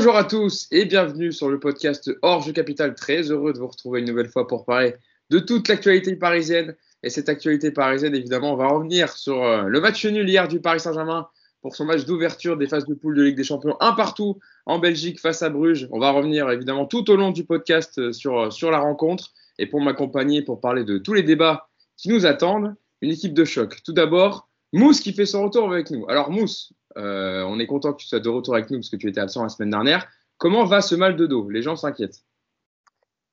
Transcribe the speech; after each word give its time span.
Bonjour 0.00 0.16
à 0.16 0.24
tous 0.24 0.66
et 0.70 0.86
bienvenue 0.86 1.30
sur 1.30 1.50
le 1.50 1.60
podcast 1.60 2.10
Hors 2.22 2.50
Capital. 2.54 2.94
Très 2.94 3.30
heureux 3.30 3.52
de 3.52 3.58
vous 3.58 3.66
retrouver 3.66 4.00
une 4.00 4.06
nouvelle 4.06 4.30
fois 4.30 4.46
pour 4.46 4.64
parler 4.64 4.94
de 5.28 5.38
toute 5.38 5.68
l'actualité 5.68 6.16
parisienne. 6.16 6.74
Et 7.02 7.10
cette 7.10 7.28
actualité 7.28 7.70
parisienne, 7.70 8.14
évidemment, 8.14 8.54
on 8.54 8.56
va 8.56 8.68
revenir 8.68 9.10
sur 9.10 9.44
euh, 9.44 9.64
le 9.64 9.78
match 9.78 10.06
nul 10.06 10.26
hier 10.26 10.48
du 10.48 10.58
Paris 10.58 10.80
Saint-Germain 10.80 11.28
pour 11.60 11.76
son 11.76 11.84
match 11.84 12.06
d'ouverture 12.06 12.56
des 12.56 12.66
phases 12.66 12.86
de 12.86 12.94
poule 12.94 13.14
de 13.14 13.24
Ligue 13.24 13.36
des 13.36 13.44
Champions, 13.44 13.76
un 13.80 13.92
partout 13.92 14.38
en 14.64 14.78
Belgique 14.78 15.20
face 15.20 15.42
à 15.42 15.50
Bruges. 15.50 15.86
On 15.90 15.98
va 15.98 16.12
revenir 16.12 16.48
évidemment 16.48 16.86
tout 16.86 17.10
au 17.10 17.16
long 17.16 17.30
du 17.30 17.44
podcast 17.44 17.98
euh, 17.98 18.10
sur, 18.14 18.40
euh, 18.40 18.50
sur 18.50 18.70
la 18.70 18.78
rencontre. 18.78 19.34
Et 19.58 19.66
pour 19.66 19.82
m'accompagner, 19.82 20.40
pour 20.40 20.62
parler 20.62 20.84
de 20.84 20.96
tous 20.96 21.12
les 21.12 21.24
débats 21.24 21.68
qui 21.98 22.08
nous 22.08 22.24
attendent, 22.24 22.74
une 23.02 23.10
équipe 23.10 23.34
de 23.34 23.44
choc. 23.44 23.82
Tout 23.84 23.92
d'abord, 23.92 24.48
Mousse 24.72 25.00
qui 25.02 25.12
fait 25.12 25.26
son 25.26 25.44
retour 25.44 25.70
avec 25.70 25.90
nous. 25.90 26.06
Alors 26.08 26.30
Mousse, 26.30 26.72
euh, 26.96 27.42
on 27.42 27.58
est 27.58 27.66
content 27.66 27.92
que 27.92 27.98
tu 27.98 28.06
sois 28.06 28.20
de 28.20 28.28
retour 28.28 28.54
avec 28.54 28.70
nous 28.70 28.78
parce 28.78 28.90
que 28.90 28.96
tu 28.96 29.08
étais 29.08 29.20
absent 29.20 29.42
la 29.42 29.48
semaine 29.48 29.70
dernière. 29.70 30.06
Comment 30.38 30.64
va 30.64 30.80
ce 30.80 30.94
mal 30.94 31.16
de 31.16 31.26
dos? 31.26 31.48
Les 31.50 31.62
gens 31.62 31.76
s'inquiètent. 31.76 32.24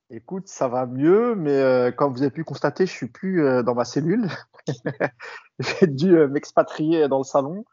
Écoute, 0.09 0.47
ça 0.47 0.67
va 0.67 0.85
mieux, 0.85 1.35
mais 1.35 1.51
euh, 1.51 1.91
comme 1.91 2.13
vous 2.13 2.21
avez 2.21 2.31
pu 2.31 2.43
constater, 2.43 2.85
je 2.85 2.91
suis 2.91 3.07
plus 3.07 3.43
euh, 3.43 3.63
dans 3.63 3.75
ma 3.75 3.83
cellule. 3.83 4.27
j'ai 5.59 5.87
dû 5.87 6.15
m'expatrier 6.27 7.07
dans 7.07 7.17
le 7.17 7.23
salon 7.23 7.65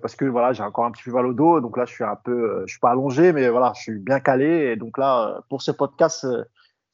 parce 0.00 0.14
que 0.14 0.24
voilà, 0.24 0.52
j'ai 0.52 0.62
encore 0.62 0.84
un 0.84 0.92
petit 0.92 1.02
peu 1.02 1.10
mal 1.10 1.26
au 1.26 1.34
dos. 1.34 1.60
Donc 1.60 1.76
là, 1.76 1.84
je 1.84 1.92
suis 1.92 2.04
un 2.04 2.14
peu, 2.14 2.62
je 2.64 2.72
suis 2.72 2.80
pas 2.80 2.90
allongé, 2.90 3.32
mais 3.32 3.48
voilà, 3.48 3.72
je 3.76 3.82
suis 3.82 3.98
bien 3.98 4.20
calé. 4.20 4.70
Et 4.72 4.76
donc 4.76 4.96
là, 4.96 5.42
pour 5.50 5.62
ce 5.62 5.72
podcast, 5.72 6.26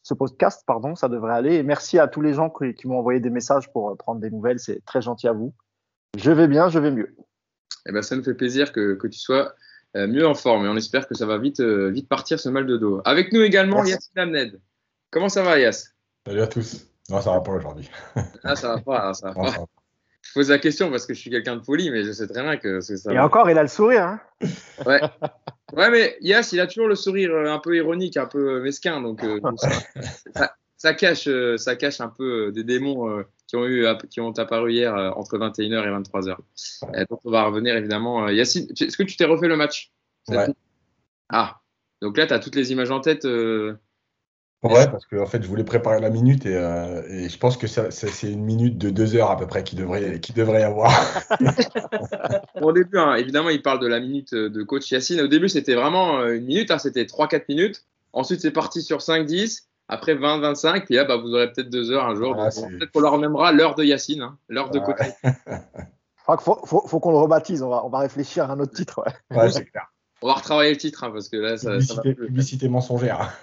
ce 0.02 0.14
podcast, 0.14 0.64
pardon, 0.66 0.96
ça 0.96 1.08
devrait 1.08 1.34
aller. 1.34 1.62
Merci 1.62 1.98
à 1.98 2.08
tous 2.08 2.22
les 2.22 2.32
gens 2.32 2.50
qui 2.50 2.88
m'ont 2.88 2.98
envoyé 2.98 3.20
des 3.20 3.30
messages 3.30 3.70
pour 3.70 3.96
prendre 3.98 4.20
des 4.20 4.30
nouvelles. 4.30 4.58
C'est 4.58 4.82
très 4.86 5.02
gentil 5.02 5.28
à 5.28 5.32
vous. 5.32 5.52
Je 6.16 6.32
vais 6.32 6.48
bien, 6.48 6.70
je 6.70 6.78
vais 6.78 6.90
mieux 6.90 7.14
eh 7.86 7.92
ben, 7.92 8.02
ça 8.02 8.16
nous 8.16 8.22
fait 8.22 8.34
plaisir 8.34 8.72
que, 8.72 8.94
que 8.94 9.06
tu 9.06 9.18
sois 9.18 9.54
euh, 9.96 10.06
mieux 10.06 10.26
en 10.26 10.34
forme 10.34 10.66
et 10.66 10.68
on 10.68 10.76
espère 10.76 11.08
que 11.08 11.14
ça 11.14 11.26
va 11.26 11.38
vite, 11.38 11.60
euh, 11.60 11.90
vite 11.90 12.08
partir 12.08 12.38
ce 12.38 12.48
mal 12.48 12.66
de 12.66 12.76
dos. 12.76 13.00
Avec 13.04 13.32
nous 13.32 13.42
également 13.42 13.84
Yassine 13.84 14.18
Amned. 14.18 14.60
Comment 15.10 15.28
ça 15.28 15.42
va 15.42 15.58
Yass 15.58 15.94
Salut 16.26 16.42
à 16.42 16.46
tous. 16.46 16.86
Non, 17.08 17.20
ça 17.20 17.32
va 17.32 17.40
pas 17.40 17.52
aujourd'hui. 17.52 17.90
ah, 18.44 18.54
ça 18.54 18.74
va 18.74 18.80
pas, 18.80 19.08
hein, 19.08 19.14
ça 19.14 19.32
va 19.32 19.34
pas. 19.34 19.64
Je 20.22 20.32
pose 20.34 20.50
la 20.50 20.58
question 20.58 20.90
parce 20.90 21.06
que 21.06 21.14
je 21.14 21.18
suis 21.18 21.30
quelqu'un 21.30 21.56
de 21.56 21.62
poli, 21.62 21.90
mais 21.90 22.04
je 22.04 22.12
sais 22.12 22.28
très 22.28 22.42
bien 22.42 22.56
que, 22.56 22.80
ça. 22.80 23.12
Et 23.12 23.18
encore, 23.18 23.50
il 23.50 23.58
a 23.58 23.62
le 23.62 23.68
sourire. 23.68 24.04
Hein 24.04 24.20
ouais. 24.86 25.00
ouais, 25.72 25.90
mais 25.90 26.16
Yass, 26.20 26.52
il 26.52 26.60
a 26.60 26.68
toujours 26.68 26.86
le 26.86 26.94
sourire 26.94 27.32
euh, 27.32 27.50
un 27.50 27.58
peu 27.58 27.74
ironique, 27.74 28.16
un 28.16 28.26
peu 28.26 28.60
mesquin. 28.60 29.00
Donc, 29.00 29.22
ça, 29.56 29.70
ça, 30.36 30.54
cache, 30.94 31.28
ça 31.56 31.76
cache 31.76 32.00
un 32.00 32.08
peu 32.08 32.52
des 32.52 32.64
démons 32.64 33.24
qui 33.50 33.56
ont, 33.56 33.66
eu, 33.66 33.84
qui 34.08 34.20
ont 34.20 34.30
apparu 34.30 34.72
hier 34.72 34.96
euh, 34.96 35.10
entre 35.10 35.36
21h 35.36 35.84
et 35.84 35.90
23h. 35.90 36.36
Euh, 36.84 37.04
donc 37.10 37.20
on 37.24 37.30
va 37.30 37.44
revenir 37.44 37.76
évidemment. 37.76 38.26
Euh, 38.26 38.32
Yacine, 38.32 38.68
est-ce 38.80 38.96
que 38.96 39.02
tu 39.02 39.16
t'es 39.16 39.24
refait 39.24 39.48
le 39.48 39.56
match? 39.56 39.92
Ouais. 40.28 40.46
Ah, 41.28 41.60
donc 42.00 42.16
là, 42.16 42.28
tu 42.28 42.32
as 42.32 42.38
toutes 42.38 42.54
les 42.54 42.70
images 42.70 42.92
en 42.92 43.00
tête 43.00 43.24
Ouais, 44.62 44.90
parce 44.90 45.06
que 45.06 45.16
en 45.16 45.24
fait, 45.24 45.42
je 45.42 45.48
voulais 45.48 45.64
préparer 45.64 46.00
la 46.00 46.10
minute 46.10 46.44
et, 46.44 46.52
et 46.52 47.28
je 47.30 47.38
pense 47.38 47.56
que 47.56 47.66
c'est 47.66 48.30
une 48.30 48.44
minute 48.44 48.76
de 48.76 48.90
deux 48.90 49.16
heures 49.16 49.30
à 49.30 49.36
peu 49.36 49.46
près 49.46 49.64
qui 49.64 49.74
devrait, 49.74 50.20
qui 50.20 50.34
devrait 50.34 50.60
y 50.60 50.64
avoir. 50.64 50.92
Au 52.60 52.70
début, 52.70 52.98
hein, 52.98 53.14
évidemment, 53.14 53.48
il 53.48 53.62
parle 53.62 53.80
de 53.80 53.86
la 53.86 54.00
minute 54.00 54.34
de 54.34 54.62
coach 54.62 54.90
Yacine. 54.90 55.22
Au 55.22 55.28
début, 55.28 55.48
c'était 55.48 55.74
vraiment 55.74 56.24
une 56.26 56.44
minute, 56.44 56.70
hein, 56.70 56.78
c'était 56.78 57.04
3-4 57.04 57.44
minutes. 57.48 57.84
Ensuite, 58.12 58.42
c'est 58.42 58.50
parti 58.50 58.82
sur 58.82 58.98
5-10 58.98 59.69
après 59.90 60.14
20-25, 60.14 60.84
puis 60.84 60.94
là, 60.94 61.04
bah, 61.04 61.16
vous 61.16 61.34
aurez 61.34 61.52
peut-être 61.52 61.68
deux 61.68 61.90
heures 61.90 62.06
un 62.06 62.14
jour. 62.14 62.36
Ah, 62.38 62.48
peut-être 62.50 62.92
qu'on 62.92 63.00
leur 63.00 63.18
nommera 63.18 63.50
l'heure 63.52 63.74
de 63.74 63.82
Yacine, 63.82 64.22
hein, 64.22 64.38
l'heure 64.48 64.70
de 64.70 64.78
côté. 64.78 65.04
Il 66.28 66.36
faut, 66.38 66.54
faut, 66.64 67.00
qu'on 67.00 67.10
le 67.10 67.16
rebaptise, 67.16 67.60
on 67.60 67.70
va, 67.70 67.84
on 67.84 67.88
va, 67.88 67.98
réfléchir 67.98 68.48
à 68.48 68.52
un 68.52 68.60
autre 68.60 68.72
titre. 68.72 69.02
Ouais, 69.32 69.50
c'est 69.50 69.64
clair. 69.64 69.90
On 70.22 70.28
va 70.28 70.34
retravailler 70.34 70.70
le 70.70 70.76
titre, 70.76 71.02
hein, 71.02 71.10
parce 71.10 71.28
que 71.28 71.36
là, 71.36 71.56
ça, 71.56 71.70
publicité, 71.70 71.94
ça 71.94 72.02
va 72.02 72.26
publicité 72.26 72.68
mensongère. 72.68 73.36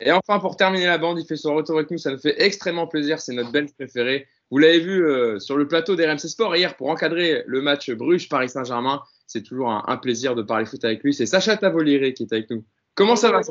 Et 0.00 0.10
enfin, 0.10 0.40
pour 0.40 0.56
terminer 0.56 0.86
la 0.86 0.98
bande, 0.98 1.20
il 1.20 1.26
fait 1.26 1.36
son 1.36 1.54
retour 1.54 1.76
avec 1.76 1.92
nous. 1.92 1.98
Ça 1.98 2.10
nous 2.10 2.18
fait 2.18 2.42
extrêmement 2.42 2.88
plaisir. 2.88 3.20
C'est 3.20 3.34
notre 3.34 3.52
belge 3.52 3.72
préféré. 3.74 4.26
Vous 4.50 4.58
l'avez 4.58 4.80
vu 4.80 5.06
euh, 5.06 5.38
sur 5.38 5.56
le 5.56 5.68
plateau 5.68 5.94
des 5.94 6.06
RMC 6.06 6.18
Sport 6.18 6.56
hier 6.56 6.76
pour 6.76 6.90
encadrer 6.90 7.44
le 7.46 7.62
match 7.62 7.88
Bruges-Paris 7.92 8.48
Saint-Germain. 8.48 9.00
C'est 9.28 9.44
toujours 9.44 9.70
un, 9.70 9.84
un, 9.86 9.96
plaisir 9.98 10.34
de 10.34 10.42
parler 10.42 10.66
foot 10.66 10.84
avec 10.84 11.04
lui. 11.04 11.14
C'est 11.14 11.26
Sacha 11.26 11.56
Tavoliré 11.56 12.14
qui 12.14 12.24
est 12.24 12.32
avec 12.32 12.50
nous. 12.50 12.64
Comment 12.96 13.14
ça 13.14 13.30
va 13.30 13.42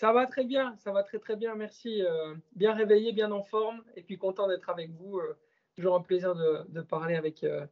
ça 0.00 0.12
va 0.12 0.26
très 0.26 0.44
bien, 0.44 0.74
ça 0.82 0.92
va 0.92 1.02
très 1.02 1.18
très 1.18 1.36
bien, 1.36 1.54
merci. 1.54 2.02
Euh, 2.02 2.34
bien 2.56 2.72
réveillé, 2.72 3.12
bien 3.12 3.30
en 3.32 3.42
forme, 3.42 3.82
et 3.96 4.02
puis 4.02 4.16
content 4.16 4.48
d'être 4.48 4.70
avec 4.70 4.90
vous. 4.98 5.18
Euh, 5.18 5.36
toujours 5.76 5.94
un 5.94 6.00
plaisir 6.00 6.34
de, 6.34 6.80
parler 6.80 7.16
avec, 7.16 7.44
euh, 7.44 7.66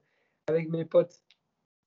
avec 0.47 0.69
mes 0.69 0.85
potes. 0.85 1.23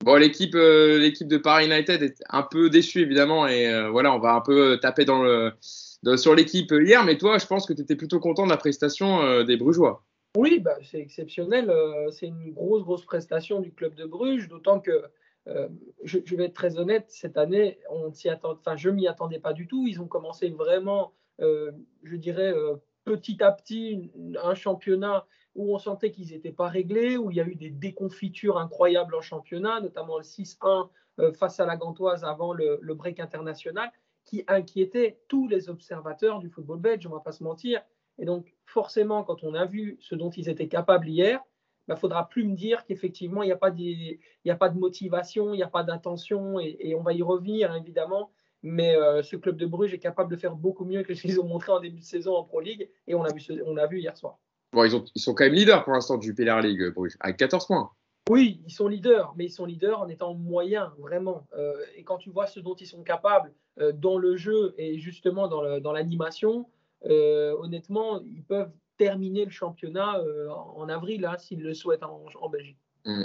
Bon, 0.04 0.16
l'équipe 0.16 0.56
l'équipe 0.56 1.28
de 1.28 1.38
Paris 1.38 1.68
United 1.68 2.02
est 2.02 2.24
un 2.30 2.42
peu 2.42 2.72
déçue 2.72 3.02
évidemment, 3.02 3.48
et 3.48 3.88
voilà, 3.92 4.14
on 4.16 4.20
va 4.20 4.34
un 4.34 4.42
peu 4.42 4.80
taper 4.80 5.06
dans 5.06 5.22
le, 5.22 5.54
sur 5.62 6.34
l'équipe 6.34 6.72
hier, 6.72 7.06
mais 7.06 7.20
toi, 7.20 7.38
je 7.38 7.46
pense 7.46 7.68
que 7.68 7.74
tu 7.74 7.84
étais 7.84 7.96
plutôt 7.96 8.20
content 8.20 8.46
de 8.46 8.50
la 8.50 8.58
prestation 8.58 9.44
des 9.44 9.58
Brugeois. 9.58 10.04
Oui, 10.36 10.60
bah, 10.60 10.76
c'est 10.82 11.00
exceptionnel. 11.00 11.72
c'est 12.12 12.26
une 12.26 12.52
grosse, 12.52 12.82
grosse 12.84 13.06
prestation 13.06 13.60
du 13.60 13.72
club 13.72 13.94
de 13.94 14.06
Bruges, 14.06 14.50
d'autant 14.50 14.80
que 14.80 15.04
euh, 15.48 15.70
je, 16.04 16.20
vais 16.36 16.46
être 16.46 16.54
très 16.54 16.78
honnête, 16.78 17.06
cette 17.10 17.38
année, 17.38 17.80
on 17.90 18.12
s'y 18.14 18.30
attend, 18.30 18.52
enfin, 18.52 18.76
je 18.76 18.90
m'y 18.90 19.08
attendais 19.08 19.40
pas 19.40 19.54
du 19.54 19.68
tout. 19.68 19.88
Ils 19.88 20.02
ont 20.02 20.08
commencé 20.08 20.50
vraiment, 20.50 21.14
euh, 21.40 21.72
je 22.04 22.16
dirais, 22.16 22.54
euh, 22.54 22.76
petit 23.06 23.42
à 23.42 23.52
petit, 23.52 24.12
un 24.42 24.54
championnat 24.54 25.26
où 25.56 25.74
on 25.74 25.80
sentait 25.80 26.12
qu'ils 26.12 26.32
n'étaient 26.32 26.52
pas 26.52 26.70
réglés, 26.70 27.18
où 27.18 27.32
il 27.32 27.38
y 27.38 27.42
a 27.42 27.46
eu 27.46 27.56
des 27.56 27.72
déconfitures 27.72 28.58
incroyables 28.58 29.16
en 29.16 29.22
championnat, 29.22 29.82
notamment 29.82 30.18
le 30.18 30.24
6-1 30.24 30.90
face 31.34 31.60
à 31.60 31.66
la 31.66 31.76
Gantoise 31.76 32.24
avant 32.24 32.54
le, 32.54 32.80
le, 32.82 32.94
break 32.96 33.20
international, 33.20 33.92
qui 34.24 34.44
inquiétait 34.48 35.20
tous 35.28 35.48
les 35.48 35.70
observateurs 35.70 36.40
du 36.40 36.50
football 36.50 36.80
belge, 36.80 37.06
on 37.06 37.10
ne 37.10 37.16
va 37.16 37.20
pas 37.20 37.34
se 37.34 37.44
mentir. 37.44 37.82
Et 38.18 38.26
donc, 38.26 38.54
forcément, 38.66 39.24
quand 39.24 39.44
on 39.44 39.54
a 39.54 39.66
vu 39.66 39.98
ce 40.00 40.16
dont 40.16 40.30
ils 40.30 40.48
étaient 40.48 40.70
capables 40.70 41.10
hier, 41.10 41.44
il 41.82 41.92
bah, 41.92 41.96
ne 41.96 42.00
faudra 42.00 42.30
plus 42.30 42.44
me 42.44 42.56
dire 42.56 42.86
qu'effectivement, 42.86 43.42
il 43.42 43.48
n'y 43.48 43.52
a, 43.52 43.58
pas 43.58 43.72
a 43.72 44.56
pas 44.56 44.70
de 44.70 44.78
motivation, 44.78 45.54
il 45.54 45.58
n'y 45.58 45.64
a 45.64 45.68
pas 45.68 45.84
d'intention, 45.84 46.60
et, 46.60 46.94
on 46.96 47.02
va 47.02 47.14
y 47.14 47.24
revenir 47.24 47.76
évidemment. 47.76 48.32
Mais 48.64 48.96
euh, 48.96 49.24
ce 49.24 49.36
club 49.36 49.58
de 49.58 49.66
Bruges 49.66 49.92
est 49.92 50.00
capable 50.00 50.30
de 50.30 50.38
faire 50.38 50.56
beaucoup 50.56 50.86
mieux 50.86 51.02
que 51.02 51.16
ce 51.16 51.24
qu'ils 51.24 51.40
ont 51.40 51.48
montré 51.48 51.72
en 51.72 51.80
début 51.80 52.02
de 52.02 52.06
saison 52.06 52.36
en 52.36 52.44
Pro 52.44 52.62
League, 52.62 52.88
et 53.08 53.16
on 53.16 53.24
l'a 53.24 53.34
vu, 53.34 53.42
on 53.66 53.88
vu 53.88 54.00
hier 54.00 54.16
soir. 54.16 54.38
Bon, 54.74 54.84
ils, 54.84 54.96
ont, 54.96 55.04
ils, 55.16 55.22
sont 55.22 55.34
quand 55.34 55.44
même 55.44 55.54
leaders 55.54 55.84
pour 55.84 55.94
l'instant 55.94 56.18
du 56.18 56.28
Jupiler 56.28 56.56
League, 56.62 56.94
Bruges, 56.94 57.18
avec 57.20 57.38
14 57.38 57.66
points. 57.66 57.90
Oui, 58.30 58.62
ils 58.68 58.72
sont 58.72 58.88
leaders, 58.88 59.34
mais 59.36 59.46
ils 59.46 59.52
sont 59.52 59.66
leaders 59.66 60.00
en 60.00 60.08
étant 60.08 60.36
moyens, 60.36 60.92
vraiment. 61.00 61.48
Euh, 61.58 61.74
et 61.96 62.04
quand 62.04 62.18
tu 62.18 62.30
vois 62.30 62.46
ce 62.46 62.60
dont 62.60 62.76
ils 62.76 62.86
sont 62.86 63.02
capables 63.02 63.52
euh, 63.80 63.92
dans 63.92 64.20
le 64.20 64.38
jeu 64.38 64.76
et 64.78 65.00
justement 65.00 65.48
dans 65.48 65.92
l'animation, 65.92 66.68
honnêtement, 67.04 68.22
ils 68.22 68.44
peuvent 68.44 68.72
terminer 69.02 69.46
le 69.46 69.52
championnat 69.52 70.20
euh, 70.20 70.48
en 70.50 70.88
avril, 70.88 71.26
hein, 71.26 71.36
s'ils 71.40 71.64
le 71.64 71.74
souhaitent 71.74 72.04
en, 72.04 72.50
Belgique. 72.50 72.78
Mm. 73.06 73.24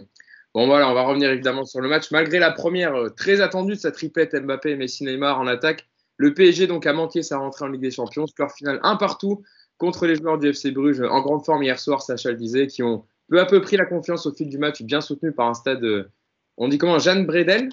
Bon 0.54 0.66
voilà, 0.66 0.88
on 0.88 0.94
va 0.94 1.02
revenir 1.02 1.30
évidemment 1.30 1.66
sur 1.66 1.82
le 1.82 1.88
match. 1.90 2.10
Malgré 2.10 2.38
la 2.38 2.50
première 2.50 2.94
euh, 2.94 3.10
très 3.10 3.42
attendue 3.42 3.74
de 3.74 3.78
sa 3.78 3.92
triplette 3.92 4.34
Mbappé 4.34 4.70
et 4.70 4.76
Messi 4.76 5.04
Neymar 5.04 5.38
en 5.38 5.46
attaque, 5.46 5.86
le 6.16 6.32
PSG 6.32 6.66
donc 6.66 6.86
a 6.86 6.94
manqué 6.94 7.22
sa 7.22 7.36
rentrée 7.36 7.66
en 7.66 7.68
Ligue 7.68 7.82
des 7.82 7.90
Champions. 7.90 8.26
Score 8.26 8.50
final 8.52 8.80
un 8.82 8.96
partout 8.96 9.42
contre 9.76 10.06
les 10.06 10.16
joueurs 10.16 10.38
du 10.38 10.48
FC 10.48 10.70
Bruges 10.70 11.02
en 11.02 11.20
grande 11.20 11.44
forme 11.44 11.62
hier 11.62 11.78
soir, 11.78 12.00
Sacha 12.00 12.30
le 12.30 12.36
disait, 12.36 12.68
qui 12.68 12.82
ont 12.82 13.04
peu 13.28 13.38
à 13.38 13.44
peu 13.44 13.60
pris 13.60 13.76
la 13.76 13.84
confiance 13.84 14.24
au 14.24 14.32
fil 14.32 14.48
du 14.48 14.56
match, 14.56 14.80
bien 14.80 15.02
soutenu 15.02 15.30
par 15.32 15.48
un 15.48 15.54
stade, 15.54 15.84
euh, 15.84 16.08
on 16.56 16.68
dit 16.68 16.78
comment, 16.78 16.98
Jan 16.98 17.24
Bredel 17.24 17.68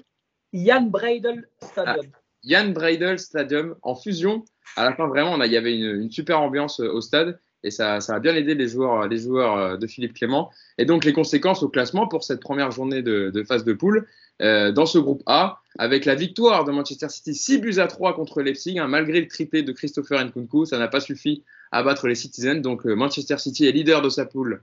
Jan 0.52 0.82
Breidel 0.82 1.48
Stadium. 1.62 2.12
Ah, 2.12 2.18
Jan 2.44 2.68
Breidel 2.68 3.18
Stadium 3.18 3.76
en 3.80 3.94
fusion. 3.94 4.44
À 4.76 4.84
la 4.84 4.94
fin, 4.94 5.08
vraiment, 5.08 5.42
il 5.42 5.50
y 5.50 5.56
avait 5.56 5.74
une, 5.74 6.02
une 6.02 6.10
super 6.10 6.42
ambiance 6.42 6.80
au 6.80 7.00
stade 7.00 7.40
et 7.64 7.70
ça, 7.70 7.96
a 7.96 8.20
bien 8.20 8.34
aidé 8.36 8.54
les 8.54 8.68
joueurs, 8.68 9.08
les 9.08 9.18
joueurs 9.18 9.56
euh, 9.56 9.76
de 9.76 9.86
Philippe 9.86 10.12
Clément. 10.12 10.52
Et 10.76 10.84
donc 10.84 11.04
les 11.04 11.14
conséquences 11.14 11.62
au 11.62 11.68
classement 11.68 12.06
pour 12.06 12.22
cette 12.22 12.40
première 12.40 12.70
journée 12.70 13.02
de, 13.02 13.44
phase 13.48 13.64
de 13.64 13.72
poule 13.72 14.06
euh, 14.42 14.70
dans 14.70 14.86
ce 14.86 14.98
groupe 14.98 15.22
A, 15.26 15.60
avec 15.78 16.04
la 16.04 16.14
victoire 16.14 16.64
de 16.64 16.72
Manchester 16.72 17.08
City 17.08 17.34
6 17.34 17.58
buts 17.58 17.78
à 17.78 17.86
3 17.86 18.14
contre 18.14 18.42
Leipzig, 18.42 18.78
hein, 18.78 18.86
malgré 18.86 19.20
le 19.20 19.28
triplé 19.28 19.62
de 19.62 19.72
Christopher 19.72 20.22
Nkunku, 20.22 20.66
ça 20.66 20.78
n'a 20.78 20.88
pas 20.88 21.00
suffi 21.00 21.42
à 21.72 21.82
battre 21.82 22.06
les 22.06 22.14
Citizens. 22.14 22.60
Donc 22.60 22.86
euh, 22.86 22.94
Manchester 22.94 23.38
City 23.38 23.66
est 23.66 23.72
leader 23.72 24.02
de 24.02 24.10
sa 24.10 24.26
poule 24.26 24.62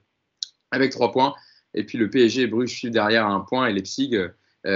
avec 0.70 0.92
3 0.92 1.12
points. 1.12 1.34
Et 1.74 1.84
puis 1.84 1.98
le 1.98 2.08
PSG 2.10 2.46
Bruges 2.48 2.70
suit 2.70 2.92
derrière 2.92 3.26
un 3.26 3.40
point 3.40 3.66
et 3.68 3.74
Leipzig 3.74 4.16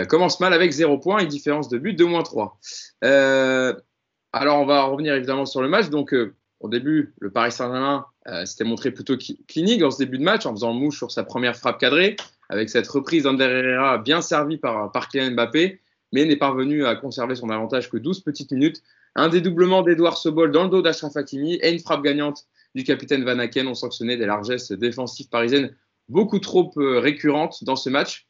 commence 0.08 0.40
mal 0.40 0.54
avec 0.54 0.72
0 0.72 0.98
points 0.98 1.20
et 1.20 1.28
différence 1.28 1.70
de 1.70 1.78
but 1.78 1.94
de 1.94 2.06
moins 2.06 2.24
3. 2.24 2.58
alors 3.02 4.62
on 4.62 4.66
va 4.66 4.84
revenir 4.84 5.14
évidemment 5.14 5.46
sur 5.46 5.62
le 5.62 5.68
match. 5.68 5.90
Donc 5.90 6.16
au 6.62 6.70
début, 6.70 7.14
le 7.20 7.30
Paris 7.32 7.52
Saint-Germain 7.52 8.06
euh, 8.28 8.46
s'était 8.46 8.64
montré 8.64 8.92
plutôt 8.92 9.16
clinique 9.48 9.82
dans 9.82 9.92
ce 9.92 10.00
début 10.00 10.18
de 10.18 10.24
match 10.24 10.46
en 10.46 10.52
faisant 10.52 10.74
mouche 10.74 10.98
sur 10.98 11.12
sa 11.12 11.24
première 11.24 11.56
frappe 11.56 11.80
cadrée, 11.80 12.16
avec 12.50 12.70
cette 12.70 12.88
reprise 12.88 13.24
d'Ander 13.24 13.44
Herrera 13.44 14.00
bien 14.00 14.22
servie 14.22 14.58
par, 14.58 14.92
par 14.92 15.10
Mbappé, 15.14 15.80
mais 16.12 16.26
n'est 16.26 16.36
parvenu 16.36 16.86
à 16.86 16.96
conserver 16.96 17.36
son 17.36 17.50
avantage 17.50 17.90
que 17.90 17.98
12 17.98 18.22
petites 18.22 18.52
minutes. 18.52 18.82
Un 19.16 19.30
dédoublement 19.30 19.84
d'Edouard 19.84 20.18
Sobol 20.18 20.52
dans 20.52 20.64
le 20.64 20.70
dos 20.70 20.82
d'Ashraf 20.82 21.16
Hakimi 21.16 21.56
et 21.56 21.72
une 21.72 21.80
frappe 21.80 22.04
gagnante 22.04 22.46
du 22.74 22.84
capitaine 22.84 23.24
Van 23.24 23.40
Aken 23.40 23.68
ont 23.68 23.76
sanctionné 23.76 24.18
des 24.18 24.26
largesses 24.26 24.72
défensives 24.72 25.30
parisiennes 25.30 25.76
beaucoup 26.10 26.40
trop 26.40 26.72
euh, 26.78 27.00
récurrentes 27.00 27.64
dans 27.64 27.76
ce 27.76 27.90
match. 27.90 28.28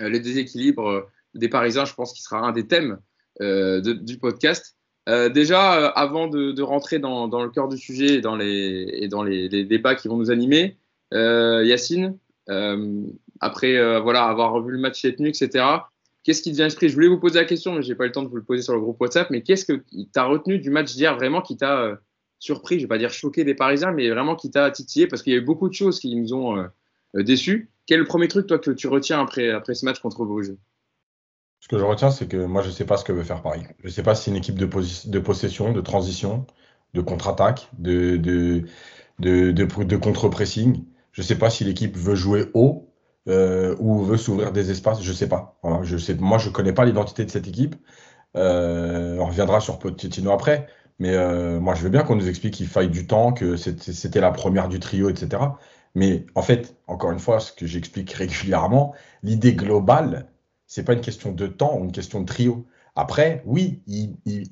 Euh, 0.00 0.08
les 0.08 0.20
déséquilibres 0.20 1.06
des 1.34 1.48
Parisiens, 1.48 1.84
je 1.84 1.94
pense 1.94 2.12
qu'il 2.12 2.22
sera 2.22 2.38
un 2.38 2.52
des 2.52 2.66
thèmes 2.66 2.98
du 3.38 4.16
podcast. 4.18 4.76
Déjà, 5.06 5.86
avant 5.88 6.26
de, 6.26 6.62
rentrer 6.62 6.98
dans, 6.98 7.26
le 7.26 7.50
cœur 7.50 7.68
du 7.68 7.78
sujet 7.78 8.16
et 8.16 8.20
dans 8.20 8.36
les, 8.36 9.64
débats 9.64 9.94
qui 9.94 10.08
vont 10.08 10.16
nous 10.16 10.30
animer, 10.30 10.76
Yacine, 11.12 12.16
après 13.40 14.00
voilà, 14.00 14.24
avoir 14.24 14.52
revu 14.52 14.72
le 14.72 14.78
match 14.78 15.00
cette 15.02 15.20
nuit, 15.20 15.30
etc., 15.30 15.64
qu'est-ce 16.24 16.42
qui 16.42 16.50
te 16.50 16.56
vient 16.56 16.64
à 16.64 16.68
l'esprit? 16.68 16.88
Je 16.88 16.94
voulais 16.94 17.08
vous 17.08 17.20
poser 17.20 17.38
la 17.38 17.44
question, 17.44 17.72
mais 17.72 17.82
je 17.82 17.88
n'ai 17.88 17.94
pas 17.94 18.04
eu 18.04 18.08
le 18.08 18.12
temps 18.12 18.22
de 18.22 18.28
vous 18.28 18.36
le 18.36 18.42
poser 18.42 18.62
sur 18.62 18.74
le 18.74 18.80
groupe 18.80 19.00
WhatsApp, 19.00 19.30
mais 19.30 19.42
qu'est-ce 19.42 19.64
que 19.64 19.84
tu 19.90 20.06
as 20.16 20.24
retenu 20.24 20.58
du 20.58 20.70
match 20.70 20.92
d'hier 20.94 21.14
vraiment 21.14 21.40
qui 21.40 21.56
t'a 21.56 21.98
surpris, 22.38 22.76
je 22.76 22.80
ne 22.80 22.84
vais 22.84 22.88
pas 22.88 22.98
dire 22.98 23.10
choqué 23.10 23.44
des 23.44 23.54
Parisiens, 23.54 23.92
mais 23.92 24.08
vraiment 24.10 24.36
qui 24.36 24.50
t'a 24.50 24.70
titillé 24.70 25.06
parce 25.06 25.22
qu'il 25.22 25.32
y 25.32 25.36
a 25.36 25.38
eu 25.38 25.44
beaucoup 25.44 25.68
de 25.68 25.74
choses 25.74 26.00
qui 26.00 26.14
nous 26.14 26.34
ont 26.34 26.58
euh, 26.58 26.66
euh, 27.16 27.22
déçus. 27.22 27.70
Quel 27.86 27.96
est 27.96 28.00
le 28.00 28.06
premier 28.06 28.28
truc, 28.28 28.46
toi, 28.46 28.58
que 28.58 28.70
tu 28.70 28.88
retiens 28.88 29.20
après, 29.20 29.50
après 29.50 29.74
ce 29.74 29.84
match 29.84 30.00
contre 30.00 30.24
Bruges 30.24 30.54
Ce 31.60 31.68
que 31.68 31.78
je 31.78 31.84
retiens, 31.84 32.10
c'est 32.10 32.28
que 32.28 32.36
moi, 32.36 32.62
je 32.62 32.68
ne 32.68 32.72
sais 32.72 32.84
pas 32.84 32.96
ce 32.96 33.04
que 33.04 33.12
veut 33.12 33.24
faire 33.24 33.42
Paris. 33.42 33.62
Je 33.80 33.86
ne 33.86 33.92
sais 33.92 34.02
pas 34.02 34.14
si 34.14 34.30
une 34.30 34.36
équipe 34.36 34.56
de, 34.58 34.66
possession, 35.18 35.72
de 35.72 35.80
transition, 35.80 36.46
de 36.94 37.00
contre-attaque, 37.00 37.68
de, 37.78 38.16
de, 38.16 38.64
de, 39.18 39.96
contre-pressing. 39.96 40.84
Je 41.12 41.22
ne 41.22 41.26
sais 41.26 41.38
pas 41.38 41.50
si 41.50 41.64
l'équipe 41.64 41.96
veut 41.96 42.14
jouer 42.14 42.50
haut 42.54 42.92
euh, 43.28 43.74
ou 43.80 44.04
veut 44.04 44.18
s'ouvrir 44.18 44.52
des 44.52 44.70
espaces. 44.70 45.02
Je 45.02 45.10
ne 45.10 45.16
sais 45.16 45.28
pas. 45.28 45.58
je 45.82 45.96
sais, 45.96 46.14
moi, 46.14 46.38
je 46.38 46.48
ne 46.48 46.52
connais 46.52 46.72
pas 46.72 46.84
l'identité 46.84 47.24
de 47.24 47.30
cette 47.30 47.48
équipe. 47.48 47.74
on 48.34 49.26
reviendra 49.26 49.60
sur 49.60 49.78
Pochettino 49.78 50.30
après. 50.30 50.68
Mais 50.98 51.14
euh, 51.14 51.60
moi, 51.60 51.74
je 51.74 51.82
veux 51.82 51.90
bien 51.90 52.02
qu'on 52.02 52.16
nous 52.16 52.28
explique 52.28 52.54
qu'il 52.54 52.68
faille 52.68 52.88
du 52.88 53.06
temps, 53.06 53.32
que 53.32 53.56
c'était 53.56 54.20
la 54.20 54.30
première 54.30 54.68
du 54.68 54.80
trio, 54.80 55.10
etc. 55.10 55.42
Mais 55.94 56.26
en 56.34 56.42
fait, 56.42 56.76
encore 56.86 57.10
une 57.12 57.18
fois, 57.18 57.40
ce 57.40 57.52
que 57.52 57.66
j'explique 57.66 58.12
régulièrement, 58.12 58.94
l'idée 59.22 59.54
globale, 59.54 60.26
c'est 60.66 60.84
pas 60.84 60.94
une 60.94 61.00
question 61.00 61.32
de 61.32 61.46
temps 61.46 61.78
ou 61.78 61.84
une 61.84 61.92
question 61.92 62.20
de 62.20 62.26
trio. 62.26 62.66
Après, 62.94 63.42
oui, 63.44 63.82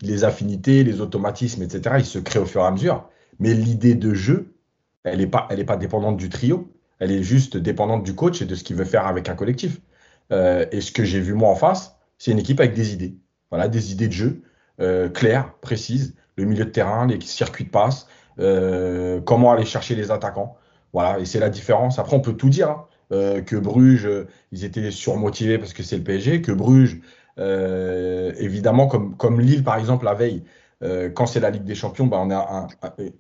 les 0.03 0.25
affinités, 0.25 0.85
les 0.85 1.01
automatismes, 1.01 1.63
etc., 1.63 1.97
ils 1.99 2.05
se 2.05 2.19
créent 2.19 2.41
au 2.41 2.47
fur 2.47 2.61
et 2.61 2.67
à 2.67 2.71
mesure. 2.71 3.09
Mais 3.39 3.55
l'idée 3.55 3.95
de 3.95 4.15
jeu, 4.15 4.55
elle 5.03 5.19
n'est 5.19 5.27
pas, 5.27 5.47
elle 5.51 5.65
pas 5.65 5.77
dépendante 5.77 6.17
du 6.17 6.29
trio. 6.29 6.71
Elle 6.99 7.11
est 7.11 7.23
juste 7.23 7.57
dépendante 7.57 8.05
du 8.05 8.15
coach 8.15 8.43
et 8.43 8.47
de 8.47 8.55
ce 8.55 8.63
qu'il 8.63 8.77
veut 8.77 8.85
faire 8.85 9.07
avec 9.07 9.29
un 9.29 9.35
collectif. 9.35 9.81
Euh, 10.33 10.67
et 10.73 10.81
ce 10.81 10.93
que 10.93 11.05
j'ai 11.05 11.21
vu 11.21 11.35
moi 11.35 11.51
en 11.51 11.55
face, 11.55 11.97
c'est 12.19 12.31
une 12.31 12.39
équipe 12.39 12.61
avec 12.61 12.75
des 12.75 12.93
idées. 12.93 13.17
Voilà, 13.51 13.69
des 13.69 13.93
idées 13.93 14.09
de 14.09 14.13
jeu 14.13 14.43
euh, 14.81 15.09
claires, 15.09 15.55
précises, 15.61 16.15
le 16.37 16.45
milieu 16.45 16.65
de 16.65 16.71
terrain, 16.71 17.07
les 17.07 17.21
circuits 17.21 17.65
de 17.65 17.71
passe, 17.71 18.07
euh, 18.39 19.21
comment 19.21 19.53
aller 19.53 19.65
chercher 19.65 19.95
les 19.95 20.11
attaquants. 20.11 20.57
Voilà, 20.93 21.19
et 21.19 21.25
c'est 21.25 21.41
la 21.41 21.51
différence. 21.51 21.99
Après, 21.99 22.17
on 22.17 22.21
peut 22.21 22.35
tout 22.35 22.49
dire. 22.49 22.71
Hein. 22.71 22.87
Euh, 23.13 23.43
que 23.43 23.57
Bruges, 23.57 24.09
ils 24.53 24.65
étaient 24.65 24.91
surmotivés 24.91 25.59
parce 25.59 25.73
que 25.73 25.83
c'est 25.83 25.97
le 25.97 26.05
PSG. 26.05 26.43
Que 26.43 26.53
Bruges, 26.53 27.01
euh, 27.39 28.33
évidemment, 28.39 28.87
comme, 28.87 29.41
Lille, 29.41 29.65
par 29.65 29.77
exemple, 29.77 30.05
la 30.05 30.15
veille, 30.15 30.45
quand 31.15 31.25
c'est 31.25 31.41
la 31.41 31.49
Ligue 31.49 31.65
des 31.65 31.75
Champions, 31.75 32.07
bah, 32.07 32.19
on 32.21 32.31
a 32.31 32.69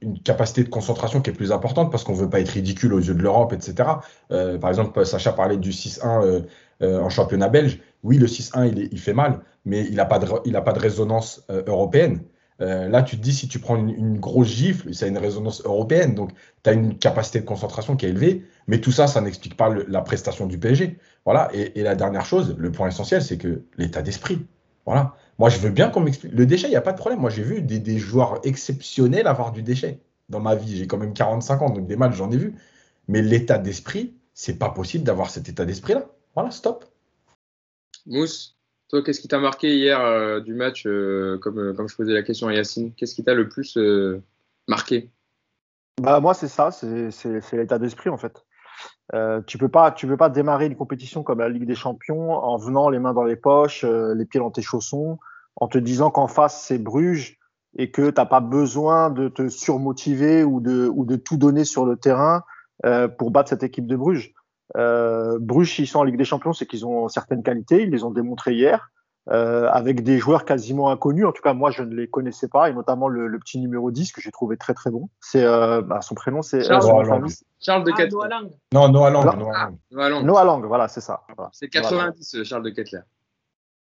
une 0.02 0.20
capacité 0.20 0.64
de 0.64 0.68
concentration 0.68 1.22
qui 1.22 1.30
est 1.30 1.32
plus 1.32 1.50
importante 1.50 1.90
parce 1.90 2.04
qu'on 2.04 2.12
ne 2.12 2.18
veut 2.18 2.28
pas 2.28 2.40
être 2.40 2.50
ridicule 2.50 2.92
aux 2.92 2.98
yeux 2.98 3.14
de 3.14 3.22
l'Europe, 3.22 3.54
etc. 3.54 3.88
par 4.28 4.68
exemple, 4.68 5.06
Sacha 5.06 5.32
parlait 5.32 5.56
du 5.56 5.70
6-1 5.70 6.44
en 6.82 7.08
championnat 7.08 7.48
belge. 7.48 7.80
Oui, 8.02 8.18
le 8.18 8.26
6-1, 8.26 8.88
il, 8.92 8.98
fait 9.00 9.14
mal, 9.14 9.40
mais 9.64 9.86
il 9.86 9.94
n'a 9.94 10.04
pas 10.04 10.18
de 10.18 10.78
résonance 10.78 11.46
européenne. 11.66 12.20
Euh, 12.60 12.88
là, 12.88 13.02
tu 13.02 13.16
te 13.16 13.22
dis, 13.22 13.32
si 13.32 13.48
tu 13.48 13.58
prends 13.58 13.76
une, 13.76 14.18
grosse 14.18 14.48
gifle, 14.48 14.94
ça 14.94 15.06
a 15.06 15.08
une 15.08 15.18
résonance 15.18 15.62
européenne, 15.64 16.14
donc 16.14 16.30
tu 16.62 16.70
as 16.70 16.72
une 16.72 16.96
capacité 16.96 17.40
de 17.40 17.44
concentration 17.44 17.96
qui 17.96 18.06
est 18.06 18.10
élevée, 18.10 18.44
mais 18.68 18.80
tout 18.80 18.92
ça, 18.92 19.06
ça 19.06 19.20
n'explique 19.20 19.56
pas 19.56 19.74
la 19.88 20.00
prestation 20.02 20.46
du 20.46 20.58
PSG. 20.58 20.98
Voilà. 21.24 21.50
Et, 21.52 21.82
la 21.82 21.94
dernière 21.94 22.24
chose, 22.24 22.54
le 22.56 22.70
point 22.70 22.88
essentiel, 22.88 23.22
c'est 23.22 23.38
que 23.38 23.64
l'état 23.76 24.02
d'esprit. 24.02 24.46
Voilà. 24.86 25.16
Moi, 25.38 25.48
je 25.48 25.58
veux 25.58 25.70
bien 25.70 25.90
qu'on 25.90 26.00
m'explique. 26.00 26.32
Le 26.32 26.46
déchet, 26.46 26.68
il 26.68 26.70
n'y 26.70 26.76
a 26.76 26.80
pas 26.80 26.92
de 26.92 26.98
problème. 26.98 27.20
Moi, 27.20 27.30
j'ai 27.30 27.42
vu 27.42 27.60
des, 27.62 27.98
joueurs 27.98 28.40
exceptionnels 28.44 29.26
avoir 29.26 29.50
du 29.50 29.62
déchet 29.62 30.00
dans 30.28 30.40
ma 30.40 30.54
vie. 30.54 30.76
J'ai 30.76 30.86
quand 30.86 30.98
même 30.98 31.14
45 31.14 31.62
ans, 31.62 31.70
donc 31.70 31.86
des 31.86 31.96
matchs, 31.96 32.14
j'en 32.14 32.30
ai 32.30 32.36
vu. 32.36 32.54
Mais 33.08 33.20
l'état 33.20 33.58
d'esprit, 33.58 34.14
c'est 34.32 34.58
pas 34.58 34.70
possible 34.70 35.04
d'avoir 35.04 35.30
cet 35.30 35.48
état 35.48 35.64
d'esprit-là. 35.64 36.06
Voilà, 36.34 36.50
stop. 36.50 36.84
Mousse 38.06 38.53
qu'est-ce 39.02 39.20
qui 39.20 39.28
t'a 39.28 39.38
marqué 39.38 39.76
hier 39.76 40.00
euh, 40.00 40.40
du 40.40 40.54
match, 40.54 40.86
euh, 40.86 41.38
comme, 41.38 41.58
euh, 41.58 41.72
comme 41.72 41.88
je 41.88 41.96
posais 41.96 42.12
la 42.12 42.22
question 42.22 42.48
à 42.48 42.54
Yacine 42.54 42.92
Qu'est-ce 42.94 43.14
qui 43.14 43.24
t'a 43.24 43.34
le 43.34 43.48
plus 43.48 43.78
marqué? 44.68 45.10
Bah, 46.00 46.20
Moi, 46.20 46.34
c'est 46.34 46.48
ça, 46.48 46.70
c'est 46.70 47.52
l'état 47.52 47.78
d'esprit 47.78 48.10
en 48.10 48.18
fait. 48.18 48.44
tu 49.46 49.58
peux 49.58 49.68
peux 49.68 50.16
pas 50.16 50.30
démarrer 50.30 50.66
une 50.66 50.76
compétition 50.76 51.22
comme 51.22 51.40
la 51.40 51.48
Ligue 51.48 51.66
des 51.66 51.74
Champions 51.74 52.32
en 52.32 52.56
venant 52.56 52.88
les 52.88 52.98
mains 52.98 53.14
dans 53.14 53.24
les 53.24 53.36
poches, 53.36 53.84
les 53.84 54.24
pieds 54.24 54.40
dans 54.40 54.50
tes 54.50 54.62
chaussons, 54.62 55.18
en 55.56 55.68
te 55.68 55.78
disant 55.78 56.10
qu'en 56.10 56.26
face 56.26 56.64
c'est 56.66 56.78
Bruges 56.78 57.38
et 57.76 57.90
que 57.90 58.10
tu 58.10 58.14
n'as 58.16 58.26
pas 58.26 58.40
besoin 58.40 59.10
de 59.10 59.28
te 59.28 59.48
surmotiver 59.48 60.42
ou 60.42 60.60
de 60.60 61.16
tout 61.16 61.36
donner 61.36 61.64
sur 61.64 61.86
le 61.86 61.96
terrain 61.96 62.42
pour 63.18 63.30
battre 63.30 63.50
cette 63.50 63.62
équipe 63.62 63.86
de 63.86 63.96
Bruges. 63.96 64.34
Euh, 64.76 65.38
Bruges, 65.40 65.78
ils 65.78 65.86
sont 65.86 66.00
en 66.00 66.04
Ligue 66.04 66.16
des 66.16 66.24
Champions, 66.24 66.52
c'est 66.52 66.66
qu'ils 66.66 66.86
ont 66.86 67.08
certaines 67.08 67.42
qualités, 67.42 67.82
ils 67.82 67.90
les 67.90 68.04
ont 68.04 68.10
démontrées 68.10 68.54
hier, 68.54 68.90
euh, 69.30 69.68
avec 69.70 70.02
des 70.02 70.18
joueurs 70.18 70.44
quasiment 70.44 70.90
inconnus. 70.90 71.26
En 71.26 71.32
tout 71.32 71.42
cas, 71.42 71.54
moi, 71.54 71.70
je 71.70 71.82
ne 71.82 71.94
les 71.94 72.08
connaissais 72.08 72.48
pas, 72.48 72.68
et 72.68 72.74
notamment 72.74 73.08
le, 73.08 73.38
petit 73.38 73.58
numéro 73.58 73.90
10 73.90 74.12
que 74.12 74.20
j'ai 74.20 74.30
trouvé 74.30 74.56
très 74.56 74.74
très 74.74 74.90
bon. 74.90 75.08
C'est 75.20 75.44
euh, 75.44 75.80
bah, 75.80 76.00
son 76.02 76.14
prénom, 76.14 76.42
c'est 76.42 76.62
Charles, 76.64 76.82
Charles, 77.60 77.84
de 77.84 77.92
ah, 77.92 77.96
Kettler. 77.96 78.28
Non, 78.72 78.88
Noah 78.88 79.10
Lang. 79.10 79.24
Noah 79.90 80.08
Lang. 80.10 80.24
Noah 80.24 80.44
Lang, 80.44 80.64
voilà, 80.66 80.88
c'est 80.88 81.00
ça. 81.00 81.22
C'est 81.52 81.68
90, 81.68 82.42
Charles 82.44 82.64
de 82.64 82.70
Kettler. 82.70 83.00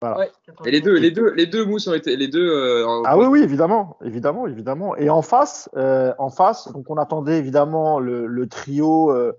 Voilà. 0.00 0.26
et 0.66 0.70
les 0.70 0.82
deux, 0.82 0.98
les 0.98 1.12
deux, 1.12 1.32
les 1.32 1.46
deux 1.46 1.64
mousses 1.64 1.88
ont 1.88 1.94
été, 1.94 2.14
les 2.16 2.28
deux. 2.28 2.84
ah 3.06 3.16
oui, 3.16 3.24
oui, 3.24 3.42
évidemment, 3.42 3.96
évidemment, 4.04 4.46
évidemment. 4.46 4.94
Et 4.96 5.08
en 5.08 5.22
face, 5.22 5.70
en 5.74 6.28
face, 6.28 6.70
donc 6.72 6.90
on 6.90 6.96
attendait 6.96 7.38
évidemment 7.38 7.98
le, 8.00 8.26
le 8.26 8.46
trio 8.46 9.10
euh, 9.10 9.32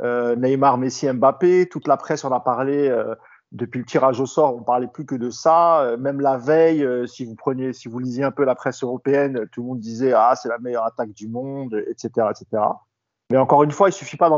Neymar, 0.00 0.78
Messi, 0.78 1.10
Mbappé. 1.10 1.68
Toute 1.68 1.88
la 1.88 1.96
presse 1.96 2.24
en 2.24 2.32
a 2.32 2.40
parlé 2.40 2.88
euh, 2.88 3.14
depuis 3.52 3.78
le 3.78 3.84
tirage 3.84 4.20
au 4.20 4.26
sort. 4.26 4.56
On 4.56 4.62
parlait 4.62 4.88
plus 4.88 5.06
que 5.06 5.14
de 5.14 5.30
ça. 5.30 5.82
Euh, 5.82 5.96
même 5.96 6.20
la 6.20 6.36
veille, 6.36 6.86
si 7.06 7.24
vous 7.24 7.34
preniez, 7.34 7.72
si 7.72 7.88
vous 7.88 7.98
lisiez 7.98 8.24
un 8.24 8.30
peu 8.30 8.44
la 8.44 8.54
presse 8.54 8.82
européenne, 8.82 9.46
tout 9.52 9.62
le 9.62 9.68
monde 9.68 9.80
disait 9.80 10.12
ah 10.12 10.34
c'est 10.36 10.48
la 10.48 10.58
meilleure 10.58 10.84
attaque 10.84 11.12
du 11.12 11.28
monde, 11.28 11.74
etc., 11.88 12.28
etc. 12.30 12.62
Mais 13.30 13.36
encore 13.36 13.62
une 13.62 13.70
fois, 13.70 13.88
il 13.88 13.92
suffit 13.92 14.16
pas 14.16 14.30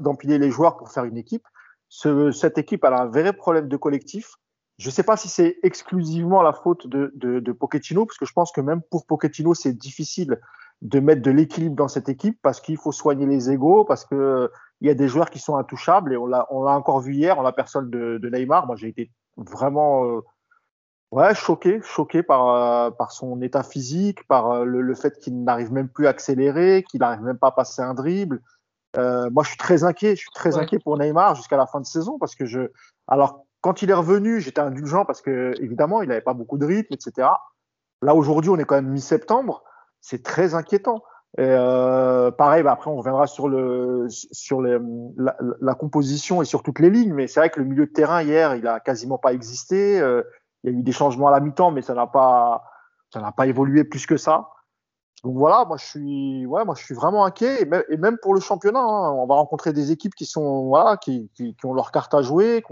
d'empiler 0.00 0.38
les 0.38 0.50
joueurs 0.50 0.76
pour 0.76 0.90
faire 0.90 1.04
une 1.04 1.16
équipe. 1.16 1.46
cette 1.88 2.58
équipe 2.58 2.84
elle 2.84 2.92
a 2.92 3.02
un 3.02 3.06
vrai 3.06 3.32
problème 3.32 3.68
de 3.68 3.76
collectif. 3.76 4.34
Je 4.78 4.88
ne 4.88 4.92
sais 4.92 5.04
pas 5.04 5.16
si 5.16 5.28
c'est 5.28 5.58
exclusivement 5.62 6.42
la 6.42 6.52
faute 6.52 6.88
de, 6.88 7.12
de, 7.14 7.38
de, 7.38 7.52
Pochettino, 7.52 8.06
parce 8.06 8.18
que 8.18 8.26
je 8.26 8.32
pense 8.32 8.50
que 8.50 8.60
même 8.60 8.82
pour 8.90 9.06
Pochettino, 9.06 9.54
c'est 9.54 9.72
difficile 9.72 10.40
de 10.82 11.00
mettre 11.00 11.22
de 11.22 11.30
l'équilibre 11.30 11.76
dans 11.76 11.88
cette 11.88 12.08
équipe 12.08 12.38
parce 12.42 12.60
qu'il 12.60 12.76
faut 12.76 12.92
soigner 12.92 13.26
les 13.26 13.50
égaux, 13.50 13.84
parce 13.84 14.04
que 14.04 14.50
il 14.80 14.88
y 14.88 14.90
a 14.90 14.94
des 14.94 15.08
joueurs 15.08 15.30
qui 15.30 15.38
sont 15.38 15.56
intouchables 15.56 16.12
et 16.12 16.16
on 16.16 16.26
l'a, 16.26 16.46
encore 16.50 17.00
vu 17.00 17.14
hier 17.14 17.38
en 17.38 17.42
la 17.42 17.52
personne 17.52 17.90
de, 17.90 18.18
de 18.18 18.28
Neymar. 18.28 18.66
Moi, 18.66 18.76
j'ai 18.76 18.88
été 18.88 19.10
vraiment 19.36 20.04
euh, 20.04 20.20
ouais, 21.10 21.34
choqué, 21.34 21.80
choqué 21.82 22.22
par, 22.22 22.48
euh, 22.48 22.90
par 22.90 23.12
son 23.12 23.40
état 23.40 23.62
physique, 23.62 24.26
par 24.28 24.50
euh, 24.50 24.64
le, 24.64 24.94
fait 24.94 25.18
qu'il 25.18 25.42
n'arrive 25.42 25.72
même 25.72 25.88
plus 25.88 26.06
à 26.06 26.10
accélérer, 26.10 26.84
qu'il 26.88 27.00
n'arrive 27.00 27.22
même 27.22 27.38
pas 27.38 27.48
à 27.48 27.52
passer 27.52 27.82
un 27.82 27.94
dribble. 27.94 28.40
moi, 28.96 29.42
je 29.42 29.48
suis 29.48 29.58
très 29.58 29.84
inquiet. 29.84 30.16
Je 30.16 30.20
suis 30.20 30.34
très 30.34 30.58
inquiet 30.58 30.78
pour 30.78 30.98
Neymar 30.98 31.34
jusqu'à 31.34 31.56
la 31.56 31.66
fin 31.66 31.80
de 31.80 31.86
saison 31.86 32.18
parce 32.18 32.34
que 32.34 32.46
je. 32.46 32.60
Alors, 33.06 33.46
quand 33.60 33.80
il 33.80 33.90
est 33.90 33.94
revenu, 33.94 34.40
j'étais 34.40 34.60
indulgent 34.60 35.04
parce 35.04 35.22
que 35.22 35.54
évidemment, 35.60 36.02
il 36.02 36.08
n'avait 36.08 36.20
pas 36.20 36.34
beaucoup 36.34 36.58
de 36.58 36.66
rythme, 36.66 36.92
etc. 36.92 37.28
Là, 38.02 38.14
aujourd'hui, 38.14 38.50
on 38.50 38.58
est 38.58 38.64
quand 38.64 38.74
même 38.74 38.90
mi-septembre. 38.90 39.64
C'est 40.00 40.22
très 40.22 40.54
inquiétant. 40.54 41.02
Et 41.36 41.42
euh, 41.42 42.30
pareil, 42.30 42.62
bah 42.62 42.72
après 42.72 42.90
on 42.90 42.96
reviendra 42.96 43.26
sur 43.26 43.48
le 43.48 44.06
sur 44.08 44.62
la, 44.62 44.78
la, 45.60 45.74
composition 45.74 46.42
et 46.42 46.44
sur 46.44 46.62
toutes 46.62 46.78
les 46.78 46.90
lignes, 46.90 47.12
mais 47.12 47.26
c'est 47.26 47.40
vrai 47.40 47.50
que 47.50 47.58
le 47.58 47.66
milieu 47.66 47.86
de 47.86 47.92
terrain 47.92 48.22
hier, 48.22 48.54
il 48.54 48.68
a 48.68 48.78
quasiment 48.78 49.18
pas 49.18 49.32
existé. 49.32 50.00
Euh, 50.00 50.22
il 50.62 50.70
y 50.70 50.76
a 50.76 50.78
eu 50.78 50.82
des 50.82 50.92
changements 50.92 51.26
à 51.26 51.32
la 51.32 51.40
mi-temps, 51.40 51.72
mais 51.72 51.82
ça 51.82 51.94
n'a 51.94 52.06
pas 52.06 52.62
ça 53.12 53.20
n'a 53.20 53.32
pas 53.32 53.48
évolué 53.48 53.82
plus 53.82 54.06
que 54.06 54.16
ça. 54.16 54.50
Donc 55.24 55.36
voilà, 55.36 55.64
moi 55.64 55.76
je 55.76 55.84
suis 55.84 56.46
ouais, 56.46 56.64
moi 56.64 56.76
je 56.78 56.84
suis 56.84 56.94
vraiment 56.94 57.24
inquiet 57.24 57.62
et 57.62 57.64
même, 57.64 57.82
et 57.88 57.96
même 57.96 58.16
pour 58.22 58.34
le 58.34 58.40
championnat, 58.40 58.78
hein, 58.78 59.12
on 59.12 59.26
va 59.26 59.34
rencontrer 59.34 59.72
des 59.72 59.90
équipes 59.90 60.14
qui 60.14 60.26
sont 60.26 60.68
voilà 60.68 60.96
qui, 60.96 61.30
qui, 61.34 61.56
qui 61.56 61.66
ont 61.66 61.74
leur 61.74 61.90
carte 61.90 62.14
à 62.14 62.22
jouer. 62.22 62.62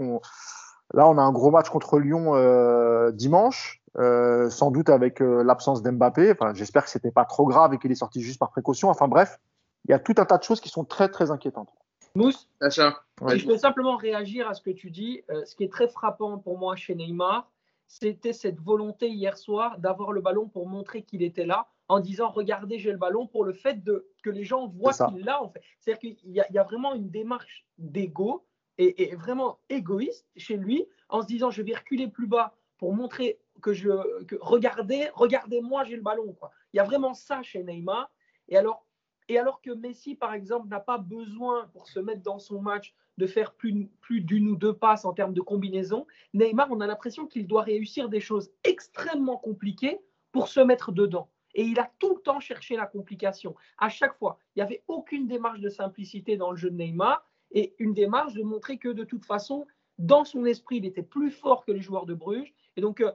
Là, 0.93 1.07
on 1.07 1.17
a 1.17 1.21
un 1.21 1.31
gros 1.31 1.51
match 1.51 1.69
contre 1.69 1.99
Lyon 1.99 2.35
euh, 2.35 3.11
dimanche. 3.11 3.82
Euh, 3.99 4.49
sans 4.49 4.71
doute 4.71 4.89
avec 4.89 5.21
euh, 5.21 5.43
l'absence 5.43 5.83
d'Mbappé. 5.83 6.31
Enfin, 6.31 6.53
j'espère 6.55 6.83
que 6.83 6.89
c'était 6.89 7.11
pas 7.11 7.25
trop 7.25 7.45
grave 7.45 7.75
et 7.75 7.77
qu'il 7.77 7.91
est 7.91 7.95
sorti 7.95 8.21
juste 8.21 8.39
par 8.39 8.49
précaution. 8.49 8.89
Enfin 8.89 9.07
bref, 9.07 9.39
il 9.85 9.91
y 9.91 9.93
a 9.93 9.99
tout 9.99 10.15
un 10.17 10.25
tas 10.25 10.39
de 10.39 10.43
choses 10.43 10.59
qui 10.59 10.69
sont 10.69 10.83
très 10.83 11.09
très 11.09 11.29
inquiétantes. 11.29 11.69
Mousse, 12.15 12.49
je 12.61 13.45
peux 13.45 13.57
simplement 13.57 13.95
réagir 13.95 14.47
à 14.47 14.55
ce 14.55 14.61
que 14.61 14.71
tu 14.71 14.89
dis. 14.89 15.23
Euh, 15.29 15.45
ce 15.45 15.55
qui 15.55 15.63
est 15.63 15.71
très 15.71 15.87
frappant 15.87 16.39
pour 16.39 16.57
moi 16.57 16.75
chez 16.75 16.95
Neymar, 16.95 17.51
c'était 17.87 18.33
cette 18.33 18.59
volonté 18.59 19.09
hier 19.09 19.37
soir 19.37 19.77
d'avoir 19.77 20.11
le 20.11 20.21
ballon 20.21 20.47
pour 20.47 20.67
montrer 20.67 21.03
qu'il 21.03 21.21
était 21.21 21.45
là, 21.45 21.67
en 21.87 21.99
disant 21.99 22.29
regardez 22.29 22.79
j'ai 22.79 22.91
le 22.91 22.97
ballon 22.97 23.27
pour 23.27 23.43
le 23.43 23.53
fait 23.53 23.83
de 23.83 24.07
que 24.23 24.31
les 24.31 24.43
gens 24.43 24.67
voient 24.67 24.93
qu'il 24.93 25.23
l'a 25.23 25.43
en 25.43 25.49
fait. 25.49 25.61
C'est-à-dire 25.79 25.99
qu'il 25.99 26.31
y, 26.31 26.41
y, 26.51 26.57
a 26.57 26.63
vraiment 26.63 26.95
une 26.95 27.09
démarche 27.09 27.65
d'ego 27.77 28.43
et, 28.79 29.03
et, 29.03 29.15
vraiment 29.15 29.59
égoïste 29.69 30.25
chez 30.35 30.57
lui 30.57 30.87
en 31.09 31.21
se 31.21 31.27
disant 31.27 31.51
je 31.51 31.61
vais 31.61 31.75
reculer 31.75 32.07
plus 32.07 32.25
bas 32.25 32.55
pour 32.79 32.93
montrer 32.93 33.39
que 33.61 33.73
je 33.73 34.23
que, 34.25 34.35
regardez, 34.41 35.09
regardez-moi, 35.13 35.83
j'ai 35.83 35.95
le 35.95 36.01
ballon. 36.01 36.35
Il 36.73 36.77
y 36.77 36.79
a 36.79 36.83
vraiment 36.83 37.13
ça 37.13 37.41
chez 37.43 37.63
Neymar. 37.63 38.11
Et 38.49 38.57
alors, 38.57 38.85
et 39.29 39.37
alors 39.37 39.61
que 39.61 39.71
Messi, 39.71 40.15
par 40.15 40.33
exemple, 40.33 40.67
n'a 40.67 40.79
pas 40.79 40.97
besoin 40.97 41.67
pour 41.73 41.87
se 41.87 41.99
mettre 41.99 42.21
dans 42.21 42.39
son 42.39 42.61
match 42.61 42.93
de 43.17 43.27
faire 43.27 43.53
plus, 43.53 43.87
plus 44.01 44.21
d'une 44.21 44.49
ou 44.49 44.55
deux 44.55 44.73
passes 44.73 45.05
en 45.05 45.13
termes 45.13 45.33
de 45.33 45.41
combinaison, 45.41 46.07
Neymar, 46.33 46.67
on 46.71 46.81
a 46.81 46.87
l'impression 46.87 47.27
qu'il 47.27 47.47
doit 47.47 47.61
réussir 47.61 48.09
des 48.09 48.19
choses 48.19 48.51
extrêmement 48.63 49.37
compliquées 49.37 49.99
pour 50.31 50.47
se 50.47 50.59
mettre 50.59 50.91
dedans. 50.91 51.29
Et 51.53 51.63
il 51.63 51.79
a 51.79 51.91
tout 51.99 52.15
le 52.15 52.21
temps 52.21 52.39
cherché 52.39 52.75
la 52.75 52.87
complication. 52.87 53.55
À 53.77 53.89
chaque 53.89 54.17
fois, 54.17 54.39
il 54.55 54.59
n'y 54.59 54.63
avait 54.63 54.83
aucune 54.87 55.27
démarche 55.27 55.59
de 55.59 55.69
simplicité 55.69 56.35
dans 56.35 56.49
le 56.49 56.57
jeu 56.57 56.71
de 56.71 56.75
Neymar 56.75 57.23
et 57.51 57.75
une 57.77 57.93
démarche 57.93 58.33
de 58.33 58.41
montrer 58.41 58.79
que 58.79 58.89
de 58.89 59.03
toute 59.03 59.25
façon, 59.25 59.67
dans 59.99 60.25
son 60.25 60.45
esprit, 60.45 60.77
il 60.77 60.85
était 60.85 61.03
plus 61.03 61.29
fort 61.29 61.63
que 61.63 61.71
les 61.71 61.81
joueurs 61.81 62.07
de 62.07 62.15
Bruges. 62.15 62.53
Et 62.75 62.81
donc, 62.81 63.01
euh, 63.01 63.11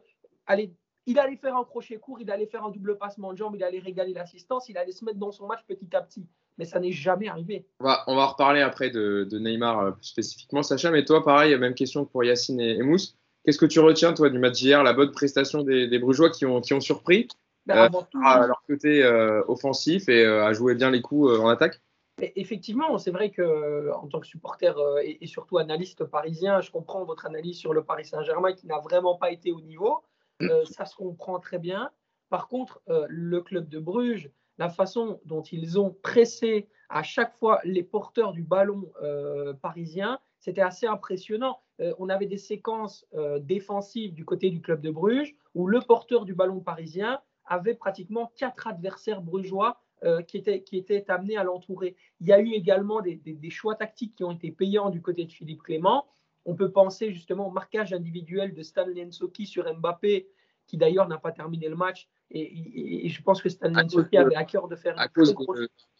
il 1.08 1.18
allait 1.18 1.36
faire 1.36 1.56
un 1.56 1.64
crochet 1.64 1.96
court, 1.96 2.20
il 2.20 2.30
allait 2.30 2.46
faire 2.46 2.64
un 2.64 2.70
double 2.70 2.98
passement 2.98 3.32
de 3.32 3.38
jambes, 3.38 3.54
il 3.56 3.64
allait 3.64 3.78
régaler 3.78 4.12
l'assistance, 4.12 4.68
il 4.68 4.76
allait 4.76 4.92
se 4.92 5.06
mettre 5.06 5.18
dans 5.18 5.32
son 5.32 5.46
match 5.46 5.60
petit 5.66 5.88
à 5.96 6.02
petit. 6.02 6.26
Mais 6.58 6.66
ça 6.66 6.80
n'est 6.80 6.92
jamais 6.92 7.28
arrivé. 7.28 7.64
On 7.80 7.84
va, 7.84 8.04
on 8.08 8.14
va 8.14 8.26
reparler 8.26 8.60
après 8.60 8.90
de, 8.90 9.26
Neymar 9.32 9.78
euh, 9.78 9.90
plus 9.92 10.04
spécifiquement, 10.04 10.62
Sacha. 10.62 10.90
Mais 10.90 11.06
toi, 11.06 11.24
pareil, 11.24 11.56
même 11.56 11.72
question 11.72 12.04
pour 12.04 12.24
Yacine 12.24 12.60
et, 12.60 12.82
Mousse. 12.82 13.16
Qu'est-ce 13.44 13.56
que 13.56 13.64
tu 13.64 13.80
retiens, 13.80 14.12
toi, 14.12 14.28
du 14.28 14.38
match 14.38 14.58
d'hier, 14.58 14.82
la 14.82 14.92
bonne 14.92 15.12
prestation 15.12 15.62
des, 15.62 15.98
Brugeois 15.98 16.28
qui 16.28 16.44
ont, 16.44 16.60
qui 16.60 16.74
ont 16.74 16.80
surpris 16.80 17.26
ben, 17.64 17.88
euh, 17.90 18.18
à 18.22 18.46
leur 18.46 18.62
côté 18.66 19.02
euh, 19.02 19.42
offensif 19.48 20.10
et 20.10 20.26
à 20.26 20.52
jouer 20.52 20.74
bien 20.74 20.90
les 20.90 21.00
coups 21.00 21.40
en 21.40 21.48
attaque? 21.48 21.80
Effectivement, 22.20 22.98
c'est 22.98 23.12
vrai 23.12 23.30
que 23.30 23.92
en 23.94 24.08
tant 24.08 24.20
que 24.20 24.26
supporter 24.26 24.74
et, 25.02 25.26
surtout 25.26 25.56
analyste 25.56 26.04
parisien, 26.04 26.60
je 26.60 26.70
comprends 26.70 27.04
votre 27.04 27.24
analyse 27.24 27.56
sur 27.56 27.72
le 27.72 27.84
Paris 27.84 28.04
Saint-Germain 28.04 28.52
qui 28.52 28.66
n'a 28.66 28.80
vraiment 28.80 29.14
pas 29.14 29.30
été 29.30 29.52
au 29.52 29.60
niveau. 29.60 30.02
Euh, 30.42 30.64
ça 30.64 30.84
se 30.84 30.94
comprend 30.94 31.38
très 31.40 31.58
bien. 31.58 31.90
Par 32.28 32.48
contre, 32.48 32.80
euh, 32.88 33.06
le 33.08 33.40
club 33.40 33.68
de 33.68 33.78
Bruges, 33.78 34.30
la 34.58 34.68
façon 34.68 35.20
dont 35.24 35.42
ils 35.42 35.78
ont 35.78 35.96
pressé 36.02 36.68
à 36.88 37.02
chaque 37.02 37.34
fois 37.34 37.60
les 37.64 37.82
porteurs 37.82 38.32
du 38.32 38.42
ballon 38.42 38.90
euh, 39.02 39.54
parisien, 39.54 40.18
c'était 40.40 40.62
assez 40.62 40.86
impressionnant. 40.86 41.60
on 41.98 42.08
avait 42.08 42.26
des 42.26 42.38
séquences 42.38 43.04
défensives 43.40 44.14
du 44.14 44.24
côté 44.24 44.50
du 44.50 44.60
club 44.60 44.80
de 44.80 44.90
Bruges 44.90 45.34
où 45.54 45.66
le 45.66 45.80
porteur 45.80 46.24
du 46.24 46.34
ballon 46.34 46.60
parisien 46.60 47.20
avait 47.44 47.74
pratiquement 47.74 48.32
quatre 48.36 48.68
adversaires 48.68 49.20
brugeois 49.20 49.80
qui, 50.28 50.36
étaient, 50.38 50.62
qui 50.62 50.76
étaient 50.76 51.04
amenés 51.10 51.36
à 51.36 51.42
l'entourer. 51.42 51.96
Il 52.20 52.28
y 52.28 52.32
a 52.32 52.38
eu 52.38 52.52
également 52.52 53.00
des, 53.00 53.16
des, 53.16 53.50
choix 53.50 53.74
tactiques 53.74 54.14
qui 54.14 54.24
ont 54.24 54.30
été 54.30 54.52
payants 54.52 54.90
du 54.90 55.02
côté 55.02 55.24
de 55.24 55.32
Philippe 55.32 55.62
Clément. 55.64 56.06
On 56.48 56.54
peut 56.54 56.70
penser 56.70 57.12
justement 57.12 57.46
au 57.46 57.50
marquage 57.50 57.92
individuel 57.92 58.54
de 58.54 58.62
Stanley 58.62 59.04
Nsoki 59.04 59.44
sur 59.44 59.70
Mbappé, 59.70 60.28
qui 60.66 60.78
d'ailleurs 60.78 61.06
n'a 61.06 61.18
pas 61.18 61.30
terminé 61.30 61.68
le 61.68 61.76
match. 61.76 62.08
Et, 62.30 63.06
je 63.06 63.22
pense 63.22 63.42
que 63.42 63.50
Stanley 63.50 63.84
Nsoki 63.84 64.16
avait 64.16 64.34
à 64.34 64.44
cœur 64.44 64.66
de 64.66 64.74
faire. 64.74 64.98
À 64.98 65.08
cause 65.08 65.34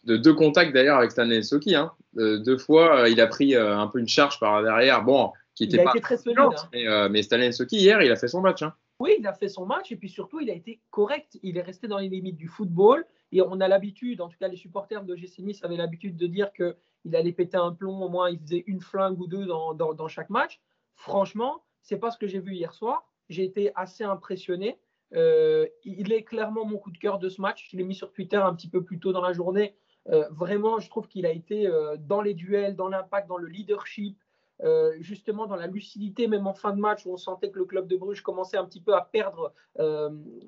de, 0.05 0.17
deux 0.17 0.33
contacts 0.33 0.73
d'ailleurs 0.73 0.97
avec 0.97 1.11
Stanley 1.11 1.41
Nsoki. 1.41 1.75
Hein. 1.75 1.93
deux 2.15 2.57
fois, 2.57 3.01
euh, 3.01 3.09
il 3.11 3.21
a 3.21 3.27
pris 3.27 3.55
euh, 3.55 3.77
un 3.77 3.89
peu 3.89 3.99
une 3.99 4.09
charge 4.09 4.41
par 4.41 4.63
derrière. 4.63 5.05
Bon, 5.05 5.33
qui 5.55 5.65
était 5.65 5.77
il 5.77 5.81
a 5.81 5.85
pas 5.85 5.91
été 5.91 6.01
très 6.01 6.17
solide. 6.17 6.39
Hein. 6.39 6.69
Mais, 6.73 6.89
euh, 6.89 7.11
mais, 7.11 7.21
hier, 7.21 8.01
il 8.01 8.11
a 8.11 8.17
fait 8.17 8.29
son 8.29 8.41
match. 8.41 8.63
Hein. 8.63 8.73
Oui, 9.01 9.17
il 9.19 9.27
a 9.27 9.35
fait 9.35 9.51
son 9.51 9.67
match 9.67 9.93
et 9.93 9.97
puis 9.97 10.09
surtout, 10.09 10.41
il 10.41 10.49
a 10.49 10.55
été 10.55 10.81
correct. 10.91 11.39
Il 11.43 11.59
est 11.59 11.63
resté 11.63 11.89
dans 11.89 11.99
les 11.99 12.09
limites 12.09 12.37
du 12.37 12.49
football. 12.49 13.05
Et 13.33 13.43
on 13.43 13.61
a 13.61 13.69
l'habitude, 13.69 14.21
en 14.21 14.29
tout 14.29 14.39
cas 14.39 14.49
les 14.49 14.57
supporters 14.57 15.05
de 15.05 15.15
GC 15.15 15.43
Nice 15.43 15.63
avaient 15.65 15.77
l'habitude 15.77 16.17
de 16.17 16.27
dire 16.27 16.53
qu'il 16.53 17.15
allait 17.15 17.33
péter 17.33 17.57
un 17.57 17.73
plomb, 17.73 18.03
au 18.03 18.09
moins 18.09 18.31
il 18.31 18.39
faisait 18.39 18.65
une 18.67 18.81
flingue 18.81 19.21
ou 19.21 19.27
deux 19.27 19.47
dans, 19.47 19.75
dans 19.75 20.09
chaque 20.09 20.31
match. 20.31 20.61
Franchement, 20.95 21.63
c'est 21.83 21.99
pas 21.99 22.11
ce 22.11 22.19
que 22.19 22.27
j'ai 22.27 22.41
vu 22.41 22.55
hier 22.55 22.75
soir. 22.75 23.09
J'ai 23.29 23.45
été 23.45 23.73
assez 23.75 24.05
impressionné. 24.05 24.79
Euh, 25.15 25.67
il 25.85 26.13
est 26.13 26.23
clairement 26.23 26.65
mon 26.65 26.79
coup 26.79 26.91
de 26.91 26.99
cœur 26.99 27.19
de 27.19 27.29
ce 27.29 27.41
match. 27.41 27.69
Je 27.71 27.77
l'ai 27.77 27.85
mis 27.85 27.95
sur 27.95 28.13
Twitter 28.13 28.37
un 28.37 28.55
petit 28.55 28.69
peu 28.69 28.85
plus 28.85 28.99
tôt 28.99 29.13
dans 29.13 29.23
la 29.23 29.33
journée. 29.33 29.77
Euh, 30.09 30.29
vraiment, 30.31 30.79
je 30.79 30.89
trouve 30.89 31.09
qu'il 31.09 31.27
a 31.27 31.31
été 31.31 31.67
euh, 31.67 31.97
dans 31.99 32.23
les 32.23 32.35
duels, 32.35 32.77
dans 32.77 32.89
l'impact, 32.89 33.29
dans 33.29 33.37
le 33.37 33.49
leadership, 33.49 34.19
justement 35.01 35.47
dans 35.47 35.57
la 35.57 35.67
lucidité, 35.67 36.27
même 36.27 36.47
en 36.47 36.55
fin 36.55 36.73
de 36.73 36.81
match 36.81 37.07
où 37.07 37.13
on 37.13 37.17
sentait 37.17 37.51
que 37.51 37.59
le 37.59 37.65
club 37.65 37.87
de 37.87 37.97
Bruges 37.97 38.23
commençait 38.23 38.57
un 38.57 38.65
petit 38.65 38.81
peu 38.81 38.95
à 38.95 39.03
perdre 39.03 39.53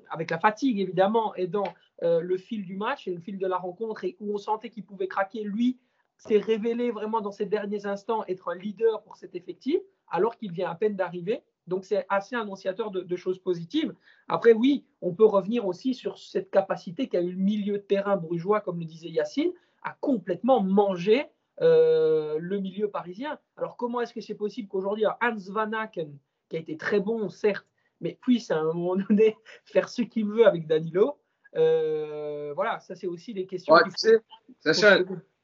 avec 0.09 0.29
la 0.29 0.37
fatigue 0.37 0.79
évidemment 0.79 1.33
et 1.35 1.47
dans 1.47 1.73
le 2.01 2.37
fil 2.37 2.65
du 2.65 2.75
match 2.75 3.07
et 3.07 3.13
le 3.13 3.21
fil 3.21 3.37
de 3.37 3.47
la 3.47 3.57
rencontre 3.57 4.03
et 4.03 4.17
où 4.19 4.33
on 4.33 4.37
sentait 4.37 4.69
qu'il 4.69 4.83
pouvait 4.83 5.07
craquer. 5.07 5.43
Lui 5.43 5.79
s'est 6.17 6.39
révélé 6.39 6.91
vraiment 6.91 7.21
dans 7.21 7.31
ces 7.31 7.45
derniers 7.45 7.85
instants 7.85 8.23
être 8.27 8.49
un 8.49 8.55
leader 8.55 9.01
pour 9.03 9.15
cet 9.15 9.35
effectif 9.35 9.81
alors 10.11 10.37
qu'il 10.37 10.51
vient 10.51 10.69
à 10.69 10.75
peine 10.75 10.95
d'arriver. 10.95 11.41
Donc 11.67 11.85
c'est 11.85 12.05
assez 12.09 12.35
annonciateur 12.35 12.91
de, 12.91 13.15
choses 13.15 13.39
positives. 13.39 13.93
Après, 14.27 14.53
oui, 14.53 14.85
on 15.01 15.13
peut 15.13 15.25
revenir 15.25 15.65
aussi 15.65 15.93
sur 15.93 16.17
cette 16.17 16.51
capacité 16.51 17.07
qu'a 17.07 17.21
eu 17.21 17.31
le 17.31 17.37
milieu 17.37 17.77
de 17.77 17.83
terrain 17.83 18.17
brugeois, 18.17 18.61
comme 18.61 18.79
le 18.79 18.85
disait 18.85 19.09
Yacine, 19.09 19.51
à 19.83 19.95
complètement 19.99 20.61
manger 20.61 21.25
euh, 21.61 22.37
le 22.39 22.59
milieu 22.59 22.89
parisien. 22.89 23.39
Alors 23.57 23.77
comment 23.77 24.01
est-ce 24.01 24.13
que 24.13 24.21
c'est 24.21 24.35
possible 24.35 24.67
qu'aujourd'hui, 24.67 25.05
Hans 25.21 25.35
Van 25.49 25.71
Aken, 25.73 26.17
qui 26.49 26.55
a 26.55 26.59
été 26.59 26.77
très 26.77 26.99
bon, 26.99 27.29
certes, 27.29 27.67
mais 27.99 28.17
puisse 28.21 28.51
à 28.51 28.57
un 28.57 28.73
moment 28.73 28.95
donné 28.95 29.37
faire 29.65 29.89
ce 29.89 30.01
qu'il 30.01 30.25
veut 30.25 30.47
avec 30.47 30.67
Danilo 30.67 31.19
euh, 31.55 32.53
Voilà, 32.55 32.79
ça 32.79 32.95
c'est 32.95 33.07
aussi 33.07 33.33
des 33.33 33.45
questions. 33.45 33.75
tu 33.85 33.91
sais, 33.95 34.19
Sacha, 34.59 34.99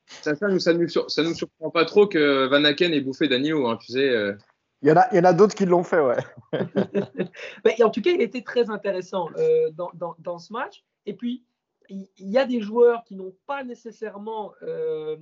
ça, 0.07 0.35
ça, 0.35 0.47
nous, 0.47 0.59
ça, 0.59 0.73
nous, 0.73 0.79
nous 0.79 1.33
surprend 1.33 1.69
pas 1.69 1.85
trop 1.85 2.07
que 2.07 2.47
Van 2.47 2.63
Aken 2.63 2.93
ait 2.93 3.01
bouffé 3.01 3.27
Danilo. 3.27 3.67
Hein, 3.67 3.77
tu 3.77 3.91
sais, 3.91 4.09
euh, 4.09 4.33
il 4.81 4.89
y 4.89 4.91
en 4.91 4.95
a, 4.95 5.29
a 5.29 5.33
d'autres 5.33 5.55
qui 5.55 5.65
l'ont 5.65 5.83
fait, 5.83 5.99
ouais. 5.99 6.17
en 7.83 7.89
tout 7.89 8.01
cas, 8.01 8.11
il 8.11 8.21
était 8.21 8.43
très 8.43 8.69
intéressant 8.69 9.29
euh, 9.37 9.71
dans, 9.71 10.37
ce 10.37 10.53
match. 10.53 10.83
Et 11.05 11.13
puis, 11.13 11.43
il 11.89 12.07
y, 12.19 12.37
a 12.37 12.45
des 12.45 12.61
joueurs 12.61 13.03
qui 13.03 13.15
n'ont 13.15 13.35
pas 13.47 13.63
nécessairement, 13.63 14.53
euh, 14.61 15.15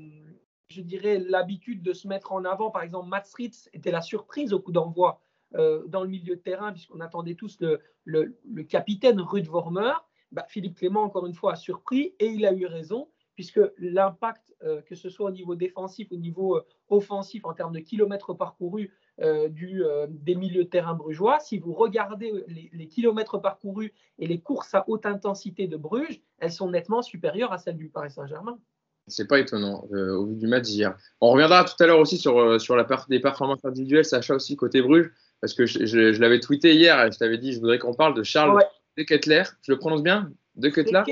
je 0.69 0.81
dirais, 0.81 1.19
l'habitude 1.19 1.81
de 1.81 1.93
se 1.93 2.07
mettre 2.07 2.31
en 2.31 2.45
avant. 2.45 2.71
Par 2.71 2.81
exemple, 2.81 3.09
Matt 3.09 3.31
Ritz 3.33 3.69
était 3.73 3.91
la 3.91 4.01
surprise 4.01 4.53
au 4.53 4.59
coup 4.59 4.71
d'envoi 4.71 5.21
euh, 5.55 5.85
dans 5.87 6.03
le 6.03 6.09
milieu 6.09 6.35
de 6.35 6.41
terrain, 6.41 6.71
puisqu'on 6.71 6.99
attendait 6.99 7.35
tous 7.35 7.59
le, 8.03 8.63
capitaine 8.63 9.19
Ruud 9.21 9.47
Vormer. 9.47 9.93
Bah, 10.31 10.45
Philippe 10.49 10.77
Clément, 10.77 11.03
encore 11.03 11.25
une 11.25 11.33
fois, 11.33 11.53
a 11.53 11.55
surpris 11.55 12.15
et 12.19 12.27
il 12.27 12.45
a 12.45 12.53
eu 12.53 12.65
raison 12.65 13.07
puisque 13.35 13.59
l'impact, 13.79 14.55
que 14.85 14.95
ce 14.95 15.09
soit 15.09 15.27
au 15.27 15.31
niveau 15.31 15.55
défensif, 15.55 16.09
au 16.13 16.15
niveau 16.15 16.61
offensif, 16.87 17.43
en 17.43 17.53
termes 17.53 17.73
de 17.73 17.79
kilomètres 17.79 18.33
parcourus, 18.33 18.93
euh, 19.21 19.47
euh, 19.61 20.07
des 20.09 20.35
milieux 20.35 20.65
de 20.65 20.69
terrain 20.69 20.93
brugeois. 20.93 21.39
Si 21.39 21.57
vous 21.57 21.73
regardez 21.73 22.33
les, 22.47 22.87
kilomètres 22.87 23.37
parcourus 23.37 23.93
et 24.19 24.27
les 24.27 24.41
courses 24.41 24.75
à 24.75 24.83
haute 24.89 25.05
intensité 25.05 25.67
de 25.67 25.77
Bruges, 25.77 26.21
elles 26.39 26.51
sont 26.51 26.69
nettement 26.69 27.01
supérieures 27.01 27.53
à 27.53 27.57
celles 27.57 27.77
du 27.77 27.87
Paris 27.87 28.11
Saint-Germain. 28.11 28.59
C'est 29.07 29.27
pas 29.27 29.39
étonnant 29.39 29.87
euh, 29.93 30.15
au 30.15 30.25
vu 30.25 30.35
du 30.35 30.47
match 30.47 30.63
d'hier. 30.63 30.95
On 31.21 31.29
reviendra 31.29 31.63
tout 31.63 31.81
à 31.83 31.87
l'heure 31.87 31.99
aussi 31.99 32.17
sur, 32.17 32.59
sur 32.59 32.75
la 32.75 32.83
part 32.83 33.05
des 33.07 33.19
performances 33.19 33.63
individuelles, 33.63 34.05
Sacha 34.05 34.35
aussi 34.35 34.55
côté 34.55 34.81
Bruges, 34.81 35.11
parce 35.41 35.53
que 35.53 35.65
je, 35.65 36.19
l'avais 36.19 36.39
tweeté 36.39 36.73
hier 36.73 36.99
et 37.03 37.11
je 37.11 37.17
t'avais 37.17 37.37
dit, 37.37 37.53
je 37.53 37.59
voudrais 37.59 37.77
qu'on 37.77 37.93
parle 37.93 38.15
de 38.15 38.23
Charles 38.23 38.63
de 38.97 39.03
Kettler. 39.03 39.43
Je 39.61 39.71
le 39.71 39.77
prononce 39.77 40.01
bien? 40.01 40.31
De 40.55 40.69
Kettler? 40.69 41.03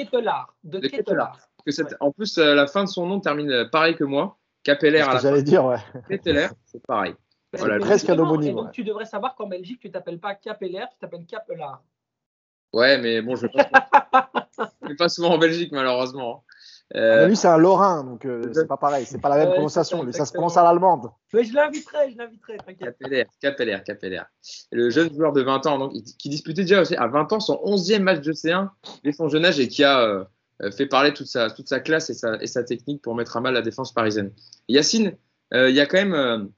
De 0.64 0.80
Kettler. 0.80 1.26
En 2.00 2.12
plus, 2.12 2.38
la 2.38 2.66
fin 2.68 2.84
de 2.84 2.90
son 2.90 3.06
nom 3.06 3.20
termine 3.20 3.70
pareil 3.72 3.96
que 3.96 4.04
moi. 4.04 4.38
Capeller 4.64 5.00
à 5.00 5.14
la 5.14 5.20
J'allais 5.20 5.44
dire, 5.44 5.66
ouais. 5.66 5.78
Kettler, 6.08 6.48
c'est 6.66 6.82
pareil. 6.86 7.14
Voilà, 7.56 7.78
presque 7.80 8.10
un 8.10 8.18
homonyme. 8.18 8.56
donc, 8.56 8.72
tu 8.72 8.84
devrais 8.84 9.06
savoir 9.06 9.36
qu'en 9.36 9.48
Belgique, 9.48 9.80
tu 9.80 9.92
t'appelles 9.92 10.20
pas 10.20 10.34
Capeller, 10.34 10.86
tu 10.92 10.98
t'appelles 11.00 11.26
Capelard. 11.26 11.84
Ouais, 12.72 12.98
mais 12.98 13.22
bon, 13.22 13.36
je 13.36 13.46
ne 13.46 14.88
vais 14.88 14.96
pas 14.98 15.10
souvent 15.10 15.36
en 15.36 15.38
Belgique, 15.38 15.72
malheureusement. 15.72 16.44
Euh... 16.96 17.28
Lui, 17.28 17.36
c'est 17.36 17.48
un 17.48 17.58
Lorrain, 17.58 18.04
donc 18.04 18.26
euh, 18.26 18.52
c'est 18.54 18.68
pas 18.68 18.78
pareil, 18.78 19.06
c'est 19.08 19.20
pas 19.20 19.30
la 19.30 19.38
même 19.38 19.54
prononciation. 19.54 20.04
Lui, 20.04 20.14
ça 20.14 20.26
se 20.26 20.34
prononce 20.34 20.58
à 20.58 20.64
l'allemande. 20.64 21.10
Mais 21.34 21.44
je 21.44 21.54
l'inviterai, 21.54 22.12
je 22.12 22.18
l'inviterai, 22.18 22.58
Capeller, 22.80 23.26
Capeller, 23.42 23.78
Capeller. 23.84 24.22
Le 24.72 24.90
jeune 24.92 25.12
joueur 25.12 25.34
de 25.34 25.42
20 25.42 25.66
ans, 25.66 25.80
donc, 25.80 25.94
qui 26.20 26.30
disputait 26.30 26.62
déjà 26.62 26.82
aussi 26.82 26.96
à 26.96 27.08
20 27.08 27.34
ans 27.34 27.40
son 27.40 27.56
11e 27.66 28.00
match 28.00 28.22
de 28.22 28.32
C1 28.32 28.70
dès 29.04 29.12
son 29.12 29.28
jeune 29.28 29.46
âge 29.46 29.60
et 29.60 29.68
qui 29.68 29.84
a 29.84 30.02
euh, 30.02 30.72
fait 30.72 30.86
parler 30.86 31.14
toute 31.14 31.28
sa, 31.28 31.50
toute 31.50 31.68
sa 31.68 31.80
classe 31.80 32.12
et 32.12 32.14
sa, 32.14 32.36
et 32.42 32.48
sa 32.48 32.64
technique 32.64 33.02
pour 33.02 33.16
mettre 33.16 33.38
à 33.38 33.42
mal 33.42 33.56
la 33.56 33.64
défense 33.64 33.92
parisienne. 33.92 34.32
Yacine, 34.68 35.18
euh, 35.54 35.70
il 35.70 35.76
y 35.76 35.80
a 35.80 35.88
quand 35.88 35.98
même 35.98 36.52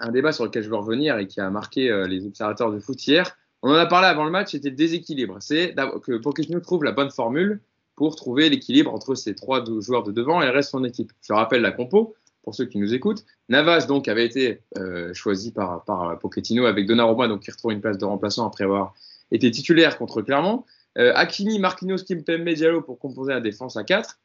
un 0.00 0.10
débat 0.10 0.32
sur 0.32 0.44
lequel 0.44 0.62
je 0.62 0.70
veux 0.70 0.76
revenir 0.76 1.18
et 1.18 1.26
qui 1.26 1.40
a 1.40 1.50
marqué 1.50 1.90
euh, 1.90 2.06
les 2.06 2.26
observateurs 2.26 2.72
de 2.72 2.80
foot 2.80 3.06
hier. 3.06 3.36
On 3.62 3.70
en 3.70 3.74
a 3.74 3.86
parlé 3.86 4.08
avant 4.08 4.24
le 4.24 4.30
match, 4.30 4.52
c'était 4.52 4.70
le 4.70 4.76
déséquilibre. 4.76 5.36
C'est 5.40 5.74
que 6.02 6.16
Pochettino 6.16 6.60
trouve 6.60 6.82
la 6.82 6.92
bonne 6.92 7.10
formule 7.10 7.60
pour 8.00 8.16
trouver 8.16 8.48
l'équilibre 8.48 8.94
entre 8.94 9.14
ces 9.14 9.34
trois 9.34 9.62
joueurs 9.80 10.04
de 10.04 10.10
devant 10.10 10.40
et 10.40 10.46
le 10.46 10.52
reste 10.52 10.70
de 10.70 10.78
son 10.78 10.84
équipe. 10.84 11.12
Je 11.20 11.34
rappelle 11.34 11.60
la 11.60 11.70
compo 11.70 12.14
pour 12.42 12.54
ceux 12.54 12.64
qui 12.64 12.78
nous 12.78 12.94
écoutent. 12.94 13.26
Navas 13.50 13.84
donc 13.84 14.08
avait 14.08 14.24
été 14.24 14.62
euh, 14.78 15.12
choisi 15.12 15.52
par, 15.52 15.84
par 15.84 16.18
Pochettino 16.18 16.64
avec 16.64 16.86
Donnarumma 16.86 17.28
donc 17.28 17.42
qui 17.42 17.50
retrouve 17.50 17.72
une 17.72 17.82
place 17.82 17.98
de 17.98 18.06
remplaçant 18.06 18.46
après 18.46 18.64
avoir 18.64 18.94
été 19.30 19.50
titulaire 19.50 19.98
contre 19.98 20.22
Clermont. 20.22 20.64
Euh, 20.96 21.12
Hakimi, 21.14 21.58
Marquinhos, 21.58 22.02
Kimpembe, 22.08 22.48
Diallo 22.48 22.80
pour 22.80 22.98
composer 22.98 23.34
la 23.34 23.42
défense 23.42 23.76
à 23.76 23.84
4. 23.84 24.18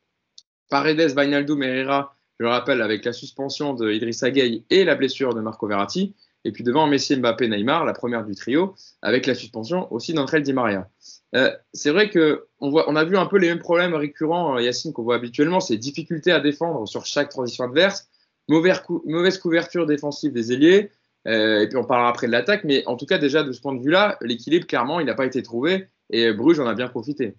Paredes, 0.70 1.12
Vainaldo, 1.12 1.62
Herrera 1.62 2.16
je 2.40 2.46
le 2.46 2.50
rappelle, 2.52 2.82
avec 2.82 3.04
la 3.04 3.12
suspension 3.12 3.74
de 3.74 3.92
Idrissa 3.92 4.30
et 4.30 4.86
la 4.86 4.96
blessure 4.96 5.34
de 5.34 5.42
Marco 5.42 5.68
Verratti. 5.68 6.16
Et 6.46 6.52
puis 6.52 6.64
devant 6.64 6.86
Messi, 6.86 7.18
Mbappé, 7.18 7.50
Neymar, 7.50 7.86
la 7.86 7.94
première 7.94 8.24
du 8.24 8.36
trio, 8.36 8.76
avec 9.02 9.26
la 9.26 9.34
suspension 9.34 9.92
aussi 9.92 10.14
d'André 10.14 10.42
Di 10.42 10.54
Maria. 10.54 10.88
Euh, 11.36 11.52
c'est 11.74 11.90
vrai 11.90 12.10
que 12.10 12.46
on, 12.60 12.96
a 12.96 13.04
vu 13.04 13.18
un 13.18 13.26
peu 13.26 13.38
les 13.38 13.50
mêmes 13.50 13.60
problèmes 13.60 13.96
récurrents, 13.96 14.56
euh, 14.56 14.62
Yacine, 14.62 14.94
qu'on 14.94 15.02
voit 15.04 15.16
habituellement, 15.16 15.60
c'est 15.60 15.76
difficulté 15.76 16.32
à 16.32 16.40
défendre 16.40 16.88
sur 16.88 17.06
chaque 17.06 17.30
transition 17.30 17.66
adverse, 17.66 18.08
mauvaise, 18.48 18.80
mauvaise 19.06 19.40
couverture 19.40 19.88
défensive 19.88 20.32
des 20.32 20.54
ailiers, 20.54 20.92
euh, 21.28 21.62
et 21.62 21.68
puis 21.68 21.78
on 21.78 21.84
parlera 21.84 22.10
après 22.10 22.28
de 22.28 22.32
l'attaque, 22.32 22.64
mais 22.64 22.86
en 22.86 22.96
tout 22.96 23.08
cas 23.08 23.18
déjà 23.18 23.44
de 23.44 23.52
ce 23.52 23.60
point 23.60 23.74
de 23.74 23.82
vue-là, 23.82 24.18
l'équilibre 24.22 24.68
clairement 24.68 25.00
il 25.00 25.08
n'a 25.08 25.16
pas 25.16 25.26
été 25.26 25.42
trouvé, 25.42 25.88
et 26.12 26.32
Bruges 26.32 26.60
en 26.60 26.68
a 26.68 26.76
bien 26.76 26.88
profité. 26.88 27.36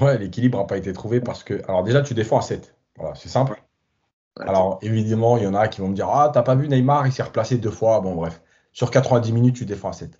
Ouais, 0.00 0.18
l'équilibre 0.18 0.58
n'a 0.58 0.64
pas 0.64 0.78
été 0.78 0.92
trouvé 0.92 1.20
parce 1.20 1.44
que, 1.44 1.62
alors 1.68 1.84
déjà 1.84 2.02
tu 2.02 2.14
défends 2.14 2.38
à 2.38 2.42
7, 2.42 2.74
voilà, 2.96 3.14
c'est 3.14 3.28
simple. 3.28 3.62
Alors, 4.46 4.78
évidemment, 4.82 5.36
il 5.36 5.44
y 5.44 5.46
en 5.46 5.54
a 5.54 5.68
qui 5.68 5.80
vont 5.80 5.88
me 5.88 5.94
dire 5.94 6.08
Ah, 6.08 6.30
t'as 6.32 6.42
pas 6.42 6.54
vu 6.54 6.68
Neymar, 6.68 7.06
il 7.06 7.12
s'est 7.12 7.22
replacé 7.22 7.58
deux 7.58 7.70
fois. 7.70 8.00
Bon, 8.00 8.14
bref. 8.14 8.42
Sur 8.72 8.90
90 8.90 9.32
minutes, 9.32 9.56
tu 9.56 9.66
défends 9.66 9.90
à 9.90 9.92
7. 9.92 10.18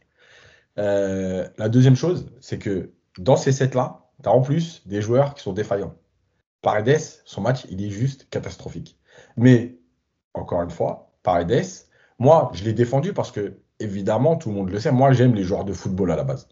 Euh, 0.78 1.48
la 1.58 1.68
deuxième 1.68 1.96
chose, 1.96 2.30
c'est 2.40 2.58
que 2.58 2.92
dans 3.18 3.36
ces 3.36 3.52
7-là, 3.52 4.08
tu 4.22 4.28
as 4.28 4.32
en 4.32 4.40
plus 4.40 4.86
des 4.86 5.02
joueurs 5.02 5.34
qui 5.34 5.42
sont 5.42 5.52
défaillants. 5.52 5.94
Paredes, 6.62 7.00
son 7.24 7.40
match, 7.40 7.66
il 7.70 7.84
est 7.84 7.90
juste 7.90 8.28
catastrophique. 8.30 8.98
Mais, 9.36 9.78
encore 10.34 10.62
une 10.62 10.70
fois, 10.70 11.12
Paredes, 11.22 11.64
moi, 12.18 12.50
je 12.54 12.64
l'ai 12.64 12.72
défendu 12.72 13.12
parce 13.12 13.32
que, 13.32 13.58
évidemment, 13.78 14.36
tout 14.36 14.50
le 14.50 14.56
monde 14.56 14.70
le 14.70 14.78
sait, 14.78 14.92
moi, 14.92 15.12
j'aime 15.12 15.34
les 15.34 15.42
joueurs 15.42 15.64
de 15.64 15.72
football 15.72 16.10
à 16.12 16.16
la 16.16 16.24
base. 16.24 16.48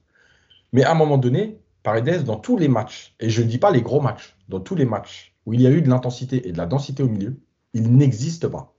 Mais 0.73 0.85
à 0.85 0.93
un 0.93 0.95
moment 0.95 1.19
donné, 1.19 1.61
Paredes, 1.83 2.25
dans 2.25 2.37
tous 2.37 2.57
les 2.57 2.69
matchs, 2.69 3.15
et 3.21 3.31
je 3.31 3.43
ne 3.43 3.49
dis 3.49 3.59
pas 3.59 3.71
les 3.71 3.83
gros 3.83 4.01
matchs, 4.01 4.37
dans 4.49 4.61
tous 4.61 4.75
les 4.75 4.85
matchs 4.85 5.35
où 5.47 5.55
il 5.55 5.61
y 5.61 5.67
a 5.67 5.71
eu 5.71 5.83
de 5.83 5.89
l'intensité 5.89 6.49
et 6.49 6.53
de 6.53 6.59
la 6.59 6.67
densité 6.67 7.03
au 7.03 7.09
milieu, 7.09 7.41
il 7.75 7.97
n'existe 7.97 8.49
pas. 8.49 8.75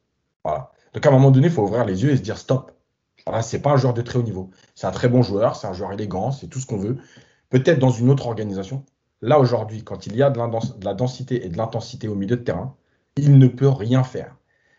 Donc 0.93 1.05
à 1.05 1.10
un 1.10 1.12
moment 1.12 1.31
donné, 1.31 1.48
il 1.48 1.53
faut 1.53 1.63
ouvrir 1.63 1.86
les 1.86 2.03
yeux 2.03 2.12
et 2.12 2.17
se 2.17 2.22
dire 2.22 2.38
stop. 2.38 2.72
Voilà, 3.25 3.41
c'est 3.41 3.62
pas 3.62 3.72
un 3.72 3.77
joueur 3.77 3.93
de 3.93 4.01
très 4.01 4.17
haut 4.17 4.24
niveau. 4.24 4.50
C'est 4.75 4.88
un 4.88 4.91
très 4.91 5.10
bon 5.10 5.22
joueur, 5.22 5.55
c'est 5.55 5.67
un 5.67 5.74
joueur 5.74 5.91
élégant, 5.93 6.31
c'est 6.31 6.48
tout 6.48 6.60
ce 6.60 6.65
qu'on 6.65 6.77
veut. 6.77 6.98
Peut-être 7.50 7.79
dans 7.79 7.91
une 7.91 8.10
autre 8.10 8.27
organisation. 8.27 8.86
Là 9.22 9.39
aujourd'hui, 9.39 9.84
quand 9.84 10.08
il 10.08 10.15
y 10.15 10.24
a 10.24 10.29
de, 10.29 10.39
la 10.84 10.93
densité 10.93 11.46
et 11.46 11.50
de 11.50 11.58
l'intensité 11.58 12.08
au 12.08 12.15
milieu 12.15 12.38
de 12.38 12.43
terrain, 12.43 12.75
il 13.17 13.38
ne 13.38 13.48
peut 13.48 13.67
rien 13.67 14.03
faire. 14.03 14.36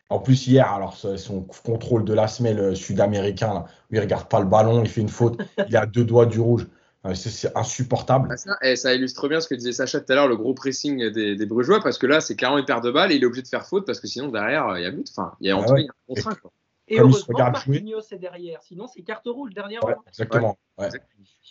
En 0.09 0.19
plus, 0.19 0.49
hier, 0.49 0.73
alors 0.73 0.97
son 0.97 1.43
contrôle 1.65 2.05
de 2.05 2.13
la 2.13 2.27
semelle 2.27 2.77
sud-américain, 2.77 3.65
où 3.91 3.95
il 3.95 4.01
regarde 4.01 4.29
pas 4.29 4.41
le 4.41 4.47
ballon, 4.47 4.83
il 4.83 4.89
fait 4.89 5.01
une 5.01 5.09
faute, 5.09 5.41
il 5.69 5.77
a 5.77 5.87
deux 5.87 6.05
doigts 6.05 6.27
du 6.27 6.41
rouge. 6.41 6.67
Euh, 7.07 7.15
c'est 7.15 7.57
insupportable. 7.57 8.29
Bah, 8.29 8.37
ça, 8.37 8.59
et 8.63 8.77
ça 8.77 8.95
illustre 8.95 9.27
bien 9.29 9.41
ce 9.41 9.49
que 9.49 9.55
disait 9.55 9.73
Sacha 9.73 10.01
tout 10.01 10.13
à 10.13 10.17
l'heure, 10.17 10.29
le 10.29 10.37
gros 10.37 10.53
pressing 10.53 11.11
des, 11.11 11.35
des, 11.35 11.47
Brugeois, 11.47 11.81
parce 11.83 11.97
que 11.97 12.07
là, 12.07 12.21
c'est 12.21 12.37
clairement 12.37 12.59
une 12.59 12.67
paire 12.67 12.83
de 12.83 12.91
balles 12.91 13.11
et 13.13 13.17
il 13.17 13.23
est 13.23 13.27
obligé 13.27 13.43
de 13.43 13.49
faire 13.49 13.67
faute 13.67 13.87
parce 13.87 14.01
que 14.01 14.07
sinon, 14.07 14.29
derrière, 14.29 14.77
il 14.77 14.83
y 14.83 14.87
a 14.87 14.91
but. 14.91 15.09
Enfin, 15.11 15.33
il 15.41 15.49
y 15.49 15.51
a, 15.51 15.57
ah 15.57 15.65
il 15.79 15.85
y 15.85 15.89
a 15.89 15.91
un 15.91 16.15
contraint. 16.15 16.35
Quoi. 16.35 16.53
Et 16.91 16.97
Comme 16.97 17.11
heureusement, 17.11 17.39
Marquinhos 17.39 18.01
est 18.11 18.19
derrière. 18.19 18.61
Sinon, 18.63 18.89
c'est 18.89 19.03
carte 19.03 19.27
rouge 19.27 19.55
derrière. 19.55 19.81
exactement. 20.09 20.59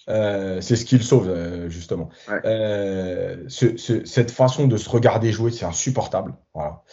Euh, 0.09 0.59
c'est 0.59 0.75
ce 0.75 0.85
qui 0.85 0.97
le 0.97 1.03
sauve, 1.03 1.29
euh, 1.29 1.69
justement. 1.69 2.09
Euh, 2.45 3.43
ce, 3.47 3.77
ce, 3.77 4.03
cette 4.05 4.31
façon 4.31 4.67
de 4.67 4.75
se 4.75 4.89
regarder 4.89 5.31
jouer, 5.31 5.51
c'est 5.51 5.65
insupportable. 5.65 6.35
Voilà. 6.53 6.83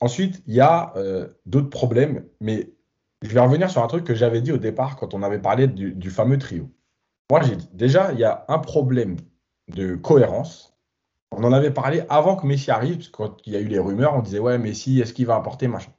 ensuite, 0.00 0.42
il 0.46 0.54
y 0.54 0.60
a 0.60 0.92
d'autres 1.46 1.70
problèmes, 1.70 2.26
mais 2.40 2.72
je 3.22 3.32
vais 3.32 3.40
revenir 3.40 3.70
sur 3.70 3.82
un 3.82 3.86
truc 3.86 4.04
que 4.04 4.14
j'avais 4.14 4.40
dit 4.40 4.52
au 4.52 4.58
départ 4.58 4.96
quand 4.96 5.14
on 5.14 5.22
avait 5.22 5.40
parlé 5.40 5.68
du, 5.68 5.92
du 5.92 6.10
fameux 6.10 6.38
trio. 6.38 6.70
Moi, 7.30 7.42
j'ai 7.42 7.56
dit, 7.56 7.68
déjà, 7.72 8.12
il 8.12 8.18
y 8.20 8.24
a 8.24 8.44
un 8.48 8.58
problème 8.58 9.16
de 9.68 9.96
cohérence. 9.96 10.76
On 11.32 11.42
en 11.42 11.52
avait 11.52 11.72
parlé 11.72 12.04
avant 12.08 12.36
que 12.36 12.46
Messi 12.46 12.70
arrive, 12.70 12.96
parce 12.96 13.08
que 13.08 13.16
quand 13.16 13.36
il 13.46 13.52
y 13.52 13.56
a 13.56 13.60
eu 13.60 13.66
les 13.66 13.78
rumeurs, 13.78 14.14
on 14.14 14.22
disait, 14.22 14.38
ouais, 14.38 14.58
Messi, 14.58 15.00
est-ce 15.00 15.12
qu'il 15.12 15.26
va 15.26 15.36
apporter 15.36 15.66
machin? 15.66 15.92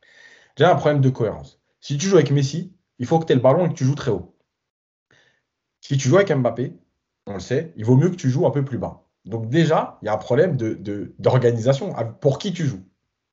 Déjà, 0.55 0.71
un 0.71 0.75
problème 0.75 1.01
de 1.01 1.09
cohérence. 1.09 1.61
Si 1.81 1.97
tu 1.97 2.07
joues 2.07 2.15
avec 2.15 2.31
Messi, 2.31 2.73
il 2.99 3.05
faut 3.05 3.19
que 3.19 3.25
tu 3.25 3.33
aies 3.33 3.35
le 3.35 3.41
ballon 3.41 3.65
et 3.65 3.69
que 3.69 3.73
tu 3.73 3.83
joues 3.83 3.95
très 3.95 4.11
haut. 4.11 4.35
Si 5.81 5.97
tu 5.97 6.07
joues 6.09 6.15
avec 6.15 6.31
Mbappé, 6.31 6.73
on 7.27 7.35
le 7.35 7.39
sait, 7.39 7.73
il 7.75 7.85
vaut 7.85 7.97
mieux 7.97 8.09
que 8.09 8.15
tu 8.15 8.29
joues 8.29 8.47
un 8.47 8.51
peu 8.51 8.63
plus 8.63 8.77
bas. 8.77 9.05
Donc 9.25 9.49
déjà, 9.49 9.99
il 10.01 10.05
y 10.05 10.09
a 10.09 10.13
un 10.13 10.17
problème 10.17 10.57
d'organisation. 11.19 11.93
Pour 12.21 12.39
qui 12.39 12.53
tu 12.53 12.65
joues 12.65 12.85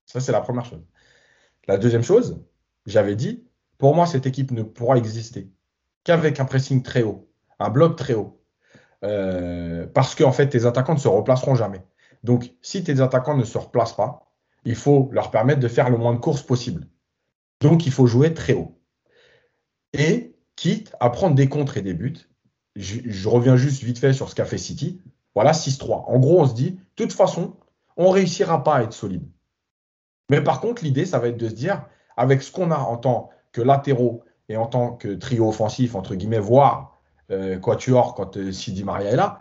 Ça, 0.07 0.20
c'est 0.20 0.33
la 0.33 0.40
première 0.40 0.64
chose. 0.64 0.85
La 1.66 1.78
deuxième 1.78 2.02
chose, 2.02 2.44
j'avais 2.87 3.16
dit, 3.16 3.46
pour 3.78 3.94
moi, 3.94 4.07
cette 4.07 4.26
équipe 4.26 4.50
ne 4.50 4.62
pourra 4.62 4.98
exister 4.98 5.50
qu'avec 6.02 6.40
un 6.40 6.44
pressing 6.44 6.83
très 6.83 7.02
haut 7.02 7.30
un 7.59 7.71
bloc 7.71 7.97
très 7.97 8.14
haut. 8.14 8.40
Euh, 9.05 9.87
parce 9.93 10.14
qu'en 10.14 10.33
fait, 10.33 10.49
tes 10.49 10.67
attaquants 10.67 10.95
ne 10.95 10.99
se 10.99 11.09
replaceront 11.09 11.55
jamais. 11.55 11.83
Donc, 12.23 12.53
si 12.62 12.83
tes 12.83 13.01
attaquants 13.01 13.37
ne 13.37 13.45
se 13.45 13.59
replacent 13.59 13.97
pas, 13.97 14.33
il 14.64 14.77
faut 14.77 15.11
leur 15.12 15.31
permettre 15.31 15.61
de 15.61 15.69
faire 15.69 15.90
le 15.90 15.99
moins 15.99 16.14
de 16.14 16.19
courses 16.19 16.43
possible. 16.43 16.87
Donc, 17.61 17.87
il 17.87 17.93
faut 17.93 18.07
jouer 18.07 18.33
très 18.33 18.55
haut. 18.55 18.79
Et 19.93 20.35
quitte 20.57 20.95
à 21.01 21.11
prendre 21.11 21.35
des 21.35 21.49
contres 21.49 21.77
et 21.77 21.83
des 21.83 21.95
buts, 21.95 22.29
je, 22.77 23.29
reviens 23.29 23.57
juste 23.57 23.83
vite 23.83 23.99
fait 23.99 24.12
sur 24.12 24.29
ce 24.29 24.35
qu'a 24.35 24.45
fait 24.45 24.59
City. 24.59 25.01
Voilà, 25.35 25.53
6-3. 25.53 26.05
En 26.07 26.19
gros, 26.19 26.40
on 26.40 26.47
se 26.47 26.55
dit, 26.55 26.73
de 26.73 26.79
toute 26.97 27.12
façon, 27.12 27.57
on 27.97 28.09
ne 28.09 28.14
réussira 28.14 28.64
pas 28.64 28.77
à 28.77 28.83
être 28.83 28.93
solide. 28.93 29.29
Mais 30.31 30.40
par 30.40 30.61
contre, 30.61 30.83
l'idée, 30.83 31.07
ça 31.07 31.19
va 31.19 31.29
être 31.29 31.37
de 31.37 31.49
se 31.49 31.55
dire, 31.55 31.87
avec 32.17 32.43
ce 32.43 32.51
qu'on 32.51 32.71
a 32.71 32.79
en 32.79 32.97
tant 32.97 33.31
que 33.53 33.61
latéraux 33.61 34.25
et 34.49 34.57
en 34.57 34.67
tant 34.67 34.93
que 34.93 35.09
trio 35.09 35.49
offensif, 35.49 35.95
entre 35.95 36.14
guillemets, 36.14 36.38
voire 36.38 36.93
euh, 37.30 37.58
quatuor 37.58 38.14
quand 38.14 38.37
euh, 38.37 38.52
Sidi 38.52 38.84
Maria 38.84 39.10
est 39.10 39.16
là, 39.16 39.40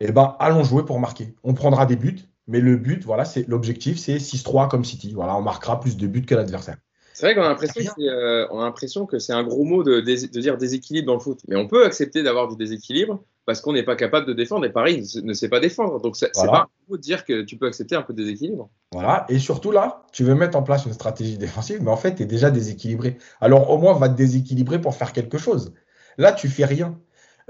eh 0.00 0.12
ben, 0.12 0.36
allons 0.38 0.64
jouer 0.64 0.84
pour 0.84 1.00
marquer. 1.00 1.34
On 1.42 1.54
prendra 1.54 1.86
des 1.86 1.96
buts, 1.96 2.20
mais 2.46 2.60
le 2.60 2.76
but, 2.76 3.04
voilà, 3.04 3.24
c'est 3.24 3.48
l'objectif, 3.48 3.98
c'est 3.98 4.16
6-3 4.16 4.68
comme 4.68 4.84
City. 4.84 5.12
Voilà, 5.14 5.36
on 5.36 5.42
marquera 5.42 5.80
plus 5.80 5.96
de 5.96 6.06
buts 6.06 6.24
que 6.24 6.34
l'adversaire. 6.34 6.76
C'est 7.18 7.26
vrai 7.26 7.34
qu'on 7.34 7.42
a 7.42 7.48
l'impression 7.48 7.82
que 7.82 7.90
c'est, 7.98 8.08
euh, 8.08 8.46
on 8.52 8.60
a 8.60 8.64
l'impression 8.64 9.04
que 9.04 9.18
c'est 9.18 9.32
un 9.32 9.42
gros 9.42 9.64
mot 9.64 9.82
de, 9.82 10.00
de, 10.00 10.40
dire 10.40 10.56
déséquilibre 10.56 11.08
dans 11.08 11.14
le 11.14 11.20
foot, 11.20 11.40
mais 11.48 11.56
on 11.56 11.66
peut 11.66 11.84
accepter 11.84 12.22
d'avoir 12.22 12.46
du 12.46 12.54
déséquilibre 12.54 13.24
parce 13.44 13.60
qu'on 13.60 13.72
n'est 13.72 13.82
pas 13.82 13.96
capable 13.96 14.24
de 14.24 14.32
défendre 14.32 14.64
et 14.66 14.70
Paris 14.70 15.04
ne 15.24 15.32
sait 15.32 15.48
pas 15.48 15.58
défendre. 15.58 16.00
Donc 16.00 16.16
c'est 16.16 16.30
pas 16.32 16.42
un 16.42 16.66
mot 16.88 16.96
de 16.96 17.02
dire 17.02 17.24
que 17.24 17.42
tu 17.42 17.56
peux 17.56 17.66
accepter 17.66 17.96
un 17.96 18.02
peu 18.02 18.12
de 18.12 18.22
déséquilibre. 18.22 18.70
Voilà, 18.92 19.26
et 19.28 19.40
surtout 19.40 19.72
là, 19.72 20.04
tu 20.12 20.22
veux 20.22 20.36
mettre 20.36 20.56
en 20.56 20.62
place 20.62 20.86
une 20.86 20.92
stratégie 20.92 21.38
défensive, 21.38 21.82
mais 21.82 21.90
en 21.90 21.96
fait, 21.96 22.14
tu 22.14 22.22
es 22.22 22.26
déjà 22.26 22.52
déséquilibré. 22.52 23.18
Alors 23.40 23.68
au 23.70 23.78
moins, 23.78 23.94
va 23.94 24.08
te 24.08 24.16
déséquilibrer 24.16 24.80
pour 24.80 24.94
faire 24.94 25.12
quelque 25.12 25.38
chose. 25.38 25.74
Là, 26.18 26.32
tu 26.32 26.48
fais 26.48 26.66
rien. 26.66 27.00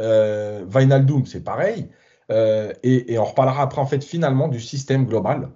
Euh, 0.00 0.64
Vinaldoom, 0.68 1.26
c'est 1.26 1.42
pareil. 1.42 1.88
Euh, 2.30 2.72
et, 2.82 3.18
on 3.18 3.24
reparlera 3.24 3.62
après, 3.62 3.80
en 3.80 3.86
fait, 3.86 4.04
finalement, 4.04 4.48
du 4.48 4.60
système 4.60 5.06
global. 5.06 5.50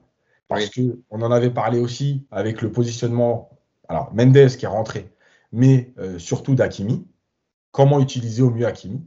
Parce 0.49 0.69
qu'on 0.69 1.23
en 1.23 1.31
avait 1.31 1.51
parlé 1.51 1.79
aussi 1.79 2.27
avec 2.31 2.61
le 2.61 2.71
positionnement, 2.71 3.59
alors 3.89 4.13
Mendes 4.13 4.49
qui 4.49 4.67
est 4.67 4.69
rentré, 4.69 5.11
mais 5.51 5.95
euh, 5.99 6.19
surtout 6.19 6.55
d'Akimi. 6.55 7.07
Comment 7.71 8.01
utiliser 8.01 8.43
au 8.43 8.51
mieux 8.51 8.67
Akimi 8.67 9.01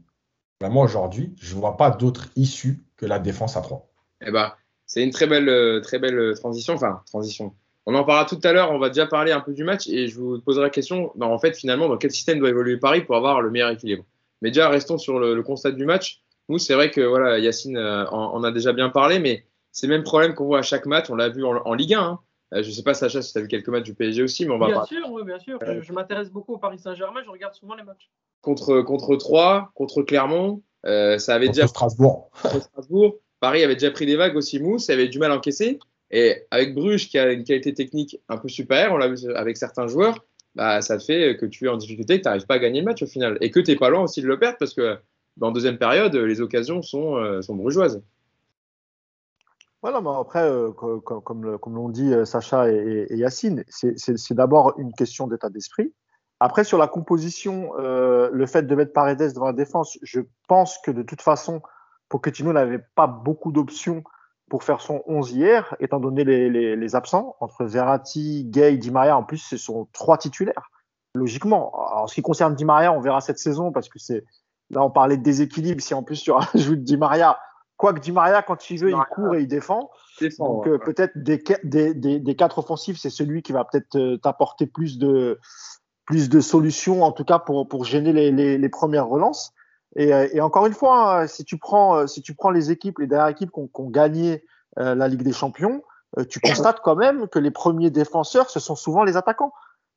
Moi, 0.64 0.84
aujourd'hui, 0.84 1.36
je 1.40 1.54
ne 1.54 1.60
vois 1.60 1.78
pas 1.78 1.92
d'autre 1.92 2.30
issue 2.36 2.84
que 2.98 3.06
la 3.06 3.20
défense 3.20 3.58
à 3.58 3.62
3. 3.62 3.88
Eh 4.26 4.32
ben, 4.32 4.54
c'est 4.88 5.04
une 5.04 5.12
très 5.12 5.28
belle, 5.28 5.82
très 5.84 6.00
belle 6.00 6.34
transition. 6.36 6.74
Enfin, 6.74 7.04
transition. 7.06 7.54
On 7.86 7.94
en 7.94 8.04
parlera 8.04 8.26
tout 8.26 8.40
à 8.44 8.52
l'heure. 8.52 8.72
On 8.72 8.80
va 8.80 8.90
déjà 8.90 9.06
parler 9.06 9.32
un 9.32 9.42
peu 9.42 9.54
du 9.54 9.64
match 9.64 9.88
et 9.88 10.08
je 10.08 10.20
vous 10.20 10.42
poserai 10.42 10.64
la 10.64 10.70
question. 10.72 11.12
Ben, 11.16 11.28
en 11.28 11.38
fait, 11.38 11.56
finalement, 11.56 11.88
dans 11.88 11.98
quel 11.98 12.12
système 12.12 12.40
doit 12.40 12.50
évoluer 12.50 12.78
Paris 12.78 13.02
pour 13.02 13.16
avoir 13.16 13.42
le 13.42 13.52
meilleur 13.52 13.70
équilibre? 13.70 14.04
Mais 14.46 14.52
déjà, 14.52 14.70
restons 14.70 15.00
sur 15.00 15.18
le, 15.18 15.42
constat 15.42 15.72
du 15.72 15.86
match. 15.86 16.22
Nous, 16.50 16.60
c'est 16.60 16.76
vrai 16.76 16.92
que 16.92 17.02
voilà, 17.02 17.40
Yacine 17.40 17.78
euh, 17.78 18.06
en, 18.12 18.44
a 18.44 18.52
déjà 18.52 18.74
bien 18.74 18.90
parlé, 18.90 19.18
mais 19.18 19.44
c'est 19.72 19.88
le 19.88 19.96
même 19.96 20.04
problème 20.04 20.36
qu'on 20.36 20.46
voit 20.46 20.60
à 20.60 20.62
chaque 20.62 20.86
match. 20.86 21.10
On 21.10 21.16
l'a 21.16 21.30
vu 21.30 21.44
en, 21.44 21.74
Ligue 21.74 21.96
1. 21.96 22.00
Hein. 22.00 22.20
Euh, 22.54 22.62
je 22.62 22.68
ne 22.68 22.74
sais 22.74 22.84
pas, 22.84 22.94
Sacha, 22.94 23.24
si 23.24 23.34
tu 23.34 23.40
as 23.40 23.42
vu 23.42 23.48
quelques 23.48 23.70
matchs 23.70 23.86
du 23.86 23.96
PSG 23.96 24.22
aussi, 24.22 24.46
mais 24.46 24.54
on 24.54 24.60
va 24.60 24.68
Bien 24.68 24.86
sûr, 24.86 25.10
oui, 25.10 25.24
bien 25.24 25.40
sûr. 25.40 25.58
Je, 25.82 25.94
m'intéresse 25.94 26.30
beaucoup 26.30 26.54
au 26.54 26.58
Paris 26.60 26.78
Saint-Germain, 26.78 27.22
je 27.26 27.32
regarde 27.32 27.56
souvent 27.56 27.74
les 27.74 27.82
matchs. 27.82 28.12
Contre, 28.44 28.84
contre 28.84 29.16
3, 29.16 29.72
contre 29.74 30.04
Clermont, 30.04 30.62
euh, 30.86 31.18
ça 31.18 31.34
avait 31.34 31.48
déjà. 31.48 31.66
Strasbourg. 31.66 32.30
Contre 32.44 32.62
Strasbourg. 32.62 33.16
Paris 33.40 33.64
avait 33.64 33.74
déjà 33.74 33.90
pris 33.90 34.06
des 34.06 34.16
vagues 34.16 34.36
aussi 34.36 34.60
mou, 34.60 34.78
ça 34.78 34.94
avait 34.94 35.08
du 35.08 35.18
mal 35.18 35.32
à 35.32 35.38
encaisser. 35.38 35.80
Et 36.12 36.44
avec 36.52 36.76
Bruges, 36.76 37.10
qui 37.10 37.18
a 37.18 37.32
une 37.32 37.46
qualité 37.46 37.74
technique 37.74 38.22
un 38.30 38.38
peu 38.38 38.48
supérieure, 38.48 38.94
on 38.94 38.98
l'a 38.98 39.08
vu 39.08 39.34
avec 39.34 39.58
certains 39.58 39.88
joueurs, 39.88 40.24
bah, 40.56 40.82
ça 40.82 41.00
fait 41.00 41.38
que 41.38 41.46
tu 41.46 41.66
es 41.66 41.70
en 41.70 41.78
difficulté, 41.78 42.18
que 42.18 42.24
tu 42.24 42.28
n'arrives 42.28 42.46
pas 42.46 42.56
à 42.56 42.60
gagner 42.60 42.80
le 42.80 42.86
match 42.86 43.04
au 43.04 43.08
final. 43.08 43.38
Et 43.42 43.52
que 43.52 43.60
tu 43.60 43.72
n'es 43.72 43.78
pas 43.78 43.90
loin 43.90 44.02
aussi 44.04 44.22
de 44.22 44.28
le 44.28 44.40
perdre 44.40 44.58
parce 44.58 44.74
que 44.74 44.98
dans 45.38 45.52
deuxième 45.52 45.78
période, 45.78 46.16
les 46.16 46.42
occasions 46.42 46.82
sont, 46.82 47.18
euh, 47.18 47.42
sont 47.42 47.56
brugeoises. 47.56 48.02
Voilà, 49.82 50.02
mais 50.02 50.10
après, 50.18 50.44
euh, 50.44 50.72
comme, 50.72 51.60
comme 51.60 51.76
l'ont 51.76 51.90
dit 51.90 52.12
euh, 52.12 52.26
Sacha 52.26 52.72
et, 52.72 53.08
Yacine, 53.12 53.64
c'est 53.68 54.34
d'abord 54.34 54.74
une 54.80 54.94
question 54.94 55.28
d'état 55.28 55.50
d'esprit. 55.50 55.94
Après, 56.40 56.64
sur 56.64 56.78
la 56.78 56.88
composition, 56.88 57.72
le 57.78 58.46
fait 58.46 58.64
de 58.64 58.76
mettre 58.76 58.92
Paredes 58.92 59.34
devant 59.34 59.46
la 59.46 59.54
défense, 59.54 59.98
je 60.02 60.20
pense 60.50 60.78
que 60.84 60.92
de 60.92 61.02
toute 61.02 61.22
façon, 61.22 61.62
Pochettino 62.10 62.52
n'avait 62.52 62.84
pas 62.96 63.08
beaucoup 63.08 63.54
d'options 63.54 64.04
pour 64.50 64.64
faire 64.64 64.82
son 64.82 65.02
11 65.08 65.32
hier, 65.32 65.76
étant 65.80 66.00
donné 66.00 66.24
les, 66.24 66.50
les, 66.50 66.76
les, 66.76 66.96
absents. 66.96 67.36
Entre 67.40 67.66
Verratti, 67.66 68.46
Gay, 68.46 68.78
Di 68.78 68.92
Maria, 68.92 69.18
en 69.18 69.24
plus, 69.24 69.40
ce 69.40 69.58
sont 69.58 69.88
trois 69.92 70.18
titulaires, 70.18 70.70
logiquement. 71.14 71.76
en 71.76 72.08
ce 72.08 72.14
qui 72.16 72.22
concerne 72.22 72.56
Di 72.56 72.66
Maria, 72.66 72.94
on 72.94 73.00
verra 73.00 73.22
cette 73.22 73.40
saison, 73.40 73.72
parce 73.72 73.90
que 73.90 74.00
c'est 74.00 74.24
Là, 74.72 74.84
on 74.84 74.90
parlait 74.90 75.18
de 75.18 75.24
déséquilibre. 75.24 75.82
Si 75.82 75.94
en 75.94 76.04
plus 76.04 76.22
tu 76.22 76.32
rajoutes 76.32 76.84
Di 76.84 76.98
Maria, 76.98 77.38
quoique 77.78 78.00
Di 78.00 78.12
Maria, 78.12 78.42
quand 78.42 78.70
il 78.70 78.80
veut, 78.80 78.90
il 78.92 79.04
court 79.12 79.36
et 79.36 79.42
il 79.42 79.48
défend. 79.48 79.90
Donc 80.40 80.68
euh, 80.68 80.78
peut-être 80.78 81.18
des, 81.18 81.42
des, 81.64 82.20
des, 82.20 82.36
quatre 82.36 82.60
offensifs, 82.60 82.98
c'est 82.98 83.10
celui 83.10 83.42
qui 83.42 83.52
va 83.52 83.66
peut-être 83.66 83.96
euh, 83.96 84.18
t'apporter 84.18 84.66
plus 84.66 84.98
de, 84.98 85.40
plus 86.06 86.30
de 86.30 86.40
solutions, 86.40 87.04
en 87.04 87.12
tout 87.12 87.26
cas 87.26 87.40
pour, 87.40 87.68
pour 87.68 87.84
gêner 87.84 88.14
les, 88.14 88.32
les, 88.32 88.58
les 88.58 88.70
premières 88.70 89.08
relances. 89.08 89.54
Et, 89.96 90.10
et, 90.10 90.42
encore 90.42 90.66
une 90.66 90.74
fois, 90.74 91.22
hein, 91.22 91.28
si 91.28 91.46
tu 91.46 91.58
prends, 91.58 92.06
si 92.08 92.22
tu 92.22 92.36
prends 92.36 92.50
les 92.50 92.72
équipes, 92.72 93.00
les 93.00 93.08
dernières 93.08 93.30
équipes 93.30 93.52
qui 93.52 93.60
ont, 93.60 93.90
gagné 93.90 94.44
la 94.78 95.08
Ligue 95.08 95.24
des 95.24 95.32
Champions, 95.32 95.84
tu 96.30 96.40
constates 96.42 96.82
quand 96.82 96.96
même 96.96 97.28
que 97.30 97.40
les 97.40 97.52
premiers 97.52 97.90
défenseurs, 97.92 98.50
ce 98.50 98.60
sont 98.60 98.76
souvent 98.76 99.04
les 99.04 99.16
attaquants. 99.16 99.54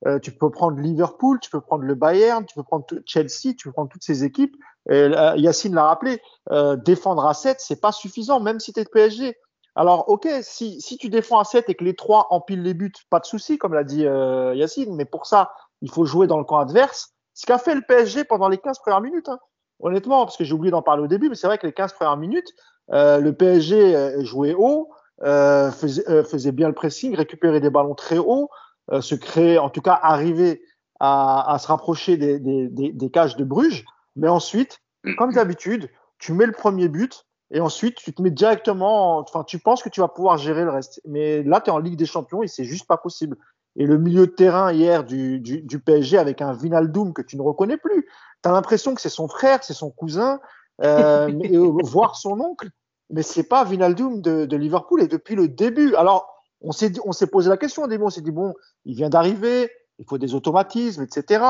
Euh, 0.07 0.19
tu 0.21 0.31
peux 0.31 0.51
prendre 0.51 0.79
Liverpool, 0.79 1.41
tu 1.41 1.51
peux 1.51 1.61
prendre 1.61 1.83
le 1.83 1.95
Bayern, 1.95 2.45
tu 2.47 2.55
peux 2.55 2.63
prendre 2.63 2.87
Chelsea, 3.05 3.55
tu 3.57 3.69
peux 3.69 3.73
prendre 3.73 3.91
toutes 3.91 4.05
ces 4.05 4.25
équipes. 4.25 4.57
Et, 4.91 5.09
Yacine 5.37 5.75
l'a 5.75 5.85
rappelé, 5.85 6.23
euh, 6.51 6.77
défendre 6.77 7.27
à 7.27 7.35
7, 7.35 7.59
c'est 7.61 7.81
pas 7.81 7.93
suffisant, 7.93 8.41
même 8.41 8.61
si 8.61 8.73
tu 8.73 8.81
es 8.81 8.85
de 8.85 8.89
PSG. 8.89 9.37
Alors, 9.75 10.09
ok, 10.09 10.29
si, 10.43 10.81
si 10.81 10.97
tu 10.99 11.09
défends 11.09 11.39
à 11.39 11.45
7 11.45 11.69
et 11.69 11.75
que 11.75 11.85
les 11.85 11.95
trois 11.95 12.27
empilent 12.31 12.63
les 12.63 12.75
buts, 12.75 12.93
pas 13.11 13.21
de 13.21 13.27
souci, 13.27 13.59
comme 13.59 13.75
l'a 13.75 13.85
dit 13.85 14.07
euh, 14.07 14.55
Yacine, 14.55 14.95
mais 14.95 15.05
pour 15.05 15.27
ça, 15.27 15.53
il 15.83 15.91
faut 15.91 16.05
jouer 16.05 16.27
dans 16.27 16.39
le 16.39 16.45
camp 16.45 16.59
adverse. 16.59 17.13
Ce 17.35 17.47
qu'a 17.47 17.59
fait 17.59 17.75
le 17.75 17.83
PSG 17.83 18.25
pendant 18.25 18.49
les 18.49 18.59
15 18.59 18.79
premières 18.81 19.01
minutes, 19.01 19.29
hein. 19.29 19.39
Honnêtement, 19.81 20.25
parce 20.25 20.37
que 20.37 20.45
j'ai 20.45 20.55
oublié 20.55 20.71
d'en 20.71 20.83
parler 20.83 21.03
au 21.03 21.09
début, 21.09 21.29
mais 21.29 21.35
c'est 21.35 21.47
vrai 21.47 21.59
que 21.59 21.67
les 21.67 21.73
15 21.73 21.93
premières 21.93 22.17
minutes, 22.17 22.53
euh, 22.93 23.19
le 23.19 23.33
PSG 23.33 24.25
jouait 24.25 24.55
haut, 24.55 24.91
faisait, 25.23 26.25
faisait 26.25 26.53
bien 26.53 26.69
le 26.69 26.75
pressing, 26.75 27.15
récupérait 27.15 27.61
des 27.61 27.71
ballons 27.71 27.95
très 27.95 28.19
hauts, 28.19 28.49
euh, 28.91 29.03
se 29.03 29.15
créer, 29.15 29.59
en 29.59 29.69
tout 29.69 29.83
cas 29.83 29.99
arriver 30.03 30.63
à, 30.99 31.59
se 31.61 31.67
rapprocher 31.69 32.17
des, 32.17 33.11
cages 33.13 33.37
de 33.37 33.45
Bruges. 33.45 33.85
Mais 34.17 34.29
ensuite, 34.29 34.81
comme 35.19 35.33
d'habitude, 35.33 35.91
tu 36.19 36.33
mets 36.33 36.47
le 36.47 36.53
premier 36.53 36.89
but 36.89 37.25
et 37.51 37.61
ensuite 37.61 37.97
tu 37.97 38.13
te 38.13 38.21
mets 38.21 38.31
directement, 38.31 39.19
enfin 39.19 39.45
tu 39.45 39.59
penses 39.59 39.83
que 39.83 39.89
tu 39.89 40.01
vas 40.01 40.09
pouvoir 40.09 40.39
gérer 40.39 40.65
le 40.65 40.71
reste. 40.71 41.01
Mais 41.05 41.43
là, 41.43 41.61
tu 41.61 41.71
es 41.71 41.73
en 41.73 41.79
Ligue 41.79 41.97
des 41.97 42.07
Champions 42.07 42.43
et 42.43 42.49
c'est 42.49 42.65
juste 42.65 42.87
pas 42.87 42.97
possible. 42.97 43.37
Et 43.77 43.87
le 43.87 43.99
milieu 43.99 44.27
de 44.27 44.33
terrain 44.33 44.73
hier 44.73 45.05
du, 45.05 45.39
du, 45.39 45.61
du 45.61 45.79
PSG 45.79 46.19
avec 46.19 46.41
un 46.43 46.53
Vinaldoom 46.53 47.13
que 47.13 47.23
tu 47.23 47.37
ne 47.37 47.43
reconnais 47.43 47.77
plus, 47.77 48.09
tu 48.43 48.49
as 48.49 48.53
l'impression 48.53 48.95
que 48.95 49.01
c'est 49.01 49.09
son 49.09 49.29
frère, 49.29 49.63
c'est 49.63 49.75
son 49.75 49.91
cousin, 49.91 50.41
euh, 50.83 51.29
mais, 51.35 51.57
euh, 51.57 51.73
voire 51.83 52.17
son 52.17 52.41
oncle, 52.41 52.69
mais 53.11 53.23
c'est 53.23 53.45
pas 53.45 53.65
Vinaldoom 53.65 54.21
de, 54.21 54.45
de 54.45 54.57
Liverpool 54.57 55.03
et 55.03 55.09
depuis 55.09 55.35
le 55.35 55.49
début. 55.49 55.95
Alors, 55.95 56.29
on 56.61 56.73
s'est 56.73 56.93
on 57.05 57.13
s'est 57.13 57.29
posé 57.29 57.49
la 57.49 57.57
question 57.57 57.85
au 57.85 57.87
début, 57.87 58.05
on 58.05 58.11
s'est 58.11 58.21
dit 58.21 58.31
bon, 58.31 58.55
il 58.85 58.95
vient 58.95 59.09
d'arriver, 59.09 59.71
il 59.99 60.05
faut 60.09 60.19
des 60.19 60.35
automatismes, 60.35 61.03
etc. 61.03 61.45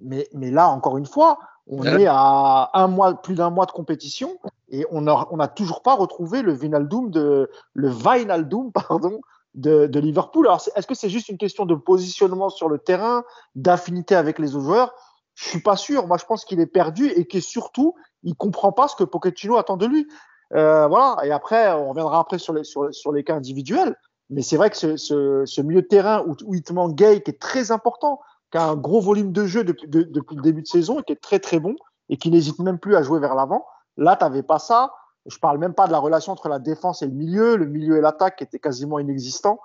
Mais, 0.00 0.28
mais 0.32 0.50
là, 0.50 0.68
encore 0.68 0.98
une 0.98 1.06
fois, 1.06 1.38
on 1.66 1.84
est 1.84 2.06
à 2.08 2.70
un 2.74 2.88
mois, 2.88 3.14
plus 3.14 3.34
d'un 3.34 3.50
mois 3.50 3.66
de 3.66 3.72
compétition 3.72 4.38
et 4.70 4.84
on 4.90 5.02
n'a 5.02 5.26
on 5.30 5.38
a 5.38 5.48
toujours 5.48 5.82
pas 5.82 5.94
retrouvé 5.94 6.42
le 6.42 6.52
Vinaldoom 6.52 7.10
de 7.10 7.50
le 7.74 8.70
pardon 8.72 9.20
de, 9.54 9.86
de 9.86 10.00
Liverpool. 10.00 10.46
Alors 10.46 10.62
est-ce 10.74 10.86
que 10.86 10.94
c'est 10.94 11.10
juste 11.10 11.28
une 11.28 11.38
question 11.38 11.66
de 11.66 11.74
positionnement 11.74 12.48
sur 12.48 12.68
le 12.68 12.78
terrain, 12.78 13.24
d'affinité 13.54 14.14
avec 14.14 14.38
les 14.38 14.56
autres 14.56 14.64
joueurs? 14.64 14.94
Je 15.34 15.48
suis 15.48 15.60
pas 15.60 15.76
sûr. 15.76 16.06
Moi, 16.06 16.16
je 16.18 16.24
pense 16.24 16.44
qu'il 16.44 16.60
est 16.60 16.66
perdu 16.66 17.08
et 17.08 17.26
que 17.26 17.40
surtout, 17.40 17.94
il 18.22 18.34
comprend 18.34 18.72
pas 18.72 18.88
ce 18.88 18.96
que 18.96 19.04
Pochettino 19.04 19.56
attend 19.56 19.76
de 19.76 19.86
lui. 19.86 20.06
Euh, 20.54 20.86
voilà. 20.86 21.16
Et 21.24 21.32
après, 21.32 21.72
on 21.72 21.90
reviendra 21.90 22.20
après 22.20 22.38
sur 22.38 22.52
les 22.52 22.64
sur, 22.64 23.12
les 23.12 23.24
cas 23.24 23.34
individuels. 23.34 23.96
Mais 24.30 24.42
c'est 24.42 24.56
vrai 24.56 24.70
que 24.70 24.76
ce, 24.76 24.96
ce, 24.96 25.60
milieu 25.60 25.82
de 25.82 25.86
terrain 25.86 26.24
où, 26.26 26.34
où 26.44 26.54
il 26.54 26.62
te 26.62 26.72
manque 26.72 26.94
Gay, 26.94 27.22
qui 27.22 27.30
est 27.30 27.40
très 27.40 27.70
important, 27.70 28.20
qui 28.50 28.58
a 28.58 28.64
un 28.64 28.76
gros 28.76 29.00
volume 29.00 29.32
de 29.32 29.46
jeu 29.46 29.64
depuis, 29.64 29.88
de, 29.88 30.02
depuis 30.02 30.36
le 30.36 30.42
début 30.42 30.62
de 30.62 30.66
saison 30.66 31.00
et 31.00 31.02
qui 31.02 31.12
est 31.12 31.22
très 31.22 31.38
très 31.38 31.58
bon 31.58 31.74
et 32.08 32.16
qui 32.16 32.30
n'hésite 32.30 32.58
même 32.58 32.78
plus 32.78 32.96
à 32.96 33.02
jouer 33.02 33.20
vers 33.20 33.34
l'avant. 33.34 33.66
Là, 33.96 34.16
tu 34.16 34.24
n'avais 34.24 34.42
pas 34.42 34.58
ça. 34.58 34.92
Je 35.26 35.38
parle 35.38 35.58
même 35.58 35.74
pas 35.74 35.86
de 35.86 35.92
la 35.92 35.98
relation 35.98 36.32
entre 36.32 36.48
la 36.48 36.58
défense 36.58 37.02
et 37.02 37.06
le 37.06 37.12
milieu, 37.12 37.56
le 37.56 37.66
milieu 37.66 37.96
et 37.96 38.00
l'attaque 38.00 38.36
qui 38.36 38.44
était 38.44 38.58
quasiment 38.58 38.98
inexistant. 38.98 39.60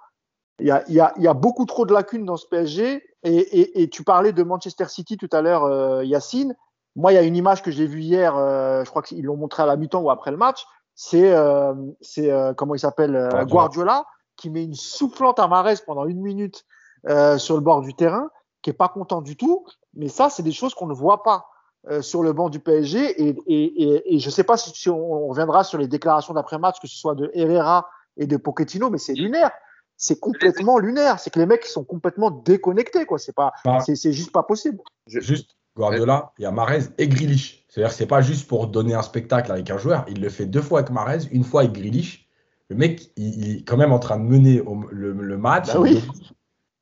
Il 0.60 0.68
y, 0.68 0.72
a, 0.72 0.84
il, 0.88 0.96
y 0.96 1.00
a, 1.00 1.14
il 1.18 1.24
y 1.24 1.28
a 1.28 1.34
beaucoup 1.34 1.66
trop 1.66 1.86
de 1.86 1.94
lacunes 1.94 2.26
dans 2.26 2.38
ce 2.38 2.48
PSG. 2.48 3.04
Et, 3.24 3.36
et, 3.36 3.82
et 3.82 3.90
tu 3.90 4.04
parlais 4.04 4.32
de 4.32 4.44
Manchester 4.44 4.88
City 4.88 5.18
tout 5.18 5.30
à 5.32 5.42
l'heure, 5.42 5.66
euh, 5.66 6.04
Yacine. 6.04 6.56
Moi, 6.96 7.12
il 7.12 7.16
y 7.16 7.20
a 7.20 7.24
une 7.24 7.36
image 7.36 7.62
que 7.62 7.70
j'ai 7.70 7.86
vue 7.86 8.02
hier, 8.02 8.36
euh, 8.36 8.84
je 8.84 8.90
crois 8.90 9.04
qu'ils 9.04 9.24
l'ont 9.24 9.38
montré 9.38 9.62
à 9.62 9.68
la 9.68 9.76
mi-temps 9.76 10.02
ou 10.02 10.10
après 10.10 10.32
le 10.32 10.38
match. 10.38 10.66
C'est, 10.96 11.32
euh, 11.32 11.76
c'est 12.02 12.32
euh, 12.32 12.54
comment 12.56 12.74
il 12.74 12.80
s'appelle, 12.80 13.16
euh, 13.16 13.46
Guardiola 13.46 14.06
qui 14.38 14.50
met 14.50 14.64
une 14.64 14.76
soufflante 14.76 15.40
à 15.40 15.48
Marès 15.48 15.82
pendant 15.82 16.06
une 16.06 16.22
minute 16.22 16.64
euh, 17.10 17.38
sur 17.38 17.56
le 17.56 17.62
bord 17.62 17.82
du 17.82 17.94
terrain, 17.94 18.30
qui 18.62 18.70
est 18.70 18.74
pas 18.74 18.88
content 18.88 19.22
du 19.22 19.36
tout. 19.36 19.66
Mais 19.94 20.08
ça, 20.08 20.30
c'est 20.30 20.44
des 20.44 20.52
choses 20.52 20.74
qu'on 20.74 20.88
ne 20.88 20.94
voit 20.94 21.24
pas 21.24 21.48
euh, 21.90 22.02
sur 22.02 22.24
le 22.24 22.34
banc 22.34 22.50
du 22.50 22.60
PSG. 22.60 23.22
Et, 23.22 23.36
et, 23.48 23.84
et, 23.84 24.16
et 24.16 24.20
je 24.20 24.28
ne 24.28 24.32
sais 24.32 24.44
pas 24.44 24.58
si, 24.58 24.72
si 24.72 24.90
on, 24.90 25.26
on, 25.26 25.28
reviendra 25.28 25.64
sur 25.64 25.78
les 25.78 25.88
déclarations 25.88 26.34
d'après-match, 26.34 26.80
que 26.80 26.88
ce 26.88 26.96
soit 26.96 27.16
de 27.16 27.30
Herrera 27.34 27.88
et 28.16 28.28
de 28.28 28.38
Pochettino, 28.38 28.90
mais 28.90 28.98
c'est 28.98 29.14
lunaire. 29.14 29.52
C'est 29.98 30.20
complètement 30.20 30.78
lunaire. 30.78 31.20
C'est 31.20 31.32
que 31.32 31.40
les 31.40 31.46
mecs 31.46 31.66
sont 31.66 31.84
complètement 31.84 32.32
déconnectés. 32.32 33.06
quoi. 33.06 33.18
C'est 33.18 33.36
pas, 33.36 33.52
bah, 33.66 33.80
c'est 33.80 34.14
juste 34.14 34.32
pas 34.32 34.44
possible. 34.44 34.80
Juste, 35.08 35.58
Guardiola, 35.76 36.32
il 36.38 36.44
y 36.44 36.46
a 36.46 36.52
Marez 36.52 36.84
et 36.98 37.08
Grilich. 37.08 37.66
C'est-à-dire 37.68 37.90
que 37.90 37.98
c'est 37.98 38.08
pas 38.08 38.22
juste 38.22 38.48
pour 38.48 38.68
donner 38.68 38.94
un 38.94 39.02
spectacle 39.02 39.52
avec 39.52 39.70
un 39.70 39.78
joueur. 39.78 40.06
Il 40.08 40.22
le 40.22 40.30
fait 40.30 40.46
deux 40.46 40.62
fois 40.62 40.80
avec 40.80 40.92
Marez, 40.92 41.26
une 41.32 41.44
fois 41.44 41.62
avec 41.62 41.74
Grilich 41.74 42.28
le 42.70 42.76
mec, 42.76 43.12
il, 43.16 43.40
il, 43.40 43.58
est 43.58 43.64
quand 43.64 43.78
même 43.78 43.94
en 43.94 44.00
train 44.00 44.18
de 44.18 44.24
mener 44.24 44.62
au, 44.62 44.76
le, 44.92 45.14
le, 45.14 45.38
match. 45.38 45.68
Bah 45.68 45.80
oui. 45.80 46.04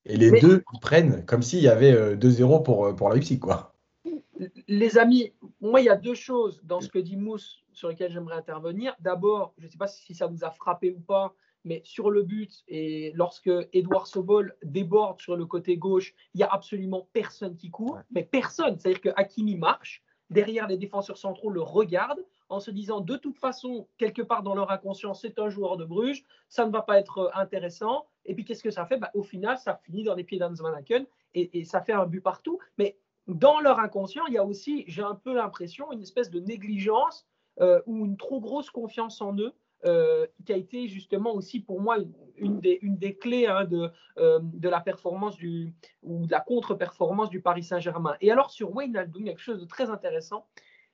Et 0.06 0.18
les 0.18 0.32
Mais... 0.32 0.40
deux 0.40 0.64
ils 0.74 0.80
prennent 0.80 1.26
comme 1.26 1.42
s'il 1.42 1.62
y 1.62 1.68
avait 1.68 2.16
2-0 2.16 2.64
pour, 2.64 2.96
pour 2.96 3.10
la 3.10 3.16
Leipzig, 3.16 3.40
quoi. 3.40 3.74
Les 4.68 4.98
amis, 4.98 5.34
moi, 5.62 5.82
il 5.82 5.86
y 5.86 5.90
a 5.90 5.96
deux 5.96 6.16
choses 6.16 6.60
dans 6.64 6.82
ce 6.82 6.90
que 6.90 7.00
dit 7.00 7.16
Mousse 7.16 7.64
sur 7.72 7.90
lesquelles 7.90 8.12
j'aimerais 8.12 8.36
intervenir. 8.36 8.96
D'abord, 9.00 9.54
je 9.58 9.66
ne 9.66 9.72
sais 9.72 9.78
pas 9.78 9.88
si 9.88 10.14
ça 10.14 10.28
vous 10.28 10.44
a 10.44 10.52
frappé 10.52 10.92
ou 10.92 11.00
pas, 11.00 11.34
mais 11.66 11.82
sur 11.84 12.10
le 12.10 12.24
but, 12.24 12.64
et 12.68 13.12
lorsque 13.16 13.50
Edouard 13.74 14.08
Sobol 14.08 14.56
déborde 14.64 15.20
sur 15.20 15.36
le 15.36 15.46
côté 15.46 15.78
gauche, 15.78 16.14
il 16.34 16.38
n'y 16.38 16.44
a 16.44 16.50
absolument 16.50 17.10
personne 17.12 17.58
qui 17.58 17.70
court, 17.70 18.00
mais 18.12 18.24
personne. 18.24 18.80
C'est-à-dire 18.80 19.02
que 19.02 19.10
Hakimi 19.16 19.56
marche, 19.56 20.04
derrière 20.30 20.68
les 20.68 20.78
défenseurs 20.78 21.18
centraux 21.18 21.50
le 21.50 21.62
regardent, 21.62 22.24
en 22.50 22.60
se 22.60 22.72
disant 22.72 23.02
de 23.02 23.18
toute 23.18 23.38
façon, 23.40 23.88
quelque 23.98 24.22
part 24.22 24.44
dans 24.44 24.54
leur 24.54 24.72
inconscient, 24.72 25.14
c'est 25.14 25.40
un 25.40 25.50
joueur 25.50 25.78
de 25.78 25.86
Bruges, 25.86 26.24
ça 26.48 26.66
ne 26.66 26.72
va 26.72 26.84
pas 26.84 27.00
être 27.00 27.32
intéressant. 27.34 28.06
Et 28.26 28.36
puis 28.36 28.46
qu'est-ce 28.46 28.64
que 28.64 28.72
ça 28.72 28.86
fait? 28.86 28.98
Bah, 28.98 29.12
Au 29.16 29.24
final, 29.24 29.58
ça 29.58 29.80
finit 29.84 30.04
dans 30.04 30.14
les 30.14 30.24
pieds 30.24 30.38
d'Hans 30.38 30.54
Van 30.54 30.74
Aken 30.74 31.06
et, 31.34 31.60
et, 31.60 31.66
ça 31.66 31.82
fait 31.82 31.94
un 31.94 32.06
but 32.06 32.22
partout. 32.22 32.60
Mais 32.78 32.98
dans 33.28 33.60
leur 33.60 33.80
inconscient, 33.80 34.26
il 34.28 34.34
y 34.36 34.38
a 34.38 34.46
aussi, 34.46 34.84
j'ai 34.88 35.02
un 35.02 35.16
peu 35.16 35.34
l'impression, 35.34 35.92
une 35.92 36.02
espèce 36.02 36.30
de 36.30 36.40
négligence 36.40 37.26
euh, 37.62 37.82
ou 37.86 38.06
une 38.06 38.18
trop 38.18 38.40
grosse 38.40 38.70
confiance 38.70 39.22
en 39.22 39.36
eux. 39.38 39.54
Euh, 39.84 40.26
qui 40.46 40.54
a 40.54 40.58
été 40.58 40.88
justement 40.88 41.36
aussi 41.36 41.60
pour 41.60 41.80
moi 41.80 41.98
une 42.38 42.60
des, 42.60 43.18
clés 43.18 43.46
hein, 43.46 43.66
de, 43.66 43.92
euh, 44.18 44.40
de 44.42 44.68
la 44.68 44.80
performance 44.80 45.38
ou 46.02 46.26
de 46.26 46.32
la 46.32 46.40
contre-performance 46.40 47.30
du 47.30 47.40
Paris 47.40 47.62
Saint-Germain. 47.62 48.16
Et 48.20 48.32
alors 48.32 48.50
sur 48.50 48.74
Wayne 48.74 48.98
Aldoum, 48.98 49.26
quelque 49.26 49.42
chose 49.42 49.60
de 49.60 49.66
très 49.66 49.92
intéressant, 49.92 50.48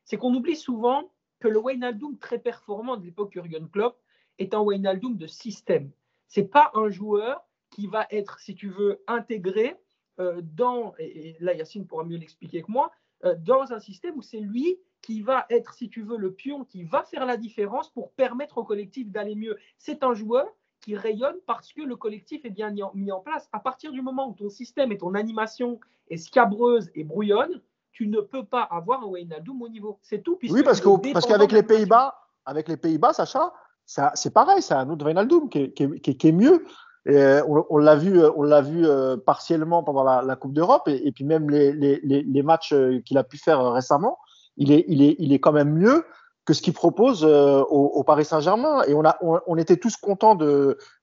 c'est 0.03 0.17
qu'on 0.17 0.33
oublie 0.33 0.57
souvent 0.57 1.09
que 1.39 1.47
le 1.47 1.59
Wijnaldum 1.59 2.17
très 2.17 2.39
performant 2.39 2.97
de 2.97 3.05
l'époque 3.05 3.31
Jurgen 3.31 3.69
Klopp 3.69 3.97
est 4.39 4.53
un 4.53 4.61
Wijnaldum 4.61 5.15
de 5.15 5.27
système. 5.27 5.91
C'est 6.27 6.49
pas 6.49 6.71
un 6.73 6.89
joueur 6.89 7.47
qui 7.69 7.87
va 7.87 8.07
être, 8.11 8.39
si 8.39 8.55
tu 8.55 8.67
veux, 8.67 9.01
intégré 9.07 9.77
euh, 10.19 10.41
dans, 10.43 10.95
et, 10.99 11.37
là 11.39 11.53
Yacine 11.53 11.87
pourra 11.87 12.03
mieux 12.03 12.17
l'expliquer 12.17 12.61
que 12.61 12.71
moi, 12.71 12.91
dans 13.37 13.71
un 13.71 13.79
système 13.79 14.17
où 14.17 14.21
c'est 14.21 14.39
lui 14.39 14.79
qui 15.01 15.21
va 15.21 15.45
être, 15.49 15.73
si 15.73 15.89
tu 15.89 16.03
veux, 16.03 16.17
le 16.17 16.31
pion 16.31 16.63
qui 16.63 16.83
va 16.83 17.03
faire 17.03 17.25
la 17.25 17.37
différence 17.37 17.89
pour 17.89 18.11
permettre 18.11 18.57
au 18.57 18.63
collectif 18.63 19.09
d'aller 19.09 19.35
mieux. 19.35 19.57
C'est 19.77 20.03
un 20.03 20.13
joueur 20.13 20.45
qui 20.81 20.95
rayonne 20.95 21.35
parce 21.45 21.73
que 21.73 21.81
le 21.81 21.95
collectif 21.95 22.43
est 22.45 22.49
bien 22.49 22.73
mis 22.93 23.11
en 23.11 23.19
place. 23.19 23.47
À 23.53 23.59
partir 23.59 23.91
du 23.91 24.01
moment 24.01 24.29
où 24.29 24.33
ton 24.33 24.49
système 24.49 24.91
et 24.91 24.97
ton 24.97 25.13
animation 25.13 25.79
est 26.09 26.17
scabreuse 26.17 26.89
et 26.95 27.03
brouillonne, 27.03 27.61
tu 27.91 28.07
ne 28.07 28.19
peux 28.19 28.45
pas 28.45 28.63
avoir 28.63 29.03
un 29.03 29.07
Wijnaldum 29.07 29.61
au 29.61 29.69
niveau. 29.69 29.99
C'est 30.01 30.23
tout. 30.23 30.37
Oui, 30.49 30.63
parce 30.63 30.81
qu'avec 30.81 31.51
les 31.51 31.63
Pays-Bas, 31.63 32.15
avec 32.45 32.67
les 32.67 32.77
Pays-Bas, 32.77 33.13
Sacha, 33.13 33.53
c'est 33.85 34.33
pareil, 34.33 34.61
c'est 34.61 34.73
un 34.73 34.89
autre 34.89 35.05
Wijnaldum 35.05 35.49
qui, 35.49 35.71
qui, 35.73 35.99
qui, 35.99 36.17
qui 36.17 36.27
est 36.27 36.31
mieux. 36.31 36.65
Et 37.07 37.39
on, 37.47 37.65
on 37.69 37.77
l'a 37.77 37.95
vu, 37.95 38.21
on 38.35 38.43
l'a 38.43 38.61
vu 38.61 38.85
euh, 38.85 39.17
partiellement 39.17 39.83
pendant 39.83 40.03
la, 40.03 40.21
la 40.21 40.35
Coupe 40.35 40.53
d'Europe 40.53 40.87
et, 40.87 41.07
et, 41.07 41.11
puis 41.11 41.23
même 41.23 41.49
les, 41.49 41.73
les, 41.73 41.99
les 42.03 42.43
matchs 42.43 42.73
euh, 42.73 42.99
qu'il 43.03 43.17
a 43.17 43.23
pu 43.23 43.37
faire 43.37 43.59
euh, 43.59 43.71
récemment, 43.71 44.19
il 44.61 44.71
est, 44.71 44.85
il 44.87 45.01
est, 45.01 45.15
il 45.19 45.33
est 45.33 45.39
quand 45.39 45.51
même 45.51 45.73
mieux 45.73 46.05
que 46.45 46.53
ce 46.53 46.61
qu'il 46.61 46.73
propose 46.73 47.23
au, 47.23 47.65
au, 47.69 48.03
Paris 48.03 48.25
Saint-Germain. 48.25 48.83
Et 48.87 48.93
on, 48.93 49.05
a, 49.05 49.17
on, 49.21 49.39
on, 49.45 49.57
était 49.57 49.77
tous 49.77 49.95
contents 49.97 50.37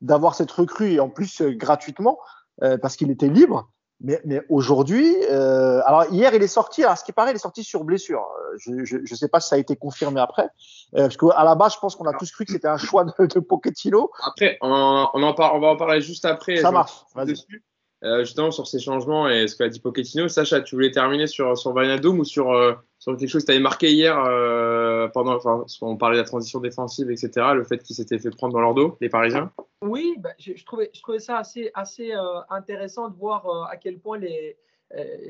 d'avoir 0.00 0.34
cette 0.34 0.50
recrue 0.50 0.92
et 0.92 1.00
en 1.00 1.08
plus 1.08 1.42
gratuitement 1.42 2.18
parce 2.58 2.96
qu'il 2.96 3.10
était 3.10 3.28
libre. 3.28 3.70
Mais, 4.00 4.20
mais 4.24 4.42
aujourd'hui, 4.48 5.12
euh, 5.28 5.80
alors 5.84 6.04
hier 6.12 6.32
il 6.32 6.42
est 6.42 6.46
sorti, 6.46 6.84
à 6.84 6.94
ce 6.94 7.02
qui 7.02 7.10
paraît, 7.10 7.32
il 7.32 7.34
est 7.34 7.40
sorti 7.40 7.64
sur 7.64 7.82
blessure. 7.82 8.24
Je 8.58 8.98
ne 8.98 9.16
sais 9.16 9.28
pas 9.28 9.40
si 9.40 9.48
ça 9.48 9.56
a 9.56 9.58
été 9.58 9.74
confirmé 9.74 10.20
après, 10.20 10.48
euh, 10.94 11.08
parce 11.08 11.16
qu'à 11.16 11.42
la 11.42 11.56
base, 11.56 11.74
je 11.74 11.78
pense 11.80 11.96
qu'on 11.96 12.06
a 12.06 12.16
tous 12.16 12.30
cru 12.30 12.44
que 12.44 12.52
c'était 12.52 12.68
un 12.68 12.76
choix 12.76 13.04
de, 13.04 13.26
de 13.26 13.40
Pochettino. 13.40 14.10
Après, 14.24 14.56
on, 14.60 15.08
on, 15.12 15.22
en 15.22 15.34
par, 15.34 15.54
on 15.54 15.60
va 15.60 15.68
en 15.68 15.76
parler 15.76 16.00
juste 16.00 16.24
après. 16.24 16.58
Ça 16.58 16.70
marche. 16.70 16.92
Dessus. 17.26 17.64
Euh, 18.04 18.20
justement 18.20 18.52
sur 18.52 18.68
ces 18.68 18.78
changements 18.78 19.28
et 19.28 19.48
ce 19.48 19.56
qu'a 19.56 19.68
dit 19.68 19.80
Pochettino. 19.80 20.28
Sacha, 20.28 20.60
tu 20.60 20.76
voulais 20.76 20.92
terminer 20.92 21.26
sur, 21.26 21.58
sur 21.58 21.74
ou 21.74 22.24
sur, 22.24 22.52
euh, 22.52 22.74
sur 23.00 23.16
quelque 23.16 23.28
chose 23.28 23.44
que 23.44 23.52
tu 23.52 23.58
marqué 23.58 23.90
hier 23.90 24.16
euh, 24.16 25.08
pendant, 25.08 25.34
enfin, 25.34 25.64
on 25.80 25.96
parlait 25.96 26.16
de 26.16 26.22
la 26.22 26.26
transition 26.26 26.60
défensive, 26.60 27.10
etc. 27.10 27.30
Le 27.54 27.64
fait 27.64 27.82
qu'il 27.82 27.96
s'était 27.96 28.20
fait 28.20 28.30
prendre 28.30 28.52
dans 28.52 28.60
leur 28.60 28.74
dos, 28.74 28.96
les 29.00 29.08
Parisiens? 29.08 29.50
Oui, 29.82 30.14
bah, 30.18 30.30
je, 30.38 30.64
trouvais, 30.64 30.90
je 30.94 31.02
trouvais 31.02 31.18
ça 31.18 31.38
assez, 31.38 31.72
assez 31.74 32.12
intéressant 32.50 33.08
de 33.08 33.16
voir 33.16 33.68
à 33.68 33.76
quel 33.76 33.98
point 33.98 34.18
les, 34.18 34.56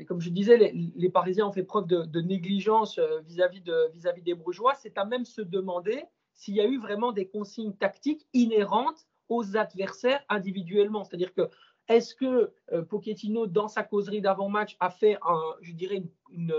comme 0.07 0.21
je 0.21 0.29
disais, 0.29 0.57
les, 0.57 1.09
Parisiens 1.09 1.47
ont 1.47 1.51
fait 1.51 1.63
preuve 1.63 1.87
de, 1.87 2.21
négligence 2.21 2.99
vis-à-vis 3.25 3.61
de, 3.61 3.73
-vis 3.95 4.23
des 4.23 4.35
Brugeois. 4.35 4.75
C'est 4.75 4.97
à 4.99 5.05
même 5.05 5.25
se 5.25 5.41
demander 5.41 6.03
s'il 6.35 6.53
y 6.53 6.61
a 6.61 6.65
eu 6.65 6.79
vraiment 6.79 7.13
des 7.13 7.27
consignes 7.27 7.73
tactiques 7.73 8.27
inhérentes 8.33 9.07
aux 9.27 9.57
adversaires 9.57 10.21
individuellement. 10.29 11.03
C'est-à-dire 11.03 11.33
que 11.33 11.49
est-ce 11.89 12.15
que 12.15 12.53
euh, 12.71 12.83
Pochettino, 12.83 13.47
dans 13.47 13.67
sa 13.67 13.83
causerie 13.83 14.21
d'avant-match, 14.21 14.77
a 14.79 14.89
fait, 14.89 15.17
je 15.61 15.73
dirais, 15.73 16.03
une, 16.31 16.55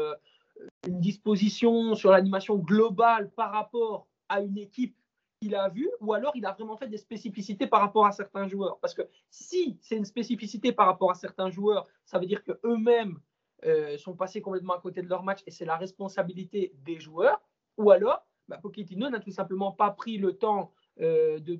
une 0.86 1.00
disposition 1.00 1.94
sur 1.94 2.10
l'animation 2.10 2.56
globale 2.56 3.30
par 3.30 3.52
rapport 3.52 4.06
à 4.28 4.40
une 4.40 4.58
équipe 4.58 4.96
qu'il 5.40 5.54
a 5.54 5.68
vue, 5.68 5.90
ou 6.00 6.12
alors 6.12 6.32
il 6.34 6.44
a 6.44 6.52
vraiment 6.52 6.76
fait 6.76 6.88
des 6.88 6.98
spécificités 6.98 7.66
par 7.66 7.80
rapport 7.80 8.06
à 8.06 8.12
certains 8.12 8.46
joueurs? 8.46 8.78
Parce 8.80 8.92
que 8.92 9.02
si 9.30 9.78
c'est 9.80 9.96
une 9.96 10.04
spécificité 10.04 10.72
par 10.72 10.86
rapport 10.86 11.10
à 11.10 11.14
certains 11.14 11.48
joueurs, 11.48 11.86
ça 12.04 12.18
veut 12.18 12.26
dire 12.26 12.44
qu'eux-mêmes 12.44 13.18
euh, 13.64 13.96
sont 13.96 14.14
passés 14.14 14.42
complètement 14.42 14.74
à 14.74 14.80
côté 14.80 15.00
de 15.00 15.08
leur 15.08 15.22
match 15.22 15.40
et 15.46 15.50
c'est 15.50 15.64
la 15.64 15.76
responsabilité 15.76 16.74
des 16.84 17.00
joueurs, 17.00 17.40
ou 17.78 17.90
alors 17.90 18.26
bah, 18.48 18.58
Pochettino 18.58 19.08
n'a 19.08 19.20
tout 19.20 19.30
simplement 19.30 19.72
pas 19.72 19.90
pris 19.90 20.18
le 20.18 20.36
temps 20.36 20.72
euh, 21.00 21.38
de, 21.38 21.58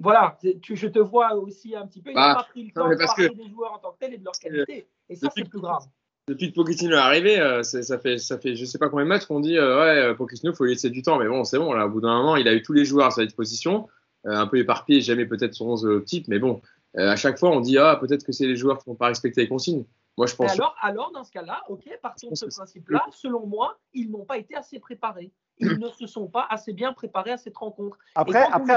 Voilà, 0.00 0.36
je 0.42 0.86
te 0.86 0.98
vois 0.98 1.34
aussi 1.34 1.76
un 1.76 1.86
petit 1.86 2.02
peu, 2.02 2.10
il 2.10 2.14
n'a 2.14 2.34
bah, 2.34 2.40
pas 2.40 2.48
pris 2.50 2.64
le 2.64 2.72
temps 2.72 2.88
de 2.88 2.96
parler 2.96 3.28
des 3.28 3.48
joueurs 3.48 3.72
en 3.72 3.78
tant 3.78 3.92
que 3.92 3.98
tel 3.98 4.14
et 4.14 4.18
de 4.18 4.24
leur 4.24 4.32
qualité. 4.32 4.88
Et 5.08 5.16
ça, 5.16 5.28
c'est 5.34 5.48
plus 5.48 5.60
grave. 5.60 5.84
Depuis 6.26 6.50
que 6.50 6.54
Pochettino 6.54 6.96
est 6.96 6.98
arrivé, 6.98 7.38
euh, 7.38 7.62
ça 7.62 7.98
fait, 7.98 8.16
ça 8.16 8.38
fait 8.38 8.56
je 8.56 8.64
sais 8.64 8.78
pas 8.78 8.88
combien 8.88 9.04
de 9.04 9.10
matchs 9.10 9.26
qu'on 9.26 9.40
dit 9.40 9.58
euh, 9.58 10.08
ouais, 10.08 10.14
Pochettino, 10.16 10.52
il 10.52 10.56
faut 10.56 10.64
lui 10.64 10.72
laisser 10.72 10.90
du 10.90 11.02
temps. 11.02 11.18
Mais 11.18 11.28
bon, 11.28 11.44
c'est 11.44 11.58
bon, 11.58 11.72
là, 11.72 11.86
au 11.86 11.90
bout 11.90 12.00
d'un 12.00 12.16
moment, 12.16 12.36
il 12.36 12.48
a 12.48 12.54
eu 12.54 12.62
tous 12.62 12.72
les 12.72 12.84
joueurs 12.84 13.08
à 13.08 13.10
sa 13.10 13.24
disposition, 13.24 13.88
un 14.24 14.46
peu 14.46 14.58
éparpillés, 14.58 15.02
jamais 15.02 15.26
peut-être 15.26 15.54
son 15.54 15.66
11 15.66 16.04
type, 16.06 16.26
mais 16.28 16.38
bon, 16.38 16.62
à 16.96 17.16
chaque 17.16 17.38
fois, 17.38 17.50
on 17.50 17.60
dit 17.60 17.76
ah, 17.78 17.96
peut-être 18.00 18.24
que 18.24 18.32
c'est 18.32 18.46
les 18.46 18.56
joueurs 18.56 18.82
qui 18.82 18.88
n'ont 18.88 18.96
pas 18.96 19.08
respecté 19.08 19.42
les 19.42 19.48
consignes. 19.48 19.84
Moi, 20.16 20.26
je 20.26 20.36
pense. 20.36 20.52
Alors, 20.52 20.76
alors, 20.80 21.12
dans 21.12 21.24
ce 21.24 21.32
cas-là, 21.32 21.62
ok, 21.68 21.84
partons 22.00 22.30
de 22.30 22.36
ce 22.36 22.46
principe-là. 22.46 23.04
Selon 23.10 23.46
moi, 23.46 23.78
ils 23.92 24.10
n'ont 24.10 24.24
pas 24.24 24.38
été 24.38 24.54
assez 24.54 24.78
préparés 24.78 25.32
ils 25.58 25.78
ne 25.78 25.88
se 25.88 26.06
sont 26.06 26.26
pas 26.26 26.46
assez 26.50 26.72
bien 26.72 26.92
préparés 26.92 27.32
à 27.32 27.36
cette 27.36 27.56
rencontre. 27.56 27.96
Après, 28.14 28.42
après 28.50 28.74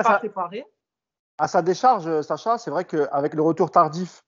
à, 1.39 1.47
sa, 1.47 1.61
décharge, 1.61 2.21
Sacha, 2.21 2.57
c'est 2.57 2.71
vrai 2.71 2.85
qu'avec 2.85 3.33
le 3.35 3.41
retour 3.43 3.69
tardif 3.69 4.23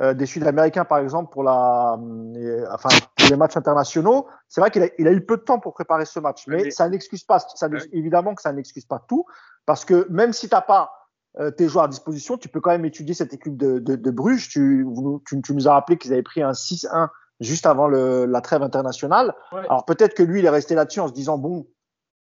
euh, 0.00 0.14
des 0.14 0.26
Sud-Américains, 0.26 0.84
par 0.84 0.98
exemple, 0.98 1.32
pour, 1.32 1.42
la, 1.42 1.98
euh, 2.36 2.66
enfin, 2.72 2.88
les 3.28 3.36
matchs 3.36 3.56
internationaux, 3.56 4.26
c'est 4.48 4.60
vrai 4.60 4.70
qu'il 4.70 4.82
a, 4.82 4.88
il 4.98 5.08
a, 5.08 5.12
eu 5.12 5.24
peu 5.24 5.36
de 5.36 5.42
temps 5.42 5.58
pour 5.58 5.74
préparer 5.74 6.04
ce 6.04 6.20
match. 6.20 6.46
Mais, 6.46 6.70
ça 6.70 6.88
n'excuse 6.88 7.24
pas, 7.24 7.38
ça, 7.38 7.68
évidemment 7.92 8.34
que 8.34 8.42
ça 8.42 8.52
n'excuse 8.52 8.86
pas 8.86 9.04
tout, 9.08 9.24
parce 9.66 9.84
que 9.84 10.06
même 10.10 10.32
si 10.32 10.48
tu 10.48 10.54
n'as 10.54 10.62
pas 10.62 10.92
euh, 11.38 11.50
tes 11.50 11.68
joueurs 11.68 11.84
à 11.84 11.88
disposition, 11.88 12.38
tu 12.38 12.48
peux 12.48 12.60
quand 12.60 12.70
même 12.70 12.84
étudier 12.84 13.14
cette 13.14 13.34
équipe 13.34 13.56
de, 13.56 13.78
de, 13.78 14.10
Bruges. 14.10 14.48
Tu, 14.48 14.86
tu, 15.26 15.42
tu, 15.42 15.54
nous 15.54 15.68
as 15.68 15.72
rappelé 15.72 15.98
qu'ils 15.98 16.12
avaient 16.12 16.22
pris 16.22 16.42
un 16.42 16.52
6-1 16.52 17.08
juste 17.40 17.66
avant 17.66 17.88
le, 17.88 18.26
la 18.26 18.40
trêve 18.40 18.62
internationale. 18.62 19.34
Alors 19.52 19.84
peut-être 19.84 20.14
que 20.14 20.22
lui, 20.22 20.40
il 20.40 20.46
est 20.46 20.50
resté 20.50 20.74
là-dessus 20.74 21.00
en 21.00 21.08
se 21.08 21.12
disant, 21.12 21.38
bon, 21.38 21.66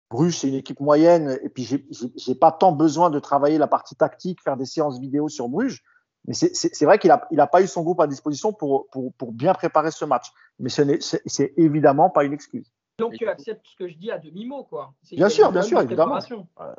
Bruges, 0.09 0.37
c'est 0.37 0.47
une 0.47 0.55
équipe 0.55 0.79
moyenne, 0.79 1.39
et 1.43 1.49
puis 1.49 1.67
j'ai 2.15 2.35
pas 2.35 2.51
tant 2.51 2.71
besoin 2.71 3.09
de 3.09 3.19
travailler 3.19 3.57
la 3.57 3.67
partie 3.67 3.95
tactique, 3.95 4.41
faire 4.43 4.57
des 4.57 4.65
séances 4.65 4.99
vidéo 4.99 5.29
sur 5.29 5.49
Bruges. 5.49 5.83
Mais 6.27 6.33
c'est 6.33 6.85
vrai 6.85 6.97
qu'il 6.97 7.09
n'a 7.09 7.27
il 7.31 7.39
a 7.39 7.47
pas 7.47 7.61
eu 7.61 7.67
son 7.67 7.83
groupe 7.83 7.99
à 7.99 8.07
disposition 8.07 8.51
pour, 8.51 8.87
pour, 8.89 9.13
pour 9.13 9.31
bien 9.31 9.53
préparer 9.53 9.91
ce 9.91 10.05
match. 10.05 10.25
Mais 10.59 10.69
ce 10.69 10.81
c'est 11.25 11.53
évidemment 11.57 12.09
pas 12.09 12.23
une 12.23 12.33
excuse. 12.33 12.71
Donc 12.97 13.13
tu 13.13 13.27
acceptes 13.27 13.65
ce 13.67 13.75
que 13.75 13.87
je 13.87 13.95
dis 13.97 14.09
à 14.09 14.17
demi-mot, 14.17 14.63
quoi. 14.63 14.93
Bien 15.11 15.29
sûr, 15.29 15.51
bien 15.51 15.61
sûr, 15.61 15.81
évidemment. 15.81 16.19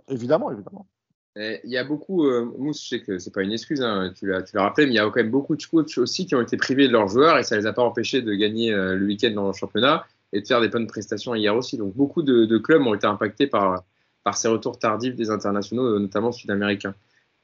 évidemment, 0.09 0.51
évidemment. 0.51 0.87
Il 1.37 1.71
y 1.71 1.77
a 1.77 1.85
beaucoup, 1.85 2.25
euh, 2.25 2.51
Mousse, 2.59 2.83
je 2.83 2.89
sais 2.89 3.03
que 3.03 3.19
c'est 3.19 3.33
pas 3.33 3.43
une 3.43 3.53
excuse, 3.53 3.83
hein, 3.83 4.11
tu 4.17 4.27
l'as 4.27 4.43
rappelé, 4.55 4.87
mais 4.87 4.95
il 4.95 4.97
y 4.97 4.99
a 4.99 5.05
quand 5.05 5.17
même 5.17 5.31
beaucoup 5.31 5.55
de 5.55 5.63
coachs 5.63 5.99
aussi 5.99 6.25
qui 6.25 6.35
ont 6.35 6.41
été 6.41 6.57
privés 6.57 6.89
de 6.89 6.93
leurs 6.93 7.09
joueurs 7.09 7.37
et 7.37 7.43
ça 7.43 7.57
les 7.57 7.67
a 7.67 7.75
pas 7.75 7.83
empêchés 7.83 8.23
de 8.23 8.33
gagner 8.33 8.73
euh, 8.73 8.97
le 8.97 9.05
week-end 9.05 9.33
dans 9.33 9.49
le 9.49 9.53
championnat 9.53 10.07
et 10.33 10.41
de 10.41 10.47
faire 10.47 10.61
des 10.61 10.69
bonnes 10.69 10.87
prestations 10.87 11.35
hier 11.35 11.55
aussi. 11.55 11.77
Donc 11.77 11.95
beaucoup 11.95 12.23
de, 12.23 12.59
clubs 12.59 12.83
ont 12.87 12.95
été 12.95 13.07
impactés 13.07 13.47
par, 13.47 13.85
par 14.25 14.37
ces 14.37 14.49
retours 14.49 14.79
tardifs 14.79 15.15
des 15.15 15.31
internationaux, 15.31 15.99
notamment 15.99 16.33
sud-américains. 16.33 16.95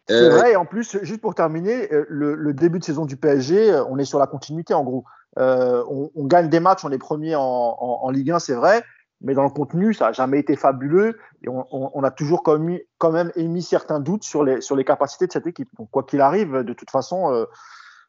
C'est 0.09 0.15
euh, 0.15 0.31
vrai, 0.31 0.53
et 0.53 0.57
en 0.57 0.67
plus, 0.67 0.99
juste 1.03 1.21
pour 1.21 1.35
terminer, 1.35 1.93
euh, 1.93 2.05
le, 2.09 2.53
début 2.53 2.79
de 2.79 2.85
saison 2.85 3.07
du 3.07 3.17
PSG, 3.17 3.71
euh, 3.73 3.85
on 3.89 3.99
est 3.99 4.05
sur 4.05 4.19
la 4.19 4.27
continuité 4.27 4.75
en 4.75 4.83
gros. 4.83 5.05
on, 5.37 6.27
gagne 6.27 6.49
des 6.49 6.61
matchs, 6.61 6.85
on 6.85 6.91
est 6.91 6.99
premier 6.99 7.35
en, 7.37 8.11
Ligue 8.11 8.33
1, 8.33 8.39
c'est 8.41 8.55
vrai, 8.55 8.83
mais 9.21 9.35
dans 9.35 9.45
le 9.45 9.51
contenu, 9.51 9.95
ça 9.95 10.07
n'a 10.07 10.13
jamais 10.13 10.41
été 10.41 10.57
fabuleux 10.57 11.19
et 11.45 11.49
on, 11.49 12.03
a 12.03 12.11
toujours 12.11 12.43
quand 12.43 12.59
même, 12.59 12.81
quand 12.99 13.13
même, 13.13 13.31
émis 13.37 13.63
certains 13.63 14.01
doutes 14.01 14.25
sur 14.25 14.43
les, 14.43 14.61
sur 14.61 14.75
les 14.75 14.85
capacités 14.85 15.27
de 15.27 15.33
cette 15.33 15.47
équipe. 15.47 15.69
Donc, 15.79 15.89
quoi 15.91 16.03
qu'il 16.03 16.21
arrive, 16.21 16.59
de 16.59 16.73
toute 16.73 16.91
façon, 16.91 17.47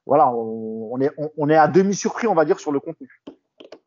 voilà, 0.06 0.30
on, 0.32 1.00
est, 1.00 1.12
on, 1.38 1.50
est 1.50 1.56
à 1.56 1.68
demi 1.68 1.94
surpris, 1.94 2.28
on 2.28 2.34
va 2.34 2.44
dire, 2.44 2.60
sur 2.60 2.72
le 2.72 2.80
contenu. 2.80 3.08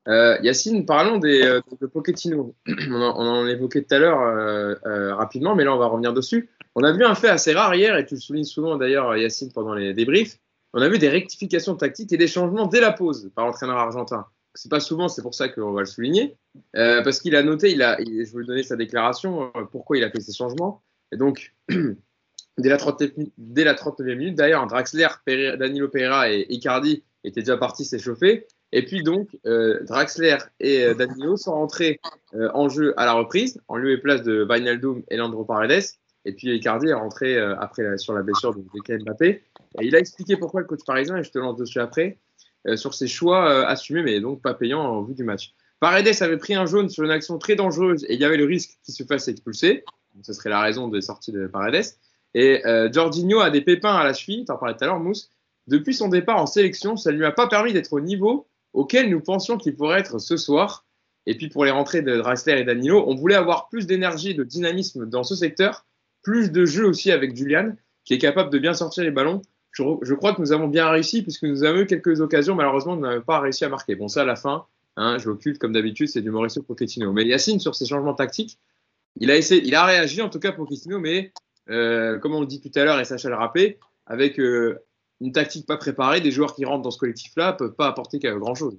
Euh, 0.09 0.39
Yacine, 0.43 0.87
parlons 0.87 1.19
des, 1.19 1.43
euh, 1.43 1.61
de 1.81 1.87
Pochettino. 1.87 2.55
on, 2.69 2.95
en, 2.95 3.21
on 3.21 3.29
en 3.29 3.47
évoquait 3.47 3.83
tout 3.83 3.95
à 3.95 3.99
l'heure 3.99 4.21
euh, 4.21 4.75
euh, 4.87 5.15
rapidement, 5.15 5.55
mais 5.55 5.65
là 5.65 5.75
on 5.75 5.79
va 5.79 5.87
revenir 5.87 6.13
dessus. 6.13 6.49
On 6.75 6.83
a 6.85 6.93
vu 6.93 7.05
un 7.05 7.15
fait 7.15 7.29
assez 7.29 7.53
rare 7.55 7.75
hier, 7.75 7.97
et 7.97 8.07
tu 8.07 8.15
le 8.15 8.21
soulignes 8.21 8.45
souvent 8.45 8.77
d'ailleurs, 8.77 9.17
Yacine, 9.17 9.53
pendant 9.53 9.75
les 9.75 9.95
débriefs. 9.95 10.39
On 10.75 10.83
a 10.83 10.89
vu 10.89 10.99
des 10.99 11.09
rectifications 11.09 11.75
tactiques 11.75 12.13
et 12.13 12.19
des 12.19 12.29
changements 12.29 12.67
dès 12.67 12.81
la 12.81 12.93
pause 12.93 13.31
par 13.35 13.47
l'entraîneur 13.47 13.79
argentin. 13.79 14.27
C'est 14.55 14.71
pas 14.71 14.81
souvent, 14.81 15.09
c'est 15.09 15.23
pour 15.23 15.35
ça 15.35 15.49
qu'on 15.49 15.73
va 15.73 15.81
le 15.81 15.87
souligner, 15.87 16.37
parce 16.73 17.21
qu'il 17.21 17.37
a 17.37 17.43
noté, 17.43 17.73
il 17.73 17.83
a, 17.83 17.99
je 17.99 18.05
vais 18.05 18.25
vous 18.25 18.45
donner 18.45 18.63
sa 18.63 18.77
déclaration, 18.77 19.53
pourquoi 19.71 19.99
il 19.99 20.05
a 20.05 20.11
fait 20.11 20.21
ces 20.21 20.33
changements. 20.33 20.83
Et 21.13 21.17
donc, 21.17 21.55
dès 21.69 22.69
la 22.69 22.77
39e, 22.77 23.31
dès 23.37 23.65
la 23.65 23.75
39 23.75 24.17
minute, 24.17 24.35
d'ailleurs, 24.35 24.67
Draxler, 24.67 25.09
Danilo 25.59 25.89
Pereira 25.89 26.31
et 26.31 26.47
Icardi 26.51 27.05
étaient 27.25 27.41
déjà 27.41 27.57
partis 27.57 27.85
s'échauffer. 27.85 28.47
Et 28.73 28.85
puis 28.85 29.03
donc, 29.03 29.29
euh, 29.47 29.83
Draxler 29.85 30.39
et 30.61 30.85
euh, 30.85 30.95
Danilo 30.95 31.37
sont 31.37 31.53
rentrés 31.53 32.01
euh, 32.35 32.51
en 32.53 32.69
jeu 32.69 32.95
à 32.97 33.07
la 33.07 33.13
reprise, 33.13 33.61
en 33.69 33.77
lieu 33.77 33.93
et 33.93 33.99
place 33.99 34.23
de 34.23 34.45
Wijnaldum 34.49 35.03
et 35.09 35.17
Landro 35.17 35.45
Paredes. 35.45 35.85
Et 36.25 36.33
puis 36.33 36.55
Icardi 36.57 36.89
est 36.89 36.93
rentré 36.93 37.39
après 37.39 37.99
sur 37.99 38.13
la 38.13 38.23
blessure 38.23 38.53
de 38.53 38.61
Kylian 38.85 39.05
Mbappé. 39.05 39.45
Et 39.81 39.87
il 39.87 39.95
a 39.95 40.01
expliqué 40.01 40.37
pourquoi 40.37 40.61
le 40.61 40.67
coach 40.67 40.81
parisien, 40.85 41.17
et 41.19 41.23
je 41.23 41.31
te 41.31 41.39
lance 41.39 41.57
dessus 41.57 41.79
après, 41.79 42.19
sur 42.75 42.95
ses 42.95 43.07
choix 43.07 43.65
assumés, 43.65 44.03
mais 44.03 44.21
donc 44.21 44.43
pas 44.43 44.53
payants 44.53 44.81
en 44.81 45.03
vue 45.03 45.15
du 45.15 45.23
match. 45.23 45.55
Paredes 45.79 46.21
avait 46.21 46.37
pris 46.37 46.57
un 46.57 46.67
jaune 46.67 46.89
sur 46.89 47.05
une 47.05 47.13
action 47.13 47.39
très 47.39 47.55
dangereuse 47.55 48.05
et 48.09 48.15
il 48.15 48.21
y 48.21 48.25
avait 48.25 48.39
le 48.39 48.45
risque 48.45 48.71
qu'il 48.83 48.93
se 48.93 49.05
fasse 49.05 49.29
expulser. 49.29 49.85
Ce 50.23 50.33
serait 50.33 50.51
la 50.51 50.61
raison 50.61 50.89
des 50.89 51.01
sorties 51.01 51.31
de 51.31 51.47
Paredes. 51.47 51.85
Et 52.35 52.61
Jorginho 52.93 53.39
a 53.39 53.51
des 53.51 53.61
pépins 53.61 53.95
à 53.95 54.03
la 54.03 54.13
cheville, 54.13 54.45
en 54.49 54.57
parlais 54.57 54.75
tout 54.75 54.83
à 54.83 54.89
l'heure, 54.89 54.99
Mousse. 54.99 55.31
Depuis 55.69 55.95
son 55.95 56.09
départ 56.09 56.39
en 56.39 56.47
sélection, 56.47 56.97
ça 56.97 57.13
ne 57.13 57.19
lui 57.19 57.25
a 57.25 57.31
pas 57.31 57.47
permis 57.47 57.73
d'être 57.73 57.93
au 57.93 58.01
niveau 58.01 58.49
auquel 58.77 59.09
nous 59.09 59.21
pensions 59.21 59.57
qu'il 59.57 59.75
pourrait 59.75 60.01
être 60.01 60.21
ce 60.21 60.37
soir. 60.37 60.85
Et 61.25 61.37
puis 61.37 61.49
pour 61.49 61.65
les 61.65 61.73
rentrées 61.73 62.03
de 62.03 62.17
Drexler 62.17 62.61
et 62.61 62.65
Danilo, 62.65 63.05
on 63.09 63.17
voulait 63.17 63.35
avoir 63.35 63.69
plus 63.69 63.87
d'énergie 63.87 64.35
de 64.35 64.45
dynamisme 64.45 65.07
dans 65.07 65.25
ce 65.25 65.35
secteur, 65.35 65.87
plus 66.23 66.53
de 66.53 66.65
jeu 66.67 66.87
aussi 66.87 67.11
avec 67.11 67.35
Julian, 67.35 67.75
qui 68.05 68.15
est 68.15 68.19
capable 68.19 68.51
de 68.51 68.59
bien 68.59 68.75
sortir 68.75 69.03
les 69.03 69.11
ballons. 69.11 69.43
Je, 69.73 70.15
crois 70.15 70.35
que 70.35 70.41
nous 70.41 70.53
avons 70.53 70.69
bien 70.69 70.89
réussi, 70.89 71.23
puisque 71.23 71.43
nous 71.43 71.65
avons 71.65 71.81
eu 71.81 71.87
quelques 71.87 72.21
occasions, 72.21 72.55
malheureusement, 72.55 72.97
nous 72.97 73.03
n'avons 73.03 73.23
pas 73.23 73.41
réussi 73.41 73.65
à 73.65 73.69
marquer. 73.69 73.95
Bon, 73.95 74.09
ça, 74.09 74.23
à 74.23 74.25
la 74.25 74.37
fin, 74.37 74.65
hein, 74.97 75.19
je 75.19 75.29
occulte 75.29 75.59
comme 75.59 75.73
d'habitude, 75.73 76.09
c'est 76.09 76.23
du 76.23 76.31
Mauricio 76.31 76.63
Pochettino. 76.63 77.13
Mais 77.13 77.27
Yacine, 77.27 77.61
sur 77.61 77.75
ces 77.75 77.87
changements 77.87 78.15
tactiques, 78.15 78.59
il 79.17 79.31
a, 79.31 79.37
essayé, 79.37 79.63
il 79.65 79.75
a 79.75 79.85
réagi, 79.85 80.23
en 80.23 80.31
tout 80.31 80.39
cas, 80.39 80.53
Pochettino, 80.53 80.99
mais 80.99 81.33
euh, 81.69 82.19
comme 82.19 82.35
on 82.35 82.41
le 82.41 82.47
dit 82.47 82.61
tout 82.61 82.71
à 82.79 82.85
l'heure, 82.85 83.01
et 83.01 83.05
Sacha 83.05 83.29
le 83.29 83.35
rappelé, 83.35 83.79
avec 84.07 84.39
euh, 84.39 84.79
une 85.21 85.33
tactique 85.33 85.67
pas 85.67 85.77
préparée, 85.77 86.21
des 86.21 86.31
joueurs 86.31 86.55
qui 86.55 86.65
rentrent 86.65 86.83
dans 86.83 86.91
ce 86.91 86.99
collectif-là 86.99 87.55
peuvent 87.55 87.75
pas 87.75 87.89
apporter 87.89 88.19
grand-chose. 88.19 88.79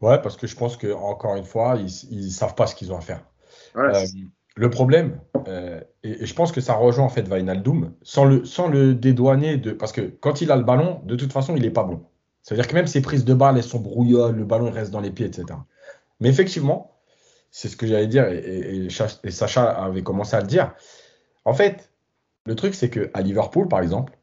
Ouais, 0.00 0.20
parce 0.20 0.36
que 0.36 0.46
je 0.46 0.56
pense 0.56 0.76
que 0.76 0.92
encore 0.92 1.36
une 1.36 1.44
fois, 1.44 1.76
ils, 1.76 2.26
ne 2.26 2.30
savent 2.30 2.54
pas 2.54 2.66
ce 2.66 2.74
qu'ils 2.74 2.92
ont 2.92 2.98
à 2.98 3.00
faire. 3.00 3.24
Euh, 3.76 3.92
le 4.56 4.70
problème, 4.70 5.20
euh, 5.46 5.80
et, 6.02 6.24
je 6.24 6.34
pense 6.34 6.52
que 6.52 6.60
ça 6.60 6.74
rejoint 6.74 7.04
en 7.04 7.08
fait 7.08 7.22
Vainaldoum, 7.22 7.94
sans 8.02 8.24
le, 8.24 8.44
sans 8.44 8.68
le 8.68 8.94
dédouaner 8.94 9.56
de, 9.56 9.72
parce 9.72 9.92
que 9.92 10.00
quand 10.00 10.40
il 10.40 10.50
a 10.50 10.56
le 10.56 10.64
ballon, 10.64 11.00
de 11.04 11.16
toute 11.16 11.32
façon, 11.32 11.56
il 11.56 11.64
est 11.64 11.70
pas 11.70 11.84
bon. 11.84 12.04
C'est-à-dire 12.42 12.66
que 12.66 12.74
même 12.74 12.86
ses 12.86 13.02
prises 13.02 13.24
de 13.24 13.34
balles, 13.34 13.56
elles 13.56 13.62
sont 13.62 13.80
brouillonnes, 13.80 14.36
le 14.36 14.44
ballon 14.44 14.70
reste 14.70 14.90
dans 14.90 15.00
les 15.00 15.10
pieds, 15.10 15.26
etc. 15.26 15.46
Mais 16.20 16.28
effectivement, 16.28 16.98
c'est 17.50 17.68
ce 17.68 17.76
que 17.76 17.86
j'allais 17.86 18.06
dire, 18.06 18.26
et, 18.28 18.86
et, 18.86 19.30
Sacha 19.30 19.68
avait 19.70 20.02
commencé 20.02 20.34
à 20.36 20.40
le 20.40 20.46
dire. 20.46 20.74
En 21.44 21.54
fait, 21.54 21.92
le 22.46 22.54
truc, 22.54 22.74
c'est 22.74 22.90
que 22.90 23.10
à 23.14 23.20
Liverpool, 23.20 23.68
par 23.68 23.80
exemple, 23.80 24.17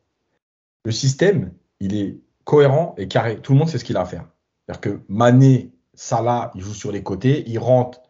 le 0.85 0.91
système, 0.91 1.51
il 1.79 1.95
est 1.95 2.19
cohérent 2.45 2.93
et 2.97 3.07
carré. 3.07 3.41
Tout 3.41 3.53
le 3.53 3.59
monde 3.59 3.69
sait 3.69 3.79
ce 3.79 3.83
qu'il 3.83 3.97
a 3.97 4.01
à 4.01 4.05
faire. 4.05 4.25
C'est-à-dire 4.65 4.81
que 4.81 5.01
Mané, 5.09 5.71
Salah, 5.95 6.51
il 6.55 6.61
joue 6.61 6.73
sur 6.73 6.91
les 6.91 7.03
côtés, 7.03 7.43
il 7.47 7.59
rentre 7.59 8.01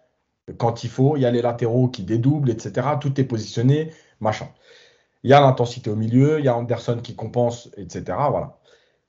quand 0.57 0.83
il 0.83 0.89
faut, 0.89 1.15
il 1.15 1.21
y 1.21 1.25
a 1.25 1.31
les 1.31 1.41
latéraux 1.41 1.87
qui 1.87 2.03
dédoublent, 2.03 2.51
etc. 2.51 2.87
Tout 2.99 3.19
est 3.19 3.23
positionné, 3.23 3.91
machin. 4.19 4.47
Il 5.23 5.31
y 5.31 5.33
a 5.33 5.41
l'intensité 5.41 5.89
au 5.89 5.95
milieu, 5.95 6.39
il 6.39 6.45
y 6.45 6.47
a 6.47 6.55
Anderson 6.55 6.99
qui 7.01 7.15
compense, 7.15 7.71
etc. 7.77 8.03
Voilà. 8.29 8.59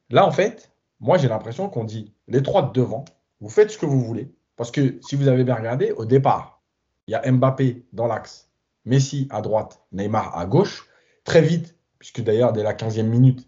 Là, 0.08 0.26
en 0.26 0.30
fait, 0.30 0.70
moi, 1.00 1.18
j'ai 1.18 1.28
l'impression 1.28 1.68
qu'on 1.68 1.84
dit 1.84 2.14
les 2.28 2.42
trois 2.42 2.62
de 2.62 2.72
devant, 2.72 3.04
vous 3.40 3.50
faites 3.50 3.70
ce 3.70 3.78
que 3.78 3.84
vous 3.84 4.00
voulez. 4.00 4.32
Parce 4.56 4.70
que 4.70 4.98
si 5.02 5.16
vous 5.16 5.28
avez 5.28 5.44
bien 5.44 5.56
regardé, 5.56 5.90
au 5.90 6.06
départ, 6.06 6.62
il 7.06 7.12
y 7.12 7.14
a 7.14 7.30
Mbappé 7.30 7.84
dans 7.92 8.06
l'axe, 8.06 8.48
Messi 8.84 9.28
à 9.30 9.42
droite, 9.42 9.82
Neymar 9.92 10.38
à 10.38 10.46
gauche. 10.46 10.88
Très 11.24 11.42
vite, 11.42 11.76
puisque 11.98 12.22
d'ailleurs, 12.22 12.52
dès 12.52 12.62
la 12.62 12.72
15e 12.72 13.02
minute, 13.02 13.46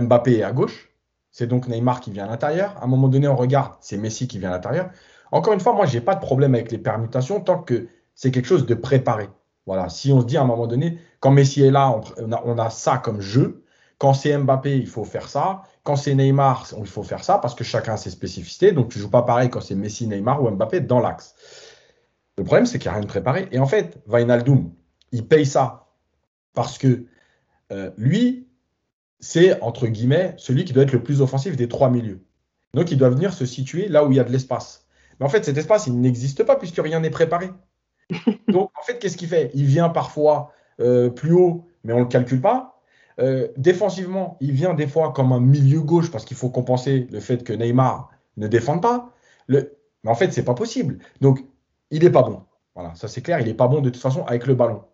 Mbappé 0.00 0.38
est 0.38 0.42
à 0.42 0.52
gauche. 0.52 0.90
c'est 1.30 1.46
donc 1.46 1.68
Neymar 1.68 2.00
qui 2.00 2.10
vient 2.10 2.24
à 2.24 2.28
l'intérieur. 2.28 2.76
À 2.80 2.84
un 2.84 2.86
moment 2.86 3.08
donné, 3.08 3.28
on 3.28 3.36
regarde, 3.36 3.74
c'est 3.80 3.96
Messi 3.96 4.28
qui 4.28 4.38
vient 4.38 4.50
à 4.50 4.52
l'intérieur. 4.52 4.90
Encore 5.30 5.52
une 5.52 5.60
fois, 5.60 5.72
moi, 5.74 5.86
je 5.86 5.94
n'ai 5.94 6.00
pas 6.00 6.14
de 6.14 6.20
problème 6.20 6.54
avec 6.54 6.70
les 6.70 6.78
permutations 6.78 7.40
tant 7.40 7.58
que 7.58 7.88
c'est 8.14 8.30
quelque 8.30 8.46
chose 8.46 8.66
de 8.66 8.74
préparé. 8.74 9.28
Voilà, 9.66 9.88
si 9.88 10.10
on 10.12 10.20
se 10.20 10.26
dit 10.26 10.36
à 10.36 10.42
un 10.42 10.46
moment 10.46 10.66
donné, 10.66 10.98
quand 11.20 11.30
Messi 11.30 11.62
est 11.62 11.70
là, 11.70 12.00
on 12.18 12.58
a, 12.58 12.70
ça 12.70 12.98
comme 12.98 13.20
jeu. 13.20 13.62
Quand 13.98 14.14
c'est 14.14 14.36
Mbappé, 14.36 14.76
il 14.76 14.86
faut 14.86 15.04
faire 15.04 15.28
ça. 15.28 15.62
Quand 15.82 15.96
c'est 15.96 16.14
Neymar, 16.14 16.66
il 16.78 16.86
faut 16.86 17.02
faire 17.02 17.22
ça 17.22 17.38
parce 17.38 17.54
que 17.54 17.64
chacun 17.64 17.94
a 17.94 17.96
ses 17.96 18.10
spécificités. 18.10 18.72
Donc, 18.72 18.88
tu 18.88 18.98
ne 18.98 19.02
joues 19.02 19.10
pas 19.10 19.22
pareil 19.22 19.50
quand 19.50 19.60
c'est 19.60 19.74
Messi, 19.74 20.06
Neymar 20.06 20.42
ou 20.42 20.50
Mbappé 20.50 20.80
dans 20.80 21.00
l'axe. 21.00 21.34
Le 22.38 22.44
problème, 22.44 22.66
c'est 22.66 22.78
qu'il 22.78 22.88
n'y 22.88 22.94
a 22.94 22.94
rien 22.94 23.02
de 23.02 23.08
préparé. 23.08 23.48
Et 23.52 23.58
en 23.58 23.66
fait, 23.66 23.98
Wijnaldum, 24.06 24.72
il 25.12 25.26
paye 25.26 25.46
ça 25.46 25.88
parce 26.54 26.78
que 26.78 27.04
euh, 27.70 27.90
lui, 27.96 28.47
c'est, 29.20 29.60
entre 29.62 29.86
guillemets, 29.86 30.34
celui 30.36 30.64
qui 30.64 30.72
doit 30.72 30.84
être 30.84 30.92
le 30.92 31.02
plus 31.02 31.20
offensif 31.20 31.56
des 31.56 31.68
trois 31.68 31.90
milieux. 31.90 32.24
Donc, 32.74 32.90
il 32.90 32.98
doit 32.98 33.10
venir 33.10 33.32
se 33.32 33.46
situer 33.46 33.88
là 33.88 34.04
où 34.04 34.12
il 34.12 34.16
y 34.16 34.20
a 34.20 34.24
de 34.24 34.32
l'espace. 34.32 34.86
Mais 35.18 35.26
en 35.26 35.28
fait, 35.28 35.44
cet 35.44 35.56
espace, 35.56 35.86
il 35.86 36.00
n'existe 36.00 36.44
pas 36.44 36.56
puisque 36.56 36.78
rien 36.78 37.00
n'est 37.00 37.10
préparé. 37.10 37.50
Donc, 38.48 38.70
en 38.78 38.82
fait, 38.82 38.98
qu'est-ce 38.98 39.16
qu'il 39.16 39.28
fait? 39.28 39.50
Il 39.54 39.64
vient 39.64 39.88
parfois 39.88 40.52
euh, 40.80 41.10
plus 41.10 41.32
haut, 41.32 41.66
mais 41.84 41.92
on 41.92 41.98
ne 41.98 42.02
le 42.02 42.08
calcule 42.08 42.40
pas. 42.40 42.80
Euh, 43.20 43.48
défensivement, 43.56 44.36
il 44.40 44.52
vient 44.52 44.74
des 44.74 44.86
fois 44.86 45.12
comme 45.12 45.32
un 45.32 45.40
milieu 45.40 45.80
gauche 45.80 46.10
parce 46.10 46.24
qu'il 46.24 46.36
faut 46.36 46.50
compenser 46.50 47.08
le 47.10 47.20
fait 47.20 47.42
que 47.42 47.52
Neymar 47.52 48.10
ne 48.36 48.46
défende 48.46 48.80
pas. 48.80 49.12
Le... 49.48 49.76
Mais 50.04 50.10
en 50.10 50.14
fait, 50.14 50.32
c'est 50.32 50.44
pas 50.44 50.54
possible. 50.54 50.98
Donc, 51.20 51.40
il 51.90 52.04
n'est 52.04 52.10
pas 52.10 52.22
bon. 52.22 52.42
Voilà, 52.74 52.94
ça 52.94 53.08
c'est 53.08 53.22
clair, 53.22 53.40
il 53.40 53.46
n'est 53.46 53.54
pas 53.54 53.66
bon 53.66 53.80
de 53.80 53.90
toute 53.90 54.00
façon 54.00 54.24
avec 54.26 54.46
le 54.46 54.54
ballon. 54.54 54.84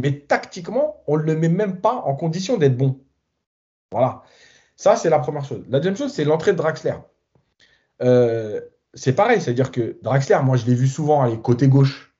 Mais 0.00 0.12
tactiquement, 0.12 1.02
on 1.06 1.16
ne 1.18 1.22
le 1.22 1.36
met 1.36 1.48
même 1.48 1.80
pas 1.80 1.94
en 1.94 2.16
condition 2.16 2.56
d'être 2.56 2.76
bon. 2.76 3.00
Voilà. 3.92 4.22
Ça, 4.76 4.96
c'est 4.96 5.10
la 5.10 5.18
première 5.18 5.44
chose. 5.44 5.64
La 5.68 5.78
deuxième 5.78 5.96
chose, 5.96 6.12
c'est 6.12 6.24
l'entrée 6.24 6.52
de 6.52 6.58
Draxler. 6.58 6.94
Euh, 8.00 8.60
c'est 8.94 9.14
pareil, 9.14 9.40
c'est-à-dire 9.40 9.70
que 9.70 9.98
Draxler, 10.02 10.38
moi, 10.44 10.56
je 10.56 10.66
l'ai 10.66 10.74
vu 10.74 10.86
souvent 10.86 11.22
aller 11.22 11.38
côté 11.38 11.68
gauche. 11.68 12.14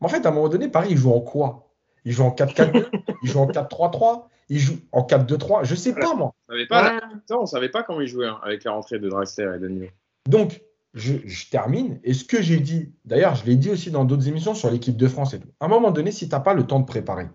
Mais 0.00 0.06
en 0.06 0.08
fait, 0.08 0.26
à 0.26 0.30
un 0.30 0.32
moment 0.32 0.48
donné, 0.48 0.68
Paris, 0.68 0.88
il 0.90 0.96
joue 0.96 1.12
en 1.12 1.20
quoi? 1.20 1.72
Il 2.04 2.12
joue 2.12 2.24
en 2.24 2.30
4-4-2, 2.30 2.88
il 3.22 3.30
joue 3.30 3.38
en 3.38 3.46
4-3-3, 3.46 4.24
il 4.48 4.58
joue 4.58 4.78
en 4.90 5.02
4-2-3, 5.02 5.64
je 5.64 5.74
sais 5.76 5.94
pas, 5.94 6.14
moi. 6.14 6.34
On 6.48 7.42
ne 7.42 7.46
savait 7.46 7.68
pas 7.68 7.84
comment 7.84 8.00
il 8.00 8.08
jouait 8.08 8.26
hein, 8.26 8.40
avec 8.42 8.64
la 8.64 8.72
rentrée 8.72 8.98
de 8.98 9.08
Draxler 9.08 9.52
et 9.56 9.58
Danilo. 9.60 9.86
Donc, 10.28 10.60
je, 10.94 11.48
termine. 11.50 12.00
Et 12.04 12.14
ce 12.14 12.24
que 12.24 12.42
j'ai 12.42 12.58
dit, 12.58 12.92
d'ailleurs, 13.04 13.34
je 13.34 13.44
l'ai 13.46 13.56
dit 13.56 13.70
aussi 13.70 13.90
dans 13.90 14.04
d'autres 14.04 14.28
émissions 14.28 14.54
sur 14.54 14.70
l'équipe 14.70 14.96
de 14.96 15.08
France 15.08 15.34
et 15.34 15.40
tout. 15.40 15.48
À 15.60 15.66
un 15.66 15.68
moment 15.68 15.90
donné, 15.90 16.10
si 16.10 16.28
tu 16.28 16.34
n'as 16.34 16.40
pas 16.40 16.54
le 16.54 16.66
temps 16.66 16.80
de 16.80 16.84
préparer, 16.84 17.28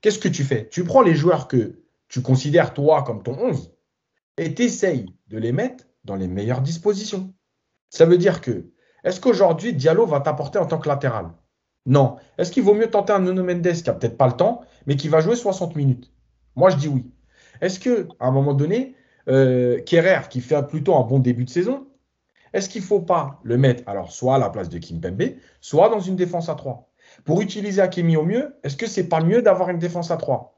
qu'est-ce 0.00 0.18
que 0.18 0.28
tu 0.28 0.44
fais? 0.44 0.68
Tu 0.68 0.84
prends 0.84 1.02
les 1.02 1.14
joueurs 1.14 1.48
que 1.48 1.81
tu 2.12 2.20
considères, 2.20 2.74
toi, 2.74 3.02
comme 3.02 3.22
ton 3.22 3.38
11, 3.38 3.72
et 4.36 4.54
tu 4.54 4.64
essayes 4.64 5.06
de 5.28 5.38
les 5.38 5.50
mettre 5.50 5.84
dans 6.04 6.14
les 6.14 6.28
meilleures 6.28 6.60
dispositions. 6.60 7.32
Ça 7.88 8.04
veut 8.04 8.18
dire 8.18 8.42
que, 8.42 8.70
est-ce 9.02 9.18
qu'aujourd'hui, 9.18 9.72
Diallo 9.72 10.04
va 10.04 10.20
t'apporter 10.20 10.58
en 10.58 10.66
tant 10.66 10.78
que 10.78 10.88
latéral? 10.88 11.30
Non. 11.86 12.16
Est-ce 12.36 12.52
qu'il 12.52 12.64
vaut 12.64 12.74
mieux 12.74 12.90
tenter 12.90 13.14
un 13.14 13.20
Nuno 13.20 13.42
Mendes 13.42 13.72
qui 13.72 13.84
n'a 13.84 13.94
peut-être 13.94 14.18
pas 14.18 14.26
le 14.26 14.34
temps, 14.34 14.60
mais 14.86 14.96
qui 14.96 15.08
va 15.08 15.20
jouer 15.20 15.36
60 15.36 15.74
minutes? 15.74 16.12
Moi, 16.54 16.68
je 16.68 16.76
dis 16.76 16.88
oui. 16.88 17.10
Est-ce 17.62 17.80
qu'à 17.80 18.04
un 18.20 18.30
moment 18.30 18.52
donné, 18.52 18.94
euh, 19.28 19.80
qui 19.80 20.40
fait 20.42 20.68
plutôt 20.68 20.94
un 20.94 21.04
bon 21.04 21.18
début 21.18 21.46
de 21.46 21.50
saison, 21.50 21.86
est-ce 22.52 22.68
qu'il 22.68 22.82
ne 22.82 22.86
faut 22.86 23.00
pas 23.00 23.40
le 23.42 23.56
mettre, 23.56 23.82
alors 23.86 24.12
soit 24.12 24.34
à 24.34 24.38
la 24.38 24.50
place 24.50 24.68
de 24.68 24.76
Kim 24.76 25.00
Kimpembe, 25.00 25.36
soit 25.62 25.88
dans 25.88 26.00
une 26.00 26.16
défense 26.16 26.50
à 26.50 26.56
3 26.56 26.92
Pour 27.24 27.40
utiliser 27.40 27.80
Akemi 27.80 28.16
au 28.16 28.24
mieux, 28.24 28.54
est-ce 28.64 28.76
que 28.76 28.86
c'est 28.86 29.08
pas 29.08 29.22
mieux 29.22 29.40
d'avoir 29.40 29.70
une 29.70 29.78
défense 29.78 30.10
à 30.10 30.18
3 30.18 30.51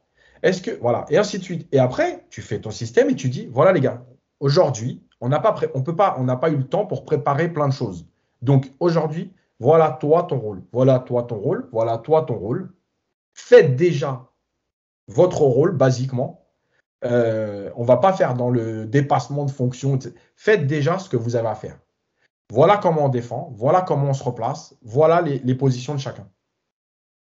Est-ce 0.45 0.61
que 0.61 0.71
voilà 0.81 1.07
et 1.09 1.17
ainsi 1.17 1.39
de 1.39 1.43
suite. 1.43 1.67
Et 1.73 1.79
après, 1.79 2.27
tu 2.29 2.43
fais 2.43 2.61
ton 2.61 2.71
système 2.71 3.09
et 3.09 3.17
tu 3.17 3.31
dis 3.31 3.47
voilà 3.47 3.73
les 3.73 3.81
gars, 3.81 4.05
aujourd'hui, 4.41 5.03
on 5.23 5.31
n'a 5.31 5.41
pas, 5.41 5.57
on 5.75 5.83
on 5.83 6.49
eu 6.49 6.57
le 6.57 6.69
temps 6.69 6.85
pour 6.85 7.05
préparer 7.05 7.49
plein 7.51 7.67
de 7.67 7.73
choses. 7.73 8.07
Donc 8.43 8.71
aujourd'hui, 8.79 9.33
voilà 9.59 9.97
toi 9.99 10.25
ton 10.25 10.39
rôle, 10.39 10.63
voilà 10.71 10.99
toi 10.99 11.23
ton 11.23 11.39
rôle, 11.39 11.67
voilà 11.73 11.97
toi 11.97 12.23
ton 12.23 12.35
rôle. 12.35 12.75
Faites 13.33 13.75
déjà 13.75 14.29
votre 15.09 15.41
rôle 15.41 15.75
basiquement. 15.75 16.45
Euh, 17.07 17.71
on 17.77 17.85
va 17.85 17.97
pas 17.97 18.13
faire 18.13 18.35
dans 18.35 18.51
le 18.51 18.85
dépassement 18.85 19.47
de 19.47 19.51
fonction. 19.51 19.99
Faites 20.37 20.67
déjà 20.67 20.99
ce 20.99 21.09
que 21.09 21.17
vous 21.17 21.37
avez 21.37 21.49
à 21.49 21.55
faire. 21.55 21.79
Voilà 22.51 22.77
comment 22.77 23.07
on 23.07 23.09
défend, 23.09 23.51
voilà 23.57 23.81
comment 23.81 24.11
on 24.11 24.15
se 24.15 24.23
replace, 24.23 24.77
voilà 24.83 25.23
les, 25.23 25.55
positions 25.55 25.95
de 25.95 26.01
chacun. 26.01 26.29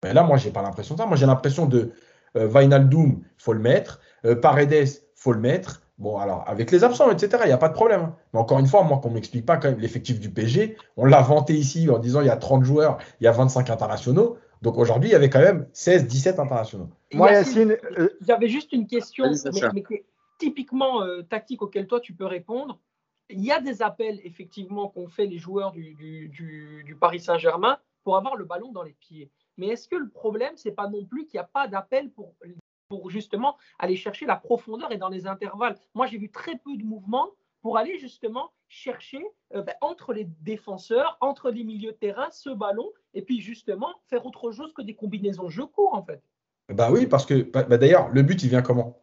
Mais 0.03 0.13
là, 0.13 0.21
moi, 0.21 0.37
je 0.37 0.45
n'ai 0.45 0.53
pas 0.53 0.61
l'impression 0.61 0.93
de 0.93 0.99
ça. 0.99 1.07
Moi, 1.07 1.17
j'ai 1.17 1.25
l'impression 1.25 1.65
de 1.65 1.93
euh, 2.35 2.49
il 2.61 3.17
faut 3.37 3.53
le 3.53 3.59
mettre. 3.59 3.99
Euh, 4.25 4.35
Paredes, 4.35 4.87
faut 5.15 5.33
le 5.33 5.39
mettre. 5.39 5.81
Bon, 5.97 6.17
alors, 6.17 6.43
avec 6.47 6.69
les 6.71 6.83
absents, 6.83 7.09
etc., 7.09 7.41
il 7.45 7.47
n'y 7.47 7.53
a 7.53 7.57
pas 7.57 7.69
de 7.69 7.73
problème. 7.73 8.01
Hein. 8.01 8.15
Mais 8.33 8.39
encore 8.39 8.59
une 8.59 8.67
fois, 8.67 8.83
moi, 8.83 8.99
qu'on 8.99 9.09
ne 9.09 9.15
m'explique 9.15 9.45
pas 9.45 9.57
quand 9.57 9.69
même 9.69 9.79
l'effectif 9.79 10.19
du 10.19 10.29
PG, 10.29 10.77
on 10.95 11.05
l'a 11.05 11.21
vanté 11.21 11.53
ici 11.53 11.89
en 11.89 11.97
disant 11.97 12.21
il 12.21 12.27
y 12.27 12.31
a 12.31 12.37
30 12.37 12.63
joueurs, 12.63 12.99
il 13.19 13.23
y 13.23 13.27
a 13.27 13.31
25 13.31 13.69
internationaux. 13.69 14.37
Donc 14.61 14.77
aujourd'hui, 14.77 15.09
il 15.09 15.13
y 15.13 15.15
avait 15.15 15.29
quand 15.29 15.39
même 15.39 15.67
16, 15.73 16.07
17 16.07 16.39
internationaux. 16.39 16.89
Moi, 17.13 17.31
Yacine, 17.31 17.77
euh, 17.97 18.09
j'avais 18.21 18.47
juste 18.47 18.73
une 18.73 18.85
question, 18.85 19.25
mais, 19.73 19.83
typiquement 20.39 21.01
euh, 21.01 21.23
tactique 21.23 21.63
auquel 21.63 21.87
toi 21.87 21.99
tu 21.99 22.13
peux 22.13 22.25
répondre. 22.25 22.79
Il 23.29 23.43
y 23.43 23.51
a 23.51 23.59
des 23.59 23.81
appels, 23.81 24.19
effectivement, 24.23 24.87
qu'ont 24.89 25.07
fait 25.07 25.25
les 25.25 25.37
joueurs 25.39 25.71
du, 25.71 25.95
du 26.29 26.95
Paris 26.99 27.19
Saint-Germain 27.19 27.77
pour 28.03 28.17
avoir 28.17 28.35
le 28.35 28.45
ballon 28.45 28.71
dans 28.71 28.83
les 28.83 28.95
pieds. 28.99 29.31
Mais 29.57 29.67
est-ce 29.67 29.87
que 29.87 29.95
le 29.95 30.09
problème, 30.09 30.53
c'est 30.55 30.71
pas 30.71 30.87
non 30.87 31.05
plus 31.05 31.25
qu'il 31.25 31.37
n'y 31.37 31.43
a 31.43 31.49
pas 31.51 31.67
d'appel 31.67 32.11
pour 32.11 33.09
justement 33.09 33.57
aller 33.79 33.95
chercher 33.95 34.25
la 34.25 34.35
profondeur 34.35 34.91
et 34.91 34.97
dans 34.97 35.09
les 35.09 35.27
intervalles? 35.27 35.75
Moi, 35.93 36.07
j'ai 36.07 36.17
vu 36.17 36.29
très 36.31 36.57
peu 36.57 36.77
de 36.77 36.83
mouvements 36.83 37.29
pour 37.61 37.77
aller 37.77 37.97
justement 37.97 38.51
chercher 38.69 39.23
euh, 39.55 39.61
ben, 39.61 39.75
entre 39.81 40.13
les 40.13 40.25
défenseurs, 40.41 41.17
entre 41.21 41.49
les 41.49 41.63
milieux 41.63 41.91
de 41.91 41.97
terrain, 41.97 42.27
ce 42.31 42.49
ballon, 42.49 42.89
et 43.13 43.21
puis 43.21 43.41
justement 43.41 43.89
faire 44.07 44.25
autre 44.25 44.51
chose 44.51 44.73
que 44.73 44.81
des 44.81 44.95
combinaisons 44.95 45.49
jeu 45.49 45.65
court, 45.65 45.93
en 45.93 46.03
fait. 46.03 46.21
Bah 46.69 46.91
oui, 46.91 47.07
parce 47.07 47.25
que 47.25 47.43
bah, 47.43 47.63
bah, 47.63 47.77
d'ailleurs, 47.77 48.09
le 48.09 48.21
but, 48.21 48.43
il 48.43 48.49
vient 48.49 48.61
comment? 48.61 48.99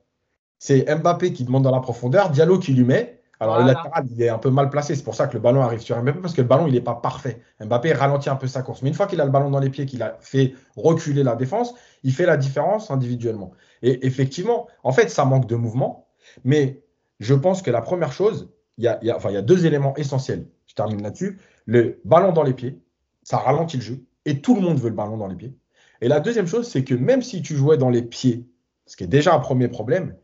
C'est 0.58 0.84
Mbappé 0.94 1.32
qui 1.32 1.44
demande 1.44 1.64
dans 1.64 1.70
la 1.70 1.80
profondeur, 1.80 2.30
Diallo 2.30 2.58
qui 2.58 2.72
lui 2.72 2.84
met, 2.84 3.22
alors 3.44 3.60
le 3.60 3.66
latéral, 3.66 4.06
il 4.10 4.22
est 4.22 4.28
un 4.28 4.38
peu 4.38 4.50
mal 4.50 4.70
placé. 4.70 4.94
C'est 4.94 5.04
pour 5.04 5.14
ça 5.14 5.26
que 5.26 5.34
le 5.34 5.40
ballon 5.40 5.60
arrive 5.60 5.80
sur 5.80 6.00
Mbappé, 6.00 6.20
parce 6.20 6.34
que 6.34 6.40
le 6.40 6.48
ballon, 6.48 6.66
il 6.66 6.72
n'est 6.72 6.80
pas 6.80 6.94
parfait. 6.94 7.40
Mbappé 7.60 7.92
ralentit 7.92 8.30
un 8.30 8.36
peu 8.36 8.46
sa 8.46 8.62
course. 8.62 8.82
Mais 8.82 8.88
une 8.88 8.94
fois 8.94 9.06
qu'il 9.06 9.20
a 9.20 9.24
le 9.24 9.30
ballon 9.30 9.50
dans 9.50 9.60
les 9.60 9.70
pieds, 9.70 9.86
qu'il 9.86 10.02
a 10.02 10.16
fait 10.20 10.54
reculer 10.76 11.22
la 11.22 11.36
défense, 11.36 11.74
il 12.02 12.12
fait 12.12 12.26
la 12.26 12.36
différence 12.36 12.90
individuellement. 12.90 13.52
Et 13.82 14.06
effectivement, 14.06 14.66
en 14.82 14.92
fait, 14.92 15.10
ça 15.10 15.24
manque 15.24 15.46
de 15.46 15.56
mouvement. 15.56 16.08
Mais 16.44 16.82
je 17.20 17.34
pense 17.34 17.62
que 17.62 17.70
la 17.70 17.82
première 17.82 18.12
chose, 18.12 18.50
il 18.78 18.84
y 18.84 18.88
a, 18.88 18.98
enfin, 19.14 19.30
il 19.30 19.34
y 19.34 19.38
a 19.38 19.42
deux 19.42 19.66
éléments 19.66 19.94
essentiels. 19.96 20.48
Je 20.66 20.74
termine 20.74 21.02
là-dessus. 21.02 21.38
Le 21.66 22.00
ballon 22.04 22.32
dans 22.32 22.42
les 22.42 22.54
pieds, 22.54 22.82
ça 23.22 23.38
ralentit 23.38 23.76
le 23.76 23.82
jeu. 23.82 24.04
Et 24.24 24.40
tout 24.40 24.54
le 24.54 24.62
monde 24.62 24.78
veut 24.78 24.88
le 24.88 24.96
ballon 24.96 25.16
dans 25.16 25.28
les 25.28 25.36
pieds. 25.36 25.56
Et 26.00 26.08
la 26.08 26.20
deuxième 26.20 26.46
chose, 26.46 26.68
c'est 26.68 26.82
que 26.82 26.94
même 26.94 27.22
si 27.22 27.42
tu 27.42 27.54
jouais 27.54 27.76
dans 27.76 27.90
les 27.90 28.02
pieds, 28.02 28.48
ce 28.86 28.96
qui 28.96 29.04
est 29.04 29.08
déjà 29.08 29.34
un 29.34 29.38
premier 29.38 29.68
problème, 29.68 30.16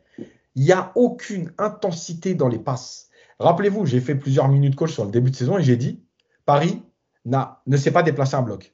il 0.55 0.63
n'y 0.63 0.71
a 0.71 0.91
aucune 0.95 1.53
intensité 1.57 2.35
dans 2.35 2.47
les 2.47 2.59
passes. 2.59 3.09
Rappelez-vous, 3.41 3.85
j'ai 3.85 3.99
fait 3.99 4.15
plusieurs 4.15 4.47
minutes 4.47 4.75
coach 4.75 4.93
sur 4.93 5.05
le 5.05 5.11
début 5.11 5.31
de 5.31 5.35
saison 5.35 5.57
et 5.57 5.63
j'ai 5.63 5.77
dit 5.77 6.03
Paris 6.45 6.83
ne 7.25 7.77
s'est 7.77 7.91
pas 7.91 8.03
déplacé 8.03 8.35
un 8.35 8.41
bloc. 8.41 8.73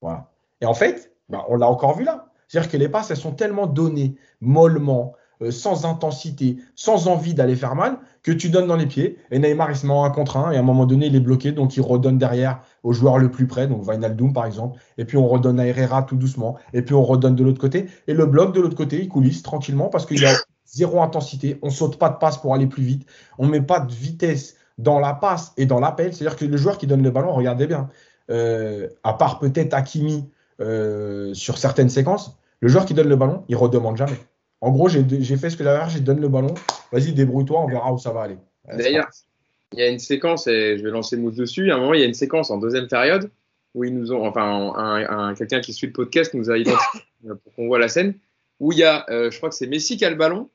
Voilà. 0.00 0.30
Et 0.60 0.66
en 0.66 0.74
fait, 0.74 1.12
bah, 1.28 1.44
on 1.48 1.56
l'a 1.56 1.68
encore 1.68 1.96
vu 1.96 2.04
là. 2.04 2.26
C'est-à-dire 2.48 2.70
que 2.70 2.76
les 2.76 2.88
passes, 2.88 3.10
elles 3.10 3.16
sont 3.16 3.32
tellement 3.32 3.66
données 3.66 4.16
mollement, 4.40 5.12
euh, 5.42 5.50
sans 5.50 5.84
intensité, 5.84 6.56
sans 6.74 7.08
envie 7.08 7.34
d'aller 7.34 7.56
faire 7.56 7.74
mal, 7.74 7.98
que 8.22 8.32
tu 8.32 8.48
donnes 8.48 8.66
dans 8.66 8.76
les 8.76 8.86
pieds. 8.86 9.18
Et 9.30 9.38
Neymar, 9.38 9.70
il 9.70 9.76
se 9.76 9.86
met 9.86 9.92
en 9.92 10.04
un 10.04 10.10
contre 10.10 10.38
un, 10.38 10.50
et 10.50 10.56
à 10.56 10.60
un 10.60 10.62
moment 10.62 10.86
donné, 10.86 11.06
il 11.06 11.16
est 11.16 11.20
bloqué, 11.20 11.52
donc 11.52 11.76
il 11.76 11.82
redonne 11.82 12.18
derrière 12.18 12.62
au 12.82 12.92
joueur 12.92 13.18
le 13.18 13.30
plus 13.30 13.46
près, 13.46 13.66
donc 13.66 13.86
Wijnaldum 13.86 14.32
par 14.32 14.46
exemple. 14.46 14.80
Et 14.96 15.04
puis 15.04 15.16
on 15.16 15.28
redonne 15.28 15.60
à 15.60 15.66
Herrera 15.66 16.02
tout 16.02 16.16
doucement, 16.16 16.56
et 16.72 16.82
puis 16.82 16.94
on 16.94 17.04
redonne 17.04 17.34
de 17.34 17.44
l'autre 17.44 17.60
côté. 17.60 17.86
Et 18.06 18.14
le 18.14 18.26
bloc 18.26 18.54
de 18.54 18.60
l'autre 18.60 18.76
côté, 18.76 19.00
il 19.00 19.08
coulisse 19.08 19.42
tranquillement 19.42 19.88
parce 19.88 20.06
qu'il 20.06 20.24
a 20.24 20.32
zéro 20.70 21.02
intensité, 21.02 21.58
on 21.62 21.70
saute 21.70 21.98
pas 21.98 22.10
de 22.10 22.16
passe 22.16 22.38
pour 22.38 22.54
aller 22.54 22.66
plus 22.66 22.82
vite, 22.82 23.08
on 23.38 23.46
met 23.46 23.60
pas 23.60 23.80
de 23.80 23.92
vitesse 23.92 24.56
dans 24.76 25.00
la 25.00 25.14
passe 25.14 25.52
et 25.56 25.66
dans 25.66 25.80
l'appel. 25.80 26.14
C'est-à-dire 26.14 26.36
que 26.36 26.44
le 26.44 26.56
joueur 26.56 26.78
qui 26.78 26.86
donne 26.86 27.02
le 27.02 27.10
ballon, 27.10 27.32
regardez 27.32 27.66
bien, 27.66 27.88
euh, 28.30 28.88
à 29.02 29.14
part 29.14 29.38
peut-être 29.38 29.74
Hakimi 29.74 30.28
euh, 30.60 31.32
sur 31.34 31.58
certaines 31.58 31.88
séquences, 31.88 32.36
le 32.60 32.68
joueur 32.68 32.86
qui 32.86 32.94
donne 32.94 33.08
le 33.08 33.16
ballon, 33.16 33.44
il 33.48 33.56
redemande 33.56 33.96
jamais. 33.96 34.18
En 34.60 34.70
gros, 34.70 34.88
j'ai 34.88 35.36
fait 35.36 35.50
ce 35.50 35.56
que 35.56 35.62
j'avais 35.62 35.78
à 35.78 35.80
faire, 35.82 35.90
j'ai 35.90 36.00
donné 36.00 36.20
le 36.20 36.28
ballon, 36.28 36.54
vas-y, 36.90 37.12
débrouille-toi, 37.12 37.60
on 37.60 37.68
verra 37.68 37.92
où 37.92 37.98
ça 37.98 38.10
va 38.10 38.22
aller. 38.22 38.38
D'ailleurs, 38.66 39.08
il 39.72 39.78
y 39.78 39.82
a 39.82 39.88
une 39.88 40.00
séquence, 40.00 40.48
et 40.48 40.76
je 40.76 40.82
vais 40.82 40.90
lancer 40.90 41.16
mousse 41.16 41.36
dessus, 41.36 41.70
à 41.70 41.76
un 41.76 41.78
moment, 41.78 41.94
il 41.94 42.00
y 42.00 42.02
a 42.02 42.06
une 42.06 42.14
séquence 42.14 42.50
en 42.50 42.58
deuxième 42.58 42.88
période 42.88 43.30
où 43.74 43.84
ils 43.84 43.94
nous 43.94 44.12
ont, 44.12 44.26
enfin, 44.26 44.72
un, 44.76 45.34
quelqu'un 45.34 45.60
qui 45.60 45.72
suit 45.72 45.86
le 45.86 45.92
podcast 45.92 46.34
nous 46.34 46.50
a 46.50 46.58
identifié 46.58 47.00
pour 47.44 47.54
qu'on 47.54 47.68
voit 47.68 47.78
la 47.78 47.88
scène, 47.88 48.14
où 48.58 48.72
il 48.72 48.78
y 48.78 48.84
a, 48.84 49.06
euh, 49.10 49.30
je 49.30 49.36
crois 49.36 49.50
que 49.50 49.54
c'est 49.54 49.68
Messi 49.68 49.96
qui 49.96 50.04
a 50.04 50.10
le 50.10 50.16
ballon, 50.16 50.50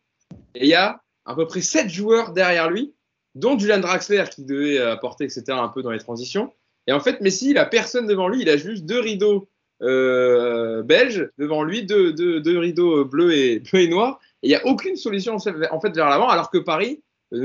et 0.55 0.63
il 0.63 0.69
y 0.69 0.75
a 0.75 1.01
à 1.25 1.35
peu 1.35 1.45
près 1.45 1.61
7 1.61 1.89
joueurs 1.89 2.33
derrière 2.33 2.69
lui, 2.69 2.93
dont 3.35 3.57
Julian 3.57 3.79
Draxler 3.79 4.25
qui 4.29 4.43
devait 4.43 4.79
apporter, 4.79 5.25
etc., 5.25 5.43
un 5.49 5.69
peu 5.69 5.81
dans 5.81 5.91
les 5.91 5.99
transitions. 5.99 6.51
Et 6.87 6.91
en 6.91 6.99
fait, 6.99 7.21
Messi, 7.21 7.51
il 7.51 7.57
a 7.57 7.65
personne 7.65 8.07
devant 8.07 8.27
lui, 8.27 8.41
il 8.41 8.49
a 8.49 8.57
juste 8.57 8.85
deux 8.85 8.99
rideaux 8.99 9.47
euh, 9.81 10.83
belges 10.83 11.29
devant 11.37 11.63
lui, 11.63 11.85
deux, 11.85 12.13
deux, 12.13 12.57
rideaux 12.57 13.05
bleus 13.05 13.33
et, 13.33 13.59
bleu 13.71 13.81
et 13.81 13.87
noirs. 13.87 14.19
Et 14.41 14.47
il 14.47 14.49
n'y 14.49 14.55
a 14.55 14.65
aucune 14.65 14.95
solution 14.95 15.35
en 15.35 15.79
fait 15.79 15.95
vers 15.95 16.09
l'avant, 16.09 16.27
alors 16.27 16.49
que 16.49 16.57
Paris, 16.57 17.01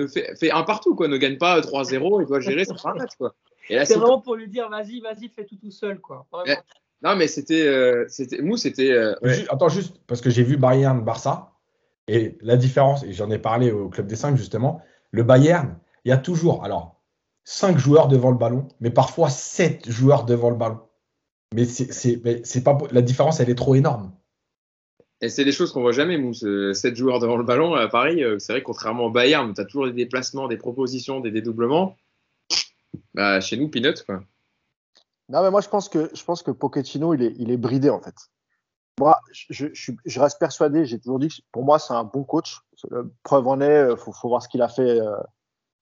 fait, 0.08 0.50
un 0.50 0.62
partout, 0.64 0.94
quoi. 0.94 1.08
Ne 1.08 1.16
gagne 1.16 1.38
pas 1.38 1.60
3-0 1.60 2.22
et 2.22 2.26
doit 2.26 2.40
gérer 2.40 2.64
son 2.64 2.74
match, 2.94 3.12
quoi. 3.16 3.34
C'est 3.68 3.96
vraiment 3.96 4.20
pour 4.20 4.34
lui 4.34 4.48
dire, 4.48 4.68
vas-y, 4.68 5.00
vas-y, 5.00 5.28
fais 5.28 5.44
tout 5.44 5.56
tout 5.56 5.70
seul, 5.70 6.00
quoi. 6.00 6.26
Non, 7.02 7.14
mais 7.14 7.28
c'était. 7.28 7.66
Euh, 7.66 8.06
c'était 8.08 8.42
Mou, 8.42 8.56
c'était. 8.56 8.90
Euh, 8.90 9.14
attends, 9.50 9.68
juste, 9.68 9.96
parce 10.06 10.20
que 10.20 10.30
j'ai 10.30 10.42
vu 10.42 10.56
Bayern 10.56 11.00
Barça. 11.04 11.52
Et 12.08 12.38
la 12.40 12.56
différence, 12.56 13.04
et 13.04 13.12
j'en 13.12 13.30
ai 13.30 13.38
parlé 13.38 13.70
au 13.70 13.88
Club 13.88 14.06
des 14.06 14.16
5 14.16 14.36
justement, 14.36 14.82
le 15.10 15.22
Bayern, 15.22 15.78
il 16.04 16.08
y 16.08 16.12
a 16.12 16.16
toujours, 16.16 16.64
alors, 16.64 17.00
5 17.44 17.78
joueurs 17.78 18.08
devant 18.08 18.30
le 18.30 18.36
ballon, 18.36 18.68
mais 18.80 18.90
parfois 18.90 19.30
7 19.30 19.90
joueurs 19.90 20.24
devant 20.24 20.50
le 20.50 20.56
ballon. 20.56 20.80
Mais 21.54 21.64
c'est 21.64 22.64
pas 22.64 22.78
la 22.90 23.02
différence, 23.02 23.40
elle 23.40 23.50
est 23.50 23.54
trop 23.54 23.74
énorme. 23.74 24.12
Et 25.20 25.28
c'est 25.28 25.44
des 25.44 25.52
choses 25.52 25.72
qu'on 25.72 25.80
voit 25.80 25.92
jamais, 25.92 26.16
Mou. 26.16 26.32
7 26.34 26.94
joueurs 26.94 27.18
devant 27.18 27.36
le 27.36 27.44
ballon 27.44 27.74
à 27.74 27.88
Paris, 27.88 28.22
euh, 28.22 28.38
c'est 28.38 28.52
vrai, 28.52 28.62
contrairement 28.62 29.06
au 29.06 29.10
Bayern, 29.10 29.52
tu 29.52 29.60
as 29.60 29.64
toujours 29.64 29.86
des 29.86 29.92
déplacements, 29.92 30.46
des 30.46 30.56
propositions, 30.56 31.20
des 31.20 31.30
dédoublements. 31.30 31.96
Bah, 33.14 33.40
chez 33.40 33.56
nous, 33.56 33.68
peanuts, 33.68 34.02
quoi. 34.06 34.22
Non, 35.28 35.42
mais 35.42 35.50
moi, 35.50 35.60
je 35.60 35.68
pense 35.68 35.88
que, 35.88 36.10
je 36.14 36.24
pense 36.24 36.42
que 36.42 36.50
Pochettino, 36.50 37.14
il 37.14 37.22
est, 37.22 37.34
il 37.38 37.50
est 37.50 37.56
bridé, 37.56 37.90
en 37.90 38.00
fait. 38.00 38.14
Moi, 38.98 39.18
je, 39.30 39.66
je, 39.72 39.92
je 40.04 40.20
reste 40.20 40.38
persuadé, 40.38 40.84
j'ai 40.84 40.98
toujours 40.98 41.18
dit 41.18 41.28
que 41.28 41.34
pour 41.52 41.64
moi, 41.64 41.78
c'est 41.78 41.94
un 41.94 42.04
bon 42.04 42.24
coach. 42.24 42.60
Preuve 43.22 43.46
en 43.46 43.60
est, 43.60 43.66
il 43.66 43.70
euh, 43.70 43.96
faut, 43.96 44.12
faut, 44.12 44.28
voir 44.28 44.42
ce 44.42 44.48
qu'il 44.48 44.62
a 44.62 44.68
fait, 44.68 45.00
euh, 45.00 45.16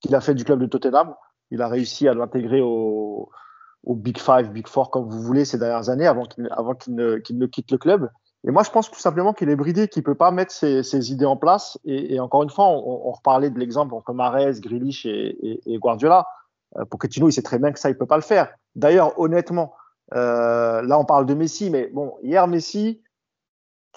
qu'il 0.01 0.15
a 0.15 0.21
fait 0.21 0.35
du 0.35 0.45
club 0.45 0.61
de 0.61 0.67
Tottenham. 0.67 1.15
Il 1.51 1.63
a 1.63 1.69
réussi 1.69 2.09
à 2.09 2.15
l'intégrer 2.15 2.61
au, 2.61 3.31
au 3.85 3.95
Big 3.95 4.19
Five, 4.19 4.51
Big 4.51 4.67
Four, 4.67 4.91
comme 4.91 5.09
vous 5.09 5.23
voulez, 5.23 5.45
ces 5.45 5.59
dernières 5.59 5.89
années, 5.89 6.07
avant 6.07 6.25
qu'il 6.25 6.49
avant 6.51 6.75
qu'il 6.75 6.95
ne, 6.95 7.17
qu'il 7.19 7.39
ne 7.39 7.47
quitte 7.47 7.71
le 7.71 7.79
club. 7.79 8.11
Et 8.47 8.51
moi, 8.51 8.63
je 8.63 8.71
pense 8.71 8.91
tout 8.91 9.01
simplement 9.01 9.33
qu'il 9.33 9.49
est 9.49 9.57
bridé, 9.57 9.89
qu'il 9.89 10.03
peut 10.03 10.15
pas 10.15 10.31
mettre 10.31 10.53
ses, 10.53 10.83
ses 10.83 11.11
idées 11.11 11.25
en 11.25 11.37
place. 11.37 11.79
Et, 11.85 12.21
encore 12.21 12.43
une 12.45 12.51
fois, 12.51 12.67
on, 12.67 13.09
on 13.09 13.13
reparlait 13.13 13.51
de 13.51 13.59
l'exemple 13.59 13.95
entre 13.95 14.13
Mares, 14.13 14.61
Grealish 14.61 15.05
et, 15.07 15.37
et, 15.43 15.75
et 15.75 15.79
Guardiola. 15.79 16.27
Euh, 16.79 16.85
Pochettino, 16.85 17.29
il 17.29 17.33
sait 17.33 17.43
très 17.43 17.59
bien 17.59 17.73
que 17.73 17.79
ça, 17.79 17.91
il 17.91 17.97
peut 17.97 18.07
pas 18.07 18.17
le 18.17 18.23
faire. 18.23 18.49
D'ailleurs, 18.75 19.19
honnêtement, 19.19 19.75
euh, 20.15 20.83
là, 20.83 20.99
on 20.99 21.05
parle 21.05 21.27
de 21.27 21.35
Messi, 21.35 21.71
mais 21.71 21.89
bon, 21.93 22.15
hier, 22.23 22.47
Messi, 22.47 23.03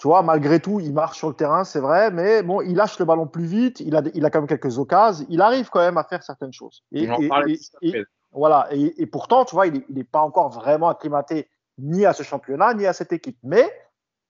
tu 0.00 0.06
vois, 0.06 0.22
malgré 0.22 0.60
tout, 0.60 0.80
il 0.80 0.94
marche 0.94 1.18
sur 1.18 1.28
le 1.28 1.34
terrain, 1.34 1.62
c'est 1.62 1.78
vrai, 1.78 2.10
mais 2.10 2.42
bon, 2.42 2.62
il 2.62 2.74
lâche 2.74 2.98
le 2.98 3.04
ballon 3.04 3.26
plus 3.26 3.44
vite, 3.44 3.80
il 3.80 3.94
a, 3.94 4.00
il 4.14 4.24
a 4.24 4.30
quand 4.30 4.38
même 4.38 4.48
quelques 4.48 4.78
occasions, 4.78 5.26
il 5.28 5.42
arrive 5.42 5.68
quand 5.68 5.80
même 5.80 5.98
à 5.98 6.04
faire 6.04 6.22
certaines 6.22 6.54
choses. 6.54 6.82
Et, 6.90 7.06
voilà, 8.32 8.68
et, 8.72 9.06
pourtant, 9.06 9.44
tu 9.44 9.54
vois, 9.54 9.66
il 9.66 9.84
n'est 9.90 10.04
pas 10.04 10.22
encore 10.22 10.48
vraiment 10.48 10.88
acclimaté 10.88 11.50
ni 11.76 12.06
à 12.06 12.14
ce 12.14 12.22
championnat, 12.22 12.72
ni 12.72 12.86
à 12.86 12.94
cette 12.94 13.12
équipe. 13.12 13.36
Mais 13.42 13.70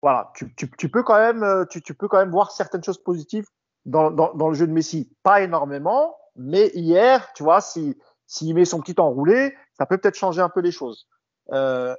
voilà, 0.04 0.32
tu, 0.36 0.54
tu, 0.54 0.70
tu 0.70 0.88
peux, 0.88 1.02
quand 1.02 1.18
même, 1.18 1.66
tu, 1.72 1.82
tu, 1.82 1.96
peux 1.96 2.08
quand 2.08 2.20
même 2.20 2.30
voir 2.30 2.52
certaines 2.52 2.84
choses 2.84 3.02
positives 3.02 3.48
dans, 3.86 4.12
dans, 4.12 4.36
dans, 4.36 4.50
le 4.50 4.54
jeu 4.54 4.68
de 4.68 4.72
Messi. 4.72 5.12
Pas 5.24 5.42
énormément, 5.42 6.16
mais 6.36 6.68
hier, 6.76 7.34
tu 7.34 7.42
vois, 7.42 7.60
si, 7.60 7.98
s'il 8.28 8.54
met 8.54 8.66
son 8.66 8.82
petit 8.82 9.00
enroulé, 9.00 9.56
ça 9.74 9.88
peut 9.88 9.98
peut-être 9.98 10.14
changer 10.14 10.44
un 10.44 10.50
peu 10.50 10.60
les 10.60 10.72
choses. 10.72 11.08
Euh, 11.54 11.96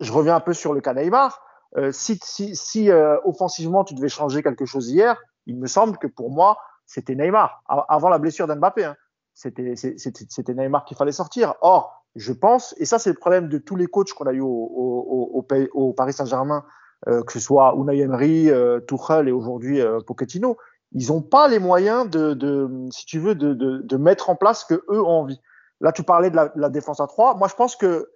je 0.00 0.12
reviens 0.12 0.36
un 0.36 0.40
peu 0.40 0.52
sur 0.52 0.74
le 0.74 0.82
cas 0.82 0.92
Neymar. 0.92 1.40
Euh, 1.76 1.92
si 1.92 2.18
si, 2.22 2.54
si 2.56 2.90
euh, 2.90 3.18
offensivement 3.24 3.84
tu 3.84 3.94
devais 3.94 4.08
changer 4.08 4.42
quelque 4.42 4.64
chose 4.64 4.90
hier, 4.90 5.20
il 5.46 5.58
me 5.58 5.66
semble 5.66 5.98
que 5.98 6.06
pour 6.06 6.30
moi 6.30 6.58
c'était 6.86 7.14
Neymar 7.14 7.62
avant 7.66 8.08
la 8.08 8.18
blessure 8.18 8.46
d'Mbappé. 8.46 8.84
Hein. 8.84 8.96
C'était 9.34 10.54
Neymar 10.54 10.84
qu'il 10.84 10.96
fallait 10.96 11.12
sortir. 11.12 11.54
Or, 11.60 12.04
je 12.14 12.32
pense, 12.32 12.74
et 12.78 12.86
ça 12.86 12.98
c'est 12.98 13.10
le 13.10 13.16
problème 13.16 13.48
de 13.48 13.58
tous 13.58 13.76
les 13.76 13.86
coachs 13.86 14.12
qu'on 14.12 14.26
a 14.26 14.32
eu 14.32 14.40
au, 14.40 14.46
au, 14.48 15.46
au, 15.74 15.92
Paris 15.92 16.12
Saint-Germain, 16.12 16.64
euh, 17.08 17.22
que 17.22 17.32
ce 17.32 17.40
soit 17.40 17.74
Unai 17.76 17.98
Emery, 17.98 18.50
euh, 18.50 18.80
Tuchel 18.80 19.28
et 19.28 19.32
aujourd'hui 19.32 19.80
euh, 19.80 20.00
Pochettino, 20.00 20.56
ils 20.92 21.08
n'ont 21.08 21.20
pas 21.20 21.48
les 21.48 21.58
moyens 21.58 22.08
de, 22.08 22.32
de, 22.32 22.68
si 22.90 23.04
tu 23.04 23.18
veux, 23.18 23.34
de, 23.34 23.52
de, 23.52 23.82
de 23.82 23.96
mettre 23.96 24.30
en 24.30 24.36
place 24.36 24.62
ce 24.62 24.74
que 24.74 24.82
eux 24.90 25.02
ont 25.02 25.20
envie. 25.20 25.40
Là, 25.80 25.92
tu 25.92 26.02
parlais 26.02 26.30
de 26.30 26.36
la, 26.36 26.70
défense 26.70 27.00
à 27.00 27.06
3. 27.06 27.34
Moi, 27.34 27.48
je 27.48 27.54
pense 27.54 27.76
que 27.76 28.08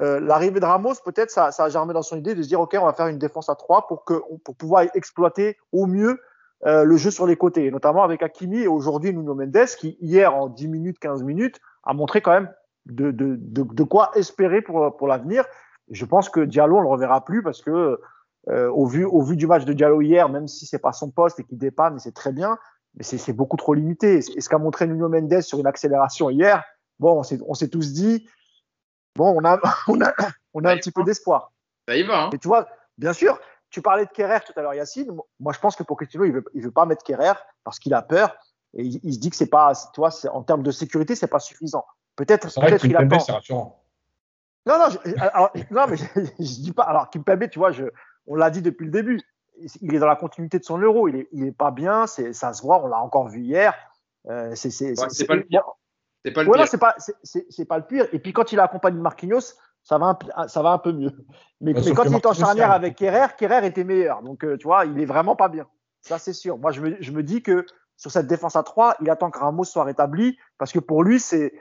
euh, 0.00 0.18
l'arrivée 0.20 0.60
de 0.60 0.64
Ramos, 0.64 0.94
peut-être, 1.04 1.30
ça, 1.30 1.50
a 1.56 1.68
germé 1.68 1.92
dans 1.92 2.02
son 2.02 2.16
idée 2.16 2.34
de 2.34 2.42
se 2.42 2.48
dire, 2.48 2.60
OK, 2.60 2.76
on 2.80 2.86
va 2.86 2.92
faire 2.92 3.08
une 3.08 3.18
défense 3.18 3.48
à 3.48 3.54
3 3.54 3.86
pour, 3.86 4.04
pouvoir 4.56 4.84
exploiter 4.94 5.58
au 5.72 5.86
mieux 5.86 6.18
euh, 6.66 6.84
le 6.84 6.96
jeu 6.96 7.10
sur 7.10 7.26
les 7.26 7.36
côtés, 7.36 7.70
notamment 7.70 8.02
avec 8.02 8.22
Hakimi 8.22 8.60
et 8.60 8.68
aujourd'hui 8.68 9.12
Nuno 9.12 9.34
Mendes, 9.34 9.66
qui 9.78 9.98
hier, 10.00 10.34
en 10.34 10.48
10 10.48 10.68
minutes, 10.68 10.98
15 10.98 11.22
minutes, 11.22 11.60
a 11.84 11.92
montré 11.92 12.20
quand 12.22 12.32
même 12.32 12.50
de, 12.86 13.82
quoi 13.82 14.10
espérer 14.14 14.62
pour, 14.62 15.06
l'avenir. 15.06 15.44
Je 15.90 16.04
pense 16.04 16.28
que 16.28 16.40
Diallo, 16.40 16.78
on 16.78 16.80
le 16.80 16.88
reverra 16.88 17.24
plus 17.24 17.42
parce 17.42 17.62
que 17.62 18.00
euh, 18.48 18.70
au, 18.70 18.86
vu, 18.86 19.04
au 19.04 19.20
vu 19.20 19.36
du 19.36 19.46
match 19.46 19.64
de 19.64 19.72
Diallo 19.72 20.00
hier, 20.00 20.28
même 20.28 20.48
si 20.48 20.64
c'est 20.64 20.78
pas 20.78 20.92
son 20.92 21.10
poste 21.10 21.40
et 21.40 21.44
qu'il 21.44 21.58
dépanne, 21.58 21.98
c'est 21.98 22.14
très 22.14 22.32
bien, 22.32 22.58
mais 22.94 23.02
c'est 23.02 23.32
beaucoup 23.34 23.56
trop 23.56 23.74
limité. 23.74 24.16
Et 24.16 24.40
ce 24.40 24.48
qu'a 24.48 24.58
montré 24.58 24.86
Nuno 24.86 25.08
Mendes 25.10 25.42
sur 25.42 25.58
une 25.58 25.66
accélération 25.66 26.30
hier, 26.30 26.64
bon, 26.98 27.22
on 27.46 27.54
s'est 27.54 27.68
tous 27.68 27.92
dit, 27.92 28.26
bon, 29.16 29.34
on 29.36 29.44
a, 29.44 29.60
on 29.88 30.00
a, 30.00 30.12
on 30.54 30.64
a 30.64 30.72
un 30.72 30.76
petit 30.76 30.92
peu 30.92 31.04
d'espoir. 31.04 31.52
Ça 31.88 31.96
y 31.96 32.02
va. 32.02 32.24
Hein. 32.24 32.30
Et 32.32 32.38
tu 32.38 32.48
vois, 32.48 32.68
bien 32.98 33.12
sûr, 33.12 33.38
tu 33.70 33.82
parlais 33.82 34.04
de 34.04 34.10
Kerrer 34.10 34.40
tout 34.44 34.52
à 34.56 34.62
l'heure, 34.62 34.74
Yacine. 34.74 35.10
Moi, 35.38 35.52
je 35.52 35.58
pense 35.58 35.76
que 35.76 35.82
Pochettino, 35.82 36.24
il 36.24 36.32
veut, 36.32 36.44
il 36.54 36.62
veut 36.62 36.70
pas 36.70 36.86
mettre 36.86 37.04
Kerrer 37.04 37.34
parce 37.64 37.78
qu'il 37.78 37.94
a 37.94 38.02
peur 38.02 38.36
et 38.74 38.84
il, 38.84 39.14
se 39.14 39.18
dit 39.18 39.30
que 39.30 39.36
c'est 39.36 39.50
pas, 39.50 39.72
tu 39.92 40.00
vois, 40.00 40.10
en 40.32 40.42
termes 40.42 40.62
de 40.62 40.70
sécurité, 40.70 41.16
c'est 41.16 41.26
pas 41.26 41.40
suffisant. 41.40 41.84
Peut-être, 42.14 42.48
peut-être 42.60 42.84
il 42.84 42.96
attend. 42.96 43.76
Non, 44.66 44.78
non, 44.78 44.90
je, 44.90 45.74
non, 45.74 45.86
mais 45.88 45.96
je, 45.96 46.04
je, 46.38 46.60
dis 46.60 46.72
pas. 46.72 46.84
Alors, 46.84 47.10
Kimpembe, 47.10 47.48
tu 47.48 47.58
vois, 47.58 47.72
je, 47.72 47.84
on 48.26 48.36
l'a 48.36 48.50
dit 48.50 48.62
depuis 48.62 48.84
le 48.84 48.90
début. 48.90 49.20
Il 49.80 49.94
est 49.94 49.98
dans 49.98 50.06
la 50.06 50.16
continuité 50.16 50.58
de 50.58 50.64
son 50.64 50.78
euro. 50.78 51.08
Il 51.08 51.16
est, 51.16 51.28
il 51.32 51.46
est 51.46 51.52
pas 51.52 51.70
bien. 51.70 52.06
C'est, 52.06 52.32
ça 52.32 52.52
se 52.52 52.62
voit. 52.62 52.82
On 52.82 52.86
l'a 52.86 52.98
encore 52.98 53.28
vu 53.28 53.40
hier. 53.40 53.74
Euh, 54.28 54.54
c'est, 54.54 54.70
c'est, 54.70 54.94
c'est, 55.08 55.26
pas 55.26 55.34
le 55.34 55.44
pire. 55.44 55.64
C'est 56.24 56.32
pas 56.32 56.42
le 56.42 56.50
pire. 56.50 56.68
c'est 56.68 56.78
pas, 56.78 56.94
c'est, 57.22 57.64
pas 57.64 57.78
le 57.78 57.84
pire. 57.84 58.06
Et 58.12 58.18
puis 58.18 58.32
quand 58.32 58.52
il 58.52 58.60
a 58.60 58.64
accompagné 58.64 59.00
Marquinhos, 59.00 59.54
ça 59.82 59.98
va 59.98 60.18
un, 60.36 60.48
ça 60.48 60.62
va 60.62 60.70
un 60.72 60.78
peu 60.78 60.92
mieux. 60.92 61.12
Mais, 61.60 61.72
mais 61.72 61.92
quand 61.92 62.04
il 62.04 62.14
est 62.14 62.26
en 62.26 62.32
charnière 62.34 62.70
avec 62.70 62.96
Kerrer, 62.96 63.34
Kerrer 63.38 63.66
était 63.66 63.84
meilleur. 63.84 64.22
Donc, 64.22 64.44
euh, 64.44 64.56
tu 64.56 64.64
vois, 64.64 64.84
il 64.84 65.00
est 65.00 65.06
vraiment 65.06 65.36
pas 65.36 65.48
bien. 65.48 65.66
Ça, 66.02 66.18
c'est 66.18 66.32
sûr. 66.32 66.58
Moi, 66.58 66.72
je 66.72 66.80
me, 66.80 66.96
je 67.00 67.12
me 67.12 67.22
dis 67.22 67.42
que 67.42 67.64
sur 67.96 68.10
cette 68.10 68.26
défense 68.26 68.56
à 68.56 68.62
3, 68.62 68.96
il 69.00 69.10
attend 69.10 69.30
que 69.30 69.38
Ramos 69.38 69.64
soit 69.64 69.84
rétabli 69.84 70.38
parce 70.58 70.72
que 70.72 70.78
pour 70.78 71.02
lui, 71.02 71.20
c'est, 71.20 71.52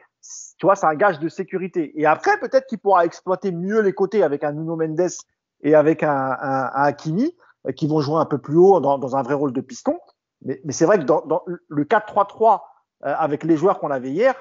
tu 0.57 0.65
vois, 0.65 0.75
c'est 0.75 0.85
un 0.85 0.95
gage 0.95 1.19
de 1.19 1.27
sécurité. 1.27 1.99
Et 1.99 2.05
après, 2.05 2.39
peut-être 2.39 2.67
qu'il 2.67 2.79
pourra 2.79 3.05
exploiter 3.05 3.51
mieux 3.51 3.81
les 3.81 3.93
côtés 3.93 4.23
avec 4.23 4.43
un 4.43 4.53
Nuno 4.53 4.75
Mendes 4.75 5.09
et 5.61 5.75
avec 5.75 6.03
un, 6.03 6.09
un, 6.09 6.71
un 6.73 6.83
Hakimi 6.83 7.35
euh, 7.67 7.71
qui 7.71 7.87
vont 7.87 7.99
jouer 7.99 8.17
un 8.17 8.25
peu 8.25 8.37
plus 8.37 8.57
haut 8.57 8.79
dans, 8.79 8.97
dans 8.97 9.15
un 9.15 9.21
vrai 9.21 9.33
rôle 9.33 9.53
de 9.53 9.61
piston. 9.61 9.99
Mais, 10.41 10.61
mais 10.63 10.71
c'est 10.71 10.85
vrai 10.85 10.99
que 10.99 11.03
dans, 11.03 11.25
dans 11.25 11.43
le 11.45 11.83
4-3-3 11.83 12.61
euh, 13.05 13.13
avec 13.17 13.43
les 13.43 13.57
joueurs 13.57 13.79
qu'on 13.79 13.91
avait 13.91 14.11
hier, 14.11 14.35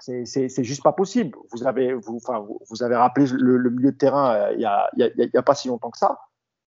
c'est 0.00 0.64
juste 0.64 0.82
pas 0.82 0.92
possible. 0.92 1.36
Vous 1.52 1.66
avez, 1.66 1.94
vous, 1.94 2.82
avez 2.82 2.96
rappelé 2.96 3.26
le, 3.32 3.70
milieu 3.70 3.92
de 3.92 3.96
terrain 3.96 4.34
euh, 4.34 4.52
il 4.54 4.60
y, 4.60 4.64
a, 4.64 4.90
y, 4.96 5.36
a, 5.36 5.42
pas 5.42 5.54
si 5.54 5.68
longtemps 5.68 5.90
que 5.90 5.98
ça. 5.98 6.18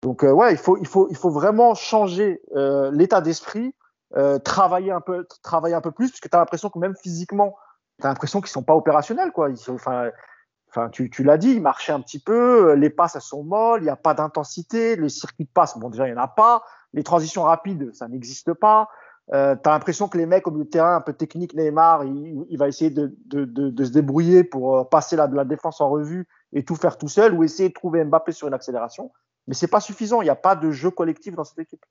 Donc 0.06 0.24
euh, 0.24 0.32
ouais, 0.32 0.52
il 0.52 0.58
faut, 0.58 0.78
il 0.78 0.86
faut, 0.86 1.08
il 1.10 1.18
faut 1.18 1.32
vraiment 1.32 1.74
changer 1.74 2.40
euh, 2.56 2.92
l'état 2.92 3.22
d'esprit, 3.22 3.74
euh, 4.16 4.38
travailler 4.38 4.92
un 4.92 5.02
peu, 5.02 5.26
travailler 5.42 5.74
un 5.74 5.82
peu 5.82 5.92
plus, 5.92 6.12
parce 6.12 6.20
que 6.20 6.28
tu 6.28 6.36
as 6.36 6.40
l'impression 6.40 6.70
que 6.70 6.78
même 6.78 6.96
physiquement, 6.96 7.56
tu 8.00 8.06
as 8.06 8.10
l'impression 8.10 8.40
qu'ils 8.40 8.52
sont 8.52 8.62
pas 8.62 8.76
opérationnels 8.76 9.32
quoi. 9.32 9.50
Enfin, 9.70 10.12
enfin, 10.70 10.90
tu, 10.90 11.10
l'as 11.24 11.40
dit, 11.40 11.54
ils 11.54 11.62
marchaient 11.62 11.92
un 11.92 12.02
petit 12.02 12.20
peu, 12.20 12.74
les 12.74 12.92
passes 12.92 13.16
elles 13.16 13.22
sont 13.22 13.44
molles, 13.44 13.82
il 13.82 13.86
n'y 13.86 13.90
a 13.90 13.96
pas 13.96 14.14
d'intensité, 14.14 14.96
les 14.96 15.10
circuits 15.10 15.46
de 15.46 15.50
passe, 15.52 15.76
bon 15.80 15.90
déjà 15.90 16.08
il 16.08 16.12
y 16.12 16.14
en 16.14 16.22
a 16.22 16.28
pas, 16.28 16.64
les 16.94 17.04
transitions 17.04 17.42
rapides 17.42 17.92
ça 17.96 18.08
n'existe 18.08 18.54
pas. 18.54 18.90
Euh, 19.34 19.56
tu 19.56 19.68
as 19.68 19.74
l'impression 19.74 20.08
que 20.08 20.18
les 20.18 20.26
mecs 20.26 20.46
au 20.48 20.52
milieu 20.52 20.66
de 20.66 20.70
terrain, 20.70 20.98
un 20.98 21.02
peu 21.02 21.14
technique, 21.14 21.56
Neymar, 21.56 22.04
il, 22.04 22.58
va 22.58 22.68
essayer 22.68 22.92
de, 22.92 23.16
se 23.32 23.92
débrouiller 23.92 24.44
pour 24.44 24.78
euh, 24.78 24.84
passer 24.84 25.16
la, 25.16 25.28
la 25.28 25.46
défense 25.46 25.82
en 25.82 25.90
revue 25.90 26.28
et 26.54 26.64
tout 26.64 26.76
faire 26.76 26.98
tout 26.98 27.08
seul 27.08 27.34
ou 27.34 27.44
essayer 27.44 27.70
de 27.70 27.74
trouver 27.74 28.04
Mbappé 28.04 28.32
sur 28.32 28.48
une 28.48 28.54
accélération. 28.54 29.12
Mais 29.48 29.56
c'est 29.56 29.68
pas 29.68 29.80
suffisant, 29.80 30.22
il 30.22 30.26
n'y 30.26 30.32
a 30.32 30.36
pas 30.36 30.56
de 30.56 30.72
jeu 30.72 30.92
collectif 30.92 31.36
dans 31.36 31.44
cette 31.44 31.60
équipe. 31.60 31.84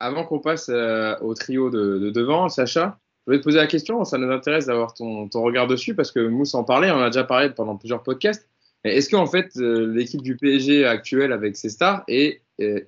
Avant 0.00 0.24
qu'on 0.24 0.40
passe 0.40 0.68
euh, 0.68 1.16
au 1.20 1.34
trio 1.34 1.70
de, 1.70 1.98
de, 1.98 2.10
devant, 2.10 2.48
Sacha, 2.48 2.98
je 3.20 3.30
voulais 3.30 3.38
te 3.38 3.44
poser 3.44 3.58
la 3.58 3.66
question, 3.68 4.04
ça 4.04 4.18
nous 4.18 4.30
intéresse 4.30 4.66
d'avoir 4.66 4.94
ton, 4.94 5.28
regard 5.32 5.68
dessus 5.68 5.94
parce 5.94 6.10
que 6.10 6.26
Mousse 6.26 6.54
en 6.54 6.64
parlait, 6.64 6.90
on 6.90 7.00
a 7.00 7.06
déjà 7.06 7.24
parlé 7.24 7.50
pendant 7.50 7.76
plusieurs 7.76 8.02
podcasts. 8.02 8.48
Est-ce 8.82 9.08
qu'en 9.08 9.26
fait, 9.26 9.56
euh, 9.56 9.86
l'équipe 9.86 10.20
du 10.20 10.36
PSG 10.36 10.84
actuelle 10.84 11.32
avec 11.32 11.56
ses 11.56 11.70
stars 11.70 12.02
est 12.08 12.42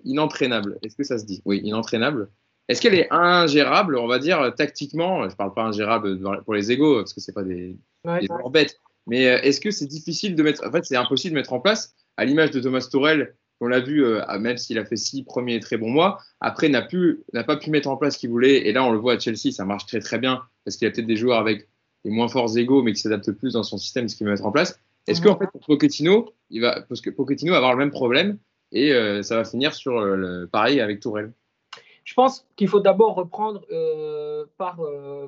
inentraînable? 0.05 0.79
Est-ce 0.83 0.95
que 0.95 1.05
ça 1.05 1.19
se 1.19 1.25
dit? 1.25 1.41
Oui, 1.47 1.61
inentraînable. 1.65 2.29
Est-ce 2.69 2.81
qu'elle 2.81 2.95
est 2.95 3.09
ingérable, 3.11 3.97
on 3.97 4.09
va 4.09 4.19
dire, 4.19 4.53
tactiquement? 4.57 5.29
Je 5.29 5.37
parle 5.37 5.55
pas 5.55 5.63
ingérable 5.63 6.19
pour 6.45 6.55
les 6.55 6.73
égaux, 6.73 6.97
parce 6.97 7.15
que 7.15 7.21
c'est 7.21 7.33
pas 7.33 7.45
des, 7.45 7.77
ouais, 8.05 8.21
des 8.21 8.29
bêtes. 8.51 8.81
Mais 9.07 9.29
euh, 9.29 9.41
est-ce 9.43 9.61
que 9.61 9.71
c'est 9.71 9.87
difficile 9.87 10.35
de 10.35 10.43
mettre. 10.43 10.67
En 10.67 10.73
fait, 10.73 10.85
c'est 10.85 10.97
impossible 10.97 11.35
de 11.35 11.41
mettre 11.41 11.53
en 11.53 11.61
place, 11.61 11.95
à 12.17 12.25
l'image 12.25 12.51
de 12.51 12.61
Thomas 12.61 12.87
Tourel, 12.91 13.35
qu'on 13.61 13.69
l'a 13.69 13.81
vu, 13.81 14.05
euh, 14.05 14.21
même 14.39 14.57
s'il 14.57 14.79
a 14.79 14.85
fait 14.85 14.97
six 14.97 15.23
premiers 15.23 15.61
très 15.61 15.77
bons 15.77 15.91
mois, 15.91 16.19
après 16.41 16.69
n'a 16.69 16.87
n'a 17.33 17.45
pas 17.45 17.57
pu 17.57 17.71
mettre 17.71 17.89
en 17.89 17.97
place 17.97 18.15
ce 18.15 18.19
qu'il 18.19 18.31
voulait. 18.31 18.67
Et 18.67 18.73
là, 18.73 18.85
on 18.85 18.93
le 18.93 18.99
voit 18.99 19.15
à 19.15 19.19
Chelsea, 19.19 19.53
ça 19.53 19.65
marche 19.65 19.87
très 19.87 20.01
très 20.01 20.19
bien, 20.19 20.43
parce 20.65 20.77
qu'il 20.77 20.87
y 20.87 20.91
a 20.91 20.93
peut-être 20.93 21.07
des 21.07 21.17
joueurs 21.17 21.39
avec 21.39 21.69
des 22.05 22.11
moins 22.11 22.29
forts 22.29 22.57
égaux, 22.59 22.83
mais 22.83 22.93
qui 22.93 23.01
s'adaptent 23.01 23.33
plus 23.33 23.55
dans 23.55 23.63
son 23.63 23.79
système, 23.79 24.09
ce 24.09 24.17
qu'il 24.17 24.27
veut 24.27 24.33
mettre 24.33 24.47
en 24.47 24.53
place. 24.53 24.79
Est-ce 25.07 25.23
qu'en 25.23 25.39
fait, 25.39 25.47
pour 25.47 25.61
Pochettino, 25.61 26.35
il 26.51 26.63
va, 26.63 26.83
parce 26.89 27.01
que 27.01 27.11
Pochettino 27.11 27.53
va 27.53 27.59
avoir 27.59 27.73
le 27.73 27.79
même 27.79 27.93
problème, 27.93 28.39
et 28.73 28.93
euh, 28.93 29.23
ça 29.23 29.37
va 29.37 29.45
finir 29.45 29.73
sur 29.73 30.01
le, 30.01 30.49
pareil 30.51 30.81
avec 30.81 31.01
Tourelle? 31.01 31.33
Je 32.07 32.15
pense 32.15 32.47
qu'il 32.55 32.69
faut 32.69 32.81
d'abord 32.81 33.17
reprendre 33.17 33.67
euh, 33.73 34.47
par, 34.57 34.81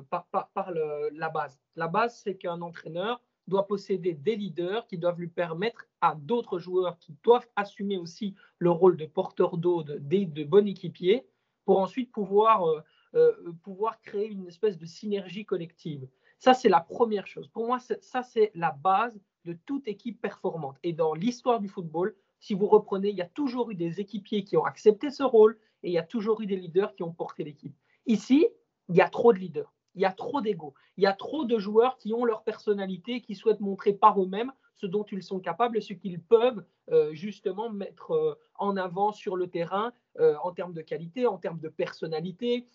par, 0.09 0.71
la 1.11 1.29
base. 1.29 1.59
La 1.75 1.89
base, 1.89 2.21
c'est 2.23 2.37
qu'un 2.37 2.61
entraîneur 2.61 3.21
doit 3.47 3.67
posséder 3.67 4.13
des 4.13 4.37
leaders 4.37 4.87
qui 4.87 4.97
doivent 4.97 5.19
lui 5.19 5.27
permettre 5.27 5.85
à 5.99 6.15
d'autres 6.15 6.57
joueurs 6.57 6.97
qui 6.99 7.13
doivent 7.21 7.47
assumer 7.57 7.97
aussi 7.97 8.33
le 8.59 8.71
rôle 8.71 8.95
de 8.95 9.05
porteur 9.05 9.57
d'eau, 9.57 9.83
de, 9.83 9.97
de, 9.97 10.43
bon 10.45 10.65
équipier, 10.67 11.27
pour 11.65 11.79
ensuite 11.79 12.13
pouvoir, 12.13 12.65
euh, 12.65 12.81
euh, 13.15 13.51
pouvoir 13.61 13.99
créer 14.01 14.27
une 14.27 14.47
espèce 14.47 14.77
de 14.77 14.85
synergie 14.85 15.45
collective. 15.45 16.07
Ça, 16.37 16.53
c'est 16.53 16.69
la 16.69 16.79
première 16.79 17.27
chose. 17.27 17.49
Pour 17.49 17.65
moi, 17.67 17.79
ça, 17.79 18.23
c'est 18.23 18.51
la 18.55 18.71
base 18.71 19.19
de 19.43 19.57
toute 19.65 19.85
équipe 19.89 20.21
performante. 20.21 20.77
Et 20.83 20.93
dans 20.93 21.13
l'histoire 21.13 21.59
du 21.59 21.67
football, 21.67 22.15
si 22.39 22.53
vous 22.53 22.67
reprenez, 22.67 23.09
il 23.09 23.17
y 23.17 23.21
a 23.21 23.27
toujours 23.27 23.69
eu 23.69 23.75
des 23.75 23.99
équipiers 23.99 24.45
qui 24.45 24.55
ont 24.55 24.63
accepté 24.63 25.09
ce 25.09 25.23
rôle 25.23 25.57
et 25.83 25.89
il 25.89 25.93
y 25.93 25.97
a 25.97 26.03
toujours 26.03 26.41
eu 26.41 26.45
des 26.45 26.55
leaders 26.55 26.95
qui 26.95 27.03
ont 27.03 27.11
porté 27.11 27.43
l'équipe. 27.43 27.75
Ici, 28.05 28.47
il 28.89 28.95
y 28.95 29.01
a 29.01 29.09
trop 29.09 29.33
de 29.33 29.39
leaders 29.39 29.73
il 29.95 30.01
y 30.01 30.05
a 30.05 30.11
trop 30.11 30.41
d'ego. 30.41 30.73
Il 30.97 31.03
y 31.03 31.07
a 31.07 31.13
trop 31.13 31.43
de 31.45 31.57
joueurs 31.57 31.97
qui 31.97 32.13
ont 32.13 32.25
leur 32.25 32.43
personnalité, 32.43 33.21
qui 33.21 33.35
souhaitent 33.35 33.59
montrer 33.59 33.93
par 33.93 34.21
eux-mêmes 34.21 34.51
ce 34.75 34.85
dont 34.85 35.03
ils 35.03 35.23
sont 35.23 35.39
capables 35.41 35.81
ce 35.81 35.91
qu'ils 35.91 36.21
peuvent 36.21 36.63
euh, 36.89 37.13
justement 37.13 37.69
mettre 37.69 38.11
euh, 38.11 38.39
en 38.55 38.77
avant 38.77 39.11
sur 39.11 39.35
le 39.35 39.47
terrain 39.47 39.91
euh, 40.19 40.35
en 40.41 40.53
termes 40.53 40.73
de 40.73 40.81
qualité, 40.81 41.27
en 41.27 41.37
termes 41.37 41.59
de 41.59 41.69
personnalité, 41.69 42.65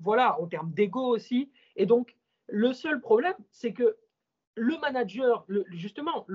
voilà, 0.00 0.40
en 0.40 0.46
termes 0.46 0.72
d'ego 0.72 1.06
aussi. 1.08 1.50
Et 1.76 1.84
donc, 1.84 2.16
le 2.48 2.72
seul 2.72 3.02
problème, 3.02 3.34
c'est 3.50 3.74
que 3.74 3.98
le 4.54 4.78
manager, 4.78 5.44
justement, 5.68 6.26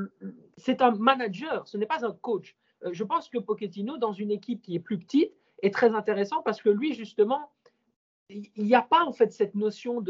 c'est 0.57 0.83
un 0.83 0.91
manager, 0.91 1.67
ce 1.67 1.77
n'est 1.77 1.87
pas 1.87 2.05
un 2.05 2.11
coach. 2.11 2.55
je 2.91 3.03
pense 3.03 3.27
que 3.27 3.39
Pochettino, 3.39 3.97
dans 3.97 4.13
une 4.13 4.29
équipe 4.29 4.61
qui 4.61 4.75
est 4.75 4.79
plus 4.79 4.99
petite, 4.99 5.33
est 5.61 5.73
très 5.73 5.93
intéressant 5.93 6.41
parce 6.41 6.61
que 6.61 6.69
lui, 6.69 6.93
justement, 6.93 7.51
il 8.29 8.65
n'y 8.65 8.75
a 8.75 8.81
pas 8.81 9.03
en 9.03 9.11
fait 9.11 9.31
cette 9.33 9.55
notion 9.55 10.01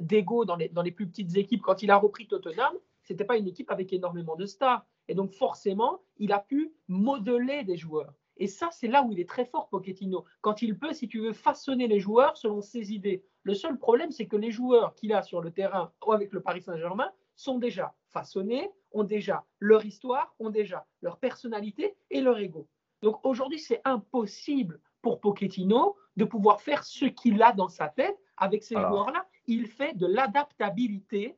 d'ego 0.00 0.44
dans 0.44 0.56
les, 0.56 0.68
dans 0.68 0.82
les 0.82 0.92
plus 0.92 1.06
petites 1.06 1.36
équipes. 1.36 1.62
Quand 1.62 1.82
il 1.82 1.90
a 1.90 1.96
repris 1.96 2.26
Tottenham, 2.26 2.72
ce 3.02 3.12
n'était 3.12 3.24
pas 3.24 3.36
une 3.36 3.46
équipe 3.46 3.70
avec 3.70 3.92
énormément 3.92 4.36
de 4.36 4.46
stars. 4.46 4.86
Et 5.08 5.14
donc 5.14 5.32
forcément, 5.32 6.00
il 6.18 6.32
a 6.32 6.38
pu 6.38 6.72
modeler 6.88 7.64
des 7.64 7.76
joueurs. 7.76 8.12
Et 8.36 8.46
ça, 8.46 8.68
c'est 8.70 8.86
là 8.86 9.02
où 9.02 9.12
il 9.12 9.18
est 9.18 9.28
très 9.28 9.44
fort, 9.44 9.68
Pochettino. 9.68 10.24
Quand 10.42 10.62
il 10.62 10.78
peut, 10.78 10.92
si 10.92 11.08
tu 11.08 11.20
veux, 11.20 11.32
façonner 11.32 11.88
les 11.88 11.98
joueurs 11.98 12.36
selon 12.36 12.60
ses 12.62 12.92
idées. 12.92 13.24
Le 13.42 13.54
seul 13.54 13.78
problème, 13.78 14.12
c'est 14.12 14.26
que 14.26 14.36
les 14.36 14.52
joueurs 14.52 14.94
qu'il 14.94 15.12
a 15.12 15.22
sur 15.22 15.40
le 15.40 15.50
terrain 15.50 15.92
ou 16.06 16.12
avec 16.12 16.32
le 16.32 16.40
Paris 16.40 16.62
Saint-Germain 16.62 17.10
sont 17.34 17.58
déjà 17.58 17.94
façonnés, 18.10 18.70
ont 18.92 19.04
déjà 19.04 19.44
leur 19.58 19.84
histoire, 19.84 20.34
ont 20.38 20.50
déjà 20.50 20.86
leur 21.02 21.18
personnalité 21.18 21.96
et 22.10 22.20
leur 22.20 22.38
ego. 22.38 22.68
Donc 23.02 23.24
aujourd'hui, 23.24 23.58
c'est 23.58 23.80
impossible 23.84 24.80
pour 25.02 25.20
Pochettino 25.20 25.96
de 26.16 26.24
pouvoir 26.24 26.60
faire 26.60 26.84
ce 26.84 27.06
qu'il 27.06 27.42
a 27.42 27.52
dans 27.52 27.68
sa 27.68 27.88
tête 27.88 28.18
avec 28.36 28.62
ces 28.62 28.74
joueurs-là. 28.74 29.26
Il 29.46 29.66
fait 29.66 29.96
de 29.96 30.06
l'adaptabilité 30.06 31.36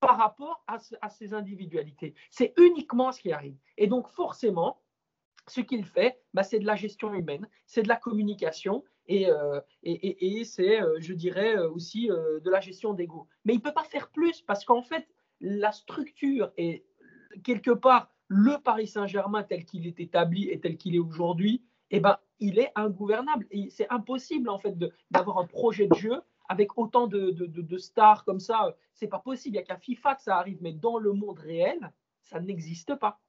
par 0.00 0.18
rapport 0.18 0.64
à, 0.66 0.78
à 1.00 1.08
ces 1.08 1.32
individualités. 1.32 2.14
C'est 2.30 2.52
uniquement 2.58 3.12
ce 3.12 3.20
qui 3.20 3.32
arrive. 3.32 3.56
Et 3.78 3.86
donc 3.86 4.08
forcément, 4.08 4.80
ce 5.46 5.60
qu'il 5.60 5.84
fait, 5.84 6.20
bah, 6.34 6.42
c'est 6.42 6.58
de 6.58 6.66
la 6.66 6.76
gestion 6.76 7.12
humaine, 7.14 7.48
c'est 7.66 7.82
de 7.82 7.88
la 7.88 7.96
communication 7.96 8.84
et, 9.06 9.28
euh, 9.28 9.60
et, 9.82 10.38
et, 10.38 10.44
c'est, 10.44 10.80
euh, 10.80 10.96
je 11.00 11.12
dirais, 11.12 11.56
euh, 11.56 11.70
aussi 11.70 12.08
de 12.08 12.50
la 12.50 12.60
gestion 12.60 12.94
d'ego. 12.94 13.28
Mais 13.44 13.54
il 13.54 13.58
ne 13.58 13.62
peut 13.62 13.72
pas 13.72 13.84
faire 13.84 14.10
plus 14.10 14.40
parce 14.42 14.64
qu'en 14.64 14.82
fait, 14.82 15.06
la 15.40 15.72
structure 15.72 16.52
est 16.56 16.84
quelque 17.42 17.72
part 17.72 18.12
le 18.28 18.58
Paris 18.62 18.86
Saint-Germain 18.86 19.42
tel 19.42 19.64
qu'il 19.64 19.86
est 19.86 19.98
établi 20.00 20.48
et 20.48 20.60
tel 20.60 20.76
qu'il 20.76 20.94
est 20.94 21.00
aujourd'hui, 21.00 21.62
eh 21.90 22.00
ben, 22.00 22.16
il 22.42 22.58
est 22.58 22.72
ingouvernable. 22.74 23.46
Et 23.50 23.70
c'est 23.70 23.86
impossible, 23.88 24.48
en 24.48 24.58
fait, 24.58 24.76
d'avoir 25.10 25.38
un 25.38 25.46
projet 25.46 25.86
de 25.86 25.94
jeu 25.94 26.20
avec 26.48 26.76
autant 26.76 27.06
de, 27.06 27.30
de, 27.30 27.78
stars 27.78 28.24
comme 28.24 28.40
ça. 28.40 28.74
C'est 28.94 29.06
pas 29.06 29.20
possible. 29.20 29.56
Il 29.56 29.58
n'y 29.58 29.64
a 29.64 29.66
qu'à 29.66 29.78
FIFA 29.78 30.16
que 30.16 30.22
ça 30.22 30.36
arrive. 30.36 30.58
Mais 30.60 30.72
dans 30.72 30.98
le 30.98 31.12
monde 31.12 31.38
réel, 31.38 31.78
ça 32.20 32.40
n'existe 32.40 32.94
pas. 32.96 33.20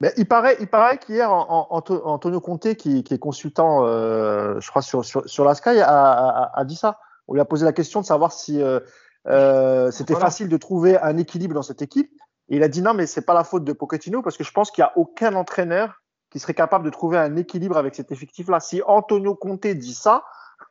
Mais 0.00 0.12
il 0.16 0.26
paraît, 0.26 0.56
il 0.60 0.66
paraît 0.66 0.98
qu'hier, 0.98 1.32
Antonio 1.32 2.40
Conte, 2.40 2.74
qui, 2.74 2.98
est 2.98 3.18
consultant, 3.18 3.84
euh, 3.84 4.60
je 4.60 4.70
crois, 4.70 4.82
sur, 4.82 5.04
sur, 5.04 5.44
la 5.44 5.54
Sky, 5.54 5.80
a, 5.80 6.64
dit 6.64 6.76
ça. 6.76 7.00
On 7.28 7.34
lui 7.34 7.40
a 7.40 7.44
posé 7.44 7.64
la 7.64 7.72
question 7.72 8.00
de 8.00 8.06
savoir 8.06 8.32
si 8.32 8.62
euh, 8.62 8.80
euh, 9.26 9.90
c'était 9.90 10.14
facile 10.14 10.48
de 10.48 10.56
trouver 10.56 10.98
un 10.98 11.16
équilibre 11.16 11.54
dans 11.54 11.62
cette 11.62 11.82
équipe. 11.82 12.10
Et 12.48 12.56
il 12.56 12.62
a 12.62 12.68
dit 12.68 12.82
non, 12.82 12.94
mais 12.94 13.06
c'est 13.06 13.24
pas 13.24 13.34
la 13.34 13.44
faute 13.44 13.64
de 13.64 13.72
Pochettino 13.72 14.22
parce 14.22 14.36
que 14.36 14.44
je 14.44 14.52
pense 14.52 14.70
qu'il 14.70 14.82
n'y 14.82 14.88
a 14.88 14.92
aucun 14.96 15.34
entraîneur 15.34 16.02
qui 16.30 16.38
serait 16.38 16.54
capable 16.54 16.84
de 16.84 16.90
trouver 16.90 17.18
un 17.18 17.36
équilibre 17.36 17.76
avec 17.76 17.94
cet 17.94 18.12
effectif-là. 18.12 18.60
Si 18.60 18.82
Antonio 18.86 19.34
Conte 19.34 19.66
dit 19.66 19.94
ça, 19.94 20.24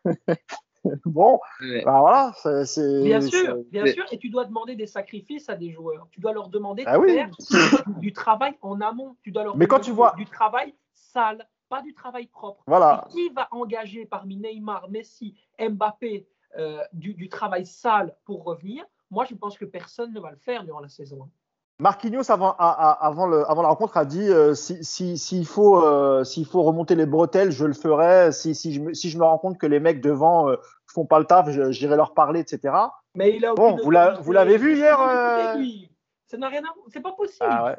bon, 1.05 1.39
bah 1.84 1.99
voilà, 1.99 2.34
c'est. 2.66 3.03
Bien 3.03 3.22
sûr, 3.22 3.57
bien 3.72 3.86
sûr, 3.86 4.05
et 4.12 4.18
tu 4.18 4.30
dois 4.30 4.45
demander 4.45 4.76
des 4.76 4.88
sacrifices 4.88 5.49
à 5.49 5.55
des 5.55 5.72
joueurs. 5.72 6.07
Tu 6.12 6.22
dois 6.22 6.34
leur 6.34 6.49
demander 6.49 6.84
ah 6.86 6.97
de 6.97 7.07
faire 7.07 7.30
du 7.99 8.14
travail 8.14 8.57
en 8.62 8.80
amont. 8.82 9.18
Tu 9.22 9.32
dois 9.32 9.43
leur 9.43 9.57
Mais 9.57 9.68
quand 9.68 9.80
tu 9.80 9.91
vois 9.91 10.14
du 10.18 10.26
travail 10.26 10.74
sale, 10.93 11.47
pas 11.68 11.82
du 11.82 11.93
travail 11.93 12.28
propre. 12.28 12.64
Voilà. 12.68 13.05
qui 13.10 13.30
va 13.30 13.47
engager 13.51 14.05
parmi 14.05 14.38
Neymar, 14.38 14.89
Messi, 14.89 15.36
Mbappé 15.60 16.28
euh, 16.57 16.82
du, 16.93 17.14
du 17.14 17.30
travail 17.30 17.66
sale 17.66 18.16
pour 18.26 18.43
revenir? 18.43 18.86
Moi, 19.12 19.26
je 19.26 19.36
pense 19.36 19.57
que 19.57 19.66
personne 19.66 20.14
ne 20.14 20.20
va 20.20 20.32
le 20.32 20.38
faire 20.38 20.64
durant 20.64 20.80
la 20.80 20.89
saison. 20.89 21.30
Marquinhos, 21.80 22.30
avant, 22.30 22.55
avant, 22.57 23.25
le, 23.25 23.49
avant, 23.49 23.61
la 23.61 23.69
rencontre, 23.69 23.95
a 23.95 24.03
dit 24.03 24.30
euh, 24.30 24.53
s'il 24.53 24.84
si, 24.84 25.17
si, 25.17 25.45
faut, 25.45 25.82
euh, 25.82 26.25
faut 26.49 26.63
remonter 26.63 26.95
les 26.95 27.05
bretelles, 27.05 27.51
je 27.51 27.63
le 27.63 27.73
ferai. 27.73 28.34
Si, 28.34 28.53
si, 28.53 28.73
je, 28.73 28.82
me, 28.82 28.93
si 28.93 29.09
je 29.09 29.17
me 29.17 29.23
rends 29.23 29.38
compte 29.38 29.57
que 29.57 29.65
les 29.65 29.80
mecs 29.80 30.01
devant 30.01 30.49
euh, 30.49 30.57
font 30.88 31.05
pas 31.05 31.19
le 31.19 31.25
taf, 31.25 31.49
j'irai 31.69 31.95
leur 31.95 32.13
parler, 32.13 32.41
etc. 32.41 32.75
Mais 33.15 33.34
il 33.34 33.45
a 33.45 33.53
bon, 33.53 33.77
vous 33.77 33.91
l'avez 33.91 34.57
vu 34.57 34.75
hier 34.75 34.99
euh... 34.99 35.55
Ça 36.27 36.38
n'a 36.38 36.49
rien 36.49 36.61
à 36.61 36.73
C'est 36.91 36.99
pas 36.99 37.13
possible. 37.13 37.47
Ah 37.49 37.63
ouais. 37.63 37.77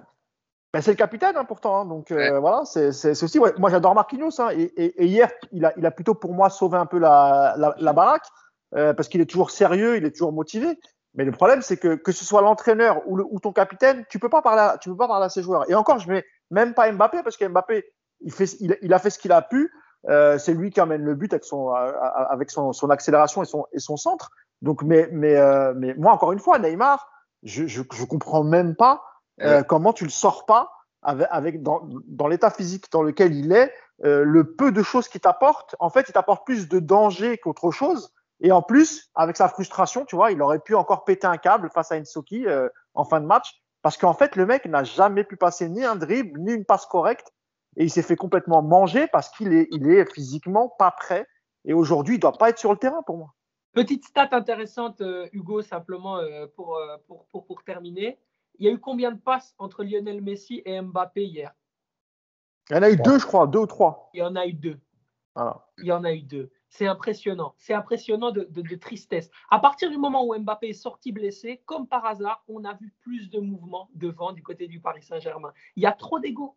ben, 0.72 0.80
c'est 0.80 0.92
le 0.92 0.96
capitaine, 0.96 1.36
hein, 1.36 1.44
pourtant. 1.44 1.82
Hein, 1.82 1.84
donc 1.84 2.10
voilà, 2.10 2.62
c'est 2.64 3.22
aussi. 3.22 3.38
Ouais, 3.38 3.52
moi, 3.58 3.68
j'adore 3.68 3.94
Marquinhos. 3.94 4.40
Hein, 4.40 4.48
et, 4.52 4.62
et, 4.62 5.04
et, 5.04 5.06
hier, 5.06 5.30
il 5.52 5.66
a, 5.66 5.74
il 5.76 5.84
a 5.84 5.90
plutôt 5.90 6.14
pour 6.14 6.32
moi 6.32 6.48
sauvé 6.48 6.78
un 6.78 6.86
peu 6.86 6.98
la, 6.98 7.54
la, 7.58 7.74
la 7.78 7.92
baraque 7.92 8.26
parce 8.72 9.08
qu'il 9.08 9.20
est 9.20 9.30
toujours 9.30 9.50
sérieux, 9.50 9.98
il 9.98 10.06
est 10.06 10.12
toujours 10.12 10.32
motivé. 10.32 10.78
Mais 11.14 11.24
le 11.24 11.32
problème, 11.32 11.62
c'est 11.62 11.76
que 11.76 11.94
que 11.94 12.12
ce 12.12 12.24
soit 12.24 12.40
l'entraîneur 12.40 13.02
ou, 13.06 13.18
ou, 13.18 13.40
ton 13.40 13.52
capitaine, 13.52 14.04
tu 14.08 14.18
peux 14.18 14.28
pas 14.28 14.42
parler, 14.42 14.62
à, 14.62 14.78
tu 14.78 14.88
peux 14.88 14.96
pas 14.96 15.08
parler 15.08 15.26
à 15.26 15.28
ces 15.28 15.42
joueurs. 15.42 15.68
Et 15.70 15.74
encore, 15.74 15.98
je 15.98 16.08
mets 16.08 16.24
même 16.50 16.74
pas 16.74 16.90
Mbappé 16.90 17.22
parce 17.22 17.36
que 17.36 17.46
Mbappé, 17.46 17.84
il 18.20 18.32
fait, 18.32 18.56
il, 18.60 18.76
il 18.82 18.94
a 18.94 18.98
fait 18.98 19.10
ce 19.10 19.18
qu'il 19.18 19.32
a 19.32 19.42
pu. 19.42 19.72
Euh, 20.08 20.38
c'est 20.38 20.54
lui 20.54 20.70
qui 20.70 20.80
amène 20.80 21.02
le 21.02 21.14
but 21.14 21.32
avec 21.32 21.44
son, 21.44 21.70
avec 21.70 22.50
son, 22.50 22.72
son 22.72 22.88
accélération 22.90 23.42
et 23.42 23.46
son, 23.46 23.66
et 23.72 23.80
son 23.80 23.96
centre. 23.96 24.30
Donc, 24.62 24.82
mais, 24.82 25.08
mais, 25.12 25.36
euh, 25.36 25.74
mais 25.76 25.94
moi, 25.94 26.12
encore 26.12 26.32
une 26.32 26.38
fois, 26.38 26.58
Neymar, 26.58 27.08
je, 27.42 27.66
je, 27.66 27.82
je 27.92 28.04
comprends 28.04 28.44
même 28.44 28.76
pas 28.76 29.02
euh, 29.42 29.62
comment 29.62 29.92
tu 29.92 30.04
le 30.04 30.10
sors 30.10 30.44
pas 30.44 30.70
avec, 31.02 31.26
avec 31.30 31.62
dans, 31.62 31.88
dans 32.06 32.28
l'état 32.28 32.50
physique 32.50 32.90
dans 32.92 33.02
lequel 33.02 33.34
il 33.34 33.52
est, 33.52 33.72
euh, 34.04 34.22
le 34.24 34.52
peu 34.52 34.72
de 34.72 34.82
choses 34.82 35.08
qu'il 35.08 35.20
t'apporte. 35.20 35.76
En 35.80 35.90
fait, 35.90 36.08
il 36.08 36.12
t'apporte 36.12 36.44
plus 36.44 36.68
de 36.68 36.78
danger 36.78 37.38
qu'autre 37.38 37.70
chose. 37.70 38.12
Et 38.40 38.52
en 38.52 38.62
plus, 38.62 39.10
avec 39.14 39.36
sa 39.36 39.48
frustration, 39.48 40.04
tu 40.04 40.16
vois, 40.16 40.32
il 40.32 40.40
aurait 40.40 40.60
pu 40.60 40.74
encore 40.74 41.04
péter 41.04 41.26
un 41.26 41.36
câble 41.36 41.70
face 41.70 41.92
à 41.92 41.96
Insoki 41.96 42.46
euh, 42.46 42.68
en 42.94 43.04
fin 43.04 43.20
de 43.20 43.26
match. 43.26 43.60
Parce 43.82 43.96
qu'en 43.96 44.14
fait, 44.14 44.36
le 44.36 44.46
mec 44.46 44.64
n'a 44.66 44.84
jamais 44.84 45.24
pu 45.24 45.36
passer 45.36 45.68
ni 45.68 45.84
un 45.84 45.96
dribble, 45.96 46.40
ni 46.40 46.52
une 46.52 46.64
passe 46.64 46.86
correcte. 46.86 47.32
Et 47.76 47.84
il 47.84 47.90
s'est 47.90 48.02
fait 48.02 48.16
complètement 48.16 48.62
manger 48.62 49.06
parce 49.08 49.28
qu'il 49.30 49.52
est, 49.52 49.68
il 49.70 49.88
est 49.90 50.10
physiquement 50.12 50.68
pas 50.78 50.90
prêt. 50.90 51.26
Et 51.64 51.74
aujourd'hui, 51.74 52.16
il 52.16 52.18
doit 52.18 52.32
pas 52.32 52.50
être 52.50 52.58
sur 52.58 52.72
le 52.72 52.78
terrain 52.78 53.02
pour 53.02 53.18
moi. 53.18 53.34
Petite 53.72 54.04
stat 54.04 54.28
intéressante, 54.32 55.00
euh, 55.02 55.28
Hugo, 55.32 55.62
simplement 55.62 56.16
euh, 56.16 56.46
pour, 56.56 56.78
pour, 57.06 57.26
pour, 57.26 57.46
pour, 57.46 57.62
terminer. 57.62 58.18
Il 58.58 58.66
y 58.66 58.68
a 58.68 58.72
eu 58.72 58.80
combien 58.80 59.12
de 59.12 59.20
passes 59.20 59.54
entre 59.58 59.84
Lionel 59.84 60.20
Messi 60.22 60.62
et 60.64 60.80
Mbappé 60.80 61.24
hier? 61.24 61.52
Il 62.70 62.76
y 62.76 62.78
en 62.78 62.82
a 62.82 62.90
eu 62.90 62.96
deux, 62.96 63.18
je 63.18 63.26
crois, 63.26 63.46
deux 63.46 63.60
ou 63.60 63.66
trois. 63.66 64.10
Il 64.14 64.18
y 64.18 64.22
en 64.22 64.34
a 64.34 64.46
eu 64.46 64.52
deux. 64.52 64.78
Il 65.78 65.86
y 65.86 65.92
en 65.92 66.04
a 66.04 66.12
eu 66.12 66.22
deux. 66.22 66.50
C'est 66.70 66.86
impressionnant. 66.86 67.54
C'est 67.58 67.74
impressionnant 67.74 68.30
de, 68.30 68.74
tristesse. 68.76 69.28
À 69.50 69.58
partir 69.58 69.90
du 69.90 69.98
moment 69.98 70.24
où 70.24 70.38
Mbappé 70.38 70.68
est 70.68 70.72
sorti 70.72 71.10
blessé, 71.10 71.60
comme 71.66 71.88
par 71.88 72.06
hasard, 72.06 72.44
on 72.48 72.64
a 72.64 72.74
vu 72.74 72.94
plus 73.02 73.28
de 73.28 73.40
mouvements 73.40 73.90
devant 73.94 74.32
du 74.32 74.42
côté 74.42 74.68
du 74.68 74.80
Paris 74.80 75.02
Saint-Germain. 75.02 75.52
Il 75.76 75.82
y 75.82 75.86
a 75.86 75.92
trop 75.92 76.20
d'ego. 76.20 76.54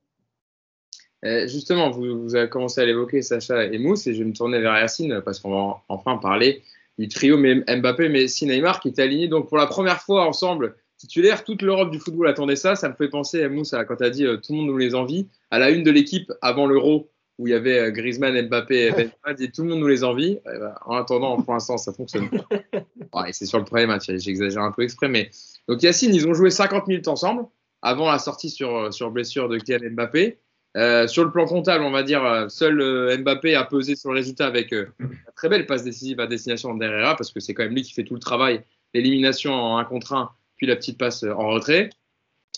Euh, 1.26 1.48
justement, 1.48 1.90
vous, 1.90 2.36
avez 2.36 2.48
commencé 2.48 2.80
à 2.80 2.86
l'évoquer, 2.86 3.22
Sacha 3.24 3.66
et 3.66 3.78
Mousse, 3.80 4.06
et 4.06 4.14
je 4.14 4.20
vais 4.20 4.26
me 4.26 4.34
tourner 4.34 4.60
vers 4.60 4.78
Yacine 4.78 5.22
parce 5.26 5.40
qu'on 5.40 5.50
va 5.50 5.82
enfin 5.90 6.18
parler 6.18 6.62
du 7.00 7.08
trio 7.08 7.38
Mbappé, 7.38 8.08
Messi, 8.10 8.46
Neymar 8.46 8.82
qui 8.82 8.90
est 8.90 9.00
aligné 9.00 9.28
donc 9.28 9.50
pour 9.50 9.58
la 9.58 9.66
première 9.66 10.00
fois 10.00 10.28
ensemble 10.28 10.76
titulaire. 10.98 11.44
Toute 11.44 11.64
l'Europe 11.64 11.90
du 11.90 12.00
football 12.00 12.28
attendait 12.28 12.56
ça. 12.56 12.76
Ça 12.76 12.88
me 12.88 12.94
fait 12.94 13.10
penser, 13.10 13.48
Mousse, 13.50 13.74
quand 13.88 13.96
tu 13.96 14.04
as 14.04 14.12
dit 14.12 14.26
euh, 14.26 14.38
tout 14.38 14.52
le 14.52 14.60
monde 14.60 14.68
nous 14.68 14.78
les 14.78 14.94
envie, 14.94 15.28
à 15.50 15.58
la 15.58 15.72
une 15.72 15.84
de 15.84 15.90
l'équipe 15.90 16.32
avant 16.42 16.68
l'Euro 16.68 17.10
où 17.40 17.48
il 17.48 17.52
y 17.52 17.54
avait 17.54 17.80
euh, 17.80 17.92
Griezmann, 17.92 18.48
Mbappé 18.48 18.88
et 18.88 18.92
Benzema, 18.92 19.36
et 19.40 19.52
tout 19.52 19.64
le 19.64 19.70
monde 19.70 19.80
nous 19.80 19.88
les 19.88 20.04
envie. 20.04 20.40
Eh 20.46 20.60
ben, 20.60 20.76
en 20.86 20.96
attendant, 20.96 21.42
pour 21.42 21.54
l'instant, 21.54 21.78
ça 21.78 21.94
fonctionne 21.94 22.30
pas. 22.30 23.26
c'est 23.32 23.46
sur 23.46 23.60
le 23.60 23.66
premier 23.66 23.86
match, 23.86 24.06
j'exagère 24.08 24.64
un 24.64 24.72
peu 24.72 24.84
exprès. 24.84 25.10
Mais... 25.10 25.30
Donc 25.68 25.82
Yacine, 25.82 26.14
ils 26.14 26.28
ont 26.28 26.34
joué 26.34 26.50
50 26.50 26.88
minutes 26.88 27.08
ensemble 27.08 27.46
avant 27.82 28.12
la 28.12 28.20
sortie 28.20 28.50
sur, 28.50 28.76
euh, 28.76 28.92
sur 28.92 29.12
blessure 29.12 29.50
de 29.50 29.58
Kylian 29.58 29.92
Mbappé. 29.92 30.40
Euh, 30.76 31.08
sur 31.08 31.24
le 31.24 31.32
plan 31.32 31.46
comptable, 31.46 31.84
on 31.84 31.92
va 31.92 32.02
dire, 32.02 32.48
seul 32.50 32.82
euh, 32.82 33.16
Mbappé 33.18 33.54
a 33.54 33.64
pesé 33.64 33.96
sur 33.96 34.10
le 34.10 34.16
résultat 34.16 34.48
avec 34.48 34.74
euh, 34.74 34.88
une 35.00 35.16
très 35.36 35.48
belle 35.48 35.68
passe 35.68 35.84
décisive 35.84 36.20
à 36.20 36.26
destination 36.26 36.74
d'Herrera, 36.74 37.16
parce 37.16 37.32
que 37.32 37.40
c'est 37.40 37.54
quand 37.54 37.64
même 37.64 37.76
lui 37.76 37.84
qui 37.84 37.94
fait 37.94 38.04
tout 38.04 38.16
le 38.16 38.20
travail, 38.20 38.64
l'élimination 38.96 39.54
en 39.54 39.78
1 39.78 39.86
contre 39.86 40.14
1, 40.14 40.32
puis 40.56 40.66
la 40.66 40.76
petite 40.76 40.98
passe 40.98 41.24
en 41.24 41.50
retrait. 41.50 41.92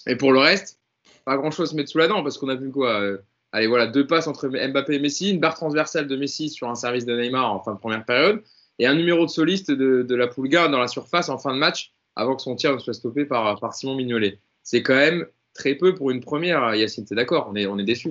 Et 0.07 0.15
pour 0.15 0.31
le 0.31 0.39
reste, 0.39 0.79
pas 1.25 1.35
grand-chose 1.35 1.73
mettre 1.73 1.89
sous 1.89 1.97
la 1.97 2.07
dent, 2.07 2.23
parce 2.23 2.37
qu'on 2.37 2.47
a 2.47 2.55
vu 2.55 2.71
quoi 2.71 3.01
Allez, 3.55 3.67
voilà, 3.67 3.87
deux 3.87 4.05
passes 4.05 4.27
entre 4.27 4.49
Mbappé 4.49 4.95
et 4.95 4.99
Messi, 4.99 5.31
une 5.31 5.39
barre 5.39 5.55
transversale 5.55 6.09
de 6.09 6.17
Messi 6.17 6.49
sur 6.49 6.69
un 6.69 6.75
service 6.75 7.05
de 7.05 7.15
Neymar 7.15 7.53
en 7.53 7.63
fin 7.63 7.73
de 7.73 7.79
première 7.79 8.03
période, 8.03 8.43
et 8.79 8.85
un 8.85 8.95
numéro 8.95 9.25
de 9.25 9.29
soliste 9.29 9.71
de, 9.71 10.03
de 10.03 10.15
la 10.15 10.27
Pulga 10.27 10.67
dans 10.67 10.79
la 10.79 10.89
surface 10.89 11.29
en 11.29 11.37
fin 11.37 11.53
de 11.53 11.57
match, 11.57 11.93
avant 12.17 12.35
que 12.35 12.41
son 12.41 12.57
tir 12.57 12.73
ne 12.73 12.79
soit 12.79 12.93
stoppé 12.93 13.23
par, 13.23 13.57
par 13.61 13.73
Simon 13.73 13.95
Mignolet. 13.95 14.39
C'est 14.61 14.83
quand 14.83 14.95
même 14.95 15.25
très 15.53 15.75
peu 15.75 15.95
pour 15.95 16.11
une 16.11 16.19
première, 16.19 16.75
Yacine, 16.75 17.05
t'es 17.05 17.15
d'accord? 17.15 17.47
On 17.49 17.55
est, 17.55 17.65
on 17.65 17.79
est 17.79 17.85
déçu. 17.85 18.09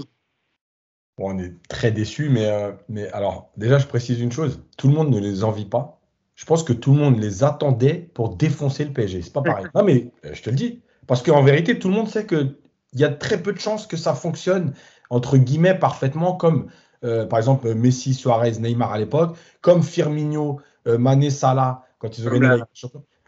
Bon, 1.18 1.34
on 1.34 1.38
est 1.38 1.53
très 1.68 1.92
déçus, 1.92 2.30
mais, 2.30 2.47
euh, 2.47 2.72
mais 2.88 3.11
alors, 3.11 3.53
déjà, 3.59 3.78
je 3.78 3.86
précise 3.86 4.22
une 4.22 4.32
chose 4.32 4.62
tout 4.78 4.88
le 4.88 4.95
monde 4.95 5.11
ne 5.11 5.20
les 5.20 5.45
envie 5.45 5.66
pas. 5.66 6.01
Je 6.36 6.47
pense 6.47 6.62
que 6.62 6.72
tout 6.72 6.95
le 6.95 7.01
monde 7.01 7.20
les 7.20 7.45
attendait 7.45 8.11
pour 8.14 8.36
défoncer 8.36 8.86
le 8.86 8.95
PSG. 8.95 9.20
C'est 9.20 9.32
pas 9.34 9.42
pareil. 9.42 9.66
Non, 9.74 9.84
mais 9.84 10.11
euh, 10.24 10.32
je 10.32 10.42
te 10.42 10.49
le 10.49 10.57
dis. 10.57 10.80
Parce 11.07 11.22
qu'en 11.22 11.42
vérité, 11.42 11.78
tout 11.78 11.88
le 11.88 11.95
monde 11.95 12.09
sait 12.09 12.26
qu'il 12.26 12.57
y 12.95 13.05
a 13.05 13.11
très 13.11 13.42
peu 13.42 13.53
de 13.53 13.61
chances 13.61 13.86
que 13.86 13.99
ça 13.99 14.14
fonctionne, 14.14 14.72
entre 15.11 15.37
guillemets, 15.37 15.75
parfaitement, 15.79 16.35
comme 16.35 16.69
euh, 17.05 17.27
par 17.27 17.39
exemple 17.39 17.75
Messi, 17.75 18.15
Suarez, 18.15 18.53
Neymar 18.59 18.93
à 18.93 18.99
l'époque, 18.99 19.37
comme 19.61 19.83
Firmino, 19.83 20.61
euh, 20.87 20.99
Mané, 20.99 21.31
Salah, 21.31 21.85
quand 21.99 22.19
ils 22.19 22.27
ont 22.27 22.33
gagné 22.33 22.59
la-. 22.59 22.67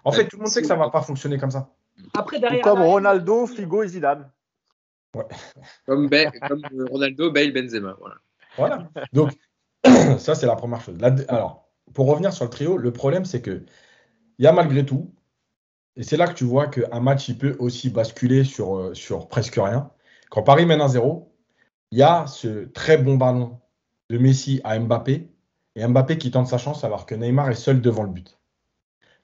En 0.05 0.13
fait, 0.13 0.29
tout 0.29 0.37
le 0.37 0.43
monde 0.43 0.51
sait 0.51 0.63
que 0.63 0.69
ça 0.69 0.77
va 0.77 0.91
pas 0.91 1.03
fonctionner 1.03 1.39
comme 1.39 1.51
ça. 1.51 1.71
Après, 2.15 2.39
derrière. 2.39 2.63
comme 2.63 2.83
Ronaldo, 2.83 3.47
Figo 3.47 3.83
et 3.83 3.89
Zidane. 3.89 4.31
Comme, 5.87 6.09
Ronaldo, 6.91 7.33
Bale, 7.33 7.53
Benzema. 7.53 7.97
Voilà. 7.99 8.17
Voilà. 8.57 8.89
Donc, 9.13 9.33
ça, 10.19 10.35
c'est 10.35 10.47
la 10.47 10.57
première 10.57 10.81
chose. 10.81 10.97
La- 11.01 11.15
alors, 11.29 11.69
pour 11.95 12.07
revenir 12.07 12.33
sur 12.33 12.45
le 12.45 12.51
trio, 12.51 12.77
le 12.77 12.93
problème, 12.93 13.25
c'est 13.25 13.41
que 13.41 13.65
il 14.39 14.45
y 14.45 14.49
a 14.49 14.53
malgré 14.53 14.85
tout, 14.85 15.15
et 15.97 16.03
c'est 16.03 16.19
là 16.19 16.27
que 16.27 16.35
tu 16.35 16.45
vois 16.45 16.67
qu'un 16.67 17.01
match, 17.01 17.29
il 17.29 17.39
peut 17.39 17.57
aussi 17.59 17.89
basculer 17.89 18.45
sur, 18.45 18.77
euh, 18.77 18.95
sur 18.95 19.29
presque 19.29 19.55
rien. 19.55 19.91
Quand 20.31 20.43
Paris 20.43 20.67
mène 20.67 20.81
1-0, 20.81 21.27
il 21.97 22.01
y 22.01 22.03
a 22.03 22.27
ce 22.27 22.67
très 22.67 22.99
bon 22.99 23.17
ballon 23.17 23.59
de 24.11 24.19
Messi 24.19 24.61
à 24.65 24.79
Mbappé, 24.79 25.31
et 25.77 25.87
Mbappé 25.87 26.19
qui 26.19 26.31
tente 26.31 26.47
sa 26.47 26.59
chance 26.59 26.85
alors 26.85 27.07
que 27.07 27.15
Neymar 27.15 27.49
est 27.49 27.55
seul 27.55 27.81
devant 27.81 28.03
le 28.03 28.11
but. 28.11 28.39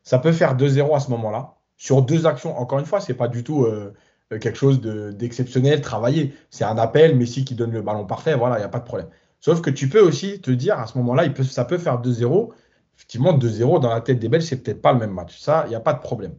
Ça 0.02 0.18
peut 0.18 0.32
faire 0.32 0.56
2-0 0.56 0.96
à 0.96 1.00
ce 1.00 1.10
moment-là. 1.10 1.58
Sur 1.76 2.00
deux 2.00 2.24
actions, 2.24 2.58
encore 2.58 2.78
une 2.78 2.86
fois, 2.86 3.02
c'est 3.02 3.12
pas 3.12 3.28
du 3.28 3.44
tout 3.44 3.66
euh, 3.66 3.92
quelque 4.30 4.54
chose 4.54 4.80
de- 4.80 5.10
d'exceptionnel, 5.12 5.82
travaillé. 5.82 6.34
C'est 6.48 6.64
un 6.64 6.78
appel, 6.78 7.14
Messi 7.14 7.44
qui 7.44 7.54
donne 7.54 7.72
le 7.72 7.82
ballon 7.82 8.06
parfait, 8.06 8.34
voilà, 8.36 8.56
il 8.56 8.60
n'y 8.60 8.64
a 8.64 8.70
pas 8.70 8.80
de 8.80 8.86
problème. 8.86 9.10
Sauf 9.38 9.60
que 9.60 9.68
tu 9.68 9.90
peux 9.90 10.00
aussi 10.00 10.40
te 10.40 10.50
dire, 10.50 10.78
à 10.78 10.86
ce 10.86 10.96
moment-là, 10.96 11.24
ça 11.44 11.66
peut 11.66 11.76
faire 11.76 12.00
2-0. 12.00 12.54
Effectivement, 12.96 13.34
2-0 13.34 13.80
dans 13.80 13.90
la 13.90 14.00
tête 14.00 14.18
des 14.18 14.30
Belges, 14.30 14.44
c'est 14.44 14.62
peut-être 14.62 14.80
pas 14.80 14.94
le 14.94 14.98
même 14.98 15.12
match. 15.12 15.38
Ça, 15.38 15.64
il 15.66 15.68
n'y 15.68 15.74
a 15.74 15.80
pas 15.80 15.92
de 15.92 16.00
problème. 16.00 16.36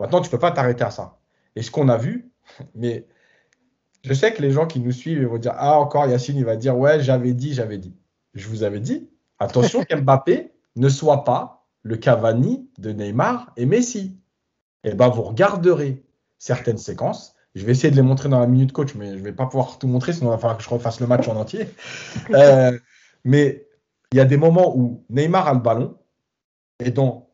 Maintenant, 0.00 0.22
tu 0.22 0.30
peux 0.30 0.38
pas 0.38 0.50
t'arrêter 0.50 0.84
à 0.84 0.90
ça. 0.90 1.18
Et 1.56 1.62
ce 1.62 1.70
qu'on 1.70 1.90
a 1.90 1.98
vu, 1.98 2.30
mais 2.74 3.06
je 4.04 4.14
sais 4.14 4.32
que 4.32 4.42
les 4.42 4.50
gens 4.50 4.66
qui 4.66 4.80
nous 4.80 4.92
suivent 4.92 5.18
ils 5.18 5.26
vont 5.26 5.38
dire 5.38 5.54
Ah, 5.56 5.78
encore 5.78 6.06
Yacine, 6.06 6.36
il 6.36 6.44
va 6.44 6.56
dire 6.56 6.76
Ouais, 6.76 7.00
j'avais 7.00 7.34
dit, 7.34 7.54
j'avais 7.54 7.78
dit. 7.78 7.94
Je 8.34 8.48
vous 8.48 8.62
avais 8.62 8.80
dit, 8.80 9.08
attention 9.38 9.84
qu'Mbappé 9.88 10.52
ne 10.76 10.88
soit 10.88 11.24
pas 11.24 11.66
le 11.82 11.96
Cavani 11.96 12.68
de 12.78 12.92
Neymar 12.92 13.52
et 13.56 13.66
Messi. 13.66 14.16
Et 14.84 14.94
ben, 14.94 15.08
vous 15.08 15.22
regarderez 15.22 16.02
certaines 16.38 16.78
séquences. 16.78 17.34
Je 17.54 17.64
vais 17.64 17.72
essayer 17.72 17.90
de 17.90 17.96
les 17.96 18.02
montrer 18.02 18.28
dans 18.28 18.40
la 18.40 18.46
minute 18.46 18.72
coach, 18.72 18.94
mais 18.94 19.10
je 19.10 19.18
ne 19.18 19.22
vais 19.22 19.32
pas 19.32 19.46
pouvoir 19.46 19.78
tout 19.78 19.86
montrer, 19.86 20.12
sinon 20.12 20.30
il 20.30 20.32
va 20.32 20.38
falloir 20.38 20.56
que 20.56 20.64
je 20.64 20.70
refasse 20.70 21.00
le 21.00 21.06
match 21.06 21.28
en 21.28 21.36
entier. 21.36 21.68
Euh, 22.30 22.78
mais 23.24 23.66
il 24.10 24.16
y 24.16 24.20
a 24.20 24.24
des 24.24 24.36
moments 24.36 24.76
où 24.76 25.04
Neymar 25.10 25.46
a 25.46 25.54
le 25.54 25.60
ballon 25.60 25.98
et 26.80 26.90
dans 26.90 27.30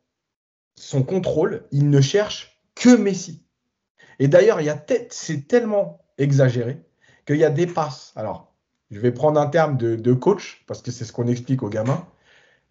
son 0.77 1.03
contrôle, 1.03 1.67
il 1.73 1.89
ne 1.89 2.01
cherche 2.01 2.61
que 2.75 2.97
Messi. 2.97 3.45
Et 4.19 4.29
d'ailleurs, 4.29 4.61
il 4.61 4.67
y 4.67 4.71
a 4.71 4.85
c'est 5.11 5.47
tellement 5.49 6.01
exagéré 6.19 6.83
qu'il 7.27 7.37
y 7.37 7.45
a 7.45 7.51
des 7.51 7.67
passes. 7.67 8.13
Alors, 8.17 8.53
je 8.91 9.01
vais 9.01 9.13
prendre 9.13 9.41
un 9.41 9.47
terme 9.47 9.77
de, 9.77 10.13
coach 10.15 10.65
parce 10.67 10.83
que 10.83 10.91
c'est 10.91 11.05
ce 11.05 11.13
qu'on 11.13 11.27
explique 11.27 11.63
aux 11.63 11.69
gamins. 11.69 12.07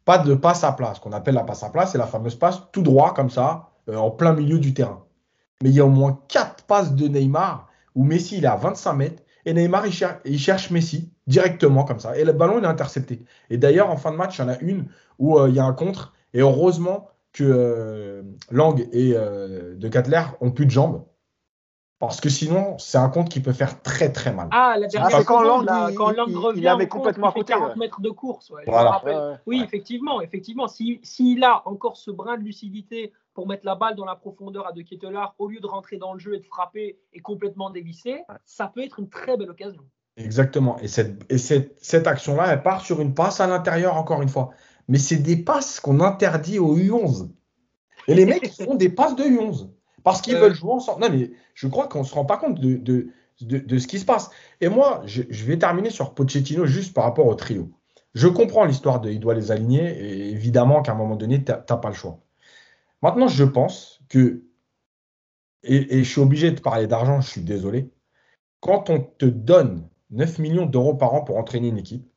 Pas 0.05 0.17
de 0.17 0.33
passe 0.33 0.63
à 0.63 0.71
plat. 0.71 0.93
Ce 0.95 0.99
qu'on 0.99 1.11
appelle 1.11 1.35
la 1.35 1.43
passe 1.43 1.63
à 1.63 1.69
plat, 1.69 1.85
c'est 1.85 1.97
la 1.97 2.07
fameuse 2.07 2.35
passe 2.35 2.63
tout 2.71 2.81
droit 2.81 3.13
comme 3.13 3.29
ça, 3.29 3.69
euh, 3.89 3.97
en 3.97 4.09
plein 4.09 4.33
milieu 4.33 4.57
du 4.59 4.73
terrain. 4.73 5.05
Mais 5.61 5.69
il 5.69 5.75
y 5.75 5.79
a 5.79 5.85
au 5.85 5.89
moins 5.89 6.19
quatre 6.27 6.63
passes 6.63 6.93
de 6.93 7.07
Neymar 7.07 7.67
où 7.95 8.03
Messi 8.03 8.37
il 8.37 8.45
est 8.45 8.47
à 8.47 8.55
25 8.55 8.93
mètres 8.93 9.23
et 9.45 9.53
Neymar 9.53 9.85
il, 9.85 9.91
cher- 9.91 10.19
il 10.23 10.39
cherche 10.39 10.71
Messi 10.71 11.11
directement 11.27 11.83
comme 11.83 11.99
ça. 11.99 12.17
Et 12.17 12.23
le 12.23 12.33
ballon 12.33 12.59
il 12.59 12.63
est 12.63 12.67
intercepté. 12.67 13.23
Et 13.49 13.57
d'ailleurs, 13.57 13.89
en 13.89 13.97
fin 13.97 14.11
de 14.11 14.17
match, 14.17 14.37
il 14.37 14.41
y 14.41 14.45
en 14.45 14.49
a 14.49 14.59
une 14.59 14.87
où 15.19 15.37
euh, 15.37 15.49
il 15.49 15.55
y 15.55 15.59
a 15.59 15.65
un 15.65 15.73
contre. 15.73 16.13
Et 16.33 16.39
heureusement 16.41 17.09
que 17.33 17.43
euh, 17.43 18.23
Lang 18.49 18.87
et 18.91 19.13
De 19.13 19.87
Catler 19.89 20.23
ont 20.41 20.51
plus 20.51 20.65
de 20.65 20.71
jambes. 20.71 21.03
Parce 21.99 22.21
que 22.21 22.29
sinon, 22.29 22.77
c'est 22.77 22.99
un 22.99 23.09
compte 23.09 23.27
qui 23.29 23.39
peut 23.39 23.53
faire 23.53 23.81
très 23.81 24.11
très 24.11 24.31
mal. 24.31 24.49
Ah, 24.51 24.75
la 24.77 24.85
Ah, 24.85 24.87
dernière 24.87 25.25
quand 25.25 25.41
Lang, 25.41 25.65
là, 25.65 25.87
il- 25.89 25.95
quand 25.95 26.11
il- 26.11 26.15
Lang 26.15 26.27
il 26.29 26.37
revient, 26.37 26.61
la 26.61 26.75
met 26.77 26.83
au 26.83 26.87
compte, 26.87 26.99
complètement 27.01 27.29
il 27.29 27.31
fait 27.31 27.39
à 27.39 27.41
côté, 27.41 27.53
40 27.53 27.69
ouais. 27.71 27.75
mètres 27.79 28.01
de 28.01 28.09
course. 28.11 28.49
ouais, 28.51 28.61
Voilà. 28.67 29.01
ouais. 29.03 29.37
Oui, 29.47 29.61
effectivement, 29.63 30.21
effectivement. 30.21 30.67
S'il 30.67 30.99
s'il 31.01 31.43
a 31.43 31.63
encore 31.67 31.97
ce 31.97 32.11
brin 32.11 32.37
de 32.37 32.43
lucidité 32.43 33.13
pour 33.33 33.47
mettre 33.47 33.65
la 33.65 33.73
balle 33.73 33.95
dans 33.95 34.05
la 34.05 34.15
profondeur 34.15 34.67
à 34.67 34.73
De 34.73 34.83
Ketelaar, 34.83 35.33
au 35.39 35.47
lieu 35.47 35.59
de 35.59 35.65
rentrer 35.65 35.97
dans 35.97 36.13
le 36.13 36.19
jeu 36.19 36.35
et 36.35 36.39
de 36.39 36.45
frapper 36.45 36.99
et 37.13 37.19
complètement 37.19 37.71
dévisser, 37.71 38.23
ça 38.45 38.67
peut 38.67 38.83
être 38.83 38.99
une 38.99 39.09
très 39.09 39.35
belle 39.35 39.49
occasion. 39.49 39.81
Exactement. 40.17 40.77
Et 40.79 40.87
cette, 40.87 41.23
et 41.31 41.39
cette, 41.39 41.77
cette 41.83 42.05
action-là, 42.05 42.53
elle 42.53 42.61
part 42.61 42.81
sur 42.81 43.01
une 43.01 43.15
passe 43.15 43.39
à 43.39 43.47
l'intérieur, 43.47 43.95
encore 43.97 44.21
une 44.21 44.29
fois. 44.29 44.49
Mais 44.87 44.99
c'est 44.99 45.17
des 45.17 45.37
passes 45.37 45.79
qu'on 45.79 45.99
interdit 45.99 46.59
aux 46.59 46.75
U11. 46.77 47.29
Et 48.07 48.13
les 48.15 48.25
mecs 48.25 48.51
font 48.53 48.75
des 48.75 48.89
passes 48.89 49.15
de 49.15 49.23
U11. 49.23 49.69
Parce 50.03 50.21
qu'ils 50.21 50.35
Euh. 50.35 50.39
veulent 50.41 50.55
jouer 50.55 50.71
ensemble. 50.71 51.01
Non, 51.01 51.09
mais 51.11 51.31
je 51.53 51.67
crois 51.67 51.87
qu'on 51.87 51.99
ne 51.99 52.05
se 52.05 52.13
rend 52.13 52.25
pas 52.25 52.37
compte 52.37 52.59
de, 52.59 52.75
de, 52.77 53.09
de, 53.41 53.57
de 53.57 53.77
ce 53.79 53.87
qui 53.87 53.99
se 53.99 54.05
passe. 54.05 54.29
Et 54.61 54.69
moi, 54.69 55.01
je, 55.05 55.23
je 55.29 55.45
vais 55.45 55.57
terminer 55.57 55.89
sur 55.89 56.13
Pochettino 56.13 56.65
juste 56.65 56.93
par 56.93 57.03
rapport 57.03 57.27
au 57.27 57.35
trio. 57.35 57.71
Je 58.13 58.27
comprends 58.27 58.65
l'histoire 58.65 58.99
de 59.01 59.09
il 59.09 59.19
doit 59.19 59.33
les 59.35 59.51
aligner. 59.51 59.83
Et 59.99 60.29
évidemment 60.31 60.81
qu'à 60.81 60.93
un 60.93 60.95
moment 60.95 61.15
donné, 61.15 61.43
tu 61.43 61.51
n'as 61.51 61.57
pas 61.77 61.89
le 61.89 61.95
choix. 61.95 62.19
Maintenant, 63.01 63.27
je 63.27 63.43
pense 63.43 64.01
que, 64.09 64.43
et, 65.63 65.97
et 65.99 66.03
je 66.03 66.09
suis 66.09 66.21
obligé 66.21 66.51
de 66.51 66.59
parler 66.61 66.87
d'argent, 66.87 67.21
je 67.21 67.27
suis 67.29 67.41
désolé, 67.41 67.91
quand 68.59 68.89
on 68.89 68.99
te 69.01 69.25
donne 69.25 69.87
9 70.11 70.39
millions 70.39 70.65
d'euros 70.65 70.95
par 70.95 71.13
an 71.13 71.23
pour 71.23 71.37
entraîner 71.37 71.67
une 71.67 71.77
équipe, 71.77 72.07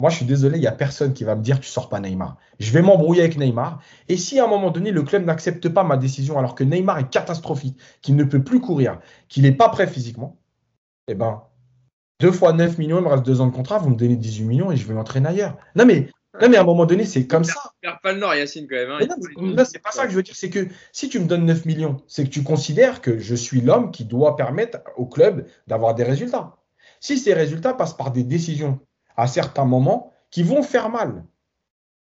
moi 0.00 0.10
je 0.10 0.16
suis 0.16 0.24
désolé, 0.24 0.58
il 0.58 0.62
n'y 0.62 0.66
a 0.66 0.72
personne 0.72 1.12
qui 1.12 1.24
va 1.24 1.36
me 1.36 1.42
dire 1.42 1.60
tu 1.60 1.68
sors 1.68 1.88
pas 1.88 2.00
Neymar. 2.00 2.36
Je 2.58 2.72
vais 2.72 2.82
m'embrouiller 2.82 3.20
avec 3.20 3.36
Neymar. 3.38 3.80
Et 4.08 4.16
si 4.16 4.40
à 4.40 4.44
un 4.44 4.48
moment 4.48 4.70
donné 4.70 4.90
le 4.90 5.02
club 5.02 5.24
n'accepte 5.24 5.68
pas 5.68 5.84
ma 5.84 5.96
décision 5.96 6.38
alors 6.38 6.54
que 6.54 6.64
Neymar 6.64 6.98
est 6.98 7.10
catastrophique, 7.10 7.78
qu'il 8.02 8.16
ne 8.16 8.24
peut 8.24 8.42
plus 8.42 8.60
courir, 8.60 8.98
qu'il 9.28 9.42
n'est 9.44 9.52
pas 9.52 9.68
prêt 9.68 9.86
physiquement, 9.86 10.38
eh 11.06 11.14
ben, 11.14 11.42
deux 12.20 12.32
fois 12.32 12.52
9 12.52 12.78
millions, 12.78 12.98
il 12.98 13.04
me 13.04 13.08
reste 13.08 13.24
deux 13.24 13.40
ans 13.40 13.46
de 13.46 13.54
contrat, 13.54 13.78
vous 13.78 13.90
me 13.90 13.96
donnez 13.96 14.16
18 14.16 14.44
millions 14.44 14.72
et 14.72 14.76
je 14.76 14.86
vais 14.86 14.94
m'entraîner 14.94 15.28
ailleurs. 15.28 15.56
Non 15.76 15.84
mais, 15.86 16.08
non 16.40 16.48
mais 16.48 16.56
à 16.56 16.60
un 16.60 16.64
moment 16.64 16.86
donné, 16.86 17.04
c'est 17.04 17.26
comme 17.26 17.44
ça. 17.44 17.54
Perd 17.80 17.96
pas 18.02 18.12
le 18.12 18.20
nord, 18.20 18.34
Yacine, 18.34 18.66
quand 18.68 18.76
même. 18.76 18.90
hein. 18.90 18.98
Non, 19.36 19.54
non, 19.54 19.64
c'est 19.64 19.78
pas 19.82 19.90
ça 19.90 20.04
que 20.04 20.10
je 20.10 20.16
veux 20.16 20.22
dire. 20.22 20.36
C'est 20.36 20.50
que 20.50 20.68
si 20.92 21.08
tu 21.08 21.18
me 21.18 21.26
donnes 21.26 21.46
9 21.46 21.64
millions, 21.64 21.96
c'est 22.06 22.24
que 22.24 22.28
tu 22.30 22.42
considères 22.42 23.00
que 23.00 23.18
je 23.18 23.34
suis 23.34 23.60
l'homme 23.62 23.90
qui 23.90 24.04
doit 24.04 24.36
permettre 24.36 24.78
au 24.96 25.06
club 25.06 25.46
d'avoir 25.66 25.94
des 25.94 26.04
résultats. 26.04 26.56
Si 27.00 27.18
ces 27.18 27.32
résultats 27.32 27.72
passent 27.72 27.96
par 27.96 28.10
des 28.12 28.24
décisions 28.24 28.80
à 29.16 29.26
certains 29.26 29.64
moments 29.64 30.12
qui 30.30 30.42
vont 30.42 30.62
faire 30.62 30.88
mal, 30.90 31.24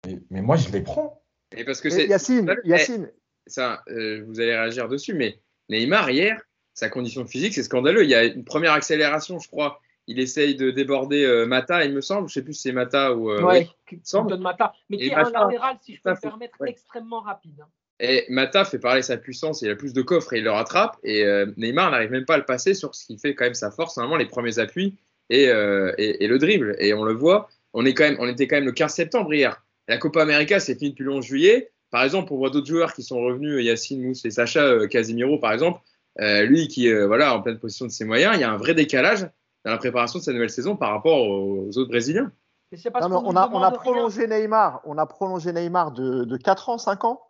mais, 0.07 0.19
mais 0.31 0.43
moi 0.43 0.57
je 0.57 0.71
les 0.71 0.81
prends. 0.83 1.23
Et 1.57 1.65
parce 1.65 1.81
que 1.81 1.91
c'est. 1.91 2.07
Yacine, 2.07 2.55
Eh, 2.65 2.69
Yacine, 2.69 3.11
ça, 3.47 3.83
euh, 3.89 4.25
vous 4.27 4.41
allez 4.41 4.57
réagir 4.57 4.89
dessus, 4.89 5.15
mais 5.15 5.39
Neymar, 5.69 6.11
hier, 6.11 6.41
sa 6.75 6.89
condition 6.89 7.25
physique, 7.27 7.55
c'est 7.55 7.63
scandaleux. 7.63 8.03
Il 8.05 8.11
y 8.11 8.15
a 8.15 8.25
une 8.25 8.45
première 8.45 8.73
accélération, 8.73 9.39
je 9.39 9.49
crois. 9.49 9.81
Il 10.09 10.21
essaye 10.21 10.55
de 10.57 10.71
déborder 10.71 11.25
euh, 11.25 11.47
Mata, 11.47 11.85
il 11.85 11.93
me 11.93 12.01
semble. 12.01 12.29
Je 12.29 12.35
sais 12.35 12.43
plus 12.43 12.55
si 12.55 12.63
c'est 12.63 12.73
Mata 12.73 13.13
ou. 13.15 13.31
euh, 13.31 13.43
ouais, 13.43 13.69
oui. 13.91 14.01
semble. 14.05 14.31
donne 14.31 14.43
Mata, 14.43 14.73
mais 14.91 14.97
qui 14.99 15.07
est 15.07 15.15
un 15.15 15.31
latéral, 15.31 15.77
si 15.83 15.95
je 15.97 16.03
peux 16.03 16.11
me 16.11 16.21
permettre, 16.21 16.61
ouais. 16.61 16.71
extrêmement 16.71 17.21
rapide. 17.21 17.61
hein. 17.61 17.69
Et 17.99 18.27
Mata 18.29 18.65
fait 18.65 18.79
parler 18.79 19.01
sa 19.03 19.17
puissance, 19.17 19.63
il 19.63 19.71
a 19.71 19.75
plus 19.77 19.93
de 19.95 20.03
coffre 20.03 20.35
et 20.35 20.39
il 20.39 20.45
le 20.45 20.51
rattrape. 20.51 20.97
Et 21.03 21.25
euh, 21.25 21.47
Neymar 21.57 21.91
n'arrive 21.91 22.11
même 22.11 22.27
pas 22.27 22.35
à 22.35 22.39
le 22.39 22.45
passer 22.45 22.75
sur 22.75 22.95
ce 22.95 23.07
qui 23.07 23.19
fait 23.19 23.35
quand 23.35 23.45
même 23.47 23.55
sa 23.55 23.71
force, 23.71 23.97
normalement 23.97 24.19
les 24.19 24.27
premiers 24.27 24.59
appuis 24.59 24.97
et, 25.31 25.49
euh, 25.49 25.93
et, 25.99 26.25
et 26.25 26.29
le 26.29 26.39
dribble. 26.39 26.77
Et 26.79 26.95
on 26.95 27.05
le 27.05 27.15
voit, 27.15 27.49
on, 27.75 27.85
est 27.85 27.95
quand 27.95 28.05
même, 28.05 28.17
on 28.21 28.29
était 28.29 28.47
quand 28.47 28.57
même 28.57 28.65
le 28.65 28.73
15 28.73 28.93
septembre 28.93 29.33
hier. 29.33 29.63
La 29.89 29.99
Copa 29.99 30.23
América, 30.23 30.61
c'est 30.61 30.77
fini 30.77 30.91
depuis 30.91 31.05
le 31.05 31.13
11 31.13 31.25
juillet. 31.25 31.71
Par 31.91 32.03
exemple, 32.03 32.33
on 32.33 32.37
voit 32.37 32.51
d'autres 32.51 32.67
joueurs 32.67 32.93
qui 32.93 33.03
sont 33.03 33.21
revenus, 33.21 33.65
Yacine, 33.65 34.05
Mousse 34.05 34.25
et 34.25 34.31
Sacha 34.31 34.61
euh, 34.61 34.87
Casimiro, 34.87 35.39
par 35.39 35.53
exemple. 35.53 35.81
Euh, 36.21 36.45
lui 36.45 36.67
qui 36.69 36.89
est 36.89 36.95
euh, 36.95 37.07
voilà, 37.07 37.35
en 37.35 37.43
pleine 37.43 37.59
possession 37.59 37.87
de 37.87 37.91
ses 37.91 38.05
moyens, 38.05 38.35
il 38.37 38.41
y 38.41 38.45
a 38.45 38.51
un 38.51 38.57
vrai 38.57 38.75
décalage 38.75 39.29
dans 39.65 39.71
la 39.71 39.77
préparation 39.79 40.19
de 40.19 40.25
sa 40.25 40.33
nouvelle 40.33 40.51
saison 40.51 40.77
par 40.77 40.91
rapport 40.91 41.29
aux, 41.29 41.67
aux 41.69 41.79
autres 41.79 41.91
Brésiliens. 41.91 42.33
Parce 42.71 43.09
non, 43.09 43.23
on 43.25 43.37
a, 43.37 43.43
on 43.43 43.45
a 43.45 43.47
demande 43.47 43.63
rien. 43.63 43.71
prolongé 43.71 44.27
Neymar, 44.27 44.81
on 44.85 44.99
a 44.99 45.07
prolongé 45.07 45.53
Neymar 45.53 45.93
de, 45.93 46.25
de 46.25 46.37
4 46.37 46.71
ans, 46.71 46.79
5 46.79 47.05
ans, 47.05 47.23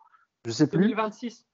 je 0.45 0.51
sais 0.51 0.67
plus, 0.67 0.79
2026. 0.79 1.45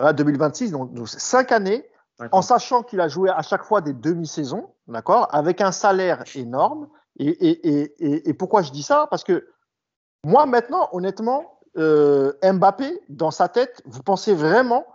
à 0.00 0.12
2026, 0.12 0.72
donc, 0.72 0.92
donc 0.94 1.08
5 1.08 1.52
années, 1.52 1.84
en 2.32 2.42
sachant 2.42 2.82
qu'il 2.82 3.00
a 3.00 3.08
joué 3.08 3.30
à 3.30 3.42
chaque 3.42 3.62
fois 3.62 3.80
des 3.80 3.92
demi-saisons, 3.92 4.68
d'accord, 4.90 5.28
avec 5.30 5.60
un 5.60 5.72
salaire 5.72 6.24
énorme. 6.34 6.88
Et, 7.18 8.34
pourquoi 8.38 8.62
je 8.62 8.70
dis 8.70 8.82
ça? 8.82 9.06
Parce 9.10 9.24
que 9.24 9.48
moi, 10.24 10.46
maintenant, 10.46 10.88
honnêtement, 10.92 11.60
euh, 11.76 12.32
Mbappé, 12.42 13.00
dans 13.08 13.30
sa 13.30 13.48
tête, 13.48 13.82
vous 13.84 14.02
pensez 14.02 14.34
vraiment 14.34 14.86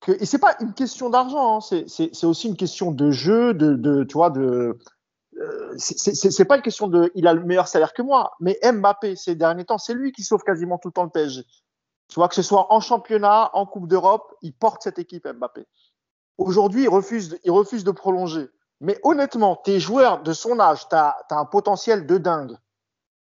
que. 0.00 0.12
Et 0.12 0.26
c'est 0.26 0.38
pas 0.38 0.56
une 0.60 0.72
question 0.72 1.10
d'argent, 1.10 1.58
hein, 1.58 1.60
c'est 1.60 2.24
aussi 2.24 2.48
une 2.48 2.56
question 2.56 2.92
de 2.92 3.10
jeu, 3.10 3.54
de, 3.54 3.74
de 3.74 4.04
tu 4.04 4.14
vois, 4.14 4.30
de. 4.30 4.78
Euh, 5.40 5.74
c'est 5.76 6.44
pas 6.44 6.56
une 6.56 6.62
question 6.62 6.86
de. 6.86 7.10
Il 7.14 7.26
a 7.26 7.34
le 7.34 7.42
meilleur 7.44 7.68
salaire 7.68 7.92
que 7.92 8.02
moi, 8.02 8.32
mais 8.40 8.58
Mbappé, 8.62 9.16
ces 9.16 9.34
derniers 9.34 9.64
temps, 9.64 9.78
c'est 9.78 9.94
lui 9.94 10.12
qui 10.12 10.22
sauve 10.22 10.42
quasiment 10.42 10.78
tout 10.78 10.88
le 10.88 10.92
temps 10.92 11.04
le 11.04 11.10
PSG. 11.10 11.44
Tu 12.08 12.14
vois, 12.16 12.28
que 12.28 12.34
ce 12.34 12.42
soit 12.42 12.72
en 12.72 12.80
championnat, 12.80 13.50
en 13.54 13.66
Coupe 13.66 13.88
d'Europe, 13.88 14.34
il 14.42 14.52
porte 14.52 14.82
cette 14.82 14.98
équipe 14.98 15.26
Mbappé. 15.26 15.66
Aujourd'hui, 16.38 16.82
il 16.82 16.88
refuse, 16.88 17.38
il 17.44 17.50
refuse 17.50 17.84
de 17.84 17.90
prolonger. 17.90 18.48
Mais 18.80 18.98
honnêtement, 19.02 19.56
tes 19.56 19.80
joueurs 19.80 20.22
de 20.22 20.32
son 20.32 20.60
âge, 20.60 20.88
tu 20.88 20.94
as, 20.94 21.16
un 21.30 21.44
potentiel 21.44 22.06
de 22.06 22.18
dingue. 22.18 22.56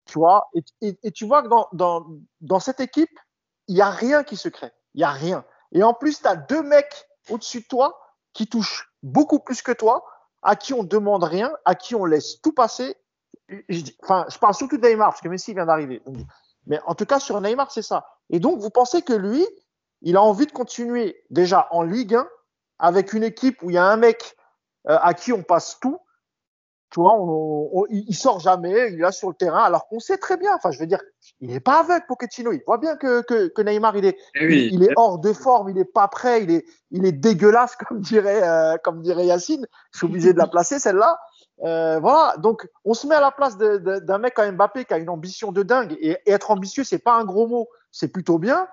Tu 0.05 0.17
vois, 0.17 0.49
et, 0.81 1.11
tu 1.11 1.25
vois 1.25 1.43
que 1.43 1.47
dans, 1.47 1.67
dans, 1.73 2.05
dans 2.41 2.59
cette 2.59 2.79
équipe, 2.79 3.19
il 3.67 3.75
n'y 3.75 3.81
a 3.81 3.89
rien 3.89 4.23
qui 4.23 4.37
se 4.37 4.49
crée. 4.49 4.71
Il 4.95 4.99
n'y 4.99 5.03
a 5.03 5.11
rien. 5.11 5.45
Et 5.71 5.83
en 5.83 5.93
plus, 5.93 6.21
tu 6.21 6.27
as 6.27 6.35
deux 6.35 6.63
mecs 6.63 7.07
au-dessus 7.29 7.61
de 7.61 7.67
toi 7.67 7.99
qui 8.33 8.47
touchent 8.47 8.91
beaucoup 9.03 9.39
plus 9.39 9.61
que 9.61 9.71
toi, 9.71 10.03
à 10.41 10.55
qui 10.55 10.73
on 10.73 10.83
demande 10.83 11.23
rien, 11.23 11.51
à 11.65 11.75
qui 11.75 11.95
on 11.95 12.05
laisse 12.05 12.41
tout 12.41 12.53
passer. 12.53 12.95
Enfin, 14.03 14.25
je 14.29 14.37
parle 14.37 14.53
surtout 14.53 14.77
de 14.77 14.87
Neymar, 14.87 15.09
parce 15.09 15.21
que 15.21 15.27
Messi 15.27 15.53
vient 15.53 15.65
d'arriver. 15.65 16.01
Mais 16.65 16.79
en 16.85 16.95
tout 16.95 17.05
cas, 17.05 17.19
sur 17.19 17.39
Neymar, 17.41 17.71
c'est 17.71 17.81
ça. 17.81 18.07
Et 18.29 18.39
donc, 18.39 18.59
vous 18.59 18.69
pensez 18.69 19.01
que 19.01 19.13
lui, 19.13 19.45
il 20.01 20.17
a 20.17 20.21
envie 20.21 20.45
de 20.45 20.51
continuer 20.51 21.23
déjà 21.29 21.67
en 21.71 21.83
Ligue 21.83 22.15
1 22.15 22.27
avec 22.79 23.13
une 23.13 23.23
équipe 23.23 23.61
où 23.63 23.69
il 23.69 23.73
y 23.73 23.77
a 23.77 23.85
un 23.85 23.97
mec 23.97 24.35
à 24.89 25.13
qui 25.13 25.31
on 25.31 25.43
passe 25.43 25.79
tout. 25.79 25.99
Tu 26.91 26.99
vois, 26.99 27.13
on, 27.19 27.85
il 27.91 28.15
sort 28.15 28.39
jamais, 28.39 28.91
il 28.91 28.95
est 28.95 29.01
là 29.01 29.11
sur 29.11 29.29
le 29.29 29.35
terrain, 29.35 29.63
alors 29.63 29.87
qu'on 29.87 29.99
sait 29.99 30.17
très 30.17 30.37
bien. 30.37 30.55
Enfin, 30.55 30.71
je 30.71 30.79
veux 30.79 30.87
dire, 30.87 31.01
il 31.39 31.51
n'est 31.51 31.59
pas 31.59 31.81
aveugle, 31.81 32.05
Pochettino. 32.07 32.51
Il 32.51 32.63
voit 32.65 32.79
bien 32.79 32.95
que, 32.95 33.21
que, 33.21 33.47
que 33.47 33.61
Neymar, 33.61 33.95
il 33.95 34.05
est, 34.05 34.17
eh 34.33 34.65
il, 34.65 34.83
est 34.83 34.93
hors 34.95 35.19
de 35.19 35.31
forme, 35.31 35.69
il 35.69 35.75
n'est 35.75 35.85
pas 35.85 36.07
prêt, 36.07 36.43
il 36.43 36.49
est, 36.49 36.65
il 36.89 37.05
est 37.05 37.11
dégueulasse, 37.11 37.75
comme 37.87 37.99
dirait, 37.99 38.41
euh, 38.41 38.77
comme 38.83 39.01
dirait 39.01 39.27
Yacine. 39.27 39.67
Je 39.93 39.99
suis 39.99 40.07
obligé 40.07 40.33
de 40.33 40.39
la 40.39 40.47
placer, 40.47 40.79
celle-là. 40.79 41.19
Euh, 41.63 41.99
voilà, 41.99 42.37
donc 42.37 42.67
on 42.85 42.95
se 42.95 43.05
met 43.05 43.15
à 43.15 43.21
la 43.21 43.31
place 43.31 43.57
d'un 43.57 44.17
mec 44.17 44.33
comme 44.33 44.49
Mbappé 44.55 44.85
qui 44.85 44.93
a 44.93 44.97
une 44.97 45.09
ambition 45.09 45.51
de 45.51 45.61
dingue. 45.61 45.95
Et, 45.99 46.17
être 46.25 46.49
ambitieux, 46.49 46.83
c'est 46.83 46.99
pas 47.03 47.13
un 47.13 47.25
gros 47.25 47.47
mot, 47.47 47.69
c'est 47.91 48.07
plutôt 48.07 48.39
bien. 48.39 48.67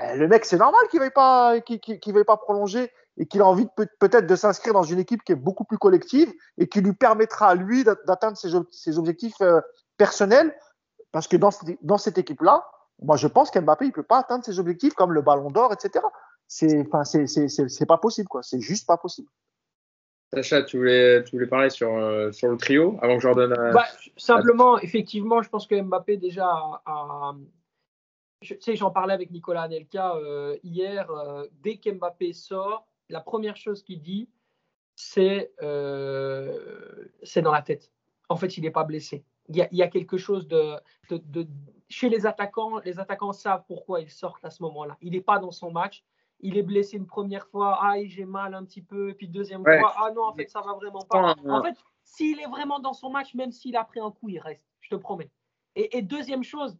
Euh, 0.00 0.14
le 0.14 0.28
mec, 0.28 0.44
c'est 0.44 0.58
normal 0.58 0.80
qu'il 0.90 1.00
ne 1.00 1.04
veuille 1.06 1.12
pas, 1.12 1.58
qu'il 1.60 2.14
veuille 2.14 2.24
pas 2.24 2.36
prolonger 2.36 2.92
et 3.18 3.26
qu'il 3.26 3.42
a 3.42 3.46
envie 3.46 3.66
peut-être 3.98 4.26
de 4.26 4.36
s'inscrire 4.36 4.72
dans 4.72 4.84
une 4.84 5.00
équipe 5.00 5.22
qui 5.24 5.32
est 5.32 5.36
beaucoup 5.36 5.64
plus 5.64 5.76
collective 5.76 6.32
et 6.56 6.68
qui 6.68 6.80
lui 6.80 6.92
permettra 6.92 7.48
à 7.48 7.54
lui 7.54 7.84
d'atteindre 7.84 8.36
ses, 8.36 8.98
objectifs 8.98 9.40
euh, 9.40 9.60
personnels. 9.96 10.56
Parce 11.10 11.26
que 11.26 11.36
dans, 11.36 11.50
dans 11.82 11.98
cette 11.98 12.16
équipe-là, 12.16 12.64
moi 13.02 13.16
je 13.16 13.26
pense 13.26 13.50
qu'Mbappé 13.50 13.86
il 13.86 13.92
peut 13.92 14.04
pas 14.04 14.18
atteindre 14.18 14.44
ses 14.44 14.60
objectifs 14.60 14.94
comme 14.94 15.12
le 15.12 15.22
Ballon 15.22 15.50
d'Or, 15.50 15.72
etc. 15.72 16.04
C'est, 16.46 16.86
enfin, 16.86 17.04
c'est 17.04 17.86
pas 17.86 17.98
possible 17.98 18.28
quoi. 18.28 18.42
C'est 18.42 18.60
juste 18.60 18.86
pas 18.86 18.96
possible. 18.96 19.28
Sacha, 20.32 20.62
tu 20.62 20.76
voulais, 20.76 21.24
tu 21.24 21.36
voulais 21.36 21.46
parler 21.46 21.70
sur, 21.70 21.92
euh, 21.92 22.30
sur 22.32 22.48
le 22.48 22.58
trio 22.58 22.98
avant 23.00 23.16
que 23.16 23.22
je 23.22 23.28
redonne. 23.28 23.54
Bah, 23.72 23.86
simplement, 24.18 24.78
effectivement, 24.78 25.42
je 25.42 25.48
pense 25.48 25.66
que 25.66 25.80
Mbappé 25.80 26.18
déjà 26.18 26.46
a, 26.46 27.34
je 28.42 28.54
sais, 28.60 28.76
j'en 28.76 28.90
parlais 28.90 29.14
avec 29.14 29.30
Nicolas 29.30 29.62
Anelka 29.62 30.14
euh, 30.16 30.56
hier. 30.62 31.10
dès 31.62 31.78
qu'Mbappé 31.78 32.34
sort, 32.34 32.86
la 33.08 33.20
première 33.20 33.56
chose 33.56 33.82
qu'il 33.82 34.00
dit, 34.00 34.28
c'est 34.94 35.52
euh, 35.62 37.08
c'est 37.22 37.42
dans 37.42 37.52
la 37.52 37.62
tête. 37.62 37.92
En 38.28 38.36
fait, 38.36 38.56
il 38.56 38.62
n'est 38.62 38.70
pas 38.70 38.84
blessé. 38.84 39.24
Il 39.48 39.56
y, 39.56 39.82
a, 39.82 39.88
quelque 39.88 40.18
chose 40.18 40.46
de, 40.46 40.76
Chez 41.88 42.10
les 42.10 42.26
attaquants, 42.26 42.80
les 42.80 42.98
attaquants 42.98 43.32
savent 43.32 43.64
pourquoi 43.66 44.02
ils 44.02 44.10
sortent 44.10 44.44
à 44.44 44.50
ce 44.50 44.62
moment-là. 44.64 44.98
Il 45.00 45.12
n'est 45.12 45.22
pas 45.22 45.38
dans 45.38 45.52
son 45.52 45.70
match. 45.70 46.04
Il 46.40 46.58
est 46.58 46.62
blessé 46.62 46.98
une 46.98 47.06
première 47.06 47.46
fois. 47.46 47.78
Ah, 47.80 47.94
j'ai 48.04 48.26
mal 48.26 48.52
un 48.52 48.62
petit 48.66 48.82
peu. 48.82 49.08
Et 49.08 49.14
puis 49.14 49.26
deuxième 49.26 49.64
fois. 49.64 49.94
Ah 49.96 50.10
non, 50.14 50.24
en 50.24 50.34
fait, 50.34 50.50
ça 50.50 50.60
va 50.60 50.74
vraiment 50.74 51.00
pas. 51.00 51.34
En 51.46 51.62
fait, 51.62 51.78
s'il 52.04 52.38
est 52.40 52.46
vraiment 52.46 52.78
dans 52.78 52.92
son 52.92 53.08
match, 53.08 53.34
même 53.34 53.50
s'il 53.50 53.74
a 53.74 53.84
pris 53.84 54.00
un 54.00 54.10
coup, 54.10 54.28
il 54.28 54.38
reste. 54.38 54.66
Je 54.80 54.90
te 54.90 54.96
promets. 54.96 55.30
et 55.74 56.02
deuxième 56.02 56.44
chose, 56.44 56.76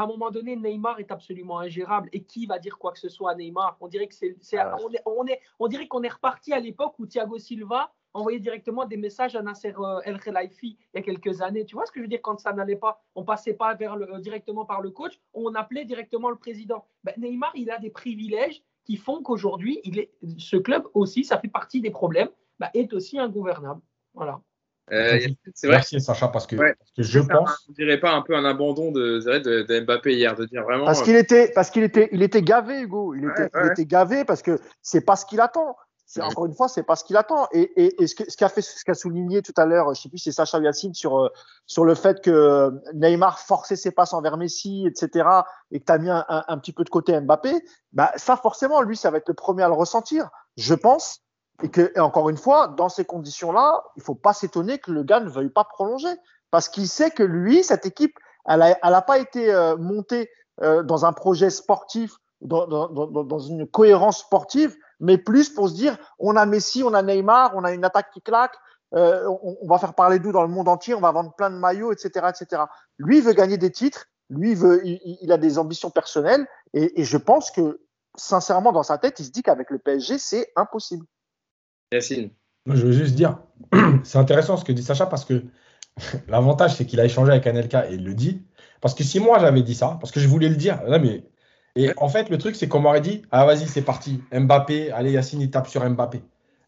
à 0.00 0.04
un 0.04 0.06
moment 0.06 0.30
donné, 0.30 0.56
Neymar 0.56 0.98
est 0.98 1.12
absolument 1.12 1.58
ingérable. 1.58 2.08
Et 2.12 2.22
qui 2.22 2.46
va 2.46 2.58
dire 2.58 2.78
quoi 2.78 2.92
que 2.92 2.98
ce 2.98 3.10
soit 3.10 3.32
à 3.32 3.34
Neymar? 3.34 3.76
On 3.80 3.88
dirait 3.88 4.08
que 4.08 4.14
c'est, 4.14 4.34
ah 4.56 4.76
on, 5.04 5.26
est, 5.26 5.40
on, 5.58 5.68
dirait 5.68 5.88
qu'on 5.88 6.02
est 6.02 6.08
reparti 6.08 6.54
à 6.54 6.58
l'époque 6.58 6.94
où 6.98 7.06
Thiago 7.06 7.38
Silva 7.38 7.92
envoyait 8.14 8.40
directement 8.40 8.86
des 8.86 8.96
messages 8.96 9.36
à 9.36 9.42
Nasser 9.42 9.74
euh, 9.78 10.00
El 10.04 10.18
Khelaifi 10.18 10.78
il 10.94 10.96
y 10.96 10.98
a 10.98 11.02
quelques 11.02 11.42
années. 11.42 11.66
Tu 11.66 11.74
vois 11.74 11.84
ce 11.84 11.92
que 11.92 12.00
je 12.00 12.04
veux 12.04 12.08
dire? 12.08 12.22
Quand 12.22 12.40
ça 12.40 12.54
n'allait 12.54 12.76
pas 12.76 13.02
On 13.14 13.24
passait 13.24 13.52
pas 13.52 13.74
vers 13.74 13.94
le, 13.94 14.10
euh, 14.10 14.20
directement 14.20 14.64
par 14.64 14.80
le 14.80 14.90
coach, 14.90 15.20
on 15.34 15.54
appelait 15.54 15.84
directement 15.84 16.30
le 16.30 16.36
président. 16.36 16.86
Ben, 17.04 17.14
Neymar, 17.18 17.52
il 17.54 17.70
a 17.70 17.78
des 17.78 17.90
privilèges 17.90 18.62
qui 18.84 18.96
font 18.96 19.22
qu'aujourd'hui, 19.22 19.80
il 19.84 19.98
est, 19.98 20.12
ce 20.38 20.56
club 20.56 20.84
aussi, 20.94 21.24
ça 21.24 21.38
fait 21.38 21.48
partie 21.48 21.82
des 21.82 21.90
problèmes, 21.90 22.30
ben, 22.58 22.70
est 22.72 22.94
aussi 22.94 23.18
ingouvernable. 23.18 23.82
Voilà. 24.14 24.40
Euh, 24.92 25.20
c'est 25.54 25.66
vrai. 25.66 25.76
Merci 25.76 26.00
Sacha 26.00 26.28
parce 26.28 26.46
que, 26.46 26.56
je 26.98 27.20
pense. 27.20 27.66
On 27.68 27.72
dirait 27.72 28.00
pas 28.00 28.12
un 28.12 28.22
peu 28.22 28.34
un 28.34 28.44
abandon 28.44 28.90
de, 28.90 29.20
de, 29.20 29.80
Mbappé 29.80 30.14
hier 30.14 30.34
de 30.34 30.44
dire 30.46 30.62
vraiment. 30.62 30.84
Parce 30.84 31.02
qu'il 31.02 31.16
était, 31.16 31.52
parce 31.54 31.70
qu'il 31.70 31.82
était, 31.82 32.08
il 32.12 32.22
était 32.22 32.42
gavé, 32.42 32.80
Hugo. 32.80 33.14
Il 33.14 33.24
était, 33.24 33.48
il 33.62 33.70
était 33.70 33.86
gavé 33.86 34.24
parce 34.24 34.42
que 34.42 34.58
c'est 34.82 35.02
pas 35.02 35.16
ce 35.16 35.26
qu'il 35.26 35.40
attend. 35.40 35.76
Encore 36.18 36.46
une 36.46 36.54
fois, 36.54 36.66
c'est 36.66 36.82
pas 36.82 36.96
ce 36.96 37.04
qu'il 37.04 37.16
attend. 37.16 37.46
Et, 37.52 37.70
et, 37.76 38.02
et 38.02 38.06
ce 38.08 38.36
qu'a 38.36 38.48
fait, 38.48 38.62
ce 38.62 38.84
qu'a 38.84 38.94
souligné 38.94 39.42
tout 39.42 39.52
à 39.56 39.64
l'heure, 39.64 39.94
je 39.94 40.00
sais 40.00 40.08
plus, 40.08 40.18
c'est 40.18 40.32
Sacha 40.32 40.58
Yacine 40.58 40.92
sur 40.92 41.16
euh, 41.18 41.28
sur 41.66 41.84
le 41.84 41.94
fait 41.94 42.20
que 42.20 42.72
Neymar 42.94 43.38
forçait 43.38 43.76
ses 43.76 43.92
passes 43.92 44.12
envers 44.12 44.36
Messi, 44.36 44.86
etc. 44.88 45.28
Et 45.70 45.78
que 45.78 45.84
tu 45.84 45.92
as 45.92 45.98
mis 45.98 46.10
un, 46.10 46.24
un, 46.28 46.58
petit 46.58 46.72
peu 46.72 46.82
de 46.82 46.90
côté 46.90 47.18
Mbappé. 47.20 47.52
Bah 47.92 48.10
ça, 48.16 48.36
forcément, 48.36 48.82
lui, 48.82 48.96
ça 48.96 49.12
va 49.12 49.18
être 49.18 49.28
le 49.28 49.34
premier 49.34 49.62
à 49.62 49.68
le 49.68 49.74
ressentir, 49.74 50.30
je 50.56 50.74
pense. 50.74 51.22
Et 51.62 51.68
que, 51.68 51.98
encore 52.00 52.30
une 52.30 52.36
fois, 52.36 52.68
dans 52.68 52.88
ces 52.88 53.04
conditions-là, 53.04 53.82
il 53.96 54.02
faut 54.02 54.14
pas 54.14 54.32
s'étonner 54.32 54.78
que 54.78 54.90
le 54.90 55.02
gars 55.02 55.20
ne 55.20 55.28
veuille 55.28 55.50
pas 55.50 55.64
prolonger. 55.64 56.08
Parce 56.50 56.68
qu'il 56.68 56.88
sait 56.88 57.10
que 57.10 57.22
lui, 57.22 57.62
cette 57.62 57.86
équipe, 57.86 58.16
elle 58.46 58.76
n'a 58.82 59.02
pas 59.02 59.18
été 59.18 59.52
euh, 59.52 59.76
montée 59.76 60.30
euh, 60.62 60.82
dans 60.82 61.04
un 61.04 61.12
projet 61.12 61.50
sportif, 61.50 62.16
dans, 62.40 63.38
une 63.38 63.66
cohérence 63.66 64.20
sportive, 64.20 64.76
mais 64.98 65.18
plus 65.18 65.50
pour 65.50 65.68
se 65.68 65.74
dire, 65.74 65.96
on 66.18 66.36
a 66.36 66.46
Messi, 66.46 66.82
on 66.82 66.94
a 66.94 67.02
Neymar, 67.02 67.52
on 67.54 67.64
a 67.64 67.72
une 67.72 67.84
attaque 67.84 68.10
qui 68.12 68.22
claque, 68.22 68.56
euh, 68.94 69.28
on, 69.42 69.68
va 69.68 69.78
faire 69.78 69.94
parler 69.94 70.18
d'où 70.18 70.32
dans 70.32 70.42
le 70.42 70.48
monde 70.48 70.68
entier, 70.68 70.94
on 70.94 71.00
va 71.00 71.12
vendre 71.12 71.32
plein 71.34 71.50
de 71.50 71.56
maillots, 71.56 71.92
etc., 71.92 72.28
etc. 72.28 72.62
Lui 72.98 73.20
veut 73.20 73.34
gagner 73.34 73.58
des 73.58 73.70
titres, 73.70 74.06
lui 74.30 74.54
veut, 74.54 74.80
il, 74.84 75.30
a 75.30 75.36
des 75.36 75.58
ambitions 75.58 75.90
personnelles, 75.90 76.46
et, 76.72 77.00
et 77.00 77.04
je 77.04 77.16
pense 77.16 77.50
que 77.50 77.80
sincèrement 78.16 78.72
dans 78.72 78.82
sa 78.82 78.98
tête, 78.98 79.20
il 79.20 79.26
se 79.26 79.30
dit 79.30 79.42
qu'avec 79.42 79.70
le 79.70 79.78
PSG, 79.78 80.18
c'est 80.18 80.50
impossible. 80.56 81.06
Yacine. 81.92 82.30
je 82.66 82.86
veux 82.86 82.92
juste 82.92 83.14
dire, 83.14 83.38
c'est 84.04 84.18
intéressant 84.18 84.56
ce 84.56 84.64
que 84.64 84.72
dit 84.72 84.82
Sacha 84.82 85.06
parce 85.06 85.24
que 85.24 85.44
l'avantage, 86.28 86.74
c'est 86.74 86.86
qu'il 86.86 87.00
a 87.00 87.04
échangé 87.04 87.32
avec 87.32 87.46
Anelka 87.46 87.90
et 87.90 87.94
il 87.94 88.04
le 88.04 88.14
dit. 88.14 88.42
Parce 88.80 88.94
que 88.94 89.04
si 89.04 89.20
moi 89.20 89.38
j'avais 89.38 89.62
dit 89.62 89.74
ça, 89.74 89.98
parce 90.00 90.12
que 90.12 90.20
je 90.20 90.28
voulais 90.28 90.48
le 90.48 90.56
dire, 90.56 90.80
mais. 91.00 91.24
Et 91.76 91.92
en 91.98 92.08
fait, 92.08 92.30
le 92.30 92.38
truc, 92.38 92.56
c'est 92.56 92.66
qu'on 92.66 92.80
m'aurait 92.80 93.00
dit 93.00 93.22
Ah, 93.30 93.44
vas-y, 93.44 93.66
c'est 93.66 93.82
parti. 93.82 94.22
Mbappé, 94.32 94.90
allez, 94.90 95.12
Yacine, 95.12 95.40
il 95.40 95.50
tape 95.50 95.68
sur 95.68 95.88
Mbappé. 95.88 96.22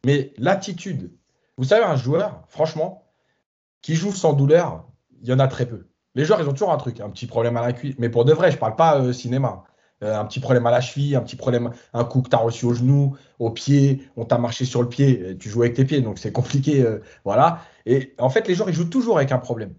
Mais 0.04 0.32
l'attitude, 0.38 1.10
vous 1.56 1.64
savez, 1.64 1.84
un 1.84 1.96
joueur, 1.96 2.44
franchement, 2.48 3.04
qui 3.80 3.94
joue 3.94 4.12
sans 4.12 4.32
douleur, 4.32 4.86
il 5.22 5.28
y 5.28 5.32
en 5.32 5.38
a 5.38 5.48
très 5.48 5.66
peu. 5.66 5.86
Les 6.14 6.24
joueurs, 6.24 6.40
ils 6.40 6.48
ont 6.48 6.52
toujours 6.52 6.72
un 6.72 6.76
truc, 6.76 7.00
un 7.00 7.10
petit 7.10 7.26
problème 7.26 7.56
à 7.56 7.62
la 7.62 7.72
cuisse. 7.72 7.94
Mais 7.98 8.08
pour 8.10 8.24
de 8.24 8.32
vrai, 8.32 8.50
je 8.50 8.56
ne 8.56 8.60
parle 8.60 8.76
pas 8.76 9.00
euh, 9.00 9.12
cinéma. 9.12 9.64
Euh, 10.02 10.18
un 10.18 10.24
petit 10.24 10.40
problème 10.40 10.66
à 10.66 10.70
la 10.70 10.80
cheville, 10.80 11.14
un 11.14 11.20
petit 11.20 11.36
problème, 11.36 11.70
un 11.94 12.04
coup 12.04 12.22
que 12.22 12.28
tu 12.28 12.34
as 12.34 12.40
reçu 12.40 12.64
au 12.64 12.74
genou, 12.74 13.16
au 13.38 13.50
pied, 13.50 14.08
on 14.16 14.24
t'a 14.24 14.38
marché 14.38 14.64
sur 14.64 14.82
le 14.82 14.88
pied, 14.88 15.36
tu 15.38 15.48
joues 15.48 15.62
avec 15.62 15.74
tes 15.74 15.84
pieds, 15.84 16.00
donc 16.00 16.18
c'est 16.18 16.32
compliqué. 16.32 16.82
Euh, 16.82 17.00
voilà. 17.24 17.60
Et 17.86 18.14
en 18.18 18.28
fait, 18.28 18.48
les 18.48 18.54
joueurs, 18.54 18.68
ils 18.68 18.74
jouent 18.74 18.88
toujours 18.88 19.16
avec 19.18 19.30
un 19.30 19.38
problème. 19.38 19.74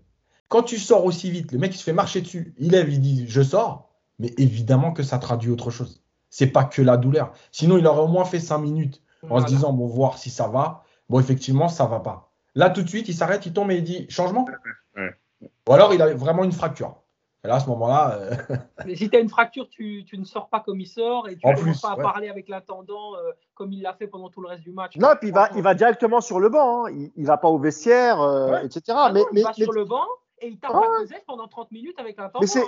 Quand 0.48 0.64
tu 0.64 0.78
sors 0.78 1.04
aussi 1.04 1.30
vite, 1.30 1.52
le 1.52 1.58
mec, 1.58 1.74
il 1.74 1.78
se 1.78 1.84
fait 1.84 1.94
marcher 1.94 2.22
dessus, 2.22 2.54
il 2.58 2.72
lève, 2.72 2.90
il 2.90 3.02
dit 3.02 3.26
je 3.28 3.42
sors, 3.42 3.90
mais 4.20 4.34
évidemment 4.38 4.92
que 4.94 5.04
ça 5.04 5.18
traduit 5.18 5.50
autre 5.50 5.72
chose. 5.72 6.02
C'est 6.30 6.48
pas 6.48 6.64
que 6.64 6.82
la 6.82 6.98
douleur. 6.98 7.34
Sinon, 7.52 7.78
il 7.78 7.86
aurait 7.86 8.02
au 8.02 8.08
moins 8.08 8.26
fait 8.26 8.40
cinq 8.40 8.60
minutes 8.60 9.02
en 9.30 9.42
se 9.42 9.46
disant 9.46 9.74
bon, 9.74 9.88
voir 9.88 10.18
si 10.18 10.30
ça 10.30 10.48
va. 10.48 10.84
Bon, 11.10 11.20
effectivement, 11.20 11.68
ça 11.68 11.86
va 11.86 12.00
pas. 12.00 12.32
Là, 12.56 12.70
tout 12.70 12.82
de 12.82 12.90
suite, 12.90 13.08
il 13.08 13.14
s'arrête, 13.14 13.46
il 13.46 13.54
tombe 13.54 13.72
et 13.72 13.78
il 13.78 13.84
dit 13.84 14.06
changement? 14.10 14.46
Ou 15.68 15.74
alors, 15.74 15.94
il 15.94 16.02
a 16.02 16.14
vraiment 16.14 16.44
une 16.44 16.52
fracture. 16.52 17.03
Et 17.44 17.48
là, 17.50 17.56
à 17.56 17.60
ce 17.60 17.68
moment-là. 17.68 18.18
Euh, 18.20 18.36
Mais 18.86 18.96
si 18.96 19.10
tu 19.10 19.18
as 19.18 19.20
une 19.20 19.30
fracture, 19.30 19.68
tu, 19.70 20.06
tu, 20.06 20.18
ne 20.18 20.24
sors 20.24 20.48
pas 20.48 20.62
comme 20.62 20.80
il 20.80 20.88
sort 20.88 21.28
et 21.28 21.36
tu 21.36 21.46
ne 21.46 21.56
commences 21.56 21.82
pas 21.82 21.91
à 21.91 21.98
parler 21.98 22.30
avec 22.30 22.48
l'intendant 22.48 23.16
euh, 23.16 23.32
comme 23.54 23.74
il 23.74 23.82
l'a 23.82 23.94
fait 23.94 24.08
pendant 24.08 24.30
tout 24.30 24.41
le 24.41 24.48
reste 24.48 24.64
du 24.64 24.72
match. 24.72 24.96
Non, 24.98 25.10
puis 25.20 25.30
il 25.30 25.34
va, 25.34 25.50
il 25.56 25.62
va 25.62 25.74
directement 25.74 26.22
sur 26.22 26.39
le 26.39 26.48
banc. 26.48 26.86
Hein. 26.86 26.91
Il 27.16 27.22
ne 27.22 27.28
va 27.28 27.38
pas 27.38 27.50
au 27.50 27.58
vestiaire, 27.58 28.22
euh, 28.22 28.60
etc. 28.60 28.82
Ah 28.89 29.12
mais, 29.14 29.24
il 29.34 29.44
va 29.44 29.52
sur 29.54 29.74
le 29.74 29.84
banc 29.84 30.06
et 30.39 30.48
il 30.48 30.60
tape 30.60 30.72
la 30.74 31.18
pendant 31.28 31.48
30 31.48 31.72
minutes 31.72 32.00
avec 32.00 32.18
l'intendant. 32.18 32.46
Mais, 32.56 32.62
hein. 32.62 32.68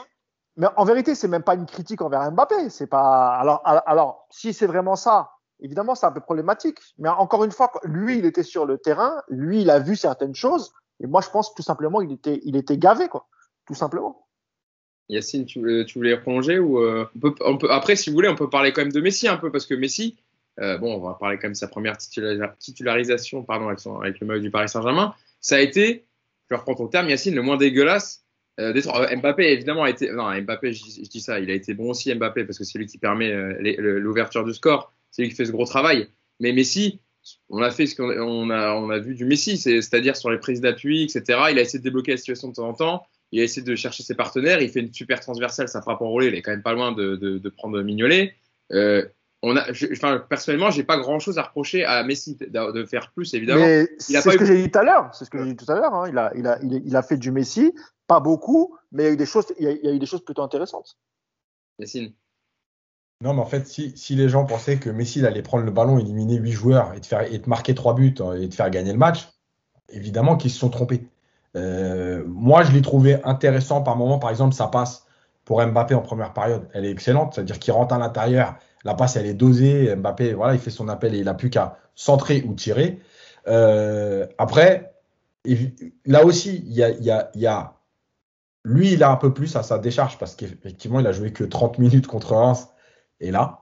mais, 0.57 0.67
en 0.75 0.83
vérité, 0.83 1.15
c'est 1.15 1.29
même 1.29 1.43
pas 1.43 1.55
une 1.55 1.65
critique 1.65 2.01
envers 2.01 2.29
Mbappé. 2.31 2.69
C'est 2.69 2.87
pas. 2.87 3.35
Alors, 3.35 3.61
alors, 3.63 4.27
si 4.29 4.51
c'est 4.51 4.67
vraiment 4.67 4.97
ça, 4.97 5.31
évidemment, 5.61 5.95
c'est 5.95 6.05
un 6.05 6.11
peu 6.11 6.19
problématique. 6.19 6.79
Mais 6.97 7.07
encore 7.07 7.45
une 7.45 7.51
fois, 7.51 7.71
lui, 7.83 8.17
il 8.17 8.25
était 8.25 8.43
sur 8.43 8.65
le 8.65 8.77
terrain, 8.77 9.21
lui, 9.29 9.61
il 9.61 9.69
a 9.69 9.79
vu 9.79 9.95
certaines 9.95 10.35
choses. 10.35 10.73
Et 10.99 11.07
moi, 11.07 11.21
je 11.21 11.29
pense 11.29 11.49
que 11.49 11.55
tout 11.55 11.63
simplement, 11.63 12.01
il 12.01 12.11
était, 12.11 12.41
il 12.43 12.57
était 12.57 12.77
gavé, 12.77 13.07
quoi. 13.07 13.27
Tout 13.65 13.73
simplement. 13.73 14.24
Yacine, 15.09 15.45
tu, 15.45 15.59
voulais, 15.59 16.17
prolonger 16.17 16.59
ou 16.59 16.79
euh, 16.79 17.05
Après, 17.69 17.95
si 17.95 18.09
vous 18.09 18.15
voulez, 18.15 18.29
on 18.29 18.35
peut 18.35 18.49
parler 18.49 18.71
quand 18.71 18.81
même 18.81 18.91
de 18.91 19.01
Messi 19.01 19.27
un 19.27 19.37
peu, 19.37 19.51
parce 19.51 19.65
que 19.65 19.75
Messi, 19.75 20.15
euh, 20.59 20.77
bon, 20.77 20.95
on 20.95 20.99
va 20.99 21.13
parler 21.13 21.37
quand 21.37 21.43
même 21.43 21.53
de 21.53 21.57
sa 21.57 21.67
première 21.67 21.97
titularisation 21.97 23.43
pardon, 23.43 23.67
avec, 23.67 24.19
le 24.19 24.27
maillot 24.27 24.41
du 24.41 24.51
Paris 24.51 24.69
Saint-Germain. 24.69 25.13
Ça 25.41 25.57
a 25.57 25.59
été, 25.59 26.05
je 26.49 26.55
reprends 26.55 26.75
ton 26.75 26.87
terme, 26.87 27.09
Yacine, 27.09 27.35
le 27.35 27.41
moins 27.41 27.57
dégueulasse 27.57 28.25
euh, 28.59 28.73
euh, 28.73 29.15
Mbappé, 29.17 29.51
évidemment, 29.51 29.83
a 29.83 29.89
été. 29.89 30.11
Non, 30.11 30.31
Mbappé, 30.41 30.73
je, 30.73 30.83
dis 30.83 31.19
ça, 31.19 31.39
il 31.39 31.49
a 31.49 31.53
été 31.53 31.73
bon 31.73 31.89
aussi, 31.89 32.13
Mbappé, 32.13 32.45
parce 32.45 32.57
que 32.57 32.63
c'est 32.63 32.79
lui 32.79 32.85
qui 32.85 32.97
permet 32.97 33.31
euh, 33.31 33.99
l'ouverture 33.99 34.43
du 34.43 34.53
score. 34.53 34.93
C'est 35.11 35.23
lui 35.23 35.29
qui 35.29 35.35
fait 35.35 35.45
ce 35.45 35.51
gros 35.51 35.65
travail. 35.65 36.07
Mais 36.39 36.53
Messi, 36.53 36.99
on 37.49 37.61
a 37.61 37.71
fait 37.71 37.85
ce 37.85 37.95
qu'on 37.95 38.09
on 38.09 38.49
a, 38.49 38.73
on 38.75 38.89
a 38.89 38.99
vu 38.99 39.15
du 39.15 39.25
Messi, 39.25 39.57
c'est-à-dire 39.57 40.15
sur 40.15 40.29
les 40.29 40.37
prises 40.37 40.61
d'appui, 40.61 41.03
etc. 41.03 41.23
Il 41.51 41.59
a 41.59 41.61
essayé 41.61 41.79
de 41.79 41.83
débloquer 41.83 42.11
la 42.11 42.17
situation 42.17 42.49
de 42.49 42.53
temps 42.53 42.69
en 42.69 42.73
temps. 42.73 43.07
Il 43.35 43.41
a 43.41 43.43
essayé 43.43 43.63
de 43.63 43.75
chercher 43.75 44.01
ses 44.01 44.15
partenaires. 44.15 44.61
Il 44.61 44.69
fait 44.69 44.79
une 44.79 44.93
super 44.93 45.19
transversale, 45.19 45.67
ça 45.67 45.81
frappe 45.81 46.01
enroulé. 46.01 46.27
Il 46.27 46.35
est 46.35 46.41
quand 46.41 46.51
même 46.51 46.63
pas 46.63 46.71
loin 46.71 46.93
de, 46.93 47.17
de, 47.17 47.37
de 47.37 47.49
prendre 47.49 47.81
Mignolet. 47.81 48.33
Euh, 48.71 49.05
on 49.41 49.57
a, 49.57 49.73
je, 49.73 49.87
enfin, 49.91 50.19
personnellement, 50.29 50.71
j'ai 50.71 50.85
pas 50.85 50.97
grand 50.97 51.19
chose 51.19 51.37
à 51.37 51.43
reprocher 51.43 51.83
à 51.83 52.01
Messi 52.05 52.37
de, 52.37 52.71
de 52.71 52.85
faire 52.85 53.11
plus, 53.11 53.33
évidemment. 53.33 53.65
C'est 53.99 54.21
ce 54.21 54.37
que 54.37 54.45
j'ai 54.45 54.63
dit 54.63 54.71
tout 54.71 54.79
à 54.79 54.83
l'heure. 54.83 55.13
C'est 55.13 55.25
ce 55.25 55.29
que 55.29 55.37
j'ai 55.37 55.53
dit 55.53 55.57
tout 55.57 55.69
à 55.69 55.75
l'heure. 55.75 55.93
Hein. 55.93 56.07
Il, 56.09 56.17
a, 56.17 56.31
il, 56.33 56.47
a, 56.47 56.59
il, 56.61 56.95
a, 56.95 57.03
fait 57.03 57.17
du 57.17 57.31
Messi, 57.31 57.75
pas 58.07 58.21
beaucoup, 58.21 58.77
mais 58.93 59.03
il 59.03 59.05
y 59.07 59.09
a 59.09 59.11
eu 59.11 59.17
des 59.17 59.25
choses, 59.25 59.47
il 59.59 59.65
y 59.65 59.67
a, 59.67 59.71
il 59.71 59.83
y 59.83 59.89
a 59.89 59.91
eu 59.91 59.99
des 59.99 60.05
choses 60.05 60.23
plutôt 60.23 60.41
intéressantes. 60.41 60.97
Yacine. 61.79 62.13
Non, 63.19 63.33
mais 63.33 63.41
en 63.41 63.45
fait, 63.45 63.67
si, 63.67 63.91
si, 63.97 64.15
les 64.15 64.29
gens 64.29 64.45
pensaient 64.45 64.77
que 64.77 64.89
Messi 64.89 65.25
allait 65.25 65.41
prendre 65.41 65.65
le 65.65 65.71
ballon, 65.71 65.99
éliminer 65.99 66.37
8 66.37 66.51
joueurs 66.53 66.93
et 66.93 67.01
te, 67.01 67.07
faire, 67.07 67.21
et 67.21 67.41
te 67.41 67.49
marquer 67.49 67.75
3 67.75 67.95
buts 67.95 68.15
hein, 68.21 68.33
et 68.33 68.47
te 68.47 68.55
faire 68.55 68.69
gagner 68.69 68.93
le 68.93 68.97
match, 68.97 69.27
évidemment 69.89 70.37
qu'ils 70.37 70.51
se 70.51 70.59
sont 70.59 70.69
trompés. 70.69 71.09
Euh, 71.55 72.23
moi, 72.27 72.63
je 72.63 72.71
l'ai 72.71 72.81
trouvé 72.81 73.23
intéressant 73.23 73.81
par 73.81 73.95
moment. 73.95 74.19
Par 74.19 74.29
exemple, 74.29 74.53
ça 74.53 74.67
passe 74.67 75.05
pour 75.45 75.65
Mbappé 75.65 75.95
en 75.95 76.01
première 76.01 76.33
période. 76.33 76.67
Elle 76.73 76.85
est 76.85 76.91
excellente, 76.91 77.33
c'est-à-dire 77.35 77.59
qu'il 77.59 77.73
rentre 77.73 77.93
à 77.93 77.97
l'intérieur. 77.97 78.55
La 78.83 78.93
passe, 78.93 79.15
elle 79.15 79.25
est 79.25 79.33
dosée. 79.33 79.95
Mbappé, 79.95 80.33
voilà, 80.33 80.53
il 80.53 80.59
fait 80.59 80.71
son 80.71 80.89
appel 80.89 81.15
et 81.15 81.19
il 81.19 81.25
n'a 81.25 81.33
plus 81.33 81.49
qu'à 81.49 81.77
centrer 81.95 82.43
ou 82.47 82.53
tirer. 82.53 82.99
Euh, 83.47 84.27
après, 84.37 84.93
là 86.05 86.25
aussi, 86.25 86.63
il 86.67 86.73
y 86.73 87.47
a, 87.47 87.73
Lui, 88.63 88.93
il 88.93 89.03
a 89.03 89.11
un 89.11 89.15
peu 89.15 89.33
plus 89.33 89.55
à 89.55 89.63
sa 89.63 89.77
décharge 89.77 90.17
parce 90.17 90.35
qu'effectivement, 90.35 90.99
il 90.99 91.07
a 91.07 91.11
joué 91.11 91.31
que 91.31 91.43
30 91.43 91.79
minutes 91.79 92.07
contre 92.07 92.35
Reims. 92.35 92.69
Et 93.19 93.31
là, 93.31 93.61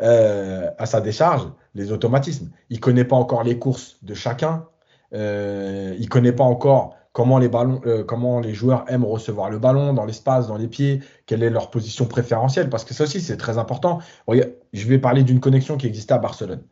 euh, 0.00 0.70
à 0.78 0.86
sa 0.86 1.00
décharge, 1.00 1.48
les 1.74 1.92
automatismes. 1.92 2.50
Il 2.70 2.80
connaît 2.80 3.04
pas 3.04 3.16
encore 3.16 3.44
les 3.44 3.58
courses 3.58 3.98
de 4.02 4.14
chacun. 4.14 4.66
Euh, 5.14 5.94
il 5.98 6.08
connaît 6.08 6.32
pas 6.32 6.44
encore 6.44 6.96
comment 7.12 7.38
les, 7.38 7.48
ballons, 7.48 7.80
euh, 7.86 8.04
comment 8.04 8.40
les 8.40 8.54
joueurs 8.54 8.84
aiment 8.88 9.04
recevoir 9.04 9.50
le 9.50 9.58
ballon 9.58 9.92
dans 9.92 10.04
l'espace, 10.04 10.48
dans 10.48 10.56
les 10.56 10.68
pieds, 10.68 11.00
quelle 11.26 11.42
est 11.42 11.50
leur 11.50 11.70
position 11.70 12.06
préférentielle, 12.06 12.70
parce 12.70 12.84
que 12.84 12.94
ça 12.94 13.04
aussi 13.04 13.20
c'est 13.20 13.36
très 13.36 13.58
important. 13.58 14.00
je 14.28 14.86
vais 14.86 14.98
parler 14.98 15.22
d'une 15.22 15.40
connexion 15.40 15.76
qui 15.76 15.86
existait 15.86 16.14
à 16.14 16.18
Barcelone 16.18 16.62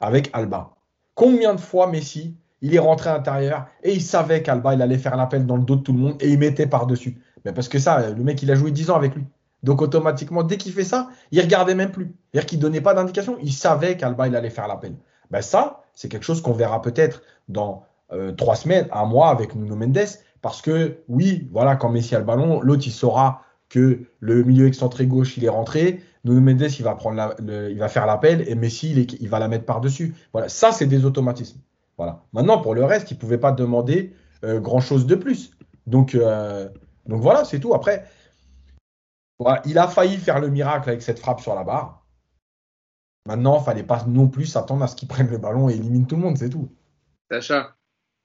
avec 0.00 0.30
Alba. 0.32 0.74
Combien 1.14 1.54
de 1.54 1.60
fois 1.60 1.86
Messi, 1.86 2.34
il 2.62 2.74
est 2.74 2.78
rentré 2.78 3.10
à 3.10 3.14
l'intérieur 3.14 3.66
et 3.82 3.92
il 3.92 4.02
savait 4.02 4.42
qu'Alba, 4.42 4.74
il 4.74 4.82
allait 4.82 4.98
faire 4.98 5.16
l'appel 5.16 5.46
dans 5.46 5.56
le 5.56 5.62
dos 5.62 5.76
de 5.76 5.82
tout 5.82 5.92
le 5.92 5.98
monde 5.98 6.16
et 6.20 6.30
il 6.30 6.38
mettait 6.38 6.66
par-dessus. 6.66 7.20
Mais 7.44 7.52
parce 7.52 7.68
que 7.68 7.78
ça, 7.78 8.10
le 8.10 8.22
mec, 8.22 8.42
il 8.42 8.50
a 8.50 8.54
joué 8.54 8.70
10 8.70 8.90
ans 8.90 8.96
avec 8.96 9.14
lui. 9.14 9.24
Donc 9.62 9.82
automatiquement, 9.82 10.42
dès 10.42 10.56
qu'il 10.56 10.72
fait 10.72 10.84
ça, 10.84 11.08
il 11.32 11.40
regardait 11.40 11.74
même 11.74 11.90
plus. 11.90 12.14
C'est-à-dire 12.32 12.46
qu'il 12.46 12.58
donnait 12.58 12.80
pas 12.80 12.94
d'indication, 12.94 13.36
il 13.42 13.52
savait 13.52 13.96
qu'Alba, 13.96 14.28
il 14.28 14.36
allait 14.36 14.50
faire 14.50 14.68
l'appel. 14.68 14.94
Ben 15.30 15.42
ça, 15.42 15.82
c'est 15.94 16.08
quelque 16.08 16.24
chose 16.24 16.40
qu'on 16.40 16.52
verra 16.52 16.80
peut-être 16.80 17.22
dans 17.48 17.84
euh, 18.12 18.32
trois 18.32 18.56
semaines, 18.56 18.88
un 18.92 19.04
mois 19.04 19.28
avec 19.28 19.54
Nuno 19.54 19.76
Mendes, 19.76 20.06
parce 20.42 20.62
que 20.62 20.98
oui, 21.08 21.48
voilà, 21.52 21.76
quand 21.76 21.90
Messi 21.90 22.14
a 22.14 22.18
le 22.18 22.24
ballon, 22.24 22.60
l'autre 22.60 22.82
il 22.86 22.92
saura 22.92 23.42
que 23.68 24.00
le 24.18 24.42
milieu 24.42 24.66
excentré 24.66 25.06
gauche 25.06 25.36
il 25.36 25.44
est 25.44 25.50
rentré, 25.50 26.00
Nuno 26.24 26.40
Mendes 26.40 26.70
il 26.78 26.82
va 26.82 26.94
prendre 26.94 27.34
il 27.40 27.78
va 27.78 27.88
faire 27.88 28.06
l'appel 28.06 28.46
et 28.48 28.54
Messi 28.54 28.92
il, 29.20 29.28
va 29.28 29.38
la 29.38 29.48
mettre 29.48 29.64
par 29.64 29.80
dessus. 29.80 30.14
Voilà, 30.32 30.48
ça 30.48 30.72
c'est 30.72 30.86
des 30.86 31.04
automatismes. 31.04 31.60
Voilà. 31.96 32.22
Maintenant 32.32 32.60
pour 32.60 32.74
le 32.74 32.84
reste, 32.84 33.10
il 33.10 33.18
pouvait 33.18 33.38
pas 33.38 33.52
demander 33.52 34.14
euh, 34.44 34.60
grand 34.60 34.80
chose 34.80 35.06
de 35.06 35.14
plus. 35.14 35.52
Donc 35.86 36.14
euh, 36.14 36.68
donc 37.06 37.22
voilà, 37.22 37.44
c'est 37.44 37.60
tout. 37.60 37.74
Après, 37.74 38.06
voilà, 39.38 39.62
il 39.64 39.78
a 39.78 39.88
failli 39.88 40.16
faire 40.16 40.40
le 40.40 40.48
miracle 40.48 40.88
avec 40.88 41.02
cette 41.02 41.18
frappe 41.18 41.40
sur 41.40 41.54
la 41.54 41.64
barre. 41.64 42.04
Maintenant, 43.26 43.58
il 43.60 43.64
fallait 43.64 43.82
pas 43.82 44.04
non 44.06 44.28
plus 44.28 44.46
s'attendre 44.46 44.82
à 44.82 44.88
ce 44.88 44.96
qu'il 44.96 45.08
prenne 45.08 45.28
le 45.28 45.38
ballon 45.38 45.68
et 45.68 45.74
élimine 45.74 46.06
tout 46.06 46.16
le 46.16 46.22
monde, 46.22 46.38
c'est 46.38 46.48
tout. 46.48 46.70
Sacha, 47.30 47.76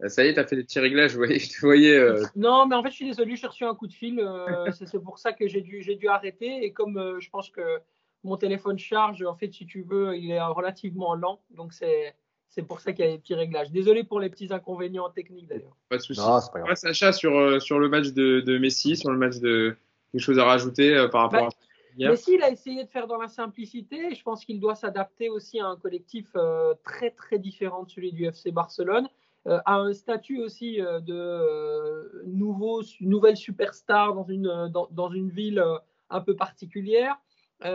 ça 0.08 0.26
y 0.26 0.28
est, 0.28 0.34
tu 0.34 0.40
as 0.40 0.46
fait 0.46 0.56
des 0.56 0.64
petits 0.64 0.80
réglages, 0.80 1.12
je 1.12 1.18
voyais. 1.18 1.40
Je 1.40 1.62
voyais 1.62 1.98
euh. 1.98 2.24
Non, 2.36 2.66
mais 2.68 2.76
en 2.76 2.84
fait, 2.84 2.90
je 2.90 2.96
suis 2.96 3.06
désolé, 3.06 3.36
j'ai 3.36 3.48
reçu 3.48 3.64
un 3.64 3.76
coup 3.76 3.88
de 3.88 3.94
fil. 3.94 4.20
Euh, 4.20 4.72
c'est 4.86 5.02
pour 5.02 5.20
ça 5.20 5.34
que 5.34 5.48
j'ai 5.48 5.62
dû, 5.62 5.82
dû 5.84 6.08
arrêter. 6.08 6.64
Et 6.64 6.74
comme 6.74 7.18
je 7.20 7.30
pense 7.30 7.50
que 7.50 7.80
mon 8.24 8.38
téléphone 8.38 8.78
charge, 8.78 9.24
en 9.24 9.36
fait, 9.36 9.54
si 9.54 9.66
tu 9.66 9.84
veux, 9.84 10.18
il 10.18 10.32
est 10.32 10.42
relativement 10.42 11.16
lent. 11.16 11.42
Donc, 11.52 11.74
c'est 11.74 12.64
pour 12.68 12.82
ça 12.82 12.92
qu'il 12.92 13.06
y 13.06 13.08
a 13.08 13.12
des 13.12 13.20
petits 13.20 13.36
réglages. 13.36 13.72
Désolé 13.72 14.04
pour 14.04 14.20
les 14.20 14.30
petits 14.30 14.52
inconvénients 14.52 15.10
techniques 15.10 15.48
d'ailleurs. 15.48 15.76
Pas 15.90 15.98
de 15.98 16.02
souci. 16.02 16.22
Ouais, 16.22 16.76
Sacha, 16.76 17.14
sur, 17.14 17.62
sur 17.62 17.80
le 17.80 17.90
match 17.90 18.10
de, 18.10 18.42
de, 18.42 18.58
Messi, 18.58 18.98
sur 18.98 19.12
le 19.12 19.18
match 19.18 19.38
de. 19.38 19.78
Quelque 20.12 20.22
chose 20.22 20.40
à 20.40 20.46
rajouter 20.46 21.08
par 21.12 21.24
rapport 21.24 21.50
bah, 21.50 22.06
à. 22.06 22.10
Messi, 22.10 22.36
il 22.36 22.44
a 22.44 22.50
essayé 22.50 22.84
de 22.84 22.90
faire 22.90 23.08
dans 23.08 23.18
la 23.18 23.28
simplicité. 23.28 24.14
Je 24.14 24.24
pense 24.24 24.44
qu'il 24.44 24.60
doit 24.60 24.76
s'adapter 24.76 25.30
aussi 25.30 25.60
à 25.60 25.68
un 25.68 25.78
collectif 25.78 26.36
très, 26.84 27.12
très 27.12 27.40
différent 27.40 27.84
de 27.84 27.90
celui 27.90 28.12
du 28.12 28.26
FC 28.26 28.52
Barcelone. 28.52 29.08
Euh, 29.48 29.60
a 29.66 29.76
un 29.76 29.94
statut 29.94 30.42
aussi 30.42 30.82
euh, 30.82 31.00
de 31.00 31.14
euh, 31.14 32.24
nouveau, 32.26 32.82
nouvelle 33.00 33.38
superstar 33.38 34.16
dans 34.16 34.24
une, 34.24 34.70
dans, 34.70 34.88
dans 34.90 35.10
une 35.12 35.30
ville 35.30 35.64
un 36.10 36.22
peu 36.22 36.36
particulière. 36.36 37.20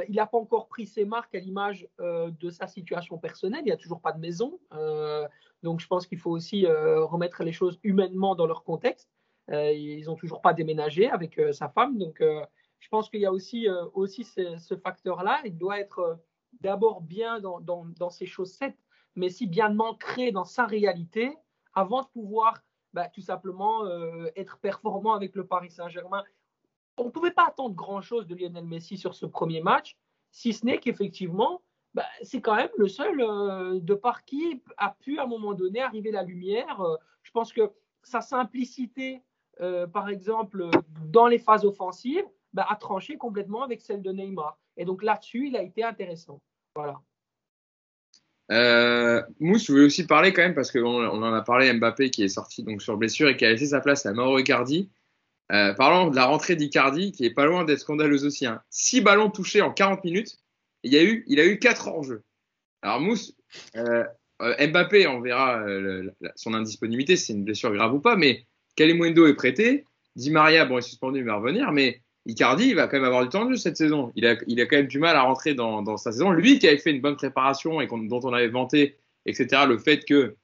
il 0.09 0.14
n'a 0.16 0.27
pas 0.27 0.39
encore 0.39 0.68
pris 0.68 0.87
ses 0.87 1.05
marques 1.05 1.35
à 1.35 1.41
l'image 1.41 1.89
de 1.99 2.51
sa 2.51 2.66
situation 2.68 3.18
personnelle. 3.18 3.62
Il 3.62 3.66
n'y 3.66 3.73
a 3.73 3.77
toujours 3.77 4.01
pas 4.01 4.12
de 4.12 4.21
maison. 4.21 4.61
donc, 5.62 5.81
je 5.81 5.87
pense 5.89 6.07
qu'il 6.07 6.18
faut 6.18 6.31
aussi 6.31 6.66
remettre 6.66 7.43
les 7.43 7.53
choses 7.53 7.81
humainement 7.83 8.37
dans 8.37 8.47
leur 8.47 8.62
contexte. 8.62 9.11
ils 9.49 10.05
n'ont 10.07 10.14
toujours 10.14 10.43
pas 10.43 10.53
déménagé 10.53 11.11
avec 11.11 11.41
sa 11.53 11.68
femme. 11.68 11.99
Donc, 11.99 12.23
je 12.79 12.89
pense 12.89 13.11
qu'il 13.11 13.21
y 13.21 13.27
a 13.27 13.33
aussi, 13.33 13.66
aussi 13.95 14.23
ce, 14.23 14.59
ce 14.59 14.77
facteur-là. 14.77 15.41
Il 15.45 15.59
doit 15.59 15.81
être 15.81 16.21
d'abord 16.61 17.01
bien 17.01 17.41
dans, 17.41 17.59
dans, 17.61 17.85
dans, 17.99 18.11
ses 18.11 18.27
chaussettes, 18.27 18.79
mais 19.16 19.29
si 19.29 19.49
bien 19.49 19.77
ancré 19.81 20.31
dans 20.31 20.45
sa 20.45 20.66
réalité 20.66 21.37
avant 21.75 22.03
de 22.03 22.09
pouvoir 22.09 22.61
bah, 22.93 23.09
tout 23.09 23.21
simplement 23.21 23.85
euh, 23.85 24.29
être 24.37 24.59
performant 24.59 25.14
avec 25.14 25.35
le 25.37 25.47
Paris 25.47 25.71
Saint-Germain. 25.71 26.25
On 26.97 27.05
ne 27.05 27.11
pouvait 27.11 27.31
pas 27.31 27.47
attendre 27.47 27.75
grand-chose 27.75 28.27
de 28.27 28.35
Lionel 28.35 28.66
Messi 28.66 28.97
sur 28.97 29.14
ce 29.14 29.27
premier 29.27 29.61
match, 29.61 29.97
si 30.31 30.53
ce 30.53 30.66
n'est 30.66 30.79
qu'effectivement, 30.79 31.62
bah, 31.95 32.05
c'est 32.23 32.41
quand 32.41 32.57
même 32.57 32.71
le 32.77 32.89
seul 32.89 33.21
euh, 33.21 33.79
de 33.81 33.95
par 33.95 34.25
qui 34.25 34.62
a 34.77 34.91
pu 34.91 35.18
à 35.18 35.25
un 35.25 35.27
moment 35.27 35.55
donné 35.55 35.81
arriver 35.81 36.11
la 36.11 36.23
lumière. 36.23 36.81
Euh, 36.81 36.97
je 37.23 37.31
pense 37.31 37.53
que 37.53 37.71
sa 38.03 38.21
simplicité, 38.21 39.23
par 39.93 40.09
exemple, 40.09 40.71
dans 41.05 41.27
les 41.27 41.39
phases 41.39 41.66
offensives, 41.66 42.25
bah, 42.55 42.64
a 42.66 42.77
tranché 42.77 43.18
complètement 43.18 43.62
avec 43.62 43.83
celle 43.83 44.01
de 44.01 44.11
Neymar. 44.11 44.59
Et 44.79 44.87
donc 44.87 45.03
là-dessus, 45.03 45.49
il 45.49 45.57
a 45.57 45.62
été 45.62 45.85
intéressant. 45.85 46.41
Voilà. 46.75 46.99
Euh, 48.51 49.22
Mousse, 49.38 49.66
je 49.66 49.72
voulais 49.72 49.84
aussi 49.84 50.07
parler 50.07 50.32
quand 50.32 50.42
même 50.42 50.55
parce 50.55 50.72
qu'on 50.72 50.80
on 50.80 51.22
en 51.22 51.32
a 51.32 51.42
parlé 51.42 51.72
Mbappé 51.72 52.11
qui 52.11 52.24
est 52.24 52.28
sorti 52.28 52.62
donc 52.62 52.82
sur 52.82 52.96
blessure 52.96 53.28
et 53.28 53.36
qui 53.36 53.44
a 53.44 53.51
laissé 53.51 53.66
sa 53.66 53.80
place 53.80 54.07
à 54.07 54.12
Mauro 54.12 54.38
Icardi. 54.38 54.90
Euh, 55.53 55.72
parlons 55.74 56.11
de 56.11 56.16
la 56.16 56.26
rentrée 56.26 56.57
d'Icardi 56.57 57.12
qui 57.12 57.24
est 57.24 57.34
pas 57.34 57.46
loin 57.46 57.64
d'être 57.64 57.80
scandaleuse 57.80 58.24
aussi. 58.24 58.46
Hein. 58.46 58.62
Six 58.70 59.01
ballons 59.01 59.30
touchés 59.30 59.62
en 59.62 59.72
40 59.72 60.05
minutes. 60.05 60.38
Il, 60.82 60.92
y 60.92 60.98
a 60.98 61.05
eu, 61.05 61.24
il 61.28 61.38
a 61.38 61.57
quatre 61.57 61.88
hors-jeu. 61.88 62.22
Alors 62.82 63.01
Mousse, 63.01 63.34
euh, 63.76 64.05
euh 64.42 64.66
Mbappé, 64.66 65.07
on 65.07 65.20
verra 65.20 65.62
son 66.34 66.55
indisponibilité, 66.55 67.16
c'est 67.16 67.34
une 67.34 67.44
blessure 67.44 67.72
grave 67.72 67.92
ou 67.92 68.01
pas, 68.01 68.16
mais 68.16 68.46
Kalimundo 68.74 69.26
est 69.26 69.34
prêté. 69.34 69.84
Di 70.16 70.30
Maria, 70.30 70.64
bon, 70.64 70.78
est 70.78 70.82
suspendu, 70.82 71.20
il 71.20 71.24
va 71.24 71.36
revenir, 71.36 71.70
mais 71.72 72.03
Icardi, 72.27 72.68
il 72.68 72.77
va 72.77 72.87
quand 72.87 72.99
même 72.99 73.07
avoir 73.07 73.23
du 73.23 73.29
temps 73.29 73.45
de 73.45 73.51
jeu 73.51 73.57
cette 73.57 73.77
saison. 73.77 74.12
Il 74.14 74.27
a, 74.27 74.37
il 74.47 74.61
a 74.61 74.66
quand 74.66 74.77
même 74.77 74.87
du 74.87 74.99
mal 74.99 75.16
à 75.16 75.23
rentrer 75.23 75.55
dans, 75.55 75.83
dans 75.83 75.97
sa 75.97 76.12
saison. 76.12 76.31
Lui 76.31 76.59
qui 76.59 76.68
avait 76.68 76.79
fait 76.79 76.91
une 76.91 77.01
bonne 77.01 77.16
préparation 77.16 77.81
et 77.81 77.87
dont 77.87 78.21
on 78.23 78.33
avait 78.33 78.49
vanté, 78.49 78.97
etc., 79.27 79.62
le 79.66 79.79
fait 79.79 80.05
que 80.05 80.37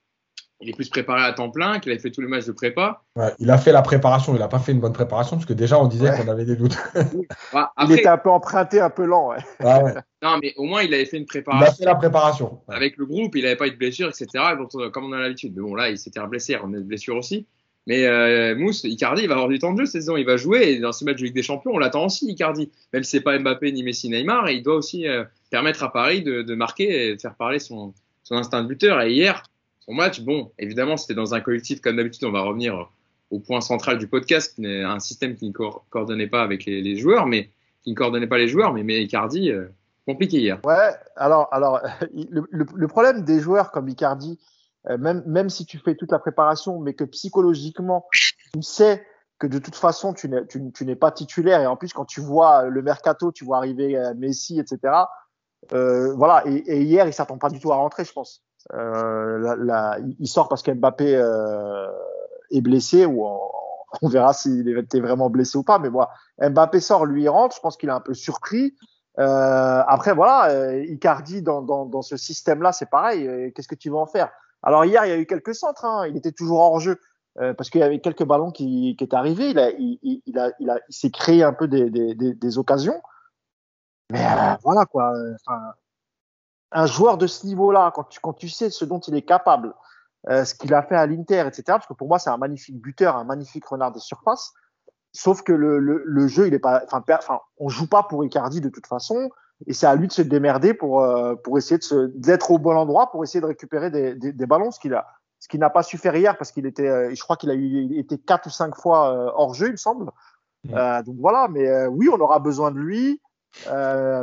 il 0.61 0.71
est 0.71 0.73
plus 0.73 0.89
préparé 0.89 1.23
à 1.23 1.33
temps 1.33 1.51
plein, 1.51 1.79
qu'il 1.81 1.93
avait 1.93 2.01
fait 2.01 2.11
tous 2.11 2.23
les 2.23 2.29
matchs 2.29 2.47
de 2.47 2.53
prépa. 2.53 3.03
Ouais, 3.15 3.31
il 3.39 3.51
a 3.51 3.59
fait 3.59 3.73
la 3.73 3.83
préparation, 3.83 4.35
il 4.35 4.39
n'a 4.39 4.49
pas 4.49 4.59
fait 4.59 4.73
une 4.73 4.81
bonne 4.81 4.93
préparation 4.93 5.37
parce 5.37 5.47
que 5.47 5.53
déjà 5.53 5.79
on 5.79 5.87
disait 5.87 6.11
qu'on 6.17 6.29
avait 6.29 6.47
des 6.47 6.57
doutes. 6.57 6.79
il 7.83 7.93
était 7.93 8.09
un 8.09 8.17
peu 8.17 8.31
emprunté, 8.31 8.81
un 8.81 8.89
peu 8.89 9.05
lent. 9.05 9.33
Ouais. 9.33 9.95
non, 10.23 10.39
mais 10.41 10.55
au 10.57 10.65
moins 10.65 10.83
il 10.83 10.95
avait 10.95 11.05
fait 11.05 11.19
une 11.19 11.27
préparation. 11.27 11.67
Il 11.67 11.69
a 11.69 11.75
fait 11.75 11.85
la 11.85 11.95
préparation. 11.95 12.61
Avec 12.69 12.97
le 12.97 13.05
groupe, 13.05 13.37
il 13.37 13.43
n'avait 13.43 13.57
pas 13.57 13.67
eu 13.67 13.73
de 13.73 13.77
blessure, 13.77 14.09
etc. 14.09 14.45
comme 14.93 15.05
on 15.05 15.13
a 15.13 15.19
l'habitude. 15.19 15.53
Mais 15.55 15.63
bon, 15.63 15.75
là, 15.75 15.91
il 15.91 15.99
s'était 15.99 16.21
blessé, 16.27 16.57
on 16.63 16.73
a 16.73 16.79
une 16.79 16.85
blessure 16.85 17.17
aussi. 17.17 17.47
Mais 17.87 18.05
euh, 18.07 18.57
Mousse, 18.57 18.83
Icardi, 18.85 19.23
il 19.23 19.29
va 19.29 19.35
avoir 19.35 19.49
du 19.49 19.59
temps 19.59 19.73
de 19.73 19.79
jeu 19.79 19.87
cette 19.87 20.03
saison. 20.03 20.17
Il 20.17 20.27
va 20.27 20.37
jouer. 20.37 20.73
Et 20.73 20.79
dans 20.81 20.93
ce 20.93 21.05
match 21.05 21.19
de 21.19 21.25
Ligue 21.25 21.35
des 21.35 21.43
Champions, 21.43 21.73
on 21.75 21.79
l'attend 21.79 22.07
aussi, 22.07 22.27
Icardi. 22.27 22.71
Même 22.93 23.05
si 23.05 23.13
c'est 23.13 23.21
pas 23.21 23.39
Mbappé 23.39 23.71
ni 23.71 23.83
Messi, 23.83 24.09
Neymar, 24.09 24.51
il 24.51 24.63
doit 24.63 24.75
aussi 24.75 25.07
euh, 25.07 25.25
permettre 25.51 25.85
à 25.85 25.93
Paris 25.93 26.23
de, 26.23 26.43
de, 26.43 26.55
marquer 26.55 27.11
et 27.11 27.17
de 27.17 27.21
faire 27.21 27.35
parler 27.35 27.61
son, 27.61 27.95
son 28.25 28.35
instinct 28.35 28.63
de 28.63 28.69
buteur. 28.69 29.01
Et 29.03 29.13
hier, 29.13 29.45
son 29.81 29.95
match, 29.95 30.21
bon, 30.21 30.51
évidemment, 30.59 30.97
c'était 30.97 31.15
dans 31.15 31.35
un 31.35 31.41
collectif 31.41 31.81
comme 31.81 31.97
d'habitude. 31.97 32.25
On 32.25 32.33
va 32.33 32.43
revenir 32.43 32.91
au 33.31 33.39
point 33.39 33.61
central 33.61 33.99
du 33.99 34.09
podcast, 34.09 34.59
un 34.65 34.99
système 35.01 35.37
qui 35.37 35.49
ne 35.49 35.53
coordonnait 35.91 36.27
pas 36.27 36.43
avec 36.43 36.65
les, 36.65 36.81
les, 36.83 36.97
joueurs, 36.97 37.27
mais 37.27 37.51
qui 37.83 37.91
ne 37.91 37.97
coordonnait 37.97 38.27
pas 38.27 38.39
les 38.39 38.49
joueurs. 38.49 38.73
Mais, 38.73 38.83
mais 38.83 39.03
Icardi, 39.03 39.51
euh, 39.51 39.67
compliqué 40.07 40.39
hier. 40.39 40.61
Ouais. 40.65 40.91
Alors, 41.17 41.49
alors, 41.53 41.81
le, 42.15 42.47
le, 42.51 42.67
le 42.75 42.89
problème 42.89 43.23
des 43.23 43.41
joueurs 43.41 43.71
comme 43.71 43.89
Icardi 43.89 44.39
même, 44.89 45.23
même 45.27 45.51
si 45.51 45.67
tu 45.67 45.79
fais 45.79 45.95
toute 45.95 46.13
la 46.13 46.19
préparation, 46.19 46.79
mais 46.81 46.95
que 46.95 47.05
psychologiquement, 47.05 48.07
tu 48.13 48.63
sais 48.63 49.05
que 49.39 49.47
de 49.47 49.59
toute 49.59 49.77
façon, 49.77 50.15
tu 50.15 50.29
n'es, 50.29 50.97
pas 50.97 51.11
titulaire. 51.11 51.61
Et 51.61 51.67
en 51.67 51.77
plus, 51.77 51.93
quand 51.93 52.05
tu 52.05 52.21
vois 52.21 52.65
le 52.65 52.83
mercato, 52.83 53.33
tu 53.33 53.45
vois 53.45 53.59
arriver 53.59 53.97
euh, 53.97 54.15
Messi, 54.15 54.59
etc. 54.59 54.95
Euh, 55.73 56.15
voilà. 56.15 56.43
Et, 56.47 56.83
hier, 56.83 57.07
il 57.07 57.13
s'attend 57.13 57.39
pas 57.39 57.51
du 57.51 57.61
tout 57.61 57.73
à 57.73 57.77
rentrer, 57.77 58.05
je 58.05 58.13
pense. 58.13 58.43
Euh, 58.75 59.57
il 60.19 60.27
sort 60.27 60.49
parce 60.49 60.63
qu'Mbappé 60.63 61.15
euh, 61.15 61.87
est 62.51 62.61
blessé 62.61 63.07
ou 63.07 63.25
on, 63.25 63.41
on 64.03 64.09
verra 64.09 64.33
s'il 64.33 64.69
était 64.77 65.01
vraiment 65.01 65.29
blessé 65.29 65.59
ou 65.59 65.63
pas. 65.63 65.79
Mais 65.79 65.89
voilà, 65.89 66.11
Mbappé 66.41 66.81
sort, 66.81 67.05
lui 67.05 67.25
il 67.25 67.29
rentre. 67.29 67.57
Je 67.57 67.61
pense 67.61 67.77
qu'il 67.77 67.89
est 67.89 67.93
un 67.93 68.01
peu 68.01 68.15
surpris. 68.15 68.75
Euh, 69.19 69.83
après, 69.87 70.15
voilà, 70.15 70.77
Icardi 70.79 71.43
dans, 71.43 71.63
dans, 71.63 71.87
dans 71.87 72.03
ce 72.03 72.17
système-là, 72.17 72.73
c'est 72.73 72.91
pareil. 72.91 73.53
Qu'est-ce 73.55 73.69
que 73.69 73.75
tu 73.75 73.91
vas 73.91 73.99
en 73.99 74.07
faire? 74.07 74.31
Alors 74.63 74.85
hier, 74.85 75.05
il 75.07 75.09
y 75.09 75.13
a 75.13 75.19
eu 75.19 75.27
quelques 75.27 75.55
centres. 75.55 75.85
Hein. 75.85 76.07
Il 76.09 76.17
était 76.17 76.33
toujours 76.33 76.61
hors 76.61 76.81
jeu 76.81 77.01
euh, 77.39 77.55
parce 77.55 77.71
qu'il 77.71 77.81
y 77.81 77.85
avait 77.85 78.01
quelques 78.01 78.25
ballons 78.25 78.51
qui, 78.51 78.97
qui 78.97 79.05
étaient 79.05 79.17
arrivés. 79.17 79.51
Il, 79.51 79.59
a, 79.59 79.71
il, 79.71 80.21
il, 80.27 80.39
a, 80.39 80.53
il, 80.59 80.71
a, 80.71 80.79
il 80.89 80.95
s'est 80.95 81.11
créé 81.11 81.43
un 81.43 81.53
peu 81.53 81.69
des, 81.69 81.91
des, 81.91 82.15
des, 82.15 82.59
occasions. 82.59 83.01
Mais 84.11 84.25
euh, 84.25 84.57
voilà 84.63 84.87
quoi. 84.87 85.13
Un 86.73 86.87
joueur 86.87 87.17
de 87.19 87.27
ce 87.27 87.47
niveau-là, 87.47 87.93
quand 87.95 88.05
tu, 88.05 88.21
quand 88.21 88.33
tu 88.33 88.49
sais 88.49 88.71
ce 88.71 88.85
dont 88.85 88.99
il 89.01 89.15
est 89.15 89.23
capable, 89.23 89.75
euh, 90.29 90.45
ce 90.45 90.55
qu'il 90.55 90.75
a 90.75 90.83
fait 90.83 90.97
à 90.97 91.07
l'Inter, 91.07 91.45
etc. 91.47 91.63
Parce 91.67 91.87
que 91.87 91.95
pour 91.95 92.09
moi, 92.09 92.19
c'est 92.19 92.31
un 92.31 92.37
magnifique 92.37 92.81
buteur, 92.81 93.17
un 93.17 93.25
magnifique 93.25 93.67
renard 93.67 93.93
des 93.93 94.01
surfaces. 94.01 94.53
Sauf 95.13 95.43
que 95.43 95.53
le, 95.53 95.79
le, 95.79 96.03
le 96.05 96.29
jeu, 96.29 96.49
il 96.49 96.55
est 96.55 96.59
pas. 96.59 96.83
Enfin, 96.91 97.41
on 97.59 97.69
joue 97.69 97.89
pas 97.89 98.03
pour 98.03 98.25
Icardi 98.25 98.61
de 98.61 98.69
toute 98.69 98.87
façon 98.87 99.31
et 99.67 99.73
c'est 99.73 99.87
à 99.87 99.95
lui 99.95 100.09
de 100.09 100.13
se 100.13 100.23
démerder 100.23 100.75
pour 100.75 101.03
euh, 101.03 101.35
pour 101.37 101.57
essayer 101.57 101.79
de 101.79 101.83
se 101.83 102.07
d'être 102.15 102.51
au 102.51 102.59
bon 102.59 102.77
endroit 102.77 103.11
pour 103.11 103.25
essayer 103.25 103.41
de 103.41 103.47
récupérer 103.47 103.91
des, 103.91 104.15
des, 104.15 104.33
des 104.33 104.47
ballons 104.47 104.71
ce 104.71 104.79
qu'il 104.79 104.93
a 104.93 105.07
ce 105.39 105.49
qu'il 105.49 105.61
n'a 105.61 105.71
pas 105.71 105.83
su 105.83 105.97
faire 105.97 106.15
hier 106.15 106.37
parce 106.37 106.53
qu'il 106.53 106.67
était 106.67 106.89
euh, 106.89 107.15
je 107.15 107.23
crois 107.23 107.37
qu'il 107.37 107.51
a 107.51 107.55
eu 107.55 107.99
était 107.99 108.19
quatre 108.19 108.47
ou 108.47 108.51
cinq 108.51 108.75
fois 108.77 109.13
euh, 109.13 109.31
hors 109.35 109.55
jeu 109.55 109.69
il 109.69 109.73
me 109.73 109.77
semble 109.77 110.11
mmh. 110.65 111.03
donc 111.07 111.17
voilà 111.19 111.49
mais 111.49 111.87
oui 111.87 112.09
on 112.13 112.21
aura 112.21 112.39
besoin 112.39 112.71
de 112.71 112.79
lui 112.79 113.23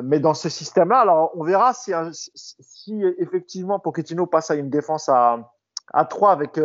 mais 0.04 0.20
dans 0.20 0.36
ce 0.36 0.50
système 0.50 0.90
là 0.90 1.00
alors 1.00 1.32
on 1.36 1.44
verra 1.44 1.74
si 1.74 1.92
si 2.14 3.04
effectivement 3.18 3.80
Pochettino 3.80 4.28
passe 4.28 4.52
à 4.52 4.56
une 4.56 4.70
défense 4.70 5.10
à 5.10 5.52
à 5.92 6.06
trois 6.06 6.32
avec 6.32 6.60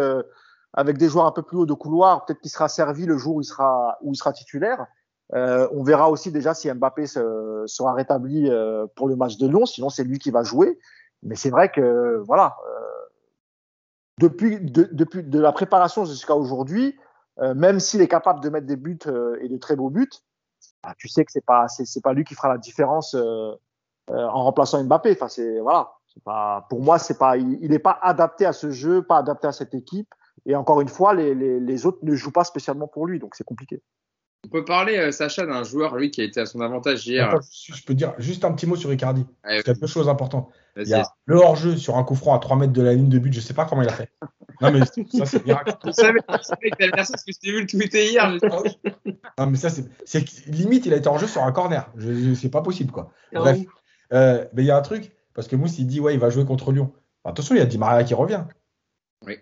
avec 0.74 0.98
des 0.98 1.08
joueurs 1.08 1.24
un 1.24 1.32
peu 1.32 1.42
plus 1.42 1.56
haut 1.56 1.66
de 1.66 1.72
couloir 1.72 2.26
peut-être 2.26 2.40
qu'il 2.40 2.50
sera 2.50 2.68
servi 2.68 3.06
le 3.06 3.16
jour 3.16 3.36
où 3.36 3.40
il 3.40 3.44
sera 3.44 3.96
où 4.02 4.12
il 4.12 4.16
sera 4.16 4.34
titulaire 4.34 4.86
euh, 5.35 5.68
on 5.72 5.83
verra 5.83 6.11
aussi 6.11 6.33
déjà 6.33 6.55
si 6.55 6.70
Mbappé 6.72 7.07
se, 7.07 7.64
sera 7.66 7.93
rétabli 7.93 8.49
euh, 8.49 8.87
pour 8.97 9.09
le 9.09 9.16
match 9.16 9.37
de 9.37 9.47
Lyon, 9.47 9.66
sinon 9.66 9.91
c'est 9.91 10.05
lui 10.05 10.18
qui 10.18 10.31
va 10.31 10.43
jouer. 10.43 10.79
Mais 11.22 11.35
c'est 11.35 11.51
vrai 11.51 11.70
que 11.70 12.22
voilà, 12.26 12.57
euh, 12.66 13.07
depuis 14.18 14.61
de, 14.61 14.89
depuis 14.93 15.22
de 15.22 15.41
la 15.41 15.53
préparation 15.53 16.05
jusqu'à 16.05 16.35
aujourd'hui, 16.35 16.97
euh, 17.41 17.55
même 17.55 17.81
s'il 17.81 18.01
est 18.01 18.09
capable 18.09 18.41
de 18.41 18.49
mettre 18.49 18.66
des 18.66 18.76
buts 18.76 18.99
euh, 19.07 19.37
et 19.41 19.49
de 19.49 19.57
très 19.59 19.76
beaux 19.76 19.91
buts, 19.91 20.09
bah, 20.83 20.95
tu 20.97 21.09
sais 21.09 21.24
que 21.24 21.33
c'est 21.33 21.45
pas 21.45 21.68
c'est 21.68 22.03
pas 22.03 22.12
lui 22.12 22.24
qui 22.24 22.35
fera 22.35 22.49
la 22.49 22.59
différence 22.59 23.14
en 23.14 24.45
remplaçant 24.45 24.83
Mbappé. 24.83 25.12
Enfin 25.12 25.29
c'est 25.29 25.61
voilà, 25.61 25.93
c'est 26.07 26.22
pas 26.22 26.66
pour 26.70 26.81
moi 26.81 26.99
c'est 26.99 27.18
pas 27.18 27.37
il 27.37 27.70
n'est 27.70 27.79
pas 27.79 27.99
adapté 28.01 28.47
à 28.47 28.53
ce 28.53 28.70
jeu, 28.70 29.03
pas 29.03 29.18
adapté 29.18 29.47
à 29.49 29.53
cette 29.53 29.74
équipe. 29.74 30.09
Et 30.47 30.57
encore 30.57 30.81
une 30.81 30.89
fois, 30.89 31.14
les, 31.14 31.35
les, 31.35 31.61
les 31.61 31.85
autres 31.85 31.99
ne 32.03 32.14
jouent 32.14 32.33
pas 32.33 32.45
spécialement 32.45 32.87
pour 32.87 33.07
lui, 33.07 33.18
donc 33.18 33.35
c'est 33.35 33.45
compliqué. 33.45 33.83
On 34.45 34.49
peut 34.49 34.64
parler, 34.64 34.97
euh, 34.97 35.11
Sacha, 35.11 35.45
d'un 35.45 35.64
joueur, 35.64 35.97
lui, 35.97 36.11
qui 36.11 36.20
a 36.20 36.24
été 36.24 36.41
à 36.41 36.47
son 36.47 36.61
avantage 36.61 37.07
hier. 37.07 37.28
Attends, 37.28 37.41
je 37.43 37.82
peux 37.82 37.95
dire 37.95 38.14
juste 38.18 38.45
un 38.45 38.53
petit 38.53 38.66
mot 38.66 38.76
sur 38.76 38.93
Icardi. 38.93 39.26
Ouais, 39.45 39.62
quelque 39.62 39.86
chose 39.86 40.07
d'important. 40.07 40.51
Il 40.76 40.86
y 40.86 40.95
a 40.95 41.03
le 41.26 41.36
hors-jeu 41.36 41.76
sur 41.76 41.97
un 41.97 42.05
coup 42.05 42.14
franc 42.14 42.36
à 42.36 42.39
3 42.39 42.57
mètres 42.57 42.72
de 42.72 42.82
la 42.82 42.95
ligne 42.95 43.09
de 43.09 43.18
but. 43.18 43.32
Je 43.32 43.41
sais 43.41 43.53
pas 43.53 43.64
comment 43.64 43.82
il 43.82 43.89
a 43.89 43.93
fait. 43.93 44.11
Non, 44.61 44.72
mais 44.72 44.80
ça, 44.84 45.24
c'est 45.24 45.45
miracle. 45.47 45.72
Je 45.86 45.93
savais, 45.93 46.18
je 46.28 46.43
savais 46.43 46.70
que 46.70 46.76
t'allais 46.76 46.91
dire 46.91 47.07
ça 47.07 47.12
parce 47.12 47.22
que 47.22 47.30
je 47.32 47.39
t'ai 47.39 47.53
vu 47.53 47.61
le 47.61 47.66
tweeter 47.68 48.11
hier. 48.11 48.28
non, 49.39 49.47
mais 49.47 49.57
ça, 49.57 49.70
c'est 49.70 50.49
limite, 50.49 50.84
il 50.84 50.93
a 50.93 50.97
été 50.97 51.09
hors-jeu 51.09 51.28
sur 51.28 51.45
un 51.45 51.53
corner. 51.53 51.89
C'est 52.34 52.51
pas 52.51 52.61
possible, 52.61 52.91
quoi. 52.91 53.12
Bref. 53.32 53.59
Euh, 54.12 54.45
mais 54.55 54.64
il 54.64 54.66
y 54.66 54.72
a 54.72 54.76
un 54.76 54.82
truc, 54.82 55.12
parce 55.32 55.47
que 55.47 55.55
Mousse, 55.55 55.78
il 55.78 55.86
dit, 55.86 56.01
ouais, 56.01 56.14
il 56.14 56.18
va 56.18 56.30
jouer 56.30 56.45
contre 56.45 56.72
Lyon. 56.72 56.93
Attention, 57.24 57.55
il 57.55 57.59
y 57.59 57.61
a 57.61 57.66
Di 57.66 57.78
Maria 57.78 58.03
qui 58.03 58.14
revient. 58.14 58.45
Oui. 59.24 59.39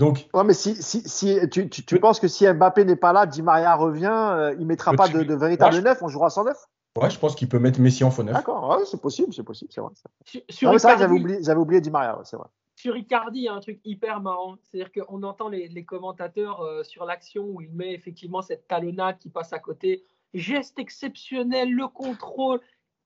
Donc, 0.00 0.30
ouais, 0.32 0.44
mais 0.44 0.54
si, 0.54 0.82
si, 0.82 1.06
si 1.06 1.38
tu, 1.50 1.68
tu, 1.68 1.84
tu 1.84 2.00
penses 2.00 2.20
que 2.20 2.26
si 2.26 2.50
Mbappé 2.50 2.86
n'est 2.86 2.96
pas 2.96 3.12
là, 3.12 3.26
Di 3.26 3.42
Maria 3.42 3.74
revient, 3.74 4.06
euh, 4.10 4.56
il 4.58 4.64
mettra 4.64 4.94
pas 4.94 5.08
de, 5.08 5.22
de 5.22 5.34
véritable 5.34 5.74
ouais, 5.74 5.82
neuf, 5.82 6.02
on 6.02 6.08
jouera 6.08 6.30
sans 6.30 6.42
neuf? 6.42 6.56
Ouais, 6.96 7.10
je 7.10 7.18
pense 7.18 7.34
qu'il 7.34 7.50
peut 7.50 7.58
mettre 7.58 7.78
Messi 7.80 8.02
en 8.02 8.10
faux 8.10 8.22
neuf. 8.22 8.34
D'accord, 8.34 8.66
ouais, 8.70 8.84
c'est 8.86 9.00
possible, 9.00 9.34
c'est 9.34 9.42
possible, 9.42 9.70
c'est 9.70 9.82
vrai. 9.82 9.92
Sur, 10.24 10.40
sur 10.48 10.72
non, 10.72 10.78
ça, 10.78 10.96
j'avais 10.96 11.12
oublié, 11.12 11.42
j'avais 11.42 11.60
oublié 11.60 11.82
Di 11.82 11.90
Maria, 11.90 12.16
ouais, 12.16 12.24
c'est 12.24 12.38
vrai. 12.38 12.48
Sur 12.76 12.96
Icardi, 12.96 13.40
il 13.40 13.44
y 13.44 13.48
a 13.48 13.52
un 13.52 13.60
truc 13.60 13.78
hyper 13.84 14.22
marrant, 14.22 14.56
c'est-à-dire 14.62 14.90
qu'on 14.90 15.22
entend 15.22 15.50
les, 15.50 15.68
les 15.68 15.84
commentateurs 15.84 16.62
euh, 16.62 16.82
sur 16.82 17.04
l'action 17.04 17.44
où 17.44 17.60
il 17.60 17.70
met 17.70 17.92
effectivement 17.92 18.40
cette 18.40 18.66
talonnade 18.66 19.18
qui 19.18 19.28
passe 19.28 19.52
à 19.52 19.58
côté, 19.58 20.02
geste 20.32 20.78
exceptionnel, 20.78 21.70
le 21.70 21.88
contrôle. 21.88 22.60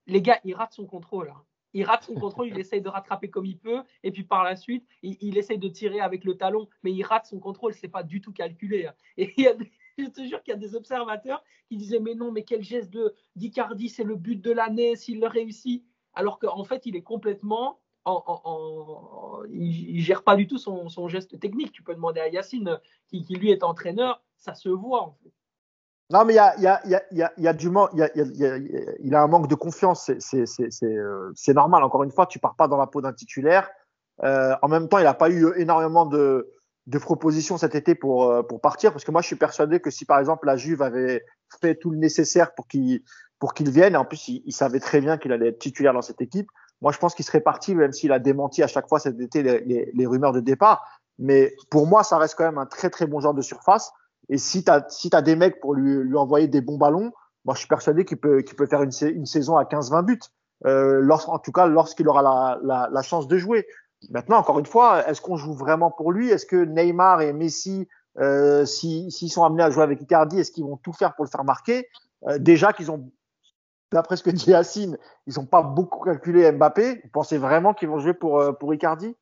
Les 0.06 0.22
gars, 0.22 0.38
il 0.44 0.54
rate 0.54 0.74
son 0.74 0.86
contrôle. 0.86 1.32
Hein 1.34 1.42
il 1.74 1.84
rate 1.84 2.04
son 2.04 2.14
contrôle, 2.14 2.48
il 2.48 2.58
essaye 2.58 2.80
de 2.80 2.88
rattraper 2.88 3.28
comme 3.28 3.44
il 3.44 3.58
peut, 3.58 3.82
et 4.02 4.10
puis 4.10 4.24
par 4.24 4.44
la 4.44 4.56
suite, 4.56 4.86
il, 5.02 5.36
essaye 5.36 5.58
de 5.58 5.68
tirer 5.68 6.00
avec 6.00 6.24
le 6.24 6.36
talon, 6.36 6.68
mais 6.82 6.92
il 6.92 7.02
rate 7.02 7.26
son 7.26 7.40
contrôle, 7.40 7.74
c'est 7.74 7.88
pas 7.88 8.04
du 8.04 8.20
tout 8.20 8.32
calculé. 8.32 8.86
Hein. 8.86 8.94
Et 9.16 9.34
il 9.36 9.44
y 9.44 9.48
a 9.48 9.54
je 9.98 10.06
te 10.06 10.24
jure 10.24 10.42
qu'il 10.42 10.52
y 10.52 10.56
a 10.56 10.58
des 10.58 10.74
observateurs 10.74 11.44
qui 11.68 11.76
disaient 11.76 12.00
mais 12.00 12.14
non, 12.14 12.32
mais 12.32 12.42
quel 12.42 12.62
geste 12.62 12.90
de 12.90 13.14
d'Icardi, 13.36 13.88
c'est 13.88 14.04
le 14.04 14.16
but 14.16 14.40
de 14.40 14.50
l'année 14.50 14.96
s'il 14.96 15.20
le 15.20 15.26
réussit, 15.26 15.84
alors 16.14 16.38
qu'en 16.38 16.64
fait 16.64 16.86
il 16.86 16.96
est 16.96 17.02
complètement 17.02 17.80
en, 18.04 18.22
en, 18.26 19.42
gère 19.48 20.24
pas 20.24 20.36
du 20.36 20.46
tout 20.46 20.58
son, 20.58 20.88
son, 20.88 21.08
geste 21.08 21.38
technique. 21.40 21.72
Tu 21.72 21.82
peux 21.82 21.94
demander 21.94 22.20
à 22.20 22.28
Yacine, 22.28 22.78
qui, 23.08 23.22
qui 23.22 23.34
lui 23.34 23.50
est 23.50 23.62
entraîneur, 23.62 24.22
ça 24.36 24.54
se 24.54 24.68
voit 24.68 25.02
en 25.02 25.12
fait. 25.12 25.32
Non, 26.10 26.24
mais 26.24 26.34
il 26.34 26.36
y 26.36 26.66
a, 26.66 26.82
un 29.22 29.26
manque 29.26 29.48
de 29.48 29.54
confiance. 29.54 30.10
C'est 30.18 30.84
euh, 30.84 31.32
normal. 31.54 31.82
Encore 31.82 32.04
une 32.04 32.10
fois, 32.10 32.26
tu 32.26 32.38
pars 32.38 32.56
pas 32.56 32.68
dans 32.68 32.76
la 32.76 32.86
peau 32.86 33.00
d'un 33.00 33.12
titulaire. 33.12 33.70
Euh, 34.22 34.54
en 34.62 34.68
même 34.68 34.88
temps, 34.88 34.98
il 34.98 35.04
n'a 35.04 35.14
pas 35.14 35.30
eu 35.30 35.52
énormément 35.56 36.06
de, 36.06 36.50
de 36.86 36.98
propositions 36.98 37.56
cet 37.56 37.74
été 37.74 37.94
pour, 37.94 38.30
euh, 38.30 38.42
pour 38.42 38.60
partir. 38.60 38.92
Parce 38.92 39.04
que 39.04 39.10
moi, 39.10 39.22
je 39.22 39.26
suis 39.26 39.36
persuadé 39.36 39.80
que 39.80 39.90
si, 39.90 40.04
par 40.04 40.18
exemple, 40.18 40.46
la 40.46 40.56
Juve 40.56 40.82
avait 40.82 41.24
fait 41.60 41.74
tout 41.74 41.90
le 41.90 41.98
nécessaire 41.98 42.54
pour 42.54 42.68
qu'il 42.68 43.02
pour 43.40 43.52
qu'il 43.52 43.68
vienne, 43.68 43.94
et 43.94 43.96
en 43.96 44.04
plus, 44.04 44.28
il, 44.28 44.42
il 44.46 44.52
savait 44.52 44.80
très 44.80 45.00
bien 45.00 45.18
qu'il 45.18 45.32
allait 45.32 45.48
être 45.48 45.58
titulaire 45.58 45.92
dans 45.92 46.02
cette 46.02 46.20
équipe, 46.20 46.48
moi, 46.80 46.92
je 46.92 46.98
pense 46.98 47.14
qu'il 47.14 47.24
serait 47.24 47.40
parti, 47.40 47.74
même 47.74 47.92
s'il 47.92 48.12
a 48.12 48.18
démenti 48.18 48.62
à 48.62 48.66
chaque 48.66 48.88
fois 48.88 48.98
cet 48.98 49.20
été 49.20 49.42
les, 49.42 49.60
les, 49.60 49.90
les 49.92 50.06
rumeurs 50.06 50.32
de 50.32 50.40
départ. 50.40 50.84
Mais 51.18 51.54
pour 51.70 51.86
moi, 51.86 52.04
ça 52.04 52.18
reste 52.18 52.34
quand 52.36 52.44
même 52.44 52.58
un 52.58 52.66
très, 52.66 52.90
très 52.90 53.06
bon 53.06 53.20
genre 53.20 53.34
de 53.34 53.42
surface. 53.42 53.92
Et 54.28 54.38
si 54.38 54.64
tu 54.64 54.72
si 54.88 55.10
des 55.10 55.36
mecs 55.36 55.60
pour 55.60 55.74
lui, 55.74 56.02
lui 56.02 56.16
envoyer 56.16 56.48
des 56.48 56.60
bons 56.60 56.78
ballons, 56.78 57.12
moi 57.44 57.54
je 57.54 57.60
suis 57.60 57.68
persuadé 57.68 58.04
qu'il 58.04 58.18
peut, 58.18 58.42
qu'il 58.42 58.56
peut 58.56 58.66
faire 58.66 58.82
une, 58.82 58.92
saison 58.92 59.56
à 59.56 59.64
15-20 59.64 60.04
buts. 60.04 60.20
Euh, 60.66 61.08
en 61.08 61.38
tout 61.38 61.52
cas, 61.52 61.66
lorsqu'il 61.66 62.08
aura 62.08 62.58
la, 62.62 63.02
chance 63.02 63.28
de 63.28 63.36
jouer. 63.36 63.66
Maintenant, 64.10 64.36
encore 64.36 64.58
une 64.58 64.66
fois, 64.66 65.08
est-ce 65.08 65.20
qu'on 65.20 65.36
joue 65.36 65.54
vraiment 65.54 65.90
pour 65.90 66.12
lui? 66.12 66.30
Est-ce 66.30 66.46
que 66.46 66.56
Neymar 66.56 67.22
et 67.22 67.32
Messi, 67.32 67.88
euh, 68.18 68.64
s'ils 68.64 69.10
si, 69.10 69.28
sont 69.28 69.44
amenés 69.44 69.62
à 69.62 69.70
jouer 69.70 69.82
avec 69.82 70.00
Icardi, 70.00 70.38
est-ce 70.38 70.52
qu'ils 70.52 70.64
vont 70.64 70.76
tout 70.76 70.92
faire 70.92 71.14
pour 71.14 71.24
le 71.24 71.30
faire 71.30 71.44
marquer? 71.44 71.88
Euh, 72.28 72.38
Déjà 72.38 72.72
qu'ils 72.72 72.90
ont, 72.90 73.10
d'après 73.92 74.16
ce 74.16 74.22
que 74.22 74.30
dit 74.30 74.50
Yacine, 74.50 74.98
ils 75.26 75.34
n'ont 75.38 75.46
pas 75.46 75.62
beaucoup 75.62 76.04
calculé 76.04 76.50
Mbappé. 76.52 77.00
Vous 77.02 77.10
pensez 77.12 77.38
vraiment 77.38 77.74
qu'ils 77.74 77.88
vont 77.88 77.98
jouer 77.98 78.14
pour, 78.14 78.40
euh, 78.40 78.52
pour 78.52 78.74
Icardi? 78.74 79.16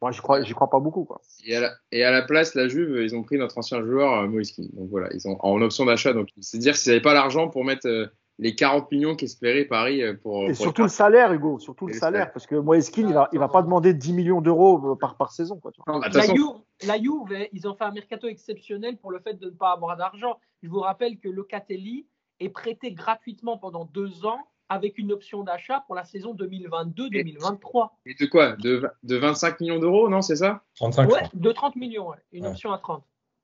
Moi, 0.00 0.12
j'y 0.12 0.20
crois, 0.20 0.42
j'y 0.42 0.52
crois 0.52 0.70
pas 0.70 0.80
beaucoup. 0.80 1.04
Quoi. 1.04 1.20
Et, 1.44 1.56
à 1.56 1.60
la, 1.60 1.72
et 1.92 2.04
à 2.04 2.10
la 2.10 2.22
place, 2.22 2.54
la 2.54 2.68
Juve, 2.68 3.00
ils 3.02 3.16
ont 3.16 3.22
pris 3.22 3.38
notre 3.38 3.58
ancien 3.58 3.82
joueur, 3.82 4.12
euh, 4.22 4.28
Moïse 4.28 4.54
Donc 4.74 4.88
voilà, 4.90 5.08
ils 5.12 5.26
ont 5.28 5.36
en 5.40 5.60
option 5.60 5.84
d'achat. 5.84 6.12
Donc 6.12 6.28
c'est 6.40 6.58
dire 6.58 6.76
s'ils 6.76 6.92
n'avaient 6.92 7.02
pas 7.02 7.14
l'argent 7.14 7.48
pour 7.48 7.64
mettre 7.64 7.88
euh, 7.88 8.06
les 8.38 8.54
40 8.54 8.90
millions 8.92 9.16
qu'espérait 9.16 9.64
Paris 9.64 10.02
euh, 10.02 10.14
pour. 10.14 10.44
Et 10.44 10.48
pour 10.48 10.56
surtout 10.56 10.82
le 10.82 10.88
salaire, 10.88 11.32
Hugo, 11.32 11.58
surtout 11.58 11.86
le 11.86 11.94
salaire, 11.94 12.20
salaire, 12.20 12.32
parce 12.32 12.46
que 12.46 12.54
Moïse 12.54 12.90
il 12.96 13.12
va, 13.12 13.28
il 13.32 13.38
va 13.38 13.48
pas 13.48 13.62
demander 13.62 13.92
10 13.94 14.12
millions 14.12 14.40
d'euros 14.40 14.96
par, 14.96 15.16
par 15.16 15.32
saison. 15.32 15.56
Quoi, 15.56 15.72
tu 15.72 15.80
vois. 15.84 15.94
Non, 15.94 16.00
bah, 16.00 16.08
la, 16.12 16.26
Juve, 16.26 16.62
la 16.86 16.98
Juve, 16.98 17.48
ils 17.52 17.66
ont 17.66 17.74
fait 17.74 17.84
un 17.84 17.92
mercato 17.92 18.28
exceptionnel 18.28 18.98
pour 18.98 19.10
le 19.10 19.18
fait 19.18 19.34
de 19.34 19.46
ne 19.46 19.50
pas 19.50 19.72
avoir 19.72 19.96
d'argent. 19.96 20.38
Je 20.62 20.68
vous 20.68 20.80
rappelle 20.80 21.18
que 21.18 21.28
Locatelli 21.28 22.06
est 22.40 22.50
prêté 22.50 22.92
gratuitement 22.92 23.58
pendant 23.58 23.84
deux 23.84 24.24
ans 24.24 24.38
avec 24.68 24.98
une 24.98 25.12
option 25.12 25.42
d'achat 25.42 25.84
pour 25.86 25.94
la 25.94 26.04
saison 26.04 26.34
2022-2023. 26.34 27.90
Et 28.06 28.14
de 28.14 28.26
quoi? 28.26 28.52
De, 28.56 28.88
de 29.02 29.16
25 29.16 29.60
millions 29.60 29.78
d'euros, 29.78 30.08
non, 30.08 30.22
c'est 30.22 30.36
ça? 30.36 30.62
35 30.76 31.10
Ouais, 31.10 31.22
de 31.34 31.52
30 31.52 31.76
millions, 31.76 32.10
ouais. 32.10 32.16
une 32.32 32.44
ouais. 32.44 32.50
option 32.50 32.72
à 32.72 32.78
30. 32.78 33.02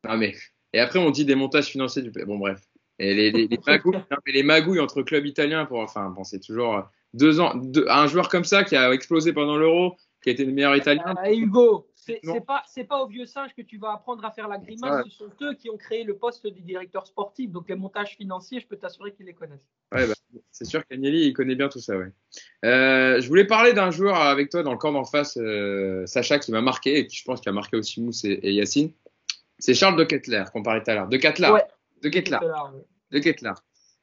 Non, 0.08 0.16
mais. 0.16 0.34
Et 0.72 0.80
après, 0.80 0.98
on 0.98 1.10
dit 1.10 1.24
des 1.24 1.34
montages 1.34 1.66
financiers 1.66 2.02
du. 2.02 2.10
Bon, 2.10 2.38
bref. 2.38 2.60
Et 2.98 3.14
les, 3.14 3.32
les, 3.32 3.48
les, 3.48 3.58
magouilles, 3.66 3.96
non, 4.10 4.16
mais 4.26 4.32
les 4.32 4.42
magouilles 4.42 4.80
entre 4.80 5.02
clubs 5.02 5.26
italiens 5.26 5.64
pour. 5.66 5.78
Enfin, 5.78 6.10
bon, 6.10 6.24
c'est 6.24 6.40
toujours. 6.40 6.82
Deux 7.12 7.40
ans. 7.40 7.54
Deux, 7.54 7.86
un 7.88 8.06
joueur 8.06 8.28
comme 8.28 8.44
ça 8.44 8.64
qui 8.64 8.76
a 8.76 8.92
explosé 8.92 9.32
pendant 9.32 9.56
l'Euro, 9.56 9.96
qui 10.22 10.30
a 10.30 10.32
été 10.32 10.44
le 10.44 10.52
meilleur 10.52 10.76
italien. 10.76 11.14
Ah, 11.16 11.32
Hugo, 11.32 11.88
c'est 12.04 12.46
pas, 12.46 12.62
pas 12.88 13.02
au 13.02 13.06
vieux 13.06 13.26
singe 13.26 13.54
que 13.54 13.62
tu 13.62 13.78
vas 13.78 13.92
apprendre 13.92 14.24
à 14.24 14.30
faire 14.30 14.48
la 14.48 14.58
grimace. 14.58 15.04
Ouais. 15.04 15.10
Ce 15.10 15.16
sont 15.16 15.30
eux 15.42 15.54
qui 15.54 15.70
ont 15.70 15.76
créé 15.76 16.04
le 16.04 16.16
poste 16.16 16.46
du 16.46 16.60
directeur 16.60 17.06
sportif. 17.06 17.50
Donc, 17.50 17.68
les 17.68 17.74
montages 17.74 18.16
financiers, 18.16 18.60
je 18.60 18.66
peux 18.66 18.76
t'assurer 18.76 19.12
qu'ils 19.12 19.26
les 19.26 19.34
connaissent. 19.34 19.66
Ouais, 19.92 20.06
bah, 20.06 20.14
c'est 20.50 20.64
sûr 20.64 20.84
qu'Agnelli, 20.86 21.26
il 21.26 21.32
connaît 21.32 21.54
bien 21.54 21.68
tout 21.68 21.80
ça, 21.80 21.96
ouais. 21.96 22.12
Euh, 22.64 23.20
je 23.20 23.28
voulais 23.28 23.46
parler 23.46 23.72
d'un 23.72 23.90
joueur 23.90 24.16
avec 24.16 24.50
toi 24.50 24.62
dans 24.62 24.72
le 24.72 24.78
camp 24.78 24.92
d'en 24.92 25.04
face, 25.04 25.36
euh, 25.36 26.04
Sacha, 26.06 26.38
qui 26.38 26.50
m'a 26.52 26.60
marqué 26.60 26.98
et 26.98 27.06
qui, 27.06 27.16
je 27.16 27.24
pense, 27.24 27.40
qui 27.40 27.48
a 27.48 27.52
marqué 27.52 27.76
aussi 27.76 28.02
Mousse 28.02 28.24
et, 28.24 28.32
et 28.42 28.52
Yacine. 28.52 28.92
C'est 29.58 29.74
Charles 29.74 29.96
de 29.96 30.04
Kettler, 30.04 30.44
qu'on 30.52 30.62
parlait 30.62 30.82
tout 30.82 30.90
à 30.90 30.94
l'heure. 30.94 31.08
De 31.08 31.16
Kettler. 31.16 31.50
Ouais. 31.50 31.64
De 32.02 32.08
Kettler. 32.08 32.38
De 33.10 33.18
Kettler. 33.20 33.52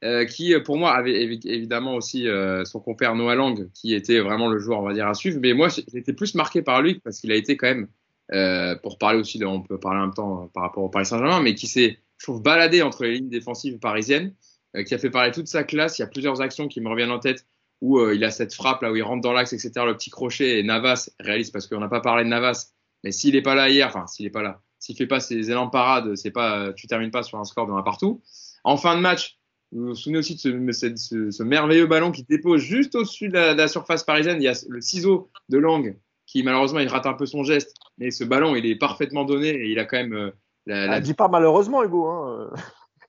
Euh, 0.04 0.26
qui, 0.26 0.56
pour 0.66 0.78
moi, 0.78 0.96
avait 0.96 1.14
évi- 1.14 1.48
évidemment 1.48 1.94
aussi 1.94 2.28
euh, 2.28 2.66
son 2.66 2.80
compère 2.80 3.14
Noah 3.14 3.36
Lang, 3.36 3.70
qui 3.72 3.94
était 3.94 4.20
vraiment 4.20 4.50
le 4.50 4.58
joueur, 4.58 4.80
on 4.80 4.88
va 4.88 4.94
dire, 4.94 5.08
à 5.08 5.14
suivre. 5.14 5.38
Mais 5.40 5.54
moi, 5.54 5.68
été 5.94 6.14
plus 6.14 6.34
marqué 6.34 6.64
par 6.64 6.82
lui 6.82 6.96
parce 7.00 7.20
qu'il 7.20 7.32
a 7.32 7.36
été 7.36 7.56
quand 7.56 7.68
même, 7.68 7.88
euh, 8.34 8.76
pour 8.78 8.98
parler 8.98 9.20
aussi, 9.20 9.38
de, 9.38 9.46
on 9.46 9.62
peut 9.62 9.80
parler 9.80 10.00
en 10.00 10.06
même 10.08 10.14
temps 10.14 10.44
euh, 10.44 10.48
par 10.54 10.64
rapport 10.64 10.84
au 10.84 10.90
Paris 10.90 11.06
Saint-Germain, 11.06 11.42
mais 11.42 11.54
qui 11.54 11.68
s'est, 11.68 12.00
je 12.18 12.26
trouve, 12.26 12.42
baladé 12.42 12.82
entre 12.82 13.04
les 13.04 13.14
lignes 13.14 13.30
défensives 13.30 13.78
parisiennes, 13.78 14.34
euh, 14.76 14.84
qui 14.84 14.96
a 14.96 14.98
fait 14.98 15.12
parler 15.12 15.32
toute 15.32 15.48
sa 15.48 15.64
classe. 15.64 16.00
Il 16.00 16.02
y 16.02 16.06
a 16.06 16.08
plusieurs 16.08 16.42
actions 16.42 16.68
qui 16.68 16.82
me 16.82 16.90
reviennent 16.90 17.12
en 17.12 17.20
tête 17.20 17.46
où 17.82 18.00
euh, 18.00 18.16
il 18.16 18.24
a 18.24 18.32
cette 18.32 18.56
frappe 18.56 18.82
là 18.82 18.92
où 18.92 18.96
il 18.96 19.04
rentre 19.04 19.22
dans 19.22 19.34
l'axe, 19.34 19.54
etc. 19.54 19.72
Le 19.86 19.94
petit 19.96 20.10
crochet 20.10 20.60
et 20.60 20.64
Navas 20.64 21.12
réalise 21.20 21.52
parce 21.52 21.68
qu'on 21.68 21.80
n'a 21.80 21.90
pas 21.90 22.02
parlé 22.02 22.24
de 22.24 22.30
Navas, 22.30 22.72
mais 23.04 23.12
s'il 23.12 23.36
est 23.36 23.42
pas 23.44 23.54
là 23.54 23.70
hier, 23.70 23.88
enfin 23.88 24.08
s'il 24.08 24.26
est 24.26 24.32
pas 24.32 24.42
là, 24.42 24.62
s'il 24.80 24.96
fait 24.96 25.08
pas 25.08 25.20
ses 25.20 25.52
élans 25.52 25.66
de 25.68 25.72
parade, 25.72 26.16
c'est 26.16 26.32
pas, 26.32 26.74
tu 26.74 26.88
termines 26.88 27.12
pas 27.12 27.22
sur 27.22 27.38
un 27.38 27.44
score 27.44 27.72
1 27.72 27.84
partout. 27.84 28.22
En 28.64 28.78
fin 28.78 28.96
de 28.96 29.02
match, 29.02 29.40
vous 29.72 29.88
vous 29.88 29.96
souvenez 29.96 30.20
aussi 30.20 30.36
de 30.36 30.40
ce, 30.40 30.72
ce, 30.72 30.96
ce, 30.96 31.32
ce 31.32 31.44
merveilleux 31.44 31.88
ballon 31.88 32.12
qui 32.12 32.24
dépose 32.24 32.62
juste 32.62 32.96
au-dessus 32.96 33.30
de, 33.30 33.34
la, 33.34 33.54
de 33.54 33.58
la 33.60 33.68
surface 33.68 34.04
parisienne. 34.04 34.38
Il 34.42 34.44
y 34.44 34.50
a 34.50 34.60
le 34.68 34.82
ciseau 34.82 35.30
de 35.50 35.58
Lang 35.58 35.96
qui 36.26 36.44
malheureusement 36.44 36.80
il 36.80 36.88
rate 36.88 37.06
un 37.06 37.14
peu 37.14 37.26
son 37.26 37.44
geste, 37.44 37.76
mais 37.98 38.12
ce 38.12 38.24
ballon 38.24 38.56
il 38.56 38.66
est 38.66 38.76
parfaitement 38.76 39.26
donné 39.26 39.50
et 39.50 39.70
il 39.70 39.80
a 39.80 39.86
quand 39.86 39.98
même 39.98 40.14
euh, 40.14 40.32
la, 40.66 40.88
la... 40.88 40.94
Ah, 40.94 41.00
dis 41.00 41.14
pas 41.14 41.28
malheureusement, 41.28 41.84
Hugo. 41.84 42.08
Hein. 42.08 42.52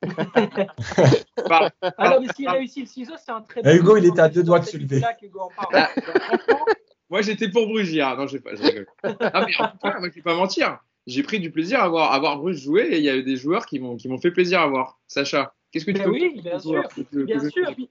Par- 1.48 1.70
non, 1.82 2.20
mais 2.20 2.26
s'il 2.34 2.48
réussit 2.48 2.82
le 2.82 2.88
ciseau, 2.88 3.14
c'est 3.24 3.30
un 3.30 3.40
très 3.40 3.60
Eh, 3.64 3.76
Hugo, 3.76 3.92
bon 3.92 3.96
il 3.98 4.06
était 4.06 4.20
à 4.20 4.28
deux 4.28 4.42
doigts 4.42 4.58
de 4.58 4.64
se 4.64 4.76
lever. 4.76 5.00
Ah, 5.72 5.90
moi 7.10 7.22
j'étais 7.22 7.48
pour 7.48 7.66
Bruges 7.66 7.92
hier. 7.92 8.16
Non, 8.16 8.26
je, 8.26 8.32
sais 8.32 8.40
pas, 8.40 8.54
je 8.54 8.62
rigole. 8.62 8.86
Ah, 9.02 9.46
mais 9.46 9.56
en 9.58 9.68
tout 9.68 9.78
cas, 9.82 9.98
moi 9.98 10.08
je 10.08 10.14
vais 10.14 10.22
pas 10.22 10.34
mentir. 10.34 10.78
J'ai 11.06 11.22
pris 11.22 11.40
du 11.40 11.50
plaisir 11.50 11.80
à 11.80 11.88
voir, 11.88 12.12
à 12.12 12.18
voir 12.18 12.38
Bruges 12.38 12.62
jouer 12.62 12.88
et 12.90 12.98
il 12.98 13.04
y 13.04 13.10
a 13.10 13.16
eu 13.16 13.22
des 13.24 13.36
joueurs 13.36 13.66
qui 13.66 13.78
m'ont 13.78 14.18
fait 14.20 14.30
plaisir 14.30 14.60
à 14.60 14.66
voir. 14.66 15.00
Sacha, 15.06 15.54
qu'est-ce 15.72 15.84
que 15.84 15.90
tu 15.90 15.98
Mais 15.98 16.04
peux 16.04 16.10
oui, 16.10 16.40
bien 16.40 16.58
sûr, 16.58 16.86
que 16.88 17.00
que 17.00 17.24
bien 17.24 17.48
sûr. 17.48 17.72
Puis, 17.74 17.90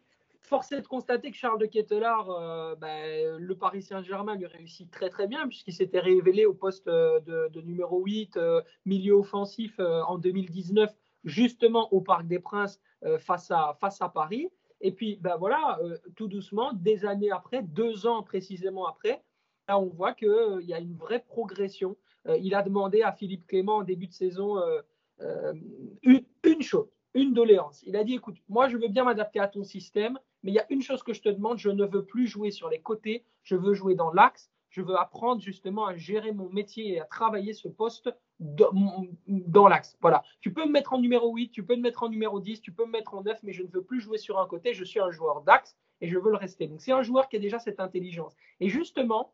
force 0.51 0.73
est 0.73 0.81
de 0.81 0.87
constater 0.87 1.31
que 1.31 1.37
Charles 1.37 1.59
de 1.59 1.65
Kettelard, 1.65 2.29
euh, 2.29 2.75
ben, 2.75 3.37
le 3.37 3.55
Paris 3.55 3.81
Saint-Germain 3.81 4.35
lui 4.35 4.47
réussit 4.47 4.91
très 4.91 5.09
très 5.09 5.25
bien 5.25 5.47
puisqu'il 5.47 5.73
s'était 5.73 6.01
révélé 6.01 6.45
au 6.45 6.53
poste 6.53 6.89
euh, 6.89 7.21
de, 7.21 7.47
de 7.53 7.61
numéro 7.61 8.03
8, 8.03 8.35
euh, 8.35 8.61
milieu 8.85 9.13
offensif 9.13 9.79
euh, 9.79 10.01
en 10.01 10.17
2019, 10.17 10.93
justement 11.23 11.87
au 11.93 12.01
Parc 12.01 12.27
des 12.27 12.39
Princes 12.39 12.81
face, 13.19 13.49
à, 13.49 13.77
face 13.79 14.01
à 14.01 14.09
Paris. 14.09 14.49
Et 14.81 14.91
puis, 14.91 15.17
ben 15.21 15.37
voilà, 15.37 15.79
tout 16.15 16.27
doucement, 16.27 16.73
des 16.73 17.05
années 17.05 17.31
après, 17.31 17.63
deux 17.63 18.05
ans 18.05 18.21
précisément 18.21 18.87
après, 18.87 19.23
là 19.67 19.79
on 19.79 19.87
voit 19.87 20.13
qu'il 20.13 20.59
il 20.61 20.67
y 20.67 20.73
a 20.73 20.79
une 20.79 20.95
vraie 20.95 21.23
progression. 21.23 21.95
Il 22.39 22.53
a 22.55 22.61
demandé 22.61 23.03
à 23.03 23.11
Philippe 23.11 23.47
Clément 23.47 23.77
en 23.77 23.83
début 23.83 24.07
de 24.07 24.13
saison 24.13 24.59
une, 26.03 26.23
une 26.43 26.61
chose, 26.61 26.89
une 27.13 27.33
doléance. 27.33 27.83
Il 27.85 27.95
a 27.95 28.03
dit, 28.03 28.15
écoute, 28.15 28.37
moi 28.49 28.67
je 28.67 28.77
veux 28.77 28.87
bien 28.87 29.03
m'adapter 29.03 29.39
à 29.39 29.47
ton 29.47 29.63
système, 29.63 30.17
mais 30.43 30.51
il 30.51 30.55
y 30.55 30.59
a 30.59 30.65
une 30.69 30.81
chose 30.81 31.03
que 31.03 31.13
je 31.13 31.21
te 31.21 31.29
demande, 31.29 31.57
je 31.57 31.69
ne 31.69 31.85
veux 31.85 32.05
plus 32.05 32.27
jouer 32.27 32.51
sur 32.51 32.69
les 32.69 32.81
côtés, 32.81 33.25
je 33.43 33.55
veux 33.55 33.73
jouer 33.73 33.95
dans 33.95 34.11
l'axe, 34.11 34.51
je 34.69 34.81
veux 34.81 34.97
apprendre 34.97 35.41
justement 35.41 35.85
à 35.85 35.95
gérer 35.95 36.31
mon 36.31 36.49
métier 36.49 36.93
et 36.93 37.01
à 37.01 37.05
travailler 37.05 37.53
ce 37.53 37.67
poste 37.67 38.09
dans, 38.39 39.67
l'axe. 39.67 39.97
Voilà. 40.01 40.23
Tu 40.39 40.53
peux 40.53 40.65
me 40.65 40.71
mettre 40.71 40.93
en 40.93 40.99
numéro 40.99 41.33
8, 41.35 41.49
tu 41.49 41.63
peux 41.63 41.75
me 41.75 41.81
mettre 41.81 42.03
en 42.03 42.09
numéro 42.09 42.39
10, 42.39 42.61
tu 42.61 42.71
peux 42.71 42.85
me 42.85 42.91
mettre 42.91 43.13
en 43.13 43.21
9, 43.21 43.43
mais 43.43 43.51
je 43.51 43.63
ne 43.63 43.67
veux 43.67 43.83
plus 43.83 43.99
jouer 43.99 44.17
sur 44.17 44.39
un 44.39 44.47
côté, 44.47 44.73
je 44.73 44.83
suis 44.83 44.99
un 44.99 45.11
joueur 45.11 45.41
d'axe 45.41 45.77
et 45.99 46.07
je 46.07 46.17
veux 46.17 46.31
le 46.31 46.37
rester. 46.37 46.67
Donc 46.67 46.81
c'est 46.81 46.93
un 46.93 47.03
joueur 47.03 47.27
qui 47.27 47.35
a 47.35 47.39
déjà 47.39 47.59
cette 47.59 47.79
intelligence. 47.79 48.33
Et 48.61 48.69
justement, 48.69 49.33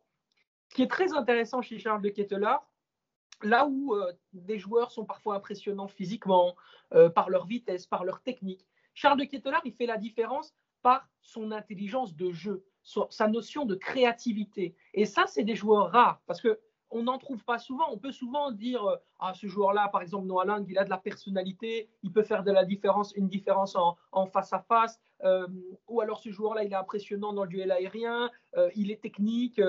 ce 0.70 0.76
qui 0.76 0.82
est 0.82 0.90
très 0.90 1.14
intéressant 1.14 1.62
chez 1.62 1.78
Charles 1.78 2.02
de 2.02 2.10
Kettelard, 2.10 2.68
là 3.44 3.68
où 3.68 3.94
euh, 3.94 4.12
des 4.34 4.58
joueurs 4.58 4.92
sont 4.92 5.06
parfois 5.06 5.36
impressionnants 5.36 5.88
physiquement, 5.88 6.56
euh, 6.94 7.10
par 7.10 7.30
leur 7.30 7.46
vitesse, 7.46 7.86
par 7.86 8.04
leur 8.04 8.22
technique, 8.22 8.66
Charles 8.94 9.20
de 9.20 9.26
Kettelard, 9.26 9.62
il 9.66 9.74
fait 9.74 9.86
la 9.86 9.98
différence 9.98 10.56
par 10.82 11.08
son 11.22 11.52
intelligence 11.52 12.16
de 12.16 12.32
jeu, 12.32 12.66
sa 12.84 13.28
notion 13.28 13.66
de 13.66 13.76
créativité. 13.76 14.76
Et 14.94 15.06
ça, 15.06 15.28
c'est 15.28 15.44
des 15.44 15.56
joueurs 15.56 15.92
rares 15.92 16.22
parce 16.26 16.42
que 16.42 16.60
on 16.90 17.04
n'en 17.04 17.18
trouve 17.18 17.44
pas 17.44 17.60
souvent. 17.60 17.84
On 17.92 17.98
peut 17.98 18.14
souvent 18.14 18.50
dire 18.52 18.86
euh, 18.86 18.96
ah 19.20 19.34
ce 19.34 19.46
joueur-là, 19.46 19.90
par 19.90 20.02
exemple 20.02 20.26
Noah 20.26 20.62
il 20.70 20.78
a 20.78 20.86
de 20.86 20.90
la 20.90 20.98
personnalité, 20.98 21.90
il 22.02 22.14
peut 22.14 22.24
faire 22.24 22.44
de 22.44 22.52
la 22.52 22.64
différence, 22.64 23.12
une 23.14 23.28
différence 23.28 23.76
en, 23.76 24.26
face 24.28 24.54
à 24.54 24.60
face. 24.60 24.98
Ou 25.90 26.00
alors 26.02 26.20
ce 26.20 26.32
joueur-là, 26.32 26.64
il 26.64 26.72
est 26.72 26.76
impressionnant 26.76 27.34
dans 27.34 27.44
le 27.44 27.50
duel 27.50 27.72
aérien, 27.72 28.32
il 28.76 28.90
est 28.90 29.02
technique. 29.02 29.60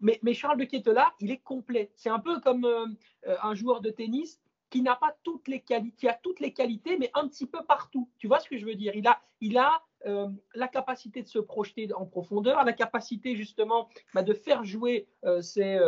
Mais, 0.00 0.34
Charles 0.34 0.58
de 0.58 0.64
Kettelard, 0.64 1.14
il 1.20 1.30
est 1.30 1.38
complet. 1.38 1.90
C'est 1.94 2.10
un 2.10 2.18
peu 2.18 2.40
comme 2.40 2.64
euh, 2.64 2.86
euh, 3.26 3.36
un 3.42 3.54
joueur 3.54 3.80
de 3.80 3.90
tennis 3.90 4.40
qui 4.68 4.82
n'a 4.82 4.96
pas 4.96 5.16
toutes 5.22 5.48
les 5.48 5.60
qualités, 5.60 5.96
qui 5.96 6.08
a 6.08 6.14
toutes 6.14 6.40
les 6.40 6.52
qualités, 6.52 6.98
mais 6.98 7.10
un 7.14 7.28
petit 7.28 7.46
peu 7.46 7.64
partout. 7.64 8.08
Tu 8.18 8.26
vois 8.26 8.40
ce 8.40 8.48
que 8.48 8.58
je 8.58 8.66
veux 8.66 8.74
dire? 8.74 8.94
Il 8.94 9.06
a, 9.06 9.20
il 9.40 9.56
a 9.58 9.82
euh, 10.06 10.28
la 10.54 10.68
capacité 10.68 11.22
de 11.22 11.28
se 11.28 11.38
projeter 11.38 11.88
en 11.94 12.04
profondeur, 12.04 12.62
la 12.64 12.72
capacité 12.72 13.36
justement 13.36 13.88
bah, 14.12 14.22
de 14.22 14.34
faire 14.34 14.64
jouer 14.64 15.06
ses, 15.40 15.78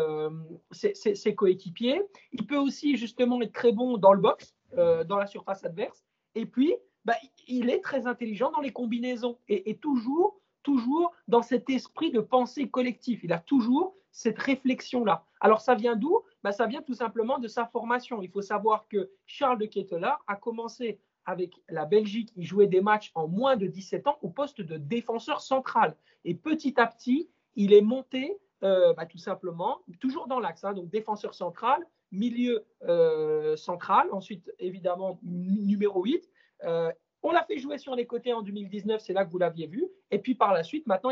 coéquipiers. 1.37 2.03
Il 2.33 2.47
peut 2.47 2.57
aussi 2.57 2.97
justement 2.97 3.43
être 3.43 3.53
très 3.53 3.73
bon 3.73 3.99
dans 3.99 4.13
le 4.13 4.21
box, 4.21 4.55
dans 4.75 5.19
la 5.19 5.27
surface 5.27 5.65
adverse. 5.65 6.05
Et 6.35 6.47
puis, 6.47 6.75
bah, 7.05 7.17
il 7.49 7.71
est 7.71 7.81
très 7.81 8.07
intelligent 8.07 8.53
dans 8.53 8.61
les 8.61 8.73
combinaisons 8.73 9.39
et, 9.49 9.71
et 9.71 9.77
toujours, 9.77 10.41
toujours 10.63 11.13
dans 11.27 11.43
cet 11.43 11.69
esprit 11.69 12.13
de 12.13 12.21
pensée 12.21 12.69
collective. 12.69 13.21
Il 13.25 13.33
a 13.33 13.41
toujours 13.41 13.98
cette 14.13 14.39
réflexion-là. 14.39 15.25
Alors, 15.41 15.61
ça 15.61 15.75
vient 15.75 15.97
d'où? 15.97 16.21
Bah, 16.43 16.53
Ça 16.53 16.67
vient 16.67 16.83
tout 16.83 16.95
simplement 16.95 17.39
de 17.39 17.49
sa 17.49 17.67
formation. 17.67 18.23
Il 18.23 18.31
faut 18.31 18.43
savoir 18.43 18.89
que 18.89 19.11
Charles 19.27 19.59
de 19.59 19.67
Kettelard 19.67 20.23
a 20.27 20.37
commencé 20.37 21.01
avec 21.25 21.53
la 21.69 21.85
Belgique. 21.85 22.33
Il 22.37 22.47
jouait 22.47 22.67
des 22.67 22.81
matchs 22.81 23.13
en 23.15 23.29
moins 23.29 23.57
de 23.57 23.67
17 23.67 24.07
ans 24.07 24.19
au 24.23 24.31
poste 24.31 24.61
de 24.63 24.77
défenseur 24.77 25.41
central. 25.41 25.95
Et 26.25 26.35
petit 26.35 26.81
à 26.81 26.87
petit, 26.87 27.29
il 27.55 27.73
est 27.73 27.83
monté 27.83 28.39
euh, 28.65 28.93
bah, 28.95 29.07
tout 29.07 29.19
simplement, 29.19 29.81
toujours 30.01 30.27
dans 30.27 30.41
l'axe, 30.41 30.65
hein, 30.65 30.73
donc 30.73 30.91
défenseur 30.91 31.33
central, 31.35 31.87
milieu 32.11 32.65
euh, 32.83 33.57
central, 33.57 34.09
ensuite 34.11 34.53
évidemment 34.59 35.21
numéro 35.23 36.03
8. 36.03 36.29
Euh, 36.65 36.91
on 37.23 37.31
l'a 37.31 37.45
fait 37.45 37.59
jouer 37.59 37.79
sur 37.79 37.95
les 37.95 38.07
côtés 38.07 38.33
en 38.33 38.43
2019, 38.43 39.01
c'est 39.01 39.13
là 39.13 39.25
que 39.25 39.31
vous 39.31 39.39
l'aviez 39.39 39.67
vu. 39.67 39.87
Et 40.11 40.19
puis 40.19 40.35
par 40.35 40.53
la 40.53 40.65
suite, 40.65 40.87
maintenant, 40.87 41.11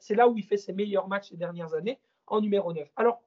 c'est 0.00 0.14
là 0.14 0.28
où 0.28 0.36
il 0.36 0.44
fait 0.44 0.56
ses 0.56 0.72
meilleurs 0.72 1.08
matchs 1.08 1.28
ces 1.28 1.36
dernières 1.36 1.74
années 1.74 2.00
en 2.32 2.40
numéro 2.40 2.72
9. 2.72 2.90
Alors, 2.96 3.22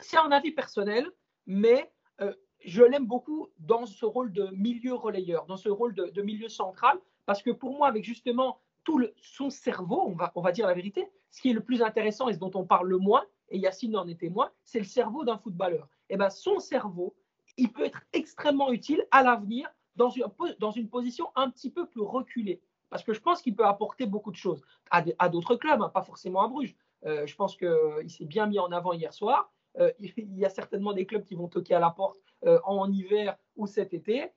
c'est 0.00 0.16
un 0.16 0.32
avis 0.32 0.50
personnel, 0.50 1.06
mais 1.46 1.92
euh, 2.22 2.32
je 2.64 2.82
l'aime 2.82 3.06
beaucoup 3.06 3.48
dans 3.58 3.84
ce 3.84 4.06
rôle 4.06 4.32
de 4.32 4.48
milieu 4.52 4.94
relayeur, 4.94 5.44
dans 5.46 5.58
ce 5.58 5.68
rôle 5.68 5.94
de, 5.94 6.22
milieu 6.22 6.48
central, 6.48 6.98
parce 7.26 7.42
que 7.42 7.50
pour 7.50 7.76
moi, 7.76 7.88
avec 7.88 8.04
justement 8.04 8.58
tout 8.84 9.04
son 9.20 9.50
cerveau, 9.50 10.14
on 10.34 10.40
va, 10.40 10.52
dire 10.52 10.66
la 10.66 10.74
vérité, 10.74 11.10
ce 11.30 11.42
qui 11.42 11.50
est 11.50 11.52
le 11.52 11.62
plus 11.62 11.82
intéressant 11.82 12.28
et 12.28 12.32
ce 12.32 12.38
dont 12.38 12.50
on 12.54 12.64
parle 12.64 12.88
le 12.88 12.98
moins, 12.98 13.24
et 13.50 13.58
Yacine 13.58 13.96
en 13.96 14.08
est 14.08 14.18
témoin, 14.18 14.50
c'est 14.64 14.78
le 14.78 14.84
cerveau 14.84 15.24
d'un 15.24 15.36
footballeur. 15.36 15.88
Et 16.08 16.16
ben 16.16 16.30
son 16.30 16.58
cerveau, 16.58 17.14
il 17.58 17.70
peut 17.70 17.84
être 17.84 18.00
extrêmement 18.12 18.72
utile 18.72 19.06
à 19.10 19.22
l'avenir 19.22 19.68
dans 19.96 20.10
une, 20.10 20.88
position 20.88 21.28
un 21.36 21.50
petit 21.50 21.70
peu 21.70 21.86
plus 21.86 22.00
reculée. 22.00 22.62
Parce 22.90 23.02
que 23.02 23.12
je 23.12 23.20
pense 23.20 23.42
qu'il 23.42 23.54
peut 23.54 23.66
apporter 23.66 24.06
beaucoup 24.06 24.30
de 24.30 24.36
choses 24.36 24.62
à 24.90 25.28
d'autres 25.28 25.56
clubs, 25.56 25.82
hein, 25.82 25.88
pas 25.88 26.02
forcément 26.02 26.42
à 26.42 26.48
Bruges. 26.48 26.76
Euh, 27.06 27.26
je 27.26 27.36
pense 27.36 27.56
qu'il 27.56 28.10
s'est 28.10 28.24
bien 28.24 28.46
mis 28.46 28.58
en 28.58 28.72
avant 28.72 28.92
hier 28.92 29.12
soir. 29.12 29.52
Euh, 29.78 29.90
il 29.98 30.36
y 30.36 30.44
a 30.44 30.50
certainement 30.50 30.92
des 30.92 31.06
clubs 31.06 31.24
qui 31.24 31.34
vont 31.34 31.48
toquer 31.48 31.74
à 31.74 31.80
la 31.80 31.90
porte 31.90 32.18
euh, 32.44 32.58
en 32.64 32.90
hiver 32.90 33.36
ou 33.56 33.66
cet 33.66 33.94
été. 33.94 34.32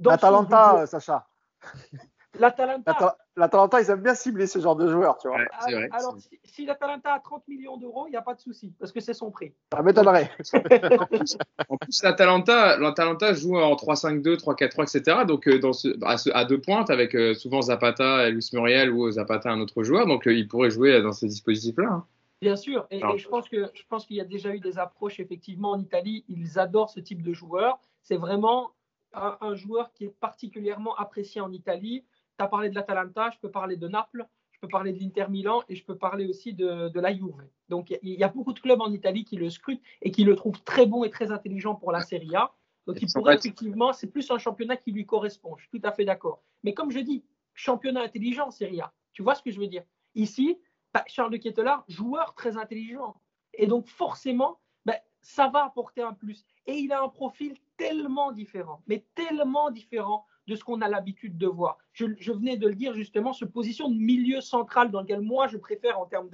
L'Atalanta, 0.00 0.86
Sacha. 0.86 1.26
L'Atalanta. 2.38 2.92
L'Ata- 2.92 3.16
L'Atalanta, 3.36 3.80
ils 3.82 3.90
aiment 3.90 4.02
bien 4.02 4.14
cibler 4.14 4.46
ce 4.46 4.58
genre 4.60 4.76
de 4.76 4.88
joueurs, 4.88 5.18
tu 5.18 5.28
vois. 5.28 5.36
Ouais, 5.38 5.46
c'est 5.60 5.72
vrai. 5.72 5.88
Alors, 5.92 6.16
si, 6.18 6.40
si 6.44 6.64
l'Atalanta 6.66 7.12
a 7.12 7.20
30 7.20 7.46
millions 7.48 7.76
d'euros, 7.76 8.06
il 8.06 8.10
n'y 8.10 8.16
a 8.16 8.22
pas 8.22 8.34
de 8.34 8.40
souci, 8.40 8.72
parce 8.78 8.92
que 8.92 9.00
c'est 9.00 9.12
son 9.14 9.30
prix. 9.30 9.52
Ça 9.72 9.82
m'étonnerait. 9.82 10.30
En 11.68 11.76
plus, 11.76 12.02
l'Atalanta, 12.02 13.34
joue 13.34 13.56
en 13.58 13.74
3-5-2, 13.74 14.36
3-4-3, 14.36 14.82
etc. 14.96 15.24
Donc, 15.26 15.48
euh, 15.48 15.58
dans 15.58 15.72
ce, 15.72 15.88
à, 16.04 16.16
ce- 16.16 16.30
à 16.30 16.44
deux 16.44 16.60
pointes, 16.60 16.90
avec 16.90 17.14
euh, 17.14 17.34
souvent 17.34 17.62
Zapata, 17.62 18.30
Luis 18.30 18.48
Muriel 18.52 18.90
ou 18.90 19.10
Zapata, 19.10 19.50
un 19.50 19.60
autre 19.60 19.82
joueur. 19.82 20.06
Donc, 20.06 20.26
euh, 20.26 20.34
il 20.34 20.48
pourrait 20.48 20.70
jouer 20.70 21.02
dans 21.02 21.12
ce 21.12 21.26
dispositif-là. 21.26 21.88
hein. 21.90 22.06
Bien 22.42 22.56
sûr, 22.56 22.86
et, 22.90 23.00
je 23.16 23.28
pense 23.28 23.48
que 23.48 23.70
je 23.72 23.82
pense 23.88 24.04
qu'il 24.04 24.16
y 24.16 24.20
a 24.20 24.24
déjà 24.24 24.54
eu 24.54 24.60
des 24.60 24.78
approches 24.78 25.20
effectivement 25.20 25.70
en 25.70 25.80
Italie. 25.80 26.24
Ils 26.28 26.58
adorent 26.58 26.90
ce 26.90 27.00
type 27.00 27.22
de 27.22 27.32
joueur. 27.32 27.78
C'est 28.02 28.18
vraiment 28.18 28.72
un, 29.14 29.54
joueur 29.54 29.90
qui 29.94 30.04
est 30.04 30.14
particulièrement 30.20 30.94
apprécié 30.96 31.40
en 31.40 31.50
Italie. 31.50 32.04
Tu 32.38 32.44
as 32.44 32.48
parlé 32.48 32.68
de 32.68 32.74
l'Atalanta, 32.74 33.30
je 33.30 33.38
peux 33.38 33.50
parler 33.50 33.76
de 33.76 33.88
Naples, 33.88 34.26
je 34.52 34.60
peux 34.60 34.68
parler 34.68 34.92
de 34.92 34.98
l'Inter 34.98 35.26
Milan 35.28 35.62
et 35.68 35.74
je 35.74 35.84
peux 35.84 35.96
parler 35.96 36.26
aussi 36.26 36.54
de, 36.54 36.88
de 36.88 37.00
la 37.00 37.12
Juve. 37.12 37.46
Donc 37.68 37.90
il 38.02 38.10
y, 38.10 38.24
a 38.24 38.28
beaucoup 38.28 38.52
de 38.52 38.60
clubs 38.60 38.80
en 38.80 38.92
Italie 38.92 39.24
qui 39.24 39.36
le 39.36 39.50
scrutent 39.50 39.82
et 40.02 40.10
qui 40.10 40.24
le 40.24 40.34
trouvent 40.34 40.62
très 40.62 40.86
bon 40.86 41.04
et 41.04 41.10
très 41.10 41.30
intelligent 41.30 41.74
pour 41.74 41.92
la 41.92 42.00
Serie 42.00 42.34
A. 42.34 42.52
Donc 42.86 42.98
il 43.00 43.08
pourrait 43.12 43.34
effectivement, 43.34 43.92
c'est 43.92 44.06
plus 44.06 44.30
un 44.30 44.38
championnat 44.38 44.76
qui 44.76 44.92
lui 44.92 45.04
correspond. 45.04 45.56
Je 45.56 45.66
suis 45.66 45.80
tout 45.80 45.86
à 45.86 45.92
fait 45.92 46.04
d'accord. 46.04 46.42
Mais 46.62 46.72
comme 46.72 46.90
je 46.90 47.00
dis, 47.00 47.24
championnat 47.54 48.02
intelligent, 48.02 48.50
Serie 48.50 48.80
A. 48.80 48.92
Tu 49.12 49.22
vois 49.22 49.34
ce 49.34 49.42
que 49.42 49.50
je 49.50 49.58
veux 49.58 49.66
dire? 49.66 49.82
Ici, 50.14 50.58
Charles 51.06 51.32
de 51.32 51.36
Kettelard, 51.36 51.84
joueur 51.88 52.34
très 52.34 52.56
intelligent. 52.56 53.16
Et 53.54 53.66
donc 53.66 53.86
forcément, 53.86 54.60
ben, 54.84 54.96
ça 55.20 55.48
va 55.48 55.64
apporter 55.64 56.02
un 56.02 56.12
plus. 56.12 56.44
Et 56.66 56.74
il 56.74 56.92
a 56.92 57.02
un 57.02 57.08
profil 57.08 57.56
tellement 57.76 58.32
différent, 58.32 58.82
mais 58.86 59.04
tellement 59.14 59.70
différent 59.70 60.26
de 60.46 60.54
ce 60.54 60.64
qu'on 60.64 60.80
a 60.80 60.88
l'habitude 60.88 61.36
de 61.36 61.46
voir. 61.46 61.78
Je, 61.92 62.06
venais 62.32 62.56
de 62.56 62.68
le 62.68 62.74
dire 62.74 62.94
justement, 62.94 63.32
ce 63.32 63.44
position 63.44 63.88
de 63.88 63.96
milieu 63.96 64.40
central 64.40 64.90
dans 64.90 65.00
lequel 65.00 65.20
moi 65.20 65.48
je 65.48 65.56
préfère 65.56 65.98
en 65.98 66.06
termes, 66.06 66.28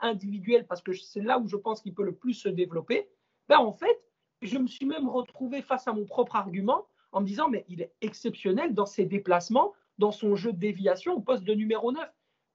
individuels, 0.00 0.66
parce 0.66 0.82
que 0.82 0.92
c'est 0.92 1.20
là 1.20 1.38
où 1.38 1.46
je 1.46 1.56
pense 1.56 1.80
qu'il 1.80 1.94
peut 1.94 2.02
le 2.02 2.14
plus 2.14 2.34
se 2.34 2.48
développer, 2.48 3.08
ben 3.48 3.58
en 3.58 3.72
fait, 3.72 4.02
je 4.40 4.58
me 4.58 4.66
suis 4.66 4.84
même 4.84 5.08
retrouvé 5.08 5.62
face 5.62 5.86
à 5.86 5.92
mon 5.92 6.04
propre 6.04 6.34
argument 6.34 6.86
en 7.12 7.20
me 7.20 7.26
disant, 7.26 7.48
mais 7.48 7.64
il 7.68 7.80
est 7.82 7.92
exceptionnel 8.00 8.74
dans 8.74 8.86
ses 8.86 9.04
déplacements, 9.04 9.72
dans 9.98 10.10
son 10.10 10.34
jeu 10.34 10.52
de 10.52 10.58
déviation 10.58 11.14
au 11.14 11.20
poste 11.20 11.44
de 11.44 11.54
numéro 11.54 11.92
9. 11.92 12.02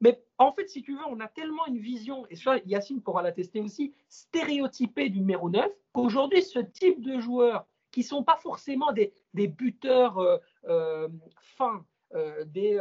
Mais 0.02 0.22
en 0.38 0.52
fait, 0.52 0.68
si 0.70 0.82
tu 0.82 0.94
veux, 0.94 1.06
on 1.08 1.20
a 1.20 1.28
tellement 1.28 1.66
une 1.68 1.80
vision, 1.80 2.26
et 2.30 2.36
ça, 2.36 2.58
Yacine 2.66 3.02
pourra 3.02 3.22
l'attester 3.22 3.62
aussi, 3.62 3.94
stéréotypée 4.10 5.10
du 5.10 5.20
numéro 5.20 5.50
9, 5.50 5.72
qu'aujourd'hui, 5.94 6.42
ce 6.44 6.60
type 6.60 7.02
de 7.02 7.20
joueurs 7.20 7.66
qui 7.92 8.02
ne 8.02 8.06
sont 8.06 8.24
pas 8.24 8.38
forcément 8.38 8.92
des, 8.92 9.14
buteurs 9.48 10.18
euh, 10.18 10.38
euh, 10.66 11.08
fins, 11.40 11.86
euh, 12.14 12.44
des, 12.46 12.80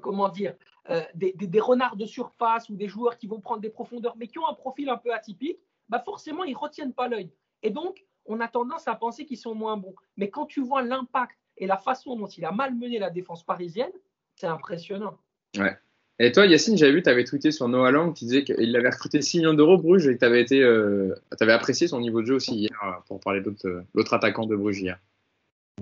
comment 0.00 0.28
dire, 0.28 0.54
des, 1.14 1.60
renards 1.60 1.96
de 1.96 2.06
surface 2.06 2.68
ou 2.68 2.76
des 2.76 2.88
joueurs 2.88 3.16
qui 3.16 3.26
vont 3.26 3.40
prendre 3.40 3.60
des 3.60 3.70
profondeurs, 3.70 4.16
mais 4.16 4.26
qui 4.26 4.38
ont 4.38 4.48
un 4.48 4.54
profil 4.54 4.88
un 4.88 4.96
peu 4.96 5.12
atypique, 5.12 5.58
bah 5.88 6.00
forcément, 6.04 6.44
ils 6.44 6.52
ne 6.52 6.58
retiennent 6.58 6.94
pas 6.94 7.08
l'œil. 7.08 7.32
Et 7.62 7.70
donc, 7.70 8.04
on 8.26 8.40
a 8.40 8.48
tendance 8.48 8.88
à 8.88 8.94
penser 8.94 9.24
qu'ils 9.24 9.38
sont 9.38 9.54
moins 9.54 9.76
bons. 9.76 9.94
Mais 10.16 10.30
quand 10.30 10.46
tu 10.46 10.60
vois 10.60 10.82
l'impact 10.82 11.38
et 11.56 11.66
la 11.66 11.76
façon 11.76 12.16
dont 12.16 12.26
il 12.26 12.44
a 12.44 12.50
malmené 12.50 12.98
la 12.98 13.10
défense 13.10 13.44
parisienne, 13.44 13.92
c'est 14.34 14.48
impressionnant. 14.48 15.16
Et 16.18 16.32
toi, 16.32 16.46
Yacine, 16.46 16.78
j'avais 16.78 16.92
vu, 16.92 17.02
tu 17.02 17.10
avais 17.10 17.24
tweeté 17.24 17.52
sur 17.52 17.68
Noah 17.68 17.90
Lang 17.90 18.14
qui 18.14 18.24
disait 18.24 18.42
qu'il 18.42 18.74
avait 18.74 18.88
recruté 18.88 19.20
6 19.20 19.38
millions 19.38 19.54
d'euros 19.54 19.76
Bruges 19.76 20.06
et 20.06 20.14
que 20.14 20.18
tu 20.18 20.24
avais, 20.24 20.40
été, 20.40 20.62
euh, 20.62 21.14
avais 21.38 21.52
apprécié 21.52 21.88
son 21.88 22.00
niveau 22.00 22.22
de 22.22 22.26
jeu 22.26 22.34
aussi 22.34 22.54
hier 22.54 22.78
euh, 22.84 22.92
pour 23.06 23.20
parler 23.20 23.42
de 23.42 23.54
euh, 23.66 23.82
l'autre 23.94 24.14
attaquant 24.14 24.46
de 24.46 24.56
Bruges 24.56 24.80
hier. 24.80 24.98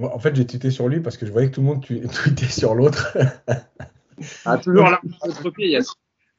en 0.01 0.19
fait, 0.19 0.35
j'ai 0.35 0.45
tweeté 0.45 0.71
sur 0.73 0.89
lui 0.89 0.99
parce 1.01 1.17
que 1.17 1.25
je 1.25 1.31
voyais 1.31 1.51
que 1.51 1.55
tout 1.55 1.61
le 1.61 1.67
monde 1.69 1.85
tweetait 2.13 2.47
sur 2.47 2.75
l'autre. 2.75 3.17
ah, 4.45 4.59
toujours 4.59 4.91
là, 4.91 5.01
pied, 5.57 5.69
Yacine. 5.69 5.95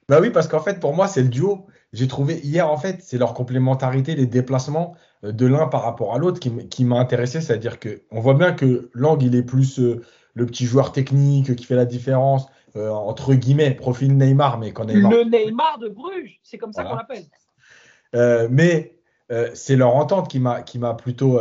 Bah 0.10 0.20
oui, 0.22 0.30
parce 0.30 0.50
qu'en 0.50 0.60
fait, 0.60 0.80
pour 0.80 0.94
moi, 0.94 1.08
c'est 1.08 1.24
le 1.24 1.30
duo. 1.30 1.66
J'ai 1.94 2.08
trouvé 2.10 2.40
hier, 2.44 2.70
en 2.70 2.78
fait, 2.78 2.98
c'est 3.02 3.18
leur 3.18 3.34
complémentarité, 3.34 4.14
les 4.16 4.28
déplacements 4.28 4.96
de 5.24 5.46
l'un 5.48 5.68
par 5.68 5.84
rapport 5.84 6.14
à 6.14 6.20
l'autre 6.20 6.40
qui, 6.40 6.86
m'a 6.86 7.00
intéressé. 7.00 7.40
C'est-à-dire 7.40 7.80
qu'on 7.80 8.20
voit 8.20 8.34
bien 8.34 8.52
que 8.52 8.92
Lang, 8.94 9.20
il 9.24 9.36
est 9.36 9.42
plus 9.42 9.80
le 9.80 10.46
petit 10.46 10.66
joueur 10.66 10.92
technique 10.92 11.56
qui 11.56 11.66
fait 11.66 11.76
la 11.76 11.86
différence 11.86 12.46
euh, 12.76 12.90
entre 12.90 13.34
guillemets, 13.34 13.72
profil 13.72 14.18
Neymar, 14.18 14.58
mais 14.58 14.72
quand 14.72 14.86
Neymar. 14.86 15.12
Le 15.12 15.24
Neymar 15.24 15.80
de 15.80 15.90
Bruges, 15.90 16.40
c'est 16.44 16.58
comme 16.58 16.74
ça 16.74 16.84
qu'on 16.84 16.96
l'appelle. 16.96 17.24
Euh, 18.16 18.48
mais 18.50 18.98
euh, 19.32 19.50
c'est 19.54 19.76
leur 19.76 19.96
entente 19.96 20.30
qui 20.30 20.40
m'a 20.40 20.62
qui 20.62 20.80
m'a 20.80 20.94
plutôt 20.94 21.40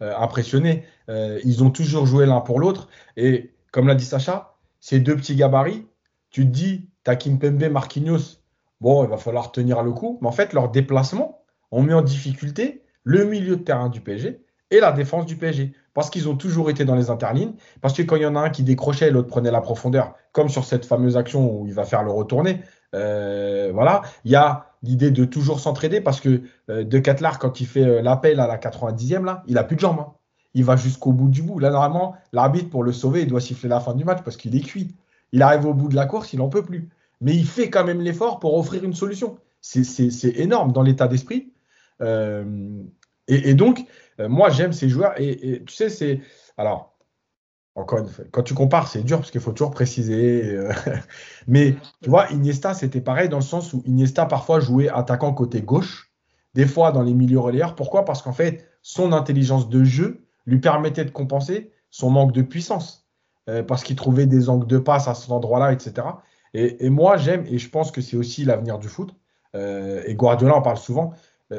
impressionné. 0.00 0.84
ils 1.08 1.64
ont 1.64 1.70
toujours 1.70 2.06
joué 2.06 2.26
l'un 2.26 2.40
pour 2.40 2.60
l'autre 2.60 2.88
et 3.16 3.52
comme 3.70 3.88
l'a 3.88 3.94
dit 3.94 4.04
Sacha, 4.04 4.54
ces 4.80 5.00
deux 5.00 5.16
petits 5.16 5.34
gabarits, 5.34 5.86
tu 6.30 6.42
te 6.42 6.50
dis, 6.50 6.88
t'as 7.04 7.16
Kimpembe, 7.16 7.70
Marquinhos, 7.70 8.40
bon, 8.80 9.02
il 9.04 9.10
va 9.10 9.16
falloir 9.16 9.50
tenir 9.50 9.82
le 9.82 9.92
coup, 9.92 10.18
mais 10.20 10.28
en 10.28 10.32
fait, 10.32 10.52
leurs 10.52 10.70
déplacements 10.70 11.42
ont 11.70 11.82
mis 11.82 11.94
en 11.94 12.02
difficulté 12.02 12.82
le 13.02 13.24
milieu 13.24 13.56
de 13.56 13.62
terrain 13.62 13.88
du 13.88 14.00
PSG 14.00 14.40
et 14.70 14.80
la 14.80 14.92
défense 14.92 15.26
du 15.26 15.36
PSG 15.36 15.72
parce 15.94 16.10
qu'ils 16.10 16.28
ont 16.28 16.36
toujours 16.36 16.70
été 16.70 16.84
dans 16.84 16.96
les 16.96 17.08
interlignes, 17.08 17.52
parce 17.80 17.94
que 17.94 18.02
quand 18.02 18.16
il 18.16 18.22
y 18.22 18.26
en 18.26 18.34
a 18.34 18.40
un 18.40 18.50
qui 18.50 18.64
décrochait, 18.64 19.10
l'autre 19.10 19.28
prenait 19.28 19.52
la 19.52 19.60
profondeur, 19.60 20.14
comme 20.32 20.48
sur 20.48 20.64
cette 20.64 20.84
fameuse 20.84 21.16
action 21.16 21.60
où 21.60 21.66
il 21.66 21.72
va 21.72 21.84
faire 21.84 22.02
le 22.02 22.10
retourner. 22.10 22.60
Euh, 22.94 23.70
voilà, 23.72 24.02
il 24.24 24.32
y 24.32 24.36
a 24.36 24.66
l'idée 24.82 25.10
de 25.10 25.24
toujours 25.24 25.60
s'entraider 25.60 26.00
parce 26.00 26.20
que 26.20 26.42
euh, 26.70 26.84
De 26.84 26.98
Catlar, 26.98 27.38
quand 27.38 27.60
il 27.60 27.66
fait 27.66 27.84
euh, 27.84 28.02
l'appel 28.02 28.40
à 28.40 28.46
la 28.46 28.58
90e, 28.58 29.24
là, 29.24 29.42
il 29.46 29.56
a 29.56 29.64
plus 29.64 29.76
de 29.76 29.80
jambes. 29.80 30.00
Hein. 30.00 30.12
Il 30.54 30.64
va 30.64 30.76
jusqu'au 30.76 31.12
bout 31.12 31.28
du 31.28 31.42
bout. 31.42 31.58
Là, 31.58 31.70
normalement, 31.70 32.14
l'arbitre, 32.32 32.70
pour 32.70 32.84
le 32.84 32.92
sauver, 32.92 33.22
il 33.22 33.28
doit 33.28 33.40
siffler 33.40 33.68
la 33.68 33.80
fin 33.80 33.94
du 33.94 34.04
match 34.04 34.22
parce 34.24 34.36
qu'il 34.36 34.54
est 34.54 34.60
cuit. 34.60 34.94
Il 35.32 35.42
arrive 35.42 35.66
au 35.66 35.74
bout 35.74 35.88
de 35.88 35.96
la 35.96 36.06
course, 36.06 36.32
il 36.32 36.38
n'en 36.38 36.48
peut 36.48 36.62
plus. 36.62 36.88
Mais 37.20 37.34
il 37.34 37.46
fait 37.46 37.70
quand 37.70 37.84
même 37.84 38.00
l'effort 38.00 38.38
pour 38.38 38.56
offrir 38.56 38.84
une 38.84 38.94
solution. 38.94 39.36
C'est 39.60 40.36
énorme 40.36 40.70
dans 40.70 40.82
l'état 40.82 41.08
d'esprit. 41.08 41.52
et, 42.00 43.54
donc, 43.54 43.84
euh, 44.20 44.28
moi, 44.28 44.50
j'aime 44.50 44.72
ces 44.72 44.88
joueurs. 44.88 45.14
Et, 45.18 45.62
tu 45.66 45.74
sais, 45.74 45.88
c'est. 45.88 46.20
Alors, 46.56 46.96
encore 47.74 48.06
quand 48.30 48.42
tu 48.42 48.54
compares, 48.54 48.88
c'est 48.88 49.02
dur 49.02 49.18
parce 49.18 49.30
qu'il 49.30 49.40
faut 49.40 49.52
toujours 49.52 49.72
préciser. 49.72 50.44
Euh, 50.44 50.72
mais 51.48 51.76
tu 52.02 52.10
vois, 52.10 52.30
Iniesta, 52.30 52.74
c'était 52.74 53.00
pareil 53.00 53.28
dans 53.28 53.38
le 53.38 53.42
sens 53.42 53.72
où 53.72 53.82
Iniesta 53.86 54.26
parfois 54.26 54.60
jouait 54.60 54.88
attaquant 54.88 55.32
côté 55.32 55.62
gauche, 55.62 56.12
des 56.54 56.66
fois 56.66 56.92
dans 56.92 57.02
les 57.02 57.14
milieux 57.14 57.40
relayeurs. 57.40 57.74
Pourquoi? 57.74 58.04
Parce 58.04 58.22
qu'en 58.22 58.32
fait, 58.32 58.68
son 58.82 59.12
intelligence 59.12 59.68
de 59.68 59.82
jeu 59.82 60.24
lui 60.46 60.58
permettait 60.58 61.04
de 61.04 61.10
compenser 61.10 61.72
son 61.90 62.10
manque 62.10 62.32
de 62.32 62.42
puissance. 62.42 63.08
Euh, 63.50 63.62
parce 63.62 63.82
qu'il 63.82 63.96
trouvait 63.96 64.26
des 64.26 64.48
angles 64.48 64.66
de 64.66 64.78
passe 64.78 65.06
à 65.06 65.14
cet 65.14 65.30
endroit-là, 65.30 65.72
etc. 65.72 66.06
Et, 66.54 66.86
et 66.86 66.90
moi, 66.90 67.18
j'aime, 67.18 67.44
et 67.46 67.58
je 67.58 67.68
pense 67.68 67.90
que 67.90 68.00
c'est 68.00 68.16
aussi 68.16 68.44
l'avenir 68.44 68.78
du 68.78 68.88
foot, 68.88 69.14
et 69.54 70.16
Guardiola 70.16 70.56
en 70.56 70.62
parle 70.62 70.78
souvent, 70.78 71.12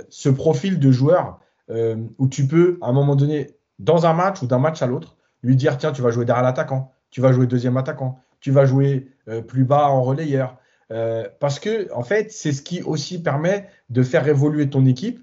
ce 0.10 0.28
profil 0.28 0.80
de 0.80 0.92
joueur 0.92 1.40
euh, 1.70 1.96
où 2.18 2.28
tu 2.28 2.48
peux, 2.48 2.78
à 2.82 2.88
un 2.88 2.94
moment 2.94 3.16
donné, 3.16 3.52
dans 3.80 4.06
un 4.06 4.14
match 4.14 4.42
ou 4.42 4.48
d'un 4.48 4.60
match 4.60 4.82
à 4.82 4.88
l'autre, 4.88 5.18
lui 5.44 5.56
dire 5.56 5.78
tiens, 5.78 5.92
tu 5.92 6.02
vas 6.02 6.12
jouer 6.12 6.26
derrière 6.26 6.44
l'attaquant, 6.44 6.92
tu 7.12 7.22
vas 7.22 7.32
jouer 7.32 7.48
deuxième 7.48 7.78
attaquant, 7.78 8.20
tu 8.40 8.52
vas 8.52 8.66
jouer 8.66 9.12
euh, 9.28 9.42
plus 9.42 9.64
bas 9.64 9.88
en 9.88 10.02
relayeur. 10.04 10.58
Euh, 10.92 11.28
parce 11.40 11.60
que, 11.60 11.92
en 11.94 12.04
fait, 12.04 12.32
c'est 12.32 12.52
ce 12.52 12.62
qui 12.62 12.84
aussi 12.84 13.22
permet 13.22 13.68
de 13.90 14.04
faire 14.04 14.28
évoluer 14.28 14.70
ton 14.70 14.86
équipe 14.86 15.22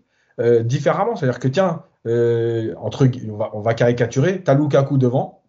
différemment. 0.64 1.14
C'est-à-dire 1.14 1.38
que, 1.38 1.46
tiens, 1.46 1.84
entre, 2.04 3.08
on, 3.30 3.36
va, 3.36 3.50
on 3.52 3.60
va 3.60 3.74
caricaturer, 3.74 4.42
tu 4.42 4.50
as 4.50 4.54
Lukaku 4.54 4.98
devant. 4.98 5.42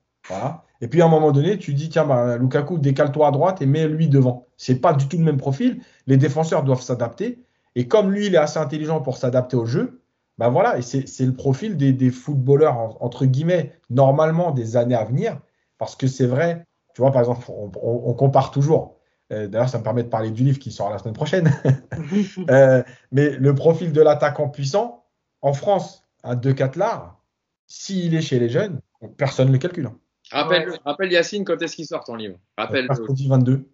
Et 0.84 0.90
puis 0.90 1.02
à 1.02 1.06
un 1.06 1.10
moment 1.10 1.32
donné, 1.32 1.58
tu 1.58 1.74
dis 1.74 1.88
tiens, 1.88 2.04
bah, 2.04 2.36
Lukaku, 2.38 2.78
décale-toi 2.78 3.28
à 3.30 3.32
droite 3.32 3.62
et 3.62 3.66
mets 3.66 3.88
lui 3.88 4.10
devant. 4.10 4.48
C'est 4.58 4.82
pas 4.82 4.92
du 4.92 5.08
tout 5.08 5.18
le 5.18 5.24
même 5.24 5.38
profil. 5.38 5.82
Les 6.08 6.18
défenseurs 6.18 6.64
doivent 6.64 6.82
s'adapter. 6.82 7.42
Et 7.76 7.88
comme 7.88 8.12
lui, 8.12 8.28
il 8.28 8.36
est 8.36 8.38
assez 8.38 8.60
intelligent 8.60 9.00
pour 9.00 9.16
s'adapter 9.16 9.56
au 9.56 9.66
jeu, 9.66 10.02
ben 10.38 10.50
voilà, 10.50 10.78
et 10.78 10.82
c'est 10.82 11.26
le 11.26 11.34
profil 11.34 11.78
des, 11.78 12.12
footballeurs, 12.12 13.02
entre 13.04 13.26
guillemets, 13.26 13.74
normalement 13.90 14.52
des 14.52 14.78
années 14.78 14.96
à 14.96 15.06
venir, 15.06 15.40
parce 15.78 15.96
que 15.96 16.08
c'est 16.08 16.26
vrai, 16.26 16.66
tu 16.96 17.02
vois, 17.02 17.12
par 17.12 17.22
exemple, 17.22 17.46
on, 17.50 18.14
compare 18.14 18.52
toujours. 18.52 18.98
Euh, 19.32 19.48
d'ailleurs, 19.48 19.70
ça 19.70 19.78
me 19.78 19.84
permet 19.84 20.04
de 20.04 20.10
parler 20.10 20.32
du 20.32 20.44
livre 20.44 20.60
qui 20.60 20.72
sort 20.72 20.90
la 20.90 20.98
semaine 20.98 21.14
prochaine. 21.14 21.52
Euh, 22.50 22.84
mais 23.12 23.30
le 23.30 23.56
profil 23.56 23.94
de 23.94 24.02
l'attaquant 24.02 24.50
puissant, 24.50 25.06
en 25.42 25.54
France, 25.54 26.04
un 26.24 26.36
De 26.36 26.52
Catlar, 26.52 27.20
s'il 27.68 28.16
est 28.16 28.22
chez 28.22 28.40
les 28.40 28.50
jeunes, 28.50 28.80
personne 29.18 29.48
ne 29.48 29.54
le 29.54 29.60
calcule. 29.60 29.88
Hein. 29.88 30.00
Rappelle, 30.32 30.80
rappelle 30.84 31.12
Yacine 31.12 31.46
quand 31.46 31.62
est-ce 31.62 31.76
qu'il 31.76 31.86
sort 31.86 32.04
ton 32.04 32.16
livre? 32.16 32.38
Rappelle. 32.58 32.88
Mercredi 32.88 33.28
22. 33.28 33.70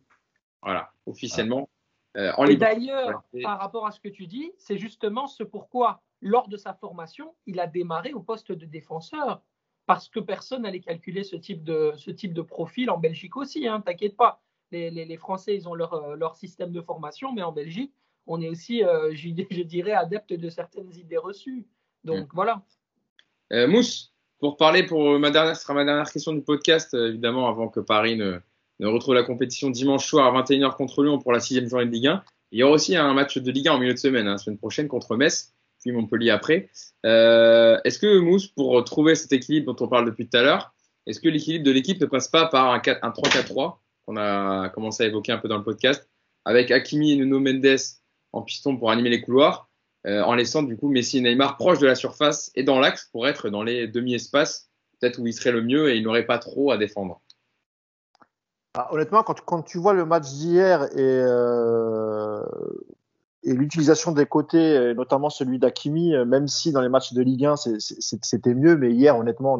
Voilà, 0.61 0.91
officiellement. 1.05 1.69
Euh, 2.17 2.33
et 2.47 2.57
d'ailleurs, 2.57 3.23
par 3.43 3.59
rapport 3.59 3.87
à 3.87 3.91
ce 3.91 3.99
que 3.99 4.09
tu 4.09 4.27
dis, 4.27 4.51
c'est 4.57 4.77
justement 4.77 5.27
ce 5.27 5.43
pourquoi 5.43 6.01
lors 6.21 6.47
de 6.47 6.57
sa 6.57 6.73
formation, 6.73 7.33
il 7.45 7.59
a 7.59 7.67
démarré 7.67 8.13
au 8.13 8.19
poste 8.19 8.51
de 8.51 8.65
défenseur 8.65 9.41
parce 9.85 10.07
que 10.07 10.19
personne 10.19 10.63
n'allait 10.63 10.81
calculer 10.81 11.23
ce 11.23 11.35
type 11.35 11.63
de, 11.63 11.93
ce 11.95 12.11
type 12.11 12.33
de 12.33 12.41
profil 12.41 12.91
en 12.91 12.97
Belgique 12.97 13.35
aussi, 13.37 13.67
hein, 13.67 13.81
t'inquiète 13.81 14.15
pas. 14.15 14.41
Les, 14.71 15.17
Français, 15.17 15.55
ils 15.55 15.67
ont 15.67 15.73
leur, 15.73 15.93
euh, 15.95 16.15
leur, 16.15 16.35
système 16.35 16.71
de 16.71 16.81
formation, 16.81 17.33
mais 17.33 17.41
en 17.41 17.51
Belgique, 17.51 17.91
on 18.27 18.39
est 18.39 18.49
aussi, 18.49 18.83
euh, 18.83 19.11
je, 19.15 19.63
dirais, 19.63 19.93
adepte 19.93 20.33
de 20.33 20.49
certaines 20.49 20.93
idées 20.93 21.17
reçues. 21.17 21.65
Donc 22.03 22.27
mm. 22.27 22.35
voilà. 22.35 22.61
Euh, 23.51 23.67
Mousse, 23.67 24.13
pour 24.39 24.57
parler, 24.57 24.83
pour 24.83 25.17
ma 25.17 25.31
dernière, 25.31 25.55
ce 25.55 25.63
sera 25.63 25.73
ma 25.73 25.85
dernière 25.85 26.11
question 26.11 26.33
du 26.33 26.41
podcast, 26.41 26.93
évidemment, 26.93 27.47
avant 27.47 27.67
que 27.67 27.79
Paris 27.79 28.15
ne, 28.15 28.39
ne 28.79 28.87
retrouve 28.87 29.15
la 29.15 29.23
compétition 29.23 29.71
dimanche 29.71 30.07
soir 30.07 30.35
à 30.35 30.41
21h 30.41 30.75
contre 30.75 31.03
Lyon 31.03 31.17
pour 31.17 31.33
la 31.33 31.39
sixième 31.39 31.67
journée 31.67 31.87
de 31.87 31.91
Ligue 31.91 32.07
1. 32.07 32.23
Il 32.51 32.59
y 32.59 32.63
aura 32.63 32.73
aussi 32.73 32.95
un 32.95 33.13
match 33.15 33.39
de 33.39 33.51
Ligue 33.51 33.69
1 33.69 33.73
en 33.73 33.79
milieu 33.79 33.93
de 33.93 33.99
semaine, 33.99 34.27
hein, 34.27 34.33
la 34.33 34.37
semaine 34.37 34.59
prochaine 34.59 34.87
contre 34.87 35.15
Metz 35.15 35.53
puis 35.79 35.91
Montpellier 35.91 36.29
après. 36.29 36.69
Euh, 37.05 37.79
est-ce 37.83 37.99
que 37.99 38.19
Mousse, 38.19 38.47
pour 38.47 38.83
trouver 38.83 39.15
cet 39.15 39.31
équilibre 39.31 39.73
dont 39.73 39.85
on 39.85 39.89
parle 39.89 40.05
depuis 40.05 40.27
tout 40.27 40.37
à 40.37 40.43
l'heure, 40.43 40.73
est-ce 41.05 41.19
que 41.19 41.29
l'équilibre 41.29 41.65
de 41.65 41.71
l'équipe 41.71 41.99
ne 41.99 42.05
passe 42.05 42.27
pas 42.27 42.45
par 42.47 42.73
un, 42.73 42.77
un 42.77 43.09
3-4-3 43.09 43.77
qu'on 44.05 44.17
a 44.17 44.69
commencé 44.69 45.03
à 45.03 45.07
évoquer 45.07 45.31
un 45.31 45.37
peu 45.37 45.47
dans 45.47 45.57
le 45.57 45.63
podcast, 45.63 46.09
avec 46.45 46.71
Hakimi 46.71 47.11
et 47.11 47.15
Nuno 47.15 47.39
Mendes 47.39 47.77
en 48.33 48.41
piston 48.41 48.77
pour 48.77 48.91
animer 48.91 49.09
les 49.09 49.21
couloirs, 49.21 49.69
euh, 50.07 50.21
en 50.23 50.33
laissant 50.35 50.63
du 50.63 50.77
coup 50.77 50.87
Messi 50.87 51.17
et 51.17 51.21
Neymar 51.21 51.57
proches 51.57 51.79
de 51.79 51.87
la 51.87 51.95
surface 51.95 52.51
et 52.55 52.63
dans 52.63 52.79
l'axe 52.79 53.09
pour 53.11 53.27
être 53.27 53.49
dans 53.49 53.63
les 53.63 53.87
demi-espaces, 53.87 54.69
peut-être 54.99 55.19
où 55.19 55.27
il 55.27 55.33
serait 55.33 55.51
le 55.51 55.61
mieux 55.61 55.89
et 55.89 55.97
il 55.97 56.03
n'aurait 56.03 56.25
pas 56.25 56.39
trop 56.39 56.71
à 56.71 56.77
défendre? 56.77 57.21
Ah, 58.75 58.87
honnêtement, 58.93 59.23
quand, 59.23 59.41
quand, 59.41 59.63
tu 59.63 59.77
vois 59.77 59.93
le 59.93 60.05
match 60.05 60.29
d'hier 60.29 60.83
et, 60.95 61.01
euh, 61.01 62.41
et 63.43 63.53
l'utilisation 63.53 64.11
des 64.11 64.25
côtés, 64.25 64.93
notamment 64.95 65.29
celui 65.29 65.59
d'Akimi, 65.59 66.13
même 66.25 66.47
si 66.47 66.71
dans 66.71 66.81
les 66.81 66.89
matchs 66.89 67.13
de 67.13 67.21
Ligue 67.21 67.45
1 67.45 67.55
c'était 67.55 68.53
mieux, 68.53 68.75
mais 68.75 68.91
hier 68.91 69.17
honnêtement 69.17 69.57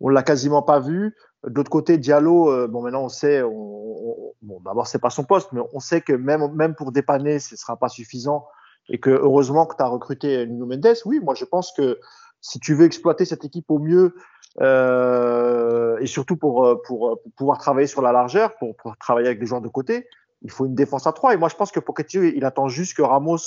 on 0.00 0.08
l'a 0.08 0.22
quasiment 0.22 0.62
pas 0.62 0.80
vu. 0.80 1.14
D'autre 1.46 1.70
côté, 1.70 1.96
Diallo, 1.98 2.50
euh, 2.50 2.66
bon 2.66 2.82
maintenant 2.82 3.04
on 3.04 3.08
sait, 3.08 3.42
on, 3.42 3.50
on, 3.50 4.32
bon 4.42 4.60
d'abord 4.64 4.86
c'est 4.86 4.98
pas 4.98 5.10
son 5.10 5.24
poste, 5.24 5.52
mais 5.52 5.60
on 5.72 5.78
sait 5.78 6.00
que 6.00 6.12
même 6.12 6.52
même 6.54 6.74
pour 6.74 6.90
dépanner, 6.90 7.38
ce 7.38 7.56
sera 7.56 7.76
pas 7.76 7.88
suffisant 7.88 8.46
et 8.88 8.98
que 8.98 9.10
heureusement 9.10 9.66
que 9.66 9.76
tu 9.76 9.82
as 9.82 9.86
recruté 9.86 10.46
Nuno 10.46 10.66
Mendes. 10.66 10.96
Oui, 11.04 11.20
moi 11.20 11.34
je 11.34 11.44
pense 11.44 11.72
que 11.72 12.00
si 12.40 12.58
tu 12.58 12.74
veux 12.74 12.84
exploiter 12.84 13.24
cette 13.24 13.44
équipe 13.44 13.70
au 13.70 13.78
mieux 13.78 14.16
euh, 14.60 15.98
et 15.98 16.06
surtout 16.06 16.36
pour, 16.36 16.82
pour, 16.82 17.20
pour 17.22 17.32
pouvoir 17.36 17.58
travailler 17.58 17.86
sur 17.86 18.02
la 18.02 18.12
largeur, 18.12 18.56
pour, 18.56 18.74
pour 18.76 18.96
travailler 18.96 19.28
avec 19.28 19.38
des 19.38 19.46
joueurs 19.46 19.60
de 19.60 19.68
côté, 19.68 20.08
il 20.42 20.50
faut 20.50 20.66
une 20.66 20.74
défense 20.74 21.06
à 21.06 21.12
trois. 21.12 21.34
Et 21.34 21.36
moi 21.36 21.48
je 21.48 21.56
pense 21.56 21.70
que 21.72 21.80
Pochettino 21.80 22.24
il 22.24 22.44
attend 22.44 22.68
juste 22.68 22.96
que 22.96 23.02
Ramos 23.02 23.38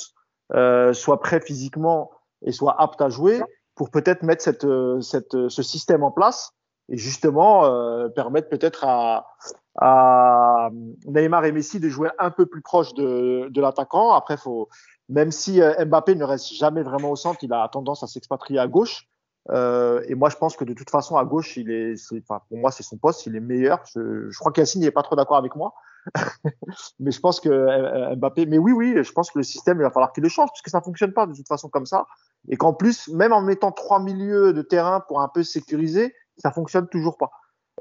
euh, 0.54 0.92
soit 0.92 1.20
prêt 1.20 1.40
physiquement 1.40 2.10
et 2.44 2.52
soit 2.52 2.80
apte 2.80 3.00
à 3.00 3.08
jouer 3.08 3.40
pour 3.74 3.90
peut-être 3.90 4.22
mettre 4.22 4.42
cette, 4.42 4.66
cette, 5.00 5.48
ce 5.48 5.62
système 5.62 6.02
en 6.02 6.10
place 6.10 6.52
et 6.90 6.96
justement 6.96 7.64
euh, 7.64 8.08
permettre 8.08 8.48
peut-être 8.48 8.84
à, 8.84 9.28
à, 9.76 10.70
Neymar 11.06 11.44
et 11.44 11.52
Messi 11.52 11.80
de 11.80 11.88
jouer 11.88 12.10
un 12.18 12.30
peu 12.30 12.46
plus 12.46 12.62
proche 12.62 12.92
de, 12.94 13.48
de 13.48 13.60
l'attaquant. 13.60 14.12
Après, 14.12 14.36
faut, 14.36 14.68
même 15.08 15.30
si 15.30 15.62
euh, 15.62 15.84
Mbappé 15.84 16.16
ne 16.16 16.24
reste 16.24 16.52
jamais 16.52 16.82
vraiment 16.82 17.10
au 17.10 17.16
centre, 17.16 17.38
il 17.42 17.52
a 17.52 17.68
tendance 17.68 18.02
à 18.02 18.06
s'expatrier 18.06 18.58
à 18.58 18.66
gauche. 18.66 19.08
Euh, 19.50 20.02
et 20.06 20.14
moi, 20.14 20.28
je 20.28 20.36
pense 20.36 20.56
que 20.56 20.64
de 20.64 20.74
toute 20.74 20.90
façon, 20.90 21.16
à 21.16 21.24
gauche, 21.24 21.56
il 21.56 21.70
est, 21.70 21.94
enfin, 22.12 22.42
pour 22.48 22.58
moi, 22.58 22.70
c'est 22.70 22.82
son 22.82 22.98
poste, 22.98 23.24
il 23.26 23.36
est 23.36 23.40
meilleur. 23.40 23.80
Je, 23.94 24.28
je 24.28 24.38
crois 24.38 24.52
qu'Yassine 24.52 24.82
n'est 24.82 24.90
pas 24.90 25.02
trop 25.02 25.16
d'accord 25.16 25.36
avec 25.36 25.54
moi, 25.54 25.74
mais 27.00 27.10
je 27.10 27.20
pense 27.20 27.40
que 27.40 27.48
euh, 27.48 28.16
Mbappé, 28.16 28.46
mais 28.46 28.58
oui, 28.58 28.72
oui, 28.72 28.94
je 29.02 29.12
pense 29.12 29.30
que 29.30 29.38
le 29.38 29.42
système, 29.44 29.78
il 29.78 29.82
va 29.82 29.90
falloir 29.90 30.12
qu'il 30.12 30.22
le 30.22 30.28
change 30.28 30.50
puisque 30.52 30.70
ça 30.70 30.80
fonctionne 30.80 31.12
pas 31.12 31.26
de 31.26 31.34
toute 31.34 31.48
façon 31.48 31.68
comme 31.68 31.86
ça, 31.86 32.06
et 32.48 32.56
qu'en 32.56 32.72
plus, 32.72 33.08
même 33.08 33.32
en 33.32 33.42
mettant 33.42 33.72
trois 33.72 34.00
milieux 34.00 34.52
de 34.52 34.62
terrain 34.62 35.00
pour 35.00 35.20
un 35.20 35.28
peu 35.28 35.42
sécuriser, 35.42 36.14
ça 36.36 36.50
fonctionne 36.50 36.88
toujours 36.88 37.16
pas. 37.18 37.30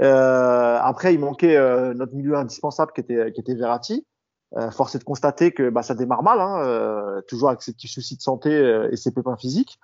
Euh, 0.02 0.78
après, 0.82 1.14
il 1.14 1.20
manquait 1.20 1.58
euh, 1.58 1.94
notre 1.94 2.14
milieu 2.14 2.36
indispensable 2.36 2.92
qui 2.94 3.02
était, 3.02 3.32
qui 3.32 3.42
était 3.42 3.56
Verratti. 3.56 4.06
Euh, 4.58 4.72
force 4.72 4.96
est 4.96 5.00
de 5.00 5.04
constater 5.04 5.52
que 5.52 5.70
bah, 5.70 5.84
ça 5.84 5.94
démarre 5.94 6.24
mal, 6.24 6.40
hein, 6.40 6.64
euh, 6.64 7.22
toujours 7.28 7.50
avec 7.50 7.62
ses 7.62 7.72
petits 7.74 7.88
soucis 7.88 8.18
de 8.18 8.22
santé 8.22 8.50
euh, 8.50 8.90
et 8.92 8.96
ses 8.96 9.12
pépins 9.12 9.38
physiques. 9.38 9.80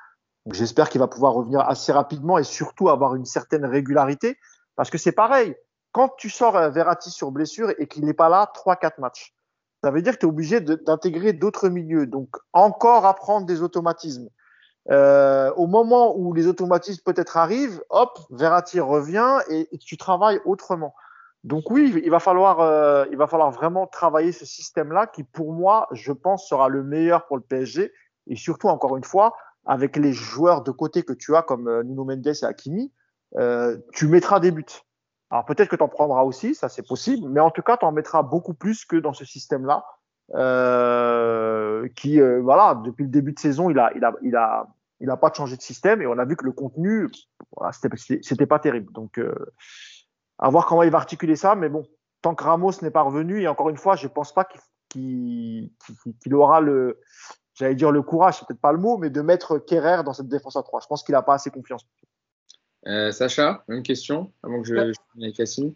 J'espère 0.51 0.89
qu'il 0.89 0.99
va 0.99 1.07
pouvoir 1.07 1.33
revenir 1.33 1.59
assez 1.61 1.91
rapidement 1.91 2.37
et 2.39 2.43
surtout 2.43 2.89
avoir 2.89 3.15
une 3.15 3.25
certaine 3.25 3.65
régularité, 3.65 4.37
parce 4.75 4.89
que 4.89 4.97
c'est 4.97 5.11
pareil. 5.11 5.55
Quand 5.95 6.09
tu 6.17 6.29
sors 6.29 6.71
Verratti 6.71 7.09
sur 7.09 7.31
blessure 7.31 7.71
et 7.79 7.87
qu'il 7.87 8.03
n'est 8.03 8.13
pas 8.13 8.27
là, 8.27 8.51
3-4 8.53 8.99
matchs, 8.99 9.33
ça 9.81 9.91
veut 9.91 10.01
dire 10.01 10.15
que 10.15 10.17
tu 10.17 10.25
es 10.25 10.29
obligé 10.29 10.59
d'intégrer 10.59 11.31
d'autres 11.31 11.69
milieux. 11.69 12.05
Donc 12.05 12.35
encore 12.51 13.05
apprendre 13.05 13.45
des 13.45 13.61
automatismes. 13.61 14.27
Euh, 14.91 15.53
au 15.53 15.67
moment 15.67 16.13
où 16.17 16.33
les 16.33 16.47
automatismes 16.47 17.01
peut-être 17.05 17.37
arrivent, 17.37 17.81
hop, 17.89 18.19
Verratti 18.29 18.81
revient 18.81 19.39
et, 19.49 19.69
tu 19.77 19.95
travailles 19.95 20.41
autrement. 20.43 20.93
Donc 21.45 21.71
oui, 21.71 21.97
il 22.03 22.11
va 22.11 22.19
falloir, 22.19 22.59
euh, 22.59 23.05
il 23.09 23.17
va 23.17 23.27
falloir 23.27 23.51
vraiment 23.51 23.87
travailler 23.87 24.33
ce 24.33 24.45
système-là 24.45 25.07
qui, 25.07 25.23
pour 25.23 25.53
moi, 25.53 25.87
je 25.93 26.11
pense, 26.11 26.49
sera 26.49 26.67
le 26.67 26.83
meilleur 26.83 27.25
pour 27.25 27.37
le 27.37 27.43
PSG 27.43 27.93
et 28.27 28.35
surtout, 28.35 28.67
encore 28.67 28.97
une 28.97 29.05
fois, 29.05 29.33
avec 29.65 29.95
les 29.95 30.11
joueurs 30.11 30.61
de 30.61 30.71
côté 30.71 31.03
que 31.03 31.13
tu 31.13 31.37
as 31.37 31.41
comme 31.41 31.69
euh, 31.69 31.83
Nuno 31.83 32.03
Mendes 32.03 32.27
et 32.27 32.43
Hakimi, 32.43 32.91
tu 33.93 34.09
mettras 34.09 34.41
des 34.41 34.51
buts. 34.51 34.65
Alors 35.31 35.45
peut-être 35.45 35.69
que 35.69 35.75
tu 35.75 35.83
en 35.83 35.87
prendras 35.87 36.23
aussi, 36.23 36.55
ça 36.55 36.69
c'est 36.69 36.87
possible, 36.87 37.27
mais 37.29 37.39
en 37.39 37.51
tout 37.51 37.61
cas, 37.61 37.77
tu 37.77 37.85
en 37.85 37.91
mettras 37.91 38.23
beaucoup 38.23 38.53
plus 38.53 38.85
que 38.85 38.95
dans 38.95 39.13
ce 39.13 39.25
système-là. 39.25 39.85
Euh, 40.33 41.87
qui 41.95 42.19
euh, 42.19 42.41
voilà 42.41 42.81
depuis 42.83 43.03
le 43.03 43.09
début 43.09 43.33
de 43.33 43.37
saison 43.37 43.69
il 43.69 43.77
a 43.77 43.91
il 43.95 44.03
a 44.03 44.11
il 44.23 44.35
a 44.35 44.67
il 44.99 45.07
n'a 45.07 45.17
pas 45.17 45.31
changé 45.33 45.55
de 45.55 45.61
système 45.61 46.01
et 46.01 46.07
on 46.07 46.17
a 46.17 46.25
vu 46.25 46.35
que 46.35 46.45
le 46.45 46.51
contenu, 46.51 47.09
voilà, 47.55 47.71
c'était 47.73 48.45
pas 48.45 48.59
terrible. 48.59 48.91
Donc, 48.93 49.19
euh, 49.19 49.33
à 50.39 50.49
voir 50.49 50.65
comment 50.65 50.83
il 50.83 50.89
va 50.89 50.97
articuler 50.97 51.35
ça. 51.35 51.55
Mais 51.55 51.69
bon, 51.69 51.83
tant 52.21 52.35
que 52.35 52.43
Ramos 52.43 52.71
n'est 52.81 52.91
pas 52.91 53.01
revenu, 53.01 53.41
et 53.41 53.47
encore 53.47 53.69
une 53.69 53.77
fois, 53.77 53.95
je 53.95 54.07
pense 54.07 54.33
pas 54.33 54.47
qu'il 54.89 55.71
qu 56.21 56.33
aura 56.33 56.61
le, 56.61 57.01
j'allais 57.53 57.75
dire 57.75 57.91
le 57.91 58.01
courage, 58.01 58.39
c'est 58.39 58.47
peut-être 58.47 58.61
pas 58.61 58.71
le 58.71 58.79
mot, 58.79 58.97
mais 58.97 59.09
de 59.09 59.21
mettre 59.21 59.57
Kerrer 59.57 60.03
dans 60.03 60.13
cette 60.13 60.27
défense 60.27 60.55
à 60.55 60.63
3. 60.63 60.79
Je 60.81 60.87
pense 60.87 61.03
qu'il 61.03 61.13
n'a 61.13 61.21
pas 61.21 61.35
assez 61.35 61.51
confiance. 61.51 61.85
Euh, 62.87 63.11
Sacha, 63.11 63.63
même 63.67 63.83
question 63.83 64.31
avant 64.43 64.61
que 64.61 64.67
je, 64.67 64.75
ouais. 64.75 64.91
je 65.17 65.31
Cassine. 65.31 65.73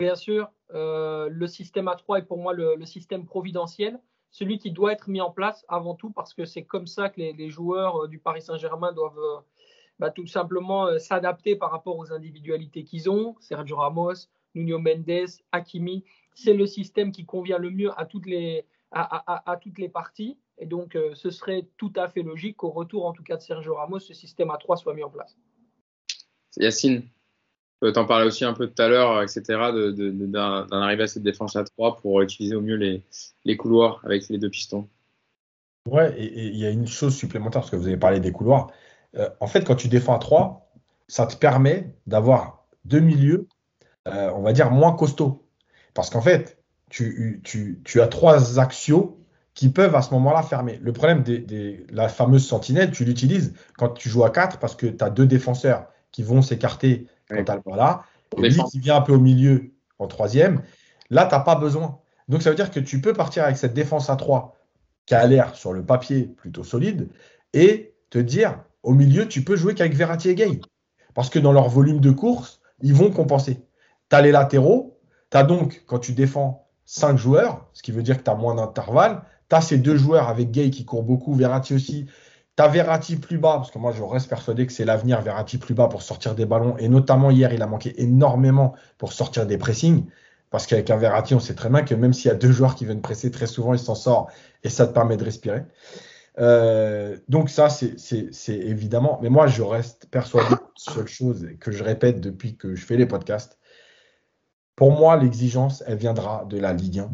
Bien 0.00 0.14
sûr, 0.14 0.50
euh, 0.74 1.28
le 1.30 1.46
système 1.46 1.88
à 1.88 1.96
3 1.96 2.18
est 2.18 2.22
pour 2.22 2.38
moi 2.38 2.52
le, 2.52 2.76
le 2.76 2.86
système 2.86 3.24
providentiel 3.24 3.98
celui 4.30 4.58
qui 4.58 4.70
doit 4.70 4.92
être 4.92 5.08
mis 5.08 5.22
en 5.22 5.30
place 5.30 5.64
avant 5.66 5.94
tout 5.94 6.10
parce 6.10 6.34
que 6.34 6.44
c'est 6.44 6.64
comme 6.64 6.86
ça 6.86 7.08
que 7.08 7.20
les, 7.20 7.32
les 7.32 7.48
joueurs 7.48 8.04
euh, 8.04 8.08
du 8.08 8.18
Paris 8.18 8.42
Saint-Germain 8.42 8.92
doivent 8.92 9.44
bah, 9.98 10.10
tout 10.10 10.26
simplement 10.26 10.98
s'adapter 10.98 11.56
par 11.56 11.70
rapport 11.70 11.96
aux 11.96 12.12
individualités 12.12 12.84
qu'ils 12.84 13.08
ont. 13.08 13.34
Sergio 13.40 13.76
Ramos, 13.76 14.28
Nuno 14.54 14.78
Mendes, 14.78 15.40
Hakimi, 15.52 16.04
c'est 16.34 16.52
le 16.52 16.66
système 16.66 17.12
qui 17.12 17.24
convient 17.24 17.58
le 17.58 17.70
mieux 17.70 17.98
à 17.98 18.04
toutes 18.04 18.26
les, 18.26 18.66
à, 18.90 19.02
à, 19.16 19.50
à 19.50 19.56
toutes 19.56 19.78
les 19.78 19.88
parties. 19.88 20.38
Et 20.58 20.66
donc, 20.66 20.96
euh, 20.96 21.14
ce 21.14 21.30
serait 21.30 21.68
tout 21.76 21.92
à 21.96 22.08
fait 22.08 22.22
logique 22.22 22.56
qu'au 22.56 22.70
retour, 22.70 23.06
en 23.06 23.12
tout 23.12 23.22
cas, 23.22 23.36
de 23.36 23.42
Sergio 23.42 23.74
Ramos, 23.74 24.00
ce 24.00 24.14
système 24.14 24.50
à 24.50 24.56
3 24.56 24.76
soit 24.76 24.94
mis 24.94 25.02
en 25.02 25.10
place. 25.10 25.36
Yacine, 26.58 27.02
tu 27.82 27.98
en 27.98 28.04
parlais 28.04 28.26
aussi 28.26 28.44
un 28.44 28.52
peu 28.52 28.66
tout 28.68 28.82
à 28.82 28.88
l'heure, 28.88 29.22
etc., 29.22 29.42
d'en 29.48 29.72
de, 29.72 29.90
de, 29.90 30.74
arriver 30.74 31.04
à 31.04 31.06
cette 31.06 31.22
défense 31.22 31.56
à 31.56 31.64
3 31.64 31.96
pour 31.98 32.22
utiliser 32.22 32.54
au 32.54 32.62
mieux 32.62 32.76
les, 32.76 33.56
couloirs 33.56 34.00
avec 34.04 34.28
les 34.28 34.38
deux 34.38 34.50
pistons. 34.50 34.88
Ouais, 35.88 36.12
et 36.18 36.46
il 36.48 36.56
y 36.56 36.66
a 36.66 36.70
une 36.70 36.86
chose 36.86 37.14
supplémentaire, 37.14 37.60
parce 37.60 37.70
que 37.70 37.76
vous 37.76 37.86
avez 37.86 37.96
parlé 37.96 38.20
des 38.20 38.32
couloirs. 38.32 38.70
Euh, 39.16 39.28
en 39.40 39.46
fait, 39.46 39.64
quand 39.64 39.76
tu 39.76 39.88
défends 39.88 40.16
à 40.16 40.18
3, 40.18 40.72
ça 41.08 41.26
te 41.26 41.36
permet 41.36 41.94
d'avoir 42.06 42.66
deux 42.84 43.00
milieux, 43.00 43.46
euh, 44.08 44.30
on 44.34 44.42
va 44.42 44.52
dire, 44.52 44.70
moins 44.70 44.92
costauds. 44.92 45.46
Parce 45.94 46.10
qu'en 46.10 46.20
fait, 46.20 46.58
tu, 46.90 47.42
as 48.00 48.06
trois 48.08 48.58
axiaux 48.58 49.20
qui 49.54 49.68
peuvent 49.70 49.94
à 49.94 50.02
ce 50.02 50.12
moment-là 50.14 50.42
fermer. 50.42 50.78
Le 50.82 50.92
problème 50.92 51.22
de 51.22 51.86
la 51.90 52.08
fameuse 52.08 52.46
sentinelle, 52.46 52.90
tu 52.90 53.04
l'utilises 53.04 53.54
quand 53.78 53.90
tu 53.90 54.08
joues 54.08 54.24
à 54.24 54.30
4 54.30 54.58
parce 54.58 54.76
que 54.76 54.86
tu 54.86 55.02
as 55.02 55.10
deux 55.10 55.26
défenseurs 55.26 55.86
qui 56.16 56.22
vont 56.22 56.40
s'écarter 56.40 57.06
quand 57.28 57.44
tu 57.44 57.52
as 57.52 57.56
le 57.56 57.76
là. 57.76 58.02
Et 58.42 58.48
lui 58.48 58.62
qui 58.70 58.80
vient 58.80 58.96
un 58.96 59.00
peu 59.02 59.12
au 59.12 59.18
milieu 59.18 59.74
en 59.98 60.06
troisième, 60.06 60.62
là, 61.10 61.26
tu 61.26 61.34
n'as 61.34 61.42
pas 61.42 61.56
besoin. 61.56 61.98
Donc 62.28 62.40
ça 62.40 62.48
veut 62.48 62.56
dire 62.56 62.70
que 62.70 62.80
tu 62.80 63.02
peux 63.02 63.12
partir 63.12 63.44
avec 63.44 63.58
cette 63.58 63.74
défense 63.74 64.08
à 64.08 64.16
3 64.16 64.56
qui 65.04 65.14
a 65.14 65.26
l'air 65.26 65.54
sur 65.54 65.74
le 65.74 65.84
papier 65.84 66.22
plutôt 66.22 66.64
solide 66.64 67.10
et 67.52 67.94
te 68.08 68.18
dire 68.18 68.64
au 68.82 68.94
milieu, 68.94 69.28
tu 69.28 69.44
peux 69.44 69.56
jouer 69.56 69.74
qu'avec 69.74 69.94
Verratti 69.94 70.30
et 70.30 70.34
Gay. 70.34 70.58
Parce 71.12 71.28
que 71.28 71.38
dans 71.38 71.52
leur 71.52 71.68
volume 71.68 72.00
de 72.00 72.10
course, 72.10 72.62
ils 72.80 72.94
vont 72.94 73.10
compenser. 73.10 73.66
Tu 74.08 74.16
as 74.16 74.22
les 74.22 74.32
latéraux, 74.32 74.98
tu 75.30 75.36
as 75.36 75.42
donc, 75.42 75.84
quand 75.86 75.98
tu 75.98 76.12
défends 76.12 76.66
5 76.86 77.18
joueurs, 77.18 77.68
ce 77.74 77.82
qui 77.82 77.92
veut 77.92 78.02
dire 78.02 78.16
que 78.16 78.22
tu 78.22 78.30
as 78.30 78.34
moins 78.34 78.54
d'intervalle, 78.54 79.22
tu 79.50 79.56
as 79.56 79.60
ces 79.60 79.76
deux 79.76 79.98
joueurs 79.98 80.30
avec 80.30 80.50
Gay 80.50 80.70
qui 80.70 80.86
courent 80.86 81.02
beaucoup, 81.02 81.34
Verratti 81.34 81.74
aussi. 81.74 82.06
Tu 82.56 82.62
as 82.62 82.68
Verratti 82.68 83.16
plus 83.16 83.38
bas, 83.38 83.56
parce 83.56 83.70
que 83.70 83.78
moi 83.78 83.92
je 83.92 84.02
reste 84.02 84.28
persuadé 84.28 84.66
que 84.66 84.72
c'est 84.72 84.84
l'avenir, 84.84 85.20
Verratti 85.20 85.58
plus 85.58 85.74
bas 85.74 85.88
pour 85.88 86.02
sortir 86.02 86.34
des 86.34 86.46
ballons. 86.46 86.76
Et 86.78 86.88
notamment 86.88 87.30
hier, 87.30 87.52
il 87.52 87.62
a 87.62 87.66
manqué 87.66 88.00
énormément 88.02 88.74
pour 88.98 89.12
sortir 89.12 89.46
des 89.46 89.58
pressings. 89.58 90.06
Parce 90.50 90.66
qu'avec 90.66 90.88
un 90.90 90.96
Verratti, 90.96 91.34
on 91.34 91.40
sait 91.40 91.54
très 91.54 91.68
bien 91.68 91.82
que 91.82 91.94
même 91.94 92.12
s'il 92.12 92.28
y 92.28 92.32
a 92.32 92.36
deux 92.36 92.52
joueurs 92.52 92.74
qui 92.76 92.84
viennent 92.84 93.02
presser 93.02 93.30
très 93.30 93.46
souvent, 93.46 93.74
il 93.74 93.78
s'en 93.78 93.94
sort 93.94 94.30
et 94.62 94.70
ça 94.70 94.86
te 94.86 94.92
permet 94.92 95.16
de 95.16 95.24
respirer. 95.24 95.64
Euh, 96.38 97.18
donc 97.28 97.50
ça, 97.50 97.68
c'est 97.68 98.30
évidemment. 98.48 99.18
Mais 99.22 99.28
moi, 99.28 99.46
je 99.48 99.62
reste 99.62 100.06
persuadé 100.10 100.54
de 100.54 100.60
seule 100.76 101.08
chose 101.08 101.48
que 101.60 101.72
je 101.72 101.82
répète 101.82 102.20
depuis 102.20 102.56
que 102.56 102.74
je 102.74 102.86
fais 102.86 102.96
les 102.96 103.06
podcasts. 103.06 103.58
Pour 104.76 104.92
moi, 104.92 105.16
l'exigence, 105.16 105.82
elle 105.86 105.98
viendra 105.98 106.44
de 106.46 106.58
la 106.58 106.72
Ligue 106.72 107.00
1. 107.00 107.10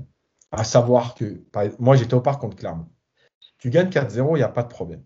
À 0.53 0.65
savoir 0.65 1.15
que, 1.15 1.43
moi, 1.79 1.97
j'étais 1.97 2.15
au 2.15 2.21
parc 2.21 2.41
contre 2.41 2.57
Clermont. 2.57 2.89
Tu 3.59 3.71
gagnes 3.71 3.89
4-0, 3.89 4.37
il 4.37 4.39
n'y 4.39 4.43
a 4.43 4.49
pas 4.49 4.65
de 4.65 4.69
problème. 4.69 5.03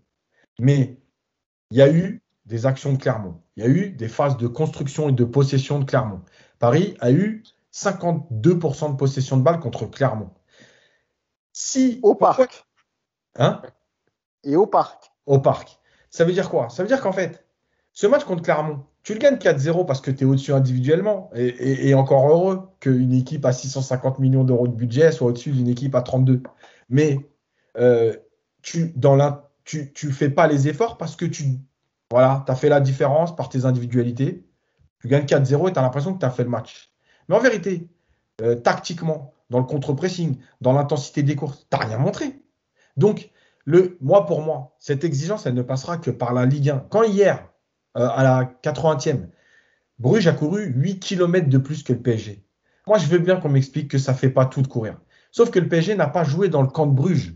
Mais 0.59 0.97
il 1.71 1.77
y 1.77 1.81
a 1.81 1.91
eu 1.91 2.23
des 2.45 2.65
actions 2.65 2.93
de 2.93 2.97
Clermont. 2.97 3.41
Il 3.55 3.63
y 3.63 3.65
a 3.65 3.69
eu 3.69 3.89
des 3.91 4.07
phases 4.07 4.37
de 4.37 4.47
construction 4.47 5.09
et 5.09 5.11
de 5.11 5.25
possession 5.25 5.79
de 5.79 5.85
Clermont. 5.85 6.21
Paris 6.59 6.95
a 6.99 7.11
eu 7.11 7.43
52% 7.73 8.91
de 8.91 8.95
possession 8.95 9.37
de 9.37 9.43
balle 9.43 9.59
contre 9.59 9.85
Clermont. 9.85 10.31
Si 11.53 11.99
au 12.03 12.15
parc. 12.15 12.65
Hein? 13.35 13.61
Et 14.43 14.55
au 14.55 14.65
parc. 14.65 15.11
Au 15.25 15.39
parc. 15.39 15.79
Ça 16.09 16.23
veut 16.23 16.33
dire 16.33 16.49
quoi? 16.49 16.69
Ça 16.69 16.83
veut 16.83 16.87
dire 16.87 17.01
qu'en 17.01 17.11
fait, 17.11 17.45
ce 17.93 18.07
match 18.07 18.23
contre 18.23 18.43
Clermont, 18.43 18.85
tu 19.03 19.13
le 19.13 19.19
gagnes 19.19 19.37
4-0 19.37 19.85
parce 19.85 20.01
que 20.01 20.11
tu 20.11 20.23
es 20.23 20.27
au-dessus 20.27 20.53
individuellement. 20.53 21.29
Et, 21.35 21.47
et, 21.47 21.89
et, 21.89 21.93
encore 21.93 22.29
heureux 22.29 22.69
qu'une 22.79 23.13
équipe 23.13 23.45
à 23.45 23.53
650 23.53 24.19
millions 24.19 24.43
d'euros 24.43 24.67
de 24.67 24.75
budget 24.75 25.11
soit 25.11 25.27
au-dessus 25.27 25.51
d'une 25.51 25.67
équipe 25.67 25.95
à 25.95 26.01
32. 26.01 26.43
Mais 26.89 27.19
euh, 27.77 28.15
tu 28.61 28.93
dans 28.95 29.15
la, 29.15 29.46
tu, 29.67 29.91
tu 29.93 30.11
fais 30.11 30.29
pas 30.29 30.47
les 30.47 30.69
efforts 30.69 30.97
parce 30.97 31.15
que 31.15 31.25
tu 31.25 31.43
voilà, 32.09 32.45
as 32.47 32.55
fait 32.55 32.69
la 32.69 32.79
différence 32.79 33.35
par 33.35 33.49
tes 33.49 33.65
individualités. 33.65 34.47
Tu 35.01 35.09
gagnes 35.09 35.25
4-0 35.25 35.69
et 35.69 35.73
tu 35.73 35.79
as 35.79 35.81
l'impression 35.81 36.13
que 36.13 36.19
tu 36.19 36.25
as 36.25 36.31
fait 36.31 36.43
le 36.43 36.49
match. 36.49 36.93
Mais 37.27 37.35
en 37.35 37.39
vérité, 37.39 37.89
euh, 38.41 38.55
tactiquement, 38.55 39.33
dans 39.49 39.59
le 39.59 39.65
contre-pressing, 39.65 40.37
dans 40.61 40.71
l'intensité 40.71 41.21
des 41.21 41.35
courses, 41.35 41.67
tu 41.69 41.77
n'as 41.77 41.85
rien 41.85 41.97
montré. 41.97 42.41
Donc, 42.95 43.29
le, 43.65 43.97
moi, 43.99 44.25
pour 44.25 44.41
moi, 44.41 44.75
cette 44.79 45.03
exigence, 45.03 45.45
elle 45.45 45.53
ne 45.53 45.61
passera 45.61 45.97
que 45.97 46.11
par 46.11 46.33
la 46.33 46.45
Ligue 46.45 46.69
1. 46.69 46.85
Quand 46.89 47.03
hier, 47.03 47.49
euh, 47.97 48.07
à 48.07 48.23
la 48.23 48.45
80e, 48.63 49.27
Bruges 49.99 50.27
a 50.27 50.33
couru 50.33 50.65
8 50.65 50.99
km 50.99 51.49
de 51.49 51.57
plus 51.57 51.83
que 51.83 51.91
le 51.91 52.01
PSG. 52.01 52.45
Moi, 52.87 52.97
je 52.99 53.07
veux 53.07 53.19
bien 53.19 53.35
qu'on 53.35 53.49
m'explique 53.49 53.91
que 53.91 53.97
ça 53.97 54.13
ne 54.13 54.17
fait 54.17 54.29
pas 54.29 54.45
tout 54.45 54.61
de 54.61 54.67
courir. 54.67 54.97
Sauf 55.31 55.51
que 55.51 55.59
le 55.59 55.67
PSG 55.67 55.95
n'a 55.95 56.07
pas 56.07 56.23
joué 56.23 56.47
dans 56.47 56.61
le 56.61 56.69
camp 56.69 56.87
de 56.87 56.93
Bruges. 56.93 57.35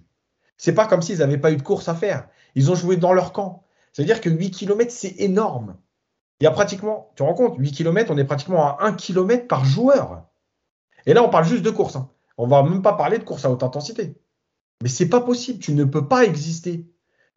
C'est 0.62 0.76
pas 0.76 0.86
comme 0.86 1.02
s'ils 1.02 1.18
n'avaient 1.18 1.40
pas 1.40 1.52
eu 1.52 1.58
de 1.58 1.64
course 1.64 1.90
à 1.90 1.96
faire. 1.96 2.28
Ils 2.54 2.70
ont 2.70 2.76
joué 2.76 2.96
dans 2.96 3.14
leur 3.14 3.34
camp. 3.34 3.64
C'est-à-dire 3.94 4.22
que 4.22 4.30
8 4.30 4.52
km, 4.52 4.92
c'est 4.92 5.16
énorme. 5.18 5.76
Il 6.40 6.44
y 6.44 6.48
a 6.48 6.52
pratiquement, 6.52 7.10
tu 7.16 7.16
te 7.16 7.24
rends 7.24 7.34
compte, 7.34 7.56
8 7.58 7.72
km, 7.72 8.12
on 8.12 8.18
est 8.20 8.26
pratiquement 8.26 8.78
à 8.78 8.86
1 8.86 8.94
km 8.94 9.48
par 9.48 9.66
joueur. 9.66 10.28
Et 11.08 11.16
là, 11.16 11.24
on 11.24 11.30
parle 11.30 11.46
juste 11.46 11.64
de 11.64 11.72
course. 11.72 11.96
Hein. 11.96 12.12
On 12.38 12.46
va 12.46 12.62
même 12.62 12.84
pas 12.84 12.94
parler 12.94 13.18
de 13.18 13.24
course 13.24 13.44
à 13.44 13.50
haute 13.50 13.64
intensité. 13.64 14.16
Mais 14.84 14.90
c'est 14.90 15.10
pas 15.10 15.20
possible. 15.20 15.58
Tu 15.58 15.74
ne 15.74 15.84
peux 15.84 16.08
pas 16.08 16.26
exister 16.26 16.86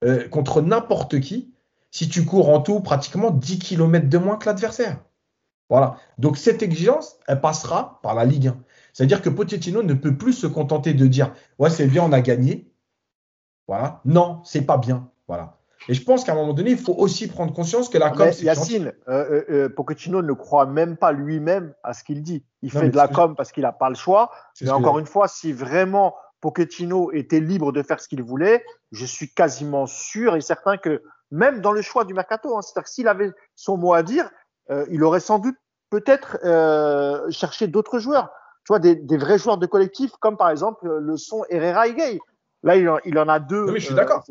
euh, 0.04 0.28
contre 0.28 0.60
n'importe 0.60 1.18
qui 1.20 1.50
si 1.90 2.10
tu 2.10 2.26
cours 2.26 2.50
en 2.50 2.60
tout 2.60 2.80
pratiquement 2.80 3.30
10 3.30 3.58
km 3.58 4.06
de 4.06 4.18
moins 4.18 4.36
que 4.36 4.44
l'adversaire. 4.44 5.02
Voilà. 5.70 5.96
Donc 6.18 6.36
cette 6.36 6.62
exigence, 6.62 7.16
elle 7.26 7.40
passera 7.40 8.00
par 8.02 8.14
la 8.14 8.26
Ligue 8.26 8.48
1. 8.48 8.58
C'est-à-dire 8.92 9.22
que 9.22 9.30
Pochettino 9.30 9.82
ne 9.82 9.94
peut 9.94 10.14
plus 10.14 10.34
se 10.34 10.46
contenter 10.46 10.92
de 10.92 11.06
dire 11.06 11.32
ouais 11.58 11.70
c'est 11.70 11.86
bien, 11.86 12.04
on 12.04 12.12
a 12.12 12.20
gagné. 12.20 12.70
Voilà. 13.66 14.00
Non, 14.04 14.40
c'est 14.44 14.62
pas 14.62 14.78
bien. 14.78 15.08
Voilà. 15.28 15.56
Et 15.88 15.94
je 15.94 16.02
pense 16.02 16.24
qu'à 16.24 16.32
un 16.32 16.36
moment 16.36 16.54
donné, 16.54 16.70
il 16.70 16.78
faut 16.78 16.94
aussi 16.94 17.28
prendre 17.28 17.52
conscience 17.52 17.88
que 17.88 17.98
la 17.98 18.10
com. 18.10 18.30
Yacine, 18.40 18.92
euh, 19.08 19.12
euh, 19.30 19.44
euh, 19.50 19.68
Pochettino 19.68 20.22
ne 20.22 20.32
croit 20.32 20.66
même 20.66 20.96
pas 20.96 21.12
lui-même 21.12 21.74
à 21.82 21.92
ce 21.92 22.04
qu'il 22.04 22.22
dit. 22.22 22.44
Il 22.62 22.70
fait 22.70 22.88
de 22.88 22.96
la 22.96 23.08
com 23.08 23.34
parce 23.36 23.52
qu'il 23.52 23.64
n'a 23.64 23.72
pas 23.72 23.90
le 23.90 23.94
choix. 23.94 24.30
Mais 24.62 24.70
encore 24.70 24.98
une 24.98 25.06
fois, 25.06 25.28
si 25.28 25.52
vraiment 25.52 26.14
Pochettino 26.40 27.10
était 27.12 27.40
libre 27.40 27.72
de 27.72 27.82
faire 27.82 28.00
ce 28.00 28.08
qu'il 28.08 28.22
voulait, 28.22 28.64
je 28.92 29.06
suis 29.06 29.32
quasiment 29.32 29.86
sûr 29.86 30.36
et 30.36 30.40
certain 30.40 30.76
que 30.76 31.02
même 31.30 31.60
dans 31.60 31.72
le 31.72 31.82
choix 31.82 32.04
du 32.04 32.14
mercato, 32.14 32.56
hein, 32.56 32.62
c'est-à-dire 32.62 32.88
s'il 32.88 33.08
avait 33.08 33.32
son 33.54 33.76
mot 33.76 33.94
à 33.94 34.02
dire, 34.02 34.30
euh, 34.70 34.86
il 34.90 35.02
aurait 35.02 35.20
sans 35.20 35.38
doute 35.38 35.56
peut-être 35.90 36.38
euh, 36.44 37.30
cherché 37.30 37.66
d'autres 37.66 37.98
joueurs. 37.98 38.30
Tu 38.64 38.68
vois, 38.68 38.78
des, 38.78 38.94
des, 38.94 39.16
vrais 39.16 39.38
joueurs 39.38 39.58
de 39.58 39.66
collectif, 39.66 40.12
comme 40.20 40.36
par 40.36 40.50
exemple 40.50 40.88
le 40.88 41.16
son 41.16 41.44
Herrera 41.50 41.88
et 41.88 41.94
Gay. 41.94 42.18
Là, 42.64 42.76
il 42.76 42.88
en, 42.88 42.98
il 43.04 43.18
en 43.18 43.28
a 43.28 43.38
deux. 43.38 43.70
Oui, 43.70 43.78
je 43.78 43.86
suis 43.86 43.94
d'accord. 43.94 44.24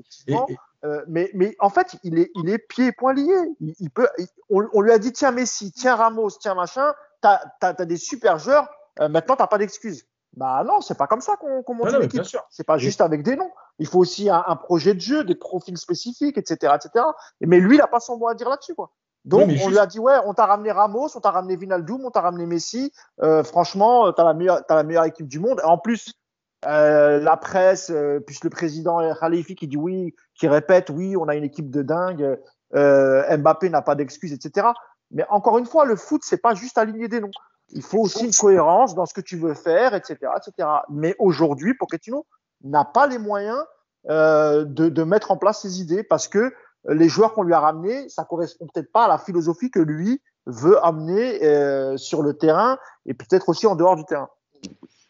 Euh, 0.84 1.01
mais, 1.07 1.31
mais, 1.34 1.55
en 1.60 1.69
fait, 1.69 1.95
il 2.03 2.19
est, 2.19 2.30
il 2.35 2.49
est 2.49 2.57
pieds 2.57 2.88
et 2.88 2.91
poings 2.91 3.14
liés. 3.14 3.55
Il, 3.80 3.89
peut, 3.89 4.07
on, 4.49 4.81
lui 4.81 4.91
a 4.91 4.97
dit 4.97 5.14
tiens 5.14 5.31
Messi, 5.31 5.72
tiens 5.72 5.95
Ramos, 5.95 6.31
tiens 6.41 6.55
machin. 6.55 6.93
T'as 7.22 7.39
as, 7.61 7.76
as, 7.80 7.85
des 7.85 7.95
super 7.95 8.38
joueurs. 8.39 8.68
Euh, 8.99 9.07
maintenant, 9.07 9.38
t'as 9.38 9.47
pas 9.47 9.57
d'excuses. 9.57 10.05
Bah 10.35 10.64
non, 10.65 10.81
c'est 10.81 10.97
pas 10.97 11.07
comme 11.07 11.22
ça 11.22 11.35
qu'on 11.38 11.61
qu 11.64 11.73
monte 11.73 11.93
une 11.93 12.03
équipe. 12.03 12.23
C'est 12.49 12.65
pas 12.65 12.77
juste 12.77 13.01
avec 13.01 13.23
des 13.23 13.35
noms. 13.35 13.51
Il 13.80 13.88
faut 13.88 13.99
aussi 13.99 14.30
un, 14.30 14.43
un, 14.45 14.55
projet 14.55 14.93
de 14.93 14.99
jeu, 14.99 15.23
des 15.23 15.35
profils 15.35 15.77
spécifiques, 15.77 16.38
etc., 16.38 16.73
etc. 16.76 17.05
Mais 17.39 17.60
lui, 17.60 17.76
il 17.76 17.81
a 17.81 17.88
pas 17.88 17.99
son 17.99 18.18
mot 18.18 18.27
à 18.27 18.34
dire 18.34 18.49
là-dessus, 18.49 18.76
quoi. 18.76 18.91
Donc, 19.26 19.49
on 19.64 19.69
lui 19.69 19.80
a 19.80 19.85
dit, 19.85 19.99
ouais, 19.99 20.18
on 20.26 20.34
t'a 20.34 20.45
ramené 20.45 20.72
Ramos, 20.72 21.15
on 21.15 21.22
t'a 21.22 21.31
ramené 21.31 21.55
Vinaldoom, 21.55 22.03
on 22.03 22.11
t'a 22.11 22.19
ramené 22.19 22.45
Messi. 22.45 22.91
Euh, 23.22 23.43
franchement, 23.43 24.11
t'as 24.11 24.26
la 24.26 24.34
meilleure, 24.34 24.61
as 24.68 24.76
la 24.76 24.84
meilleure 24.84 25.05
équipe 25.05 25.27
du 25.27 25.39
monde. 25.39 25.61
En 25.64 25.77
plus, 25.77 26.14
euh, 26.68 27.19
la 27.19 27.38
presse, 27.38 27.90
euh, 27.90 28.19
puis 28.19 28.38
le 28.44 28.49
président 28.49 28.99
Khalifi 29.15 29.56
qui 29.56 29.68
dit 29.68 29.77
oui, 29.77 30.15
qui 30.35 30.48
répète 30.48 30.90
oui, 30.90 31.15
on 31.18 31.27
a 31.27 31.35
une 31.35 31.44
équipe 31.44 31.69
de 31.69 31.81
dingue, 31.81 32.38
euh, 32.76 33.38
Mbappé 33.38 33.69
n'a 33.69 33.81
pas 33.81 33.95
d'excuses, 33.95 34.34
etc. 34.34 34.68
Mais 35.11 35.26
encore 35.30 35.57
une 35.57 35.65
fois, 35.65 35.85
le 35.85 35.95
foot, 35.95 36.22
c'est 36.23 36.41
pas 36.41 36.56
juste 36.56 36.77
aligner 36.77 37.07
des 37.07 37.19
noms. 37.19 37.31
Il 37.69 37.81
faut 37.81 37.99
aussi 37.99 38.26
une 38.26 38.34
cohérence 38.34 38.95
dans 38.95 39.06
ce 39.06 39.14
que 39.14 39.22
tu 39.22 39.38
veux 39.38 39.53
faire, 39.53 39.94
etc., 39.94 40.18
etc. 40.38 40.69
Mais 40.90 41.15
aujourd'hui, 41.19 41.73
Pochettino 41.76 42.26
n'a 42.64 42.85
pas 42.85 43.07
les 43.07 43.18
moyens 43.18 43.64
euh, 44.10 44.64
de, 44.65 44.90
de, 44.90 45.03
mettre 45.03 45.31
en 45.31 45.38
place 45.38 45.61
ses 45.61 45.80
idées 45.81 46.03
parce 46.03 46.27
que 46.27 46.53
les 46.90 47.07
joueurs 47.07 47.34
qu'on 47.34 47.44
lui 47.44 47.53
a 47.53 47.60
ramenés, 47.60 48.10
ça 48.10 48.26
correspond 48.26 48.68
peut-être 48.73 48.91
pas 48.91 49.06
à 49.06 49.07
la 49.07 49.18
philosophie 49.18 49.72
que 49.72 49.80
lui 49.80 50.22
veut 50.45 50.84
amener 50.85 51.44
euh, 51.44 51.95
sur 51.98 52.22
le 52.22 52.34
terrain 52.34 52.77
et 53.06 53.14
peut-être 53.14 53.49
aussi 53.49 53.65
en 53.68 53.76
dehors 53.76 53.95
du 53.95 54.03
terrain. 54.06 54.30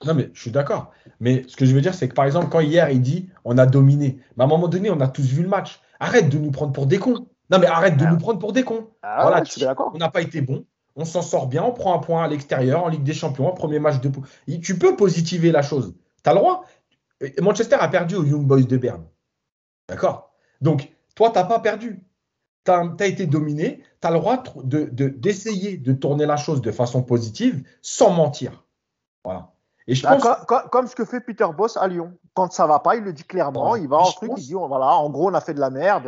Non, 0.05 0.13
mais 0.13 0.29
je 0.33 0.41
suis 0.41 0.51
d'accord. 0.51 0.91
Mais 1.19 1.43
ce 1.47 1.55
que 1.55 1.65
je 1.65 1.73
veux 1.73 1.81
dire, 1.81 1.93
c'est 1.93 2.09
que 2.09 2.13
par 2.13 2.25
exemple, 2.25 2.47
quand 2.49 2.59
hier 2.59 2.89
il 2.89 3.01
dit 3.01 3.29
on 3.45 3.57
a 3.57 3.65
dominé, 3.65 4.19
mais 4.35 4.43
à 4.43 4.45
un 4.45 4.49
moment 4.49 4.67
donné, 4.67 4.89
on 4.89 4.99
a 4.99 5.07
tous 5.07 5.25
vu 5.25 5.43
le 5.43 5.49
match. 5.49 5.81
Arrête 5.99 6.29
de 6.29 6.37
nous 6.37 6.51
prendre 6.51 6.73
pour 6.73 6.85
des 6.85 6.99
cons. 6.99 7.27
Non, 7.49 7.59
mais 7.59 7.67
arrête 7.67 7.97
de 7.97 8.05
ah. 8.05 8.11
nous 8.11 8.17
prendre 8.17 8.39
pour 8.39 8.53
des 8.53 8.63
cons. 8.63 8.89
Ah, 9.01 9.19
voilà, 9.21 9.41
tu. 9.41 9.63
On 9.93 9.97
n'a 9.97 10.09
pas 10.09 10.21
été 10.21 10.41
bon. 10.41 10.65
On 10.95 11.05
s'en 11.05 11.21
sort 11.21 11.47
bien. 11.47 11.63
On 11.63 11.71
prend 11.71 11.95
un 11.95 11.99
point 11.99 12.23
à 12.23 12.27
l'extérieur 12.27 12.83
en 12.83 12.89
Ligue 12.89 13.03
des 13.03 13.13
Champions, 13.13 13.51
premier 13.53 13.79
match 13.79 14.01
de. 14.01 14.11
Tu 14.57 14.77
peux 14.77 14.95
positiver 14.95 15.51
la 15.51 15.61
chose. 15.61 15.93
Tu 16.23 16.29
as 16.29 16.33
le 16.33 16.39
droit. 16.39 16.65
Manchester 17.41 17.77
a 17.79 17.87
perdu 17.87 18.15
aux 18.15 18.25
Young 18.25 18.45
Boys 18.45 18.63
de 18.63 18.77
Berne. 18.77 19.05
D'accord 19.87 20.33
Donc, 20.61 20.91
toi, 21.15 21.29
tu 21.29 21.37
n'as 21.37 21.45
pas 21.45 21.59
perdu. 21.59 22.03
Tu 22.65 22.71
as, 22.71 23.07
été 23.07 23.25
dominé. 23.25 23.81
Tu 24.01 24.07
as 24.07 24.11
le 24.11 24.19
droit 24.19 24.43
d'essayer 24.63 25.77
de, 25.77 25.91
de 25.91 25.97
tourner 25.97 26.25
la 26.25 26.37
chose 26.37 26.61
de 26.61 26.71
façon 26.71 27.03
positive 27.03 27.63
sans 27.81 28.11
mentir. 28.11 28.65
Voilà. 29.23 29.52
Et 29.87 29.95
je 29.95 30.03
bah, 30.03 30.17
pense... 30.17 30.61
comme, 30.71 30.87
ce 30.87 30.95
que 30.95 31.05
fait 31.05 31.19
Peter 31.19 31.47
Boss 31.55 31.77
à 31.77 31.87
Lyon. 31.87 32.13
Quand 32.33 32.51
ça 32.51 32.67
va 32.67 32.79
pas, 32.79 32.95
il 32.95 33.03
le 33.03 33.13
dit 33.13 33.23
clairement. 33.23 33.75
il 33.75 33.87
va 33.87 33.97
en 33.97 34.11
truc, 34.11 34.31
il 34.37 34.43
dit 34.43 34.53
voilà, 34.53 34.95
en 34.95 35.09
gros, 35.09 35.29
on 35.29 35.33
a 35.33 35.41
fait 35.41 35.53
de 35.53 35.59
la 35.59 35.69
merde. 35.69 36.07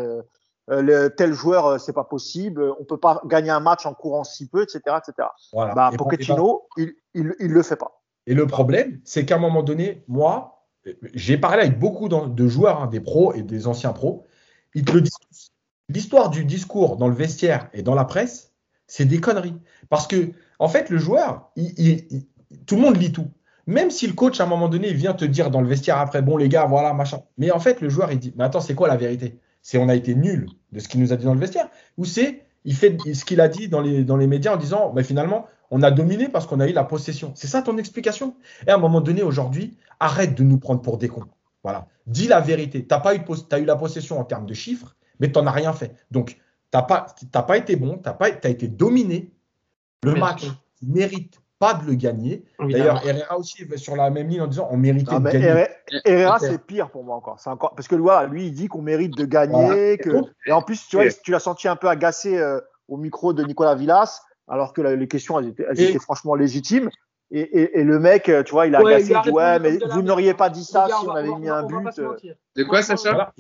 Euh, 0.71 0.81
le, 0.81 1.09
tel 1.09 1.33
joueur, 1.33 1.65
euh, 1.67 1.77
c'est 1.77 1.93
pas 1.93 2.03
possible. 2.03 2.73
On 2.79 2.85
peut 2.85 2.97
pas 2.97 3.21
gagner 3.25 3.51
un 3.51 3.59
match 3.59 3.85
en 3.85 3.93
courant 3.93 4.23
si 4.23 4.47
peu, 4.47 4.63
etc., 4.63 4.79
etc. 4.97 5.27
Voilà. 5.53 5.73
Bah, 5.75 5.91
Pochettino, 5.95 6.67
il, 6.77 6.93
il, 7.13 7.35
il, 7.39 7.51
le 7.51 7.61
fait 7.61 7.75
pas. 7.75 8.01
Et 8.25 8.33
le 8.33 8.47
problème, 8.47 8.99
c'est 9.03 9.25
qu'à 9.25 9.35
un 9.35 9.39
moment 9.39 9.61
donné, 9.61 10.03
moi, 10.07 10.65
j'ai 11.13 11.37
parlé 11.37 11.61
avec 11.61 11.79
beaucoup 11.79 12.09
de 12.09 12.47
joueurs, 12.47 12.81
hein, 12.81 12.87
des 12.87 12.99
pros 12.99 13.33
et 13.33 13.43
des 13.43 13.67
anciens 13.67 13.93
pros. 13.93 14.25
Ils 14.73 14.85
te 14.85 14.91
le 14.91 15.01
disent 15.01 15.17
tous. 15.29 15.51
L'histoire 15.89 16.29
du 16.29 16.45
discours 16.45 16.97
dans 16.97 17.07
le 17.07 17.13
vestiaire 17.13 17.69
et 17.73 17.83
dans 17.83 17.93
la 17.93 18.05
presse, 18.05 18.53
c'est 18.87 19.05
des 19.05 19.19
conneries. 19.19 19.59
Parce 19.89 20.07
que, 20.07 20.31
en 20.57 20.67
fait, 20.67 20.89
le 20.89 20.97
joueur, 20.97 21.51
il, 21.55 22.25
tout 22.65 22.75
le 22.75 22.81
monde 22.81 22.97
lit 22.97 23.11
tout. 23.11 23.29
Même 23.67 23.89
si 23.89 24.05
le 24.05 24.13
coach, 24.13 24.39
à 24.39 24.43
un 24.43 24.47
moment 24.47 24.69
donné, 24.69 24.93
vient 24.93 25.13
te 25.13 25.25
dire 25.25 25.49
dans 25.49 25.61
le 25.61 25.67
vestiaire 25.67 25.97
après, 25.97 26.21
bon, 26.21 26.37
les 26.37 26.49
gars, 26.49 26.65
voilà, 26.65 26.93
machin. 26.93 27.21
Mais 27.37 27.51
en 27.51 27.59
fait, 27.59 27.81
le 27.81 27.89
joueur, 27.89 28.11
il 28.11 28.19
dit, 28.19 28.33
mais 28.37 28.43
attends, 28.43 28.61
c'est 28.61 28.75
quoi 28.75 28.87
la 28.87 28.97
vérité? 28.97 29.39
C'est 29.61 29.79
on 29.79 29.89
a 29.89 29.95
été 29.95 30.13
nul 30.13 30.47
de 30.71 30.79
ce 30.79 30.87
qu'il 30.87 31.01
nous 31.01 31.11
a 31.11 31.15
dit 31.15 31.25
dans 31.25 31.33
le 31.33 31.39
vestiaire? 31.39 31.69
Ou 31.97 32.05
c'est, 32.05 32.45
il 32.63 32.75
fait 32.75 32.97
ce 33.13 33.25
qu'il 33.25 33.41
a 33.41 33.47
dit 33.47 33.67
dans 33.67 33.81
les, 33.81 34.03
dans 34.03 34.17
les 34.17 34.27
médias 34.27 34.53
en 34.53 34.57
disant, 34.57 34.93
mais 34.93 35.03
finalement, 35.03 35.47
on 35.71 35.81
a 35.81 35.89
dominé 35.89 36.29
parce 36.29 36.45
qu'on 36.45 36.59
a 36.59 36.67
eu 36.67 36.73
la 36.73 36.83
possession. 36.83 37.31
C'est 37.33 37.47
ça 37.47 37.63
ton 37.63 37.77
explication? 37.77 38.35
Et 38.67 38.69
à 38.69 38.75
un 38.75 38.77
moment 38.77 39.01
donné, 39.01 39.23
aujourd'hui, 39.23 39.77
arrête 39.99 40.35
de 40.35 40.43
nous 40.43 40.59
prendre 40.59 40.81
pour 40.81 40.99
des 40.99 41.07
cons. 41.07 41.25
Voilà. 41.63 41.87
Dis 42.05 42.27
la 42.27 42.41
vérité. 42.41 42.85
Tu 42.85 42.93
as, 42.93 42.99
pas 42.99 43.15
eu, 43.15 43.21
as 43.51 43.59
eu 43.59 43.65
la 43.65 43.75
possession 43.75 44.19
en 44.19 44.23
termes 44.23 44.45
de 44.45 44.53
chiffres, 44.53 44.95
mais 45.19 45.31
tu 45.31 45.39
n'en 45.39 45.47
as 45.47 45.51
rien 45.51 45.73
fait. 45.73 45.95
Donc, 46.11 46.35
tu 46.35 46.37
n'as 46.77 46.83
pas, 46.83 47.07
pas 47.31 47.57
été 47.57 47.75
bon, 47.75 47.97
tu 47.97 48.07
as, 48.07 48.17
as 48.21 48.49
été 48.49 48.67
dominé. 48.67 49.31
Le 50.03 50.13
match 50.13 50.45
mérite 50.83 51.41
pas 51.59 51.73
de 51.73 51.85
le 51.85 51.95
gagner. 51.95 52.43
D'ailleurs, 52.59 53.05
Herrera 53.05 53.37
aussi 53.37 53.63
est 53.63 53.77
sur 53.77 53.95
la 53.95 54.09
même 54.09 54.27
ligne 54.27 54.41
en 54.41 54.47
disant 54.47 54.67
on 54.71 54.77
méritait 54.77 55.19
de 55.19 55.29
gagner. 55.29 55.67
Herrera, 56.03 56.39
c'est 56.39 56.63
pire 56.63 56.89
pour 56.89 57.03
moi 57.03 57.15
encore. 57.15 57.39
encore 57.45 57.75
parce 57.75 57.87
que 57.87 57.95
voilà, 57.95 58.27
lui, 58.27 58.47
il 58.47 58.53
dit 58.53 58.67
qu'on 58.67 58.81
mérite 58.81 59.15
de 59.15 59.25
gagner. 59.25 59.97
Que... 59.97 60.09
Et 60.45 60.51
en 60.51 60.61
plus, 60.61 60.87
tu 60.87 60.97
vois, 60.97 61.05
tu 61.09 61.31
l'as 61.31 61.39
senti 61.39 61.67
un 61.67 61.75
peu 61.75 61.87
agacé 61.87 62.37
euh, 62.37 62.59
au 62.87 62.97
micro 62.97 63.33
de 63.33 63.43
Nicolas 63.43 63.75
Villas, 63.75 64.21
alors 64.47 64.73
que 64.73 64.81
les 64.81 65.07
questions, 65.07 65.39
elles 65.39 65.49
étaient, 65.49 65.65
elles 65.69 65.81
étaient 65.81 65.99
franchement 65.99 66.35
légitimes. 66.35 66.89
Et, 67.31 67.39
et, 67.39 67.79
et, 67.79 67.83
le 67.83 67.99
mec, 67.99 68.31
tu 68.45 68.51
vois, 68.51 68.67
il 68.67 68.75
a 68.75 68.79
agacé, 68.79 69.13
il 69.13 69.21
dit 69.23 69.31
ouais, 69.31 69.59
mais 69.59 69.79
vous 69.91 70.03
n'auriez 70.03 70.35
pas 70.35 70.49
dit 70.49 70.63
ça 70.63 70.87
si 70.87 71.07
on 71.07 71.11
avait 71.11 71.33
mis 71.35 71.49
un 71.49 71.63
but. 71.63 71.99
Euh. 71.99 72.15
De 72.55 72.63
quoi, 72.63 72.83
Sacha? 72.83 73.33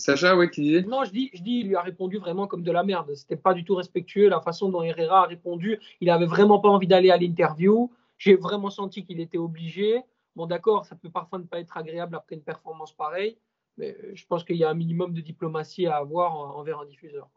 Sacha, 0.00 0.36
ouais, 0.36 0.50
qui 0.50 0.62
disait 0.62 0.82
Non, 0.82 1.04
je 1.04 1.10
dis, 1.10 1.30
je 1.34 1.42
dis, 1.42 1.60
il 1.60 1.68
lui 1.68 1.76
a 1.76 1.82
répondu 1.82 2.18
vraiment 2.18 2.46
comme 2.46 2.62
de 2.62 2.72
la 2.72 2.82
merde. 2.82 3.14
C'était 3.14 3.36
pas 3.36 3.54
du 3.54 3.64
tout 3.64 3.74
respectueux 3.74 4.28
la 4.28 4.40
façon 4.40 4.68
dont 4.68 4.82
Herrera 4.82 5.24
a 5.24 5.26
répondu. 5.26 5.78
Il 6.00 6.10
avait 6.10 6.26
vraiment 6.26 6.58
pas 6.58 6.68
envie 6.68 6.86
d'aller 6.86 7.10
à 7.10 7.16
l'interview. 7.16 7.90
J'ai 8.18 8.34
vraiment 8.34 8.70
senti 8.70 9.04
qu'il 9.04 9.20
était 9.20 9.38
obligé. 9.38 10.02
Bon, 10.36 10.46
d'accord, 10.46 10.86
ça 10.86 10.96
peut 10.96 11.10
parfois 11.10 11.38
ne 11.38 11.44
pas 11.44 11.60
être 11.60 11.76
agréable 11.76 12.16
après 12.16 12.36
une 12.36 12.42
performance 12.42 12.92
pareille, 12.92 13.36
mais 13.76 13.96
je 14.14 14.24
pense 14.26 14.44
qu'il 14.44 14.56
y 14.56 14.64
a 14.64 14.70
un 14.70 14.74
minimum 14.74 15.12
de 15.12 15.20
diplomatie 15.20 15.86
à 15.86 15.96
avoir 15.96 16.34
envers 16.56 16.80
un 16.80 16.86
diffuseur. 16.86 17.28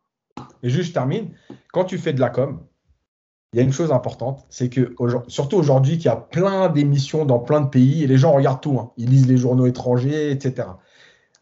Et 0.62 0.70
juste, 0.70 0.90
je 0.90 0.94
termine. 0.94 1.32
Quand 1.72 1.86
tu 1.86 1.98
fais 1.98 2.14
de 2.14 2.20
la 2.20 2.30
com, 2.30 2.66
il 3.54 3.58
y 3.58 3.60
a 3.60 3.64
une 3.64 3.72
chose 3.72 3.92
importante, 3.92 4.46
c'est 4.50 4.70
que 4.70 4.96
surtout 5.28 5.58
aujourd'hui, 5.58 5.98
qu'il 5.98 6.06
y 6.06 6.10
a 6.10 6.16
plein 6.16 6.70
d'émissions 6.70 7.26
dans 7.26 7.40
plein 7.40 7.62
de 7.62 7.70
pays 7.70 8.04
et 8.04 8.08
les 8.08 8.18
gens 8.18 8.32
regardent 8.34 8.62
tout. 8.62 8.80
Hein. 8.80 8.92
Ils 8.98 9.10
lisent 9.10 9.28
les 9.28 9.38
journaux 9.38 9.68
étrangers, 9.68 10.32
etc. 10.32 10.70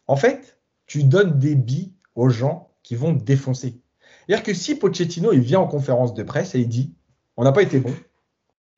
En 0.06 0.16
fait, 0.16 0.58
tu 0.92 1.04
donnes 1.04 1.38
des 1.38 1.54
billes 1.54 1.94
aux 2.14 2.28
gens 2.28 2.68
qui 2.82 2.96
vont 2.96 3.16
te 3.16 3.24
défoncer. 3.24 3.80
C'est-à-dire 4.26 4.44
que 4.44 4.52
si 4.52 4.74
Pochettino 4.74 5.32
il 5.32 5.40
vient 5.40 5.60
en 5.60 5.66
conférence 5.66 6.12
de 6.12 6.22
presse 6.22 6.54
et 6.54 6.60
il 6.60 6.68
dit 6.68 6.92
on 7.38 7.44
n'a 7.44 7.52
pas 7.52 7.62
été 7.62 7.80
bon, 7.80 7.94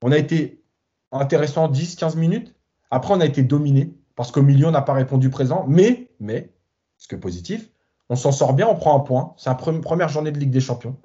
on 0.01 0.13
a 0.13 0.17
été 0.17 0.63
intéressant 1.11 1.69
10-15 1.69 2.17
minutes, 2.17 2.55
après 2.93 3.15
on 3.15 3.21
a 3.21 3.25
été 3.25 3.43
dominé, 3.43 3.97
parce 4.15 4.31
qu'au 4.31 4.43
milieu, 4.43 4.69
on 4.69 4.71
n'a 4.71 4.81
pas 4.83 4.93
répondu 4.93 5.29
présent. 5.29 5.65
Mais, 5.67 6.09
mais, 6.21 6.53
ce 6.99 7.09
que 7.09 7.17
positif, 7.17 7.69
on 8.09 8.15
s'en 8.15 8.31
sort 8.31 8.55
bien, 8.55 8.69
on 8.69 8.77
prend 8.77 8.97
un 8.97 9.01
point. 9.01 9.35
C'est 9.37 9.51
la 9.51 9.57
première 9.57 10.09
journée 10.09 10.31
de 10.31 10.39
Ligue 10.39 10.53
des 10.53 10.61
Champions. 10.61 10.97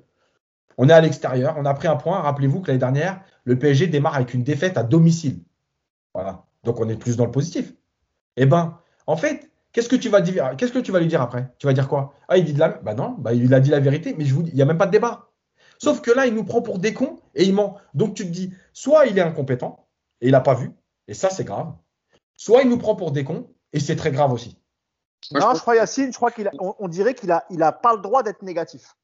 On 0.77 0.89
est 0.89 0.93
à 0.93 1.01
l'extérieur, 1.01 1.55
on 1.57 1.65
a 1.65 1.73
pris 1.73 1.87
un 1.87 1.95
point. 1.95 2.19
Rappelez-vous 2.19 2.61
que 2.61 2.67
l'année 2.67 2.77
dernière, 2.77 3.21
le 3.45 3.57
PSG 3.57 3.87
démarre 3.87 4.13
avec 4.13 4.35
une 4.35 4.43
défaite 4.43 4.77
à 4.77 4.83
domicile. 4.83 5.41
Voilà. 6.13 6.45
Donc 6.63 6.79
on 6.79 6.87
est 6.87 6.97
plus 6.97 7.17
dans 7.17 7.25
le 7.25 7.31
positif. 7.31 7.73
Eh 8.37 8.45
ben, 8.45 8.77
en 9.07 9.17
fait, 9.17 9.48
qu'est-ce 9.79 9.89
que 9.89 9.95
tu 9.95 10.09
vas 10.09 10.19
dire? 10.19 10.55
Qu'est-ce 10.57 10.73
que 10.73 10.79
tu 10.79 10.91
vas 10.91 10.99
lui 10.99 11.07
dire 11.07 11.21
après? 11.21 11.53
Tu 11.57 11.65
vas 11.65 11.71
dire 11.71 11.87
quoi? 11.87 12.13
Ah, 12.27 12.37
il 12.37 12.43
dit 12.43 12.51
de 12.51 12.59
la 12.59 12.67
Bah 12.67 12.93
non, 12.93 13.15
bah 13.17 13.33
il 13.33 13.53
a 13.53 13.61
dit 13.61 13.69
la 13.69 13.79
vérité, 13.79 14.13
mais 14.17 14.25
je 14.25 14.33
vous 14.33 14.43
dis, 14.43 14.51
il 14.51 14.55
n'y 14.55 14.61
a 14.61 14.65
même 14.65 14.77
pas 14.77 14.87
de 14.87 14.91
débat. 14.91 15.29
Sauf 15.81 16.01
que 16.01 16.11
là, 16.11 16.25
il 16.25 16.35
nous 16.35 16.43
prend 16.43 16.61
pour 16.61 16.79
des 16.79 16.93
cons 16.93 17.19
et 17.33 17.45
il 17.45 17.53
ment. 17.53 17.77
Donc 17.93 18.13
tu 18.13 18.25
te 18.25 18.29
dis, 18.29 18.53
soit 18.73 19.05
il 19.05 19.17
est 19.17 19.21
incompétent 19.21 19.87
et 20.19 20.27
il 20.27 20.31
n'a 20.33 20.41
pas 20.41 20.53
vu, 20.53 20.71
et 21.07 21.13
ça 21.13 21.29
c'est 21.29 21.45
grave. 21.45 21.73
Soit 22.35 22.63
il 22.63 22.69
nous 22.69 22.77
prend 22.77 22.95
pour 22.95 23.11
des 23.11 23.23
cons 23.23 23.49
et 23.71 23.79
c'est 23.79 23.95
très 23.95 24.11
grave 24.11 24.33
aussi. 24.33 24.57
non, 25.31 25.53
je, 25.55 25.61
crois 25.61 25.77
Yacine, 25.77 26.11
je 26.11 26.17
crois 26.17 26.31
qu'il 26.31 26.49
on, 26.59 26.87
dirait 26.89 27.13
qu'il 27.13 27.31
a, 27.31 27.45
il 27.49 27.63
a 27.63 27.71
pas 27.71 27.95
le 27.95 28.01
droit 28.01 28.21
d'être 28.21 28.41
négatif. 28.41 28.97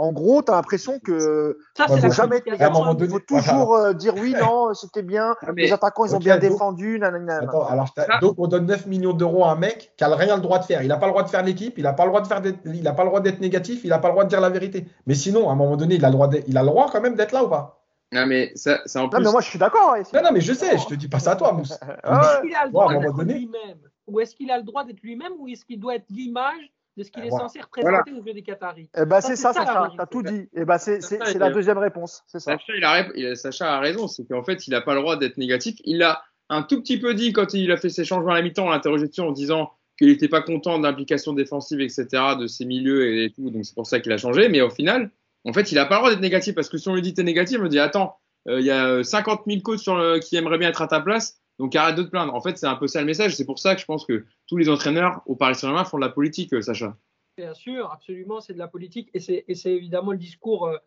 En 0.00 0.12
gros, 0.12 0.42
tu 0.42 0.50
as 0.50 0.54
l'impression 0.54 0.98
que 0.98 1.58
ça, 1.76 1.86
c'est 1.88 2.10
jamais 2.10 2.42
Il 2.46 3.08
faut 3.10 3.18
toujours 3.20 3.74
euh, 3.74 3.92
dire 3.92 4.14
oui, 4.16 4.34
non, 4.40 4.72
c'était 4.72 5.02
bien. 5.02 5.36
Ah, 5.42 5.50
les 5.54 5.74
attaquants, 5.74 6.06
ils 6.06 6.16
ont 6.16 6.18
bien 6.18 6.38
défendu. 6.38 6.98
Attends, 7.02 7.66
alors, 7.66 7.92
donc, 8.22 8.36
on 8.38 8.46
donne 8.46 8.64
9 8.64 8.86
millions 8.86 9.12
d'euros 9.12 9.44
à 9.44 9.52
un 9.52 9.56
mec 9.56 9.92
qui 9.98 10.04
n'a 10.04 10.16
rien 10.16 10.36
le 10.36 10.42
droit 10.42 10.58
de 10.58 10.64
faire. 10.64 10.80
Il 10.82 10.88
n'a 10.88 10.96
pas 10.96 11.04
le 11.04 11.12
droit 11.12 11.22
de 11.22 11.28
faire 11.28 11.42
l'équipe, 11.42 11.76
il 11.76 11.84
n'a 11.84 11.92
pas 11.92 12.04
le 12.04 12.10
droit 12.10 12.22
de 12.22 12.26
faire, 12.26 12.40
il 12.64 12.82
n'a 12.82 12.92
pas 12.94 13.02
le 13.02 13.10
droit 13.10 13.20
d'être 13.20 13.40
négatif, 13.40 13.82
il 13.84 13.90
n'a 13.90 13.98
pas 13.98 14.08
le 14.08 14.12
droit 14.12 14.24
de 14.24 14.30
dire 14.30 14.40
la 14.40 14.48
vérité. 14.48 14.86
Mais 15.06 15.14
sinon, 15.14 15.50
à 15.50 15.52
un 15.52 15.56
moment 15.56 15.76
donné, 15.76 15.96
il 15.96 16.04
a 16.04 16.08
le 16.08 16.14
droit, 16.14 16.30
il 16.46 16.56
a 16.56 16.62
le 16.62 16.68
droit 16.68 16.88
quand 16.90 17.02
même 17.02 17.14
d'être 17.14 17.32
là 17.32 17.44
ou 17.44 17.48
pas? 17.48 17.84
Non, 18.12 18.26
mais 18.26 18.52
ça, 18.54 18.78
en 18.96 19.08
plus. 19.08 19.18
Non, 19.18 19.24
mais 19.24 19.32
moi, 19.32 19.40
je 19.42 19.48
suis 19.50 19.58
d'accord. 19.58 19.96
Non, 20.14 20.22
non, 20.22 20.30
mais 20.32 20.40
je 20.40 20.54
sais, 20.54 20.78
je 20.78 20.86
te 20.86 20.94
dis 20.94 21.08
pas 21.08 21.18
ça 21.18 21.32
à 21.32 21.36
toi, 21.36 21.52
Mousse. 21.52 21.72
Est-ce 21.72 22.40
qu'il 22.40 22.54
a 22.54 22.64
le 22.64 22.72
droit 22.72 22.94
d'être 22.94 23.22
lui-même? 23.22 23.78
Ou 24.06 24.20
est-ce 24.20 24.34
qu'il 24.34 24.50
a 24.50 24.56
le 24.56 24.64
droit 24.64 24.84
d'être 24.84 25.02
lui-même 25.02 25.32
ou 25.38 25.46
est-ce 25.46 25.64
qu'il 25.66 25.78
doit 25.78 25.96
être 25.96 26.08
l'image 26.08 26.72
de 26.96 27.02
ce 27.02 27.10
qu'il 27.10 27.24
est 27.24 27.30
censé 27.30 27.60
représenter 27.60 28.12
au 28.12 28.24
jeu 28.24 28.32
des 28.32 28.42
Qataris. 28.42 28.88
Eh 28.96 29.04
ben, 29.04 29.20
c'est 29.20 29.36
ça, 29.36 29.52
Sacha, 29.52 29.90
tu 29.94 30.00
as 30.00 30.06
tout 30.06 30.22
dit. 30.22 30.48
Eh 30.54 30.64
ben, 30.64 30.78
c'est 30.78 31.00
la 31.38 31.50
deuxième 31.50 31.78
réponse. 31.78 32.22
Sacha, 32.26 32.58
il 32.76 32.84
a, 33.26 33.34
Sacha 33.34 33.76
a 33.76 33.80
raison, 33.80 34.08
c'est 34.08 34.26
qu'en 34.26 34.44
fait, 34.44 34.66
il 34.66 34.70
n'a 34.70 34.80
pas 34.80 34.94
le 34.94 35.00
droit 35.00 35.16
d'être 35.16 35.36
négatif. 35.36 35.76
Il 35.84 36.02
a 36.02 36.22
un 36.48 36.62
tout 36.62 36.80
petit 36.80 36.98
peu 36.98 37.14
dit 37.14 37.32
quand 37.32 37.54
il 37.54 37.70
a 37.70 37.76
fait 37.76 37.88
ses 37.88 38.04
changements 38.04 38.32
à 38.32 38.34
la 38.34 38.42
mi-temps, 38.42 38.68
l'interrogation 38.68 39.28
en 39.28 39.32
disant 39.32 39.72
qu'il 39.96 40.08
n'était 40.08 40.28
pas 40.28 40.42
content 40.42 40.78
de 40.78 40.84
l'implication 40.84 41.32
défensive, 41.32 41.80
etc., 41.80 42.06
de 42.38 42.46
ses 42.46 42.64
milieux 42.64 43.22
et 43.22 43.30
tout, 43.30 43.50
donc 43.50 43.64
c'est 43.64 43.74
pour 43.74 43.86
ça 43.86 44.00
qu'il 44.00 44.12
a 44.12 44.18
changé. 44.18 44.48
Mais 44.48 44.60
au 44.60 44.70
final, 44.70 45.10
en 45.44 45.52
fait, 45.52 45.70
il 45.70 45.76
n'a 45.76 45.86
pas 45.86 45.96
le 45.96 46.00
droit 46.00 46.10
d'être 46.10 46.20
négatif 46.20 46.54
parce 46.54 46.68
que 46.68 46.78
si 46.78 46.88
on 46.88 46.94
lui 46.94 47.02
dit 47.02 47.14
t'es 47.14 47.22
négatif, 47.22 47.58
il 47.58 47.62
me 47.62 47.68
dit 47.68 47.78
attends, 47.78 48.16
euh, 48.48 48.60
il 48.60 48.66
y 48.66 48.70
a 48.70 49.04
50 49.04 49.42
000 49.46 49.60
coachs 49.60 49.78
sur 49.78 50.18
qui 50.20 50.36
aimeraient 50.36 50.58
bien 50.58 50.70
être 50.70 50.82
à 50.82 50.88
ta 50.88 51.00
place. 51.00 51.40
Donc 51.60 51.76
arrête 51.76 51.94
de 51.94 52.02
te 52.02 52.08
plaindre. 52.08 52.34
En 52.34 52.40
fait, 52.40 52.56
c'est 52.56 52.66
un 52.66 52.74
peu 52.74 52.86
ça 52.86 53.00
le 53.00 53.06
message. 53.06 53.36
C'est 53.36 53.44
pour 53.44 53.58
ça 53.58 53.74
que 53.74 53.82
je 53.82 53.84
pense 53.84 54.06
que 54.06 54.24
tous 54.46 54.56
les 54.56 54.70
entraîneurs 54.70 55.20
au 55.26 55.36
Paris 55.36 55.54
Saint-Germain 55.54 55.84
font 55.84 55.98
de 55.98 56.02
la 56.02 56.08
politique, 56.08 56.54
euh, 56.54 56.62
Sacha. 56.62 56.96
Bien 57.36 57.52
sûr, 57.52 57.92
absolument, 57.92 58.40
c'est 58.40 58.54
de 58.54 58.58
la 58.58 58.66
politique. 58.66 59.10
Et 59.12 59.20
c'est 59.20 59.70
évidemment 59.70 60.12
le 60.12 60.18
discours 60.18 60.68
euh, 60.68 60.78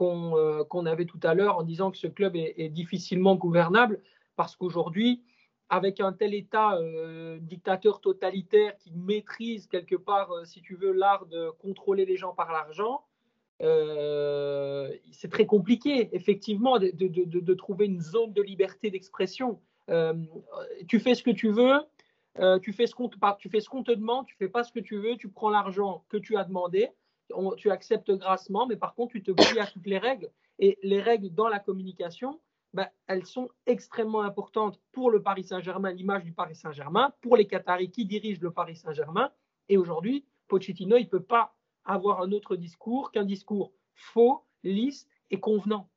euh, 0.00 0.64
qu'on 0.64 0.84
avait 0.84 1.04
tout 1.04 1.20
à 1.22 1.34
l'heure 1.34 1.58
en 1.58 1.62
disant 1.62 1.92
que 1.92 1.96
ce 1.96 2.08
club 2.08 2.34
est, 2.34 2.68
difficilement 2.70 3.36
gouvernable 3.36 4.00
parce 4.34 4.56
qu'aujourd'hui, 4.56 5.22
avec 5.68 6.00
un 6.00 6.12
tel 6.12 6.34
État 6.34 6.76
dictateur 7.40 8.00
totalitaire 8.00 8.76
qui 8.78 8.92
maîtrise 8.92 9.68
quelque 9.68 9.96
part, 9.96 10.30
si 10.44 10.60
tu 10.60 10.74
veux, 10.74 10.92
l'art 10.92 11.26
de 11.26 11.50
contrôler 11.62 12.04
les 12.04 12.16
gens 12.16 12.34
par 12.34 12.52
l'argent, 12.52 13.04
c'est 13.60 15.30
très 15.30 15.46
compliqué, 15.46 16.10
effectivement, 16.12 16.78
de, 16.78 16.90
de, 16.92 17.54
trouver 17.54 17.86
une 17.86 18.00
zone 18.00 18.32
de 18.32 18.42
liberté 18.42 18.90
d'expression. 18.90 19.60
Euh, 19.90 20.14
tu 20.88 20.98
fais 21.00 21.14
ce 21.14 21.22
que 21.22 21.30
tu 21.30 21.50
veux, 21.50 21.80
euh, 22.38 22.58
tu 22.58 22.72
fais 22.72 22.86
ce 22.86 22.94
qu'on 22.94 23.08
te, 23.08 23.16
demande, 23.92 24.26
tu 24.26 24.36
fais 24.36 24.48
pas 24.48 24.64
ce 24.64 24.72
que 24.72 24.80
tu 24.80 24.98
veux, 24.98 25.16
tu 25.16 25.28
prends 25.28 25.50
l'argent 25.50 26.04
que 26.08 26.16
tu 26.16 26.36
as 26.36 26.44
demandé, 26.44 26.90
tu 27.56 27.70
acceptes 27.70 28.10
grassement, 28.12 28.66
mais 28.66 28.76
par 28.76 28.94
contre, 28.94 29.12
tu 29.12 29.22
te 29.22 29.32
plies 29.32 29.58
à 29.58 29.66
toutes 29.66 29.86
les 29.86 29.98
règles. 29.98 30.30
Et 30.58 30.78
les 30.82 31.00
règles 31.00 31.30
dans 31.30 31.48
la 31.48 31.58
communication, 31.58 32.40
ben, 32.72 32.88
elles 33.06 33.26
sont 33.26 33.48
extrêmement 33.66 34.22
importantes 34.22 34.80
pour 34.92 35.10
le 35.10 35.22
Paris 35.22 35.44
Saint-Germain, 35.44 35.92
l'image 35.92 36.24
du 36.24 36.32
Paris 36.32 36.56
Saint-Germain, 36.56 37.12
pour 37.20 37.36
les 37.36 37.46
Qataris 37.46 37.90
qui 37.90 38.04
dirigent 38.04 38.40
le 38.42 38.50
Paris 38.50 38.76
Saint-Germain. 38.76 39.30
Et 39.68 39.76
aujourd'hui, 39.76 40.24
Pochettino, 40.48 40.96
il 40.96 41.04
ne 41.04 41.08
peut 41.08 41.22
pas 41.22 41.54
avoir 41.84 42.20
un 42.20 42.32
autre 42.32 42.56
discours 42.56 43.12
qu'un 43.12 43.24
discours 43.24 43.72
faux, 43.94 44.44
lisse 44.62 45.08
et 45.30 45.40
convenant. 45.40 45.88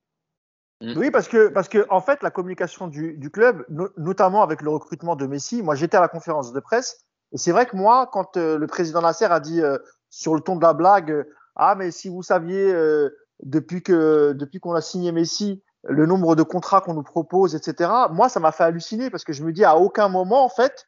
Mm. 0.82 0.98
Oui, 0.98 1.12
parce 1.12 1.28
que, 1.28 1.50
parce 1.50 1.68
que 1.68 1.86
en 1.90 2.02
fait, 2.02 2.24
la 2.24 2.32
communication 2.32 2.88
du, 2.88 3.18
du 3.18 3.30
club, 3.30 3.66
notamment 3.98 4.44
avec 4.44 4.62
le 4.62 4.70
recrutement 4.70 5.16
de 5.16 5.26
Messi, 5.26 5.62
moi 5.62 5.76
j'étais 5.76 5.98
à 5.98 6.02
la 6.02 6.08
conférence 6.08 6.54
de 6.54 6.60
presse, 6.60 7.06
et 7.32 7.38
c'est 7.38 7.52
vrai 7.52 7.66
que 7.66 7.76
moi, 7.76 8.10
quand 8.12 8.38
euh, 8.38 8.58
le 8.58 8.68
président 8.68 9.02
Nasser 9.02 9.26
a 9.26 9.40
dit 9.40 9.62
euh, 9.62 9.78
sur 10.10 10.34
le 10.36 10.42
ton 10.42 10.56
de 10.56 10.62
la 10.62 10.74
blague, 10.74 11.12
euh, 11.12 11.24
ah 11.56 11.76
mais 11.76 11.92
si 11.92 12.10
vous 12.10 12.24
saviez 12.24 12.74
depuis 13.44 13.84
que 13.84 14.32
depuis 14.32 14.62
qu'on 14.62 14.74
a 14.74 14.82
signé 14.82 15.12
Messi, 15.12 15.62
le 15.84 16.06
nombre 16.06 16.36
de 16.36 16.44
contrats 16.44 16.80
qu'on 16.80 16.94
nous 16.94 17.04
propose, 17.04 17.54
etc. 17.54 17.92
Moi, 18.12 18.30
ça 18.30 18.40
m'a 18.40 18.54
fait 18.54 18.64
halluciner 18.64 19.10
parce 19.10 19.26
que 19.26 19.34
je 19.34 19.44
me 19.44 19.52
dis 19.52 19.66
à 19.66 19.76
aucun 19.76 20.08
moment, 20.08 20.46
en 20.46 20.50
fait, 20.50 20.86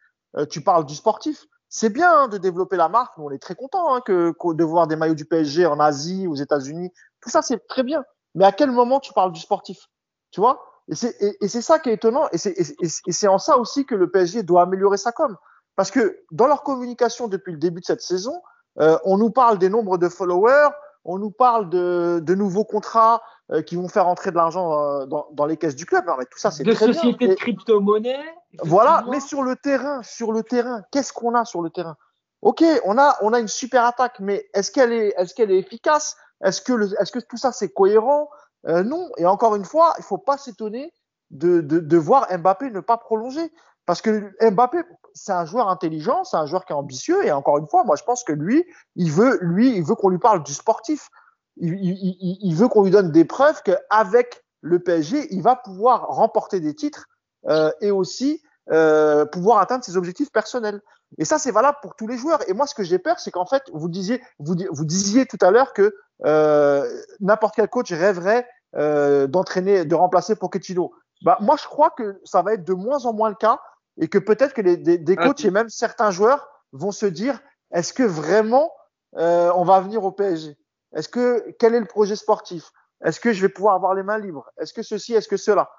tu 0.50 0.62
parles 0.62 0.86
du 0.86 0.96
sportif. 0.96 1.46
C'est 1.68 1.90
bien 1.90 2.10
hein, 2.10 2.28
de 2.30 2.38
développer 2.38 2.78
la 2.78 2.88
marque, 2.88 3.18
on 3.18 3.32
est 3.32 3.42
très 3.42 3.56
content 3.56 3.94
hein, 3.94 4.02
que, 4.06 4.34
de 4.54 4.64
voir 4.64 4.88
des 4.88 4.96
maillots 4.96 5.14
du 5.14 5.26
PSG 5.26 5.66
en 5.66 5.80
Asie, 5.82 6.26
aux 6.26 6.36
États-Unis. 6.36 6.92
Tout 7.20 7.30
ça, 7.30 7.42
c'est 7.42 7.68
très 7.68 7.84
bien 7.84 8.06
mais 8.36 8.46
à 8.46 8.52
quel 8.52 8.72
moment 8.72 9.00
tu 9.00 9.14
parles 9.14 9.32
du 9.32 9.40
sportif? 9.40 9.88
Tu 10.32 10.40
vois? 10.40 10.64
Et 10.90 11.48
c'est 11.48 11.62
ça 11.62 11.80
qui 11.80 11.90
est 11.90 11.94
étonnant, 11.94 12.28
et 12.32 12.38
c'est 12.38 13.28
en 13.28 13.38
ça 13.38 13.58
aussi 13.58 13.86
que 13.86 13.96
le 13.96 14.10
PSG 14.10 14.44
doit 14.44 14.64
améliorer 14.64 14.98
sa 14.98 15.12
com. 15.12 15.38
Parce 15.76 15.92
que 15.92 16.20
dans 16.32 16.48
leur 16.48 16.64
communication 16.64 17.28
depuis 17.28 17.54
le 17.54 17.60
début 17.60 17.80
de 17.80 17.86
cette 17.86 18.02
saison, 18.02 18.42
euh, 18.80 18.98
on 19.06 19.18
nous 19.18 19.32
parle 19.32 19.58
des 19.58 19.70
nombres 19.70 19.98
de 19.98 20.10
followers, 20.10 20.70
on 21.06 21.18
nous 21.18 21.32
parle 21.32 21.70
de, 21.70 22.22
de 22.24 22.36
nouveaux 22.36 22.66
contrats 22.66 23.22
euh, 23.52 23.62
qui 23.62 23.76
vont 23.76 23.88
faire 23.88 24.08
entrer 24.08 24.32
de 24.32 24.36
l'argent 24.36 24.74
euh, 24.74 25.06
dans, 25.06 25.28
dans, 25.32 25.46
les 25.46 25.58
caisses 25.58 25.76
du 25.76 25.86
club. 25.86 26.06
Non, 26.06 26.16
mais 26.18 26.26
tout 26.26 26.38
ça, 26.38 26.52
c'est 26.52 26.64
de 26.64 26.74
sociétés 26.74 27.28
de 27.30 27.34
crypto-monnaie. 27.36 28.20
Voilà, 28.60 29.04
mais 29.10 29.20
sur 29.20 29.44
le 29.44 29.56
terrain, 29.56 30.04
sur 30.04 30.32
le 30.32 30.44
terrain, 30.44 30.84
qu'est-ce 30.92 31.14
qu'on 31.14 31.36
a 31.36 31.46
sur 31.46 31.62
le 31.62 31.70
terrain? 31.70 31.96
Ok, 32.42 32.64
on 32.86 32.98
a 32.98 33.18
on 33.22 33.34
a 33.34 33.40
une 33.40 33.48
super 33.48 33.86
attaque, 33.86 34.20
mais 34.20 34.50
est-ce 34.54 34.72
qu'elle 34.72 34.92
est 34.92 35.14
est-ce 35.18 35.34
qu'elle 35.36 35.52
est 35.52 35.60
efficace? 35.60 36.16
Est-ce 36.44 36.62
que, 36.62 37.02
est-ce 37.02 37.12
que 37.12 37.20
tout 37.20 37.38
ça 37.38 37.52
c'est 37.52 37.70
cohérent? 37.70 38.30
Euh, 38.68 38.84
Non. 38.84 39.10
Et 39.18 39.26
encore 39.26 39.56
une 39.56 39.66
fois, 39.66 39.94
il 39.98 40.04
faut 40.04 40.18
pas 40.18 40.38
s'étonner 40.38 40.94
de, 41.32 41.98
voir 41.98 42.28
Mbappé 42.30 42.70
ne 42.72 42.80
pas 42.80 42.98
prolonger. 42.98 43.52
Parce 43.86 44.02
que 44.02 44.32
Mbappé, 44.50 44.80
c'est 45.14 45.32
un 45.32 45.46
joueur 45.46 45.68
intelligent, 45.70 46.24
c'est 46.24 46.38
un 46.38 46.46
joueur 46.46 46.66
qui 46.66 46.74
est 46.74 46.76
ambitieux. 46.76 47.26
Et 47.26 47.32
encore 47.32 47.58
une 47.58 47.68
fois, 47.68 47.84
moi 47.84 47.96
je 47.96 48.04
pense 48.04 48.24
que 48.24 48.34
lui, 48.34 48.66
il 48.96 49.12
veut, 49.12 49.40
veut 49.42 49.96
qu'on 49.96 50.10
lui 50.10 50.20
parle 50.20 50.44
du 50.44 50.54
sportif. 50.54 51.10
Il 51.58 52.56
veut 52.56 52.68
qu'on 52.68 52.84
lui 52.84 52.92
donne 52.92 53.12
des 53.12 53.26
preuves 53.26 53.62
qu'avec 53.64 54.44
le 54.62 54.80
PSG, 54.80 55.34
il 55.34 55.42
va 55.42 55.56
pouvoir 55.56 56.08
remporter 56.08 56.60
des 56.60 56.76
titres 56.76 57.08
euh, 57.48 57.72
et 57.82 57.92
aussi 57.92 58.42
euh, 58.72 59.26
pouvoir 59.26 59.58
atteindre 59.58 59.84
ses 59.84 59.98
objectifs 59.98 60.32
personnels. 60.32 60.82
Et 61.18 61.26
ça, 61.26 61.38
c'est 61.38 61.52
valable 61.52 61.78
pour 61.82 61.96
tous 61.96 62.08
les 62.08 62.18
joueurs. 62.18 62.40
Et 62.50 62.54
moi, 62.54 62.68
ce 62.68 62.76
que 62.76 62.84
j'ai 62.84 63.00
peur, 63.00 63.20
c'est 63.20 63.32
qu'en 63.32 63.46
fait, 63.46 63.64
vous 63.74 63.90
disiez, 63.90 64.22
vous, 64.40 64.56
vous 64.72 64.86
disiez 64.86 65.26
tout 65.26 65.38
à 65.42 65.52
l'heure 65.52 65.74
que 65.74 65.94
euh, 66.26 67.02
n'importe 67.20 67.56
quel 67.56 67.68
coach 67.68 67.92
rêverait 67.92 68.48
euh, 68.76 69.28
d'entraîner, 69.28 69.86
de 69.86 69.96
remplacer 69.96 70.36
Pochettino. 70.36 70.94
Bah, 71.24 71.38
moi, 71.42 71.56
je 71.58 71.66
crois 71.66 71.90
que 71.90 72.22
ça 72.24 72.42
va 72.42 72.54
être 72.54 72.64
de 72.64 72.74
moins 72.74 73.06
en 73.06 73.14
moins 73.14 73.30
le 73.30 73.36
cas 73.36 73.60
et 74.00 74.08
que 74.08 74.18
peut-être 74.18 74.54
que 74.54 74.62
les, 74.62 74.78
des, 74.78 74.98
des 74.98 75.16
ah, 75.18 75.28
coachs 75.28 75.44
et 75.44 75.52
même 75.52 75.70
certains 75.70 76.12
joueurs 76.12 76.48
vont 76.72 76.92
se 76.92 77.06
dire 77.06 77.40
est-ce 77.72 77.94
que 77.94 78.04
vraiment 78.04 78.72
euh, 79.18 79.52
on 79.56 79.64
va 79.64 79.80
venir 79.82 80.04
au 80.04 80.12
PSG 80.12 80.58
Est-ce 80.96 81.10
que 81.10 81.52
quel 81.60 81.76
est 81.76 81.80
le 81.80 81.86
projet 81.86 82.16
sportif? 82.16 82.72
Est-ce 83.04 83.20
que 83.20 83.34
je 83.34 83.42
vais 83.42 83.50
pouvoir 83.50 83.76
avoir 83.76 83.94
les 83.94 84.04
mains 84.04 84.18
libres? 84.18 84.50
Est-ce 84.58 84.74
que 84.74 84.84
ceci? 84.84 85.14
Est-ce 85.14 85.28
que 85.28 85.38
cela? 85.38 85.70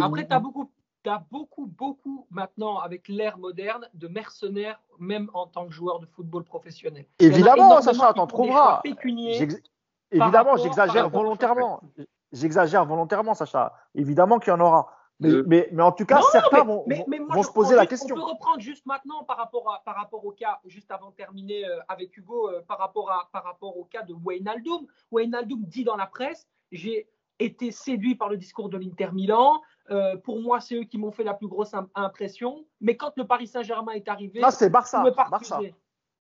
Après, 0.00 0.26
tu 0.26 0.34
as 0.34 0.40
beaucoup 0.40 0.72
tu 1.04 1.10
as 1.10 1.24
beaucoup, 1.30 1.66
beaucoup 1.66 2.26
maintenant, 2.30 2.78
avec 2.78 3.08
l'ère 3.08 3.38
moderne, 3.38 3.88
de 3.94 4.08
mercenaires, 4.08 4.80
même 4.98 5.30
en 5.34 5.46
tant 5.46 5.66
que 5.66 5.72
joueur 5.72 6.00
de 6.00 6.06
football 6.06 6.44
professionnel. 6.44 7.06
Évidemment, 7.18 7.80
Sacha, 7.80 8.12
t'en 8.12 8.26
trouveras. 8.26 8.82
Évidemment, 10.10 10.56
j'exagère 10.56 11.08
volontairement. 11.10 11.80
J'exagère 12.32 12.84
volontairement, 12.84 13.34
Sacha. 13.34 13.74
Évidemment 13.94 14.38
qu'il 14.38 14.52
y 14.52 14.56
en 14.56 14.60
aura. 14.60 14.90
Mais, 15.20 15.30
euh. 15.30 15.44
mais, 15.46 15.68
mais, 15.72 15.82
en 15.82 15.90
tout 15.90 16.04
cas, 16.04 16.20
certains 16.30 16.62
vont, 16.62 16.84
vont 17.28 17.42
se 17.42 17.50
poser 17.50 17.74
la 17.74 17.86
question. 17.86 18.14
On 18.14 18.18
peut 18.18 18.24
reprendre 18.24 18.60
juste 18.60 18.86
maintenant 18.86 19.24
par 19.24 19.36
rapport, 19.36 19.72
à, 19.72 19.82
par 19.84 19.96
rapport 19.96 20.24
au 20.24 20.30
cas, 20.30 20.60
juste 20.64 20.90
avant 20.92 21.10
de 21.10 21.14
terminer 21.14 21.64
euh, 21.66 21.80
avec 21.88 22.16
Hugo, 22.16 22.48
euh, 22.48 22.62
par, 22.68 22.78
rapport 22.78 23.10
à, 23.10 23.28
par 23.32 23.42
rapport 23.42 23.76
au 23.76 23.84
cas 23.84 24.02
de 24.02 24.14
Wayne 24.14 24.46
Aldoum. 24.46 24.86
Wayne 25.10 25.34
Aldoum 25.34 25.64
dit 25.64 25.82
dans 25.82 25.96
la 25.96 26.06
presse 26.06 26.46
J'ai 26.70 27.08
été 27.38 27.70
séduit 27.70 28.14
par 28.14 28.28
le 28.28 28.36
discours 28.36 28.68
de 28.68 28.78
l'Inter 28.78 29.10
Milan. 29.12 29.60
Euh, 29.90 30.16
pour 30.16 30.40
moi, 30.40 30.60
c'est 30.60 30.76
eux 30.76 30.84
qui 30.84 30.98
m'ont 30.98 31.12
fait 31.12 31.24
la 31.24 31.34
plus 31.34 31.48
grosse 31.48 31.74
impression. 31.94 32.64
Mais 32.80 32.96
quand 32.96 33.12
le 33.16 33.26
Paris 33.26 33.46
Saint-Germain 33.46 33.92
est 33.92 34.08
arrivé, 34.08 34.40
non, 34.40 34.50
c'est 34.50 34.70
Barça. 34.70 35.04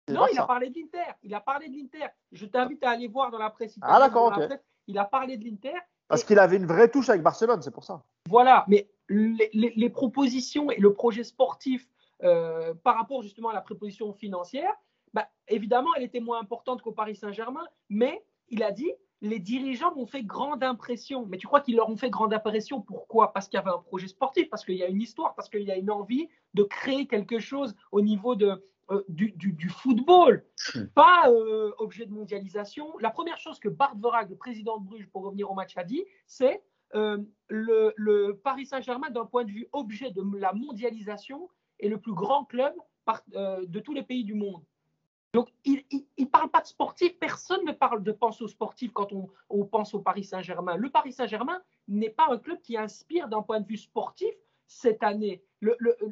Non, 0.08 0.26
il 0.30 0.38
a 0.38 0.46
parlé 0.46 0.70
de 0.70 0.78
l'Inter. 0.78 1.12
Il 1.22 1.34
a 1.34 1.40
parlé 1.40 1.68
de 1.68 1.76
l'Inter. 1.76 2.06
Je 2.32 2.46
t'invite 2.46 2.82
à 2.84 2.90
aller 2.90 3.08
voir 3.08 3.30
dans 3.30 3.38
la 3.38 3.50
presse. 3.50 3.76
Ah 3.80 3.98
d'accord, 3.98 4.38
Il 4.86 4.98
a 4.98 5.04
parlé 5.04 5.36
de 5.36 5.44
l'Inter. 5.44 5.74
Parce 6.08 6.24
qu'il 6.24 6.38
avait 6.38 6.56
une 6.56 6.66
vraie 6.66 6.90
touche 6.90 7.08
avec 7.08 7.22
Barcelone, 7.22 7.62
c'est 7.62 7.70
pour 7.70 7.84
ça. 7.84 8.02
Voilà, 8.28 8.64
mais 8.68 8.90
les, 9.08 9.90
propositions 9.90 10.70
et 10.70 10.78
le 10.78 10.92
projet 10.92 11.24
sportif 11.24 11.88
euh, 12.22 12.74
par 12.82 12.96
rapport 12.96 13.22
justement 13.22 13.48
à 13.48 13.54
la 13.54 13.62
préposition 13.62 14.12
financière, 14.12 14.72
bah, 15.14 15.26
évidemment, 15.48 15.88
elle 15.96 16.02
était 16.02 16.20
moins 16.20 16.40
importante 16.40 16.82
qu'au 16.82 16.92
Paris 16.92 17.16
Saint-Germain, 17.16 17.64
mais 17.88 18.22
il 18.48 18.62
a 18.62 18.72
dit 18.72 18.92
les 19.24 19.38
dirigeants 19.38 19.94
m'ont 19.94 20.06
fait 20.06 20.22
grande 20.22 20.62
impression. 20.62 21.26
Mais 21.26 21.38
tu 21.38 21.46
crois 21.46 21.60
qu'ils 21.60 21.76
leur 21.76 21.88
ont 21.88 21.96
fait 21.96 22.10
grande 22.10 22.34
impression? 22.34 22.80
Pourquoi? 22.80 23.32
Parce 23.32 23.48
qu'il 23.48 23.56
y 23.56 23.60
avait 23.60 23.70
un 23.70 23.78
projet 23.78 24.06
sportif, 24.06 24.48
parce 24.50 24.64
qu'il 24.64 24.76
y 24.76 24.84
a 24.84 24.88
une 24.88 25.00
histoire, 25.00 25.34
parce 25.34 25.48
qu'il 25.48 25.62
y 25.62 25.72
a 25.72 25.76
une 25.76 25.90
envie 25.90 26.28
de 26.52 26.62
créer 26.62 27.06
quelque 27.06 27.38
chose 27.38 27.74
au 27.90 28.02
niveau 28.02 28.36
de, 28.36 28.62
euh, 28.90 29.02
du, 29.08 29.68
football, 29.70 30.44
hmm. 30.74 30.84
pas 30.94 31.30
euh, 31.30 31.72
objet 31.78 32.04
de 32.04 32.12
mondialisation. 32.12 32.98
La 32.98 33.10
première 33.10 33.38
chose 33.38 33.58
que 33.58 33.70
Bart 33.70 33.96
Verhaeg, 33.96 34.28
le 34.28 34.36
président 34.36 34.78
de 34.78 34.84
Bruges, 34.84 35.08
pour 35.08 35.22
revenir 35.22 35.50
au 35.50 35.54
match, 35.54 35.74
a 35.76 35.84
dit, 35.84 36.04
c'est 36.26 36.62
euh, 36.94 37.18
le, 37.48 38.32
Paris 38.44 38.66
Saint-Germain, 38.66 39.08
d'un 39.08 39.24
point 39.24 39.44
de 39.44 39.50
vue 39.50 39.68
objet 39.72 40.10
de 40.10 40.22
la 40.36 40.52
mondialisation, 40.52 41.48
est 41.80 41.88
le 41.88 41.98
plus 41.98 42.12
grand 42.12 42.44
club 42.44 42.74
de 43.38 43.80
tous 43.80 43.92
les 43.92 44.02
pays 44.02 44.24
du 44.24 44.34
monde. 44.34 44.62
Donc, 45.34 45.48
il 45.64 45.82
ne 46.16 46.24
parle 46.26 46.48
pas 46.48 46.60
de 46.60 46.68
sportif. 46.68 47.18
Personne 47.18 47.64
ne 47.66 47.72
parle 47.72 48.04
de 48.04 48.12
pense 48.12 48.40
aux 48.40 48.46
sportifs 48.46 48.92
quand 48.92 49.08
on, 49.50 49.64
pense 49.64 49.92
au 49.92 49.98
Paris 49.98 50.22
Saint-Germain. 50.22 50.76
Le 50.76 50.88
Paris 50.88 51.12
Saint-Germain 51.12 51.60
n'est 51.88 52.08
pas 52.08 52.28
un 52.30 52.38
club 52.38 52.60
qui 52.62 52.76
inspire 52.76 53.28
d'un 53.28 53.42
point 53.42 53.58
de 53.58 53.66
vue 53.66 53.76
sportif 53.76 54.32
cette 54.68 55.02
année. 55.02 55.42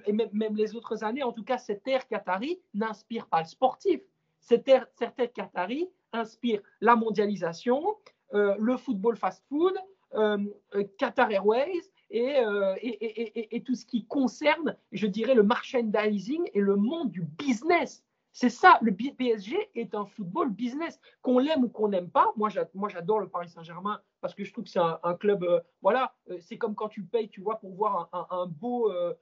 et 0.07 0.12
même, 0.12 0.57
les 0.57 0.74
autres 0.74 1.05
années, 1.05 1.23
en 1.23 1.32
tout 1.32 1.44
cas, 1.44 1.57
cette 1.57 1.86
ère 1.86 2.09
Qatari 2.09 2.61
n'inspire 2.74 3.28
pas 3.28 3.43
le 3.43 3.47
sportif. 3.47 4.01
Cette 4.40 4.66
ère, 4.66 4.89
cette 4.99 5.16
ère 5.20 5.32
Qatari 5.32 5.89
inspire 6.12 6.61
la 6.81 6.97
mondialisation, 6.97 7.97
euh, 8.35 8.57
le 8.59 8.77
football 8.77 9.15
fast-food, 9.16 9.74
euh, 10.15 10.39
euh, 10.74 10.85
Qatar 10.99 11.31
Airways 11.31 11.81
et, 12.11 12.43
et, 12.82 13.57
et 13.57 13.62
tout 13.62 13.77
ce 13.77 13.86
qui 13.86 14.05
concerne, 14.05 14.77
je 14.90 15.07
dirais, 15.07 15.35
le 15.35 15.44
merchandising 15.44 16.51
et 16.53 16.61
le 16.61 16.74
monde 16.74 17.12
du 17.12 17.23
business. 17.23 18.03
C'est 18.33 18.49
ça, 18.49 18.79
le 18.81 18.95
PSG 18.95 19.71
est 19.75 19.95
un 19.95 20.07
football 20.07 20.51
business. 20.51 20.99
Qu'on 21.21 21.39
l'aime 21.39 21.65
ou 21.65 21.69
qu'on 21.69 21.89
n'aime 21.89 22.11
pas, 22.11 22.33
moi 22.37 22.49
j'adore 22.49 23.21
le 23.21 23.29
Paris 23.29 23.51
Saint-Germain 23.51 24.01
parce 24.23 24.35
que 24.35 24.45
je 24.45 24.53
trouve 24.53 24.65
que 24.65 24.71
c'est 24.71 24.81
un, 24.81 25.15
club, 25.15 25.43
euh, 25.45 25.61
voilà, 25.83 26.15
euh, 26.31 26.39
c'est 26.41 26.57
comme 26.57 26.75
quand 26.75 26.89
tu 26.89 27.03
payes, 27.03 27.29
tu 27.29 27.43
vois, 27.43 27.59
pour 27.59 27.75
voir 27.75 28.09
un, 28.31 28.47
beau, 28.47 28.91
euh, 28.91 29.15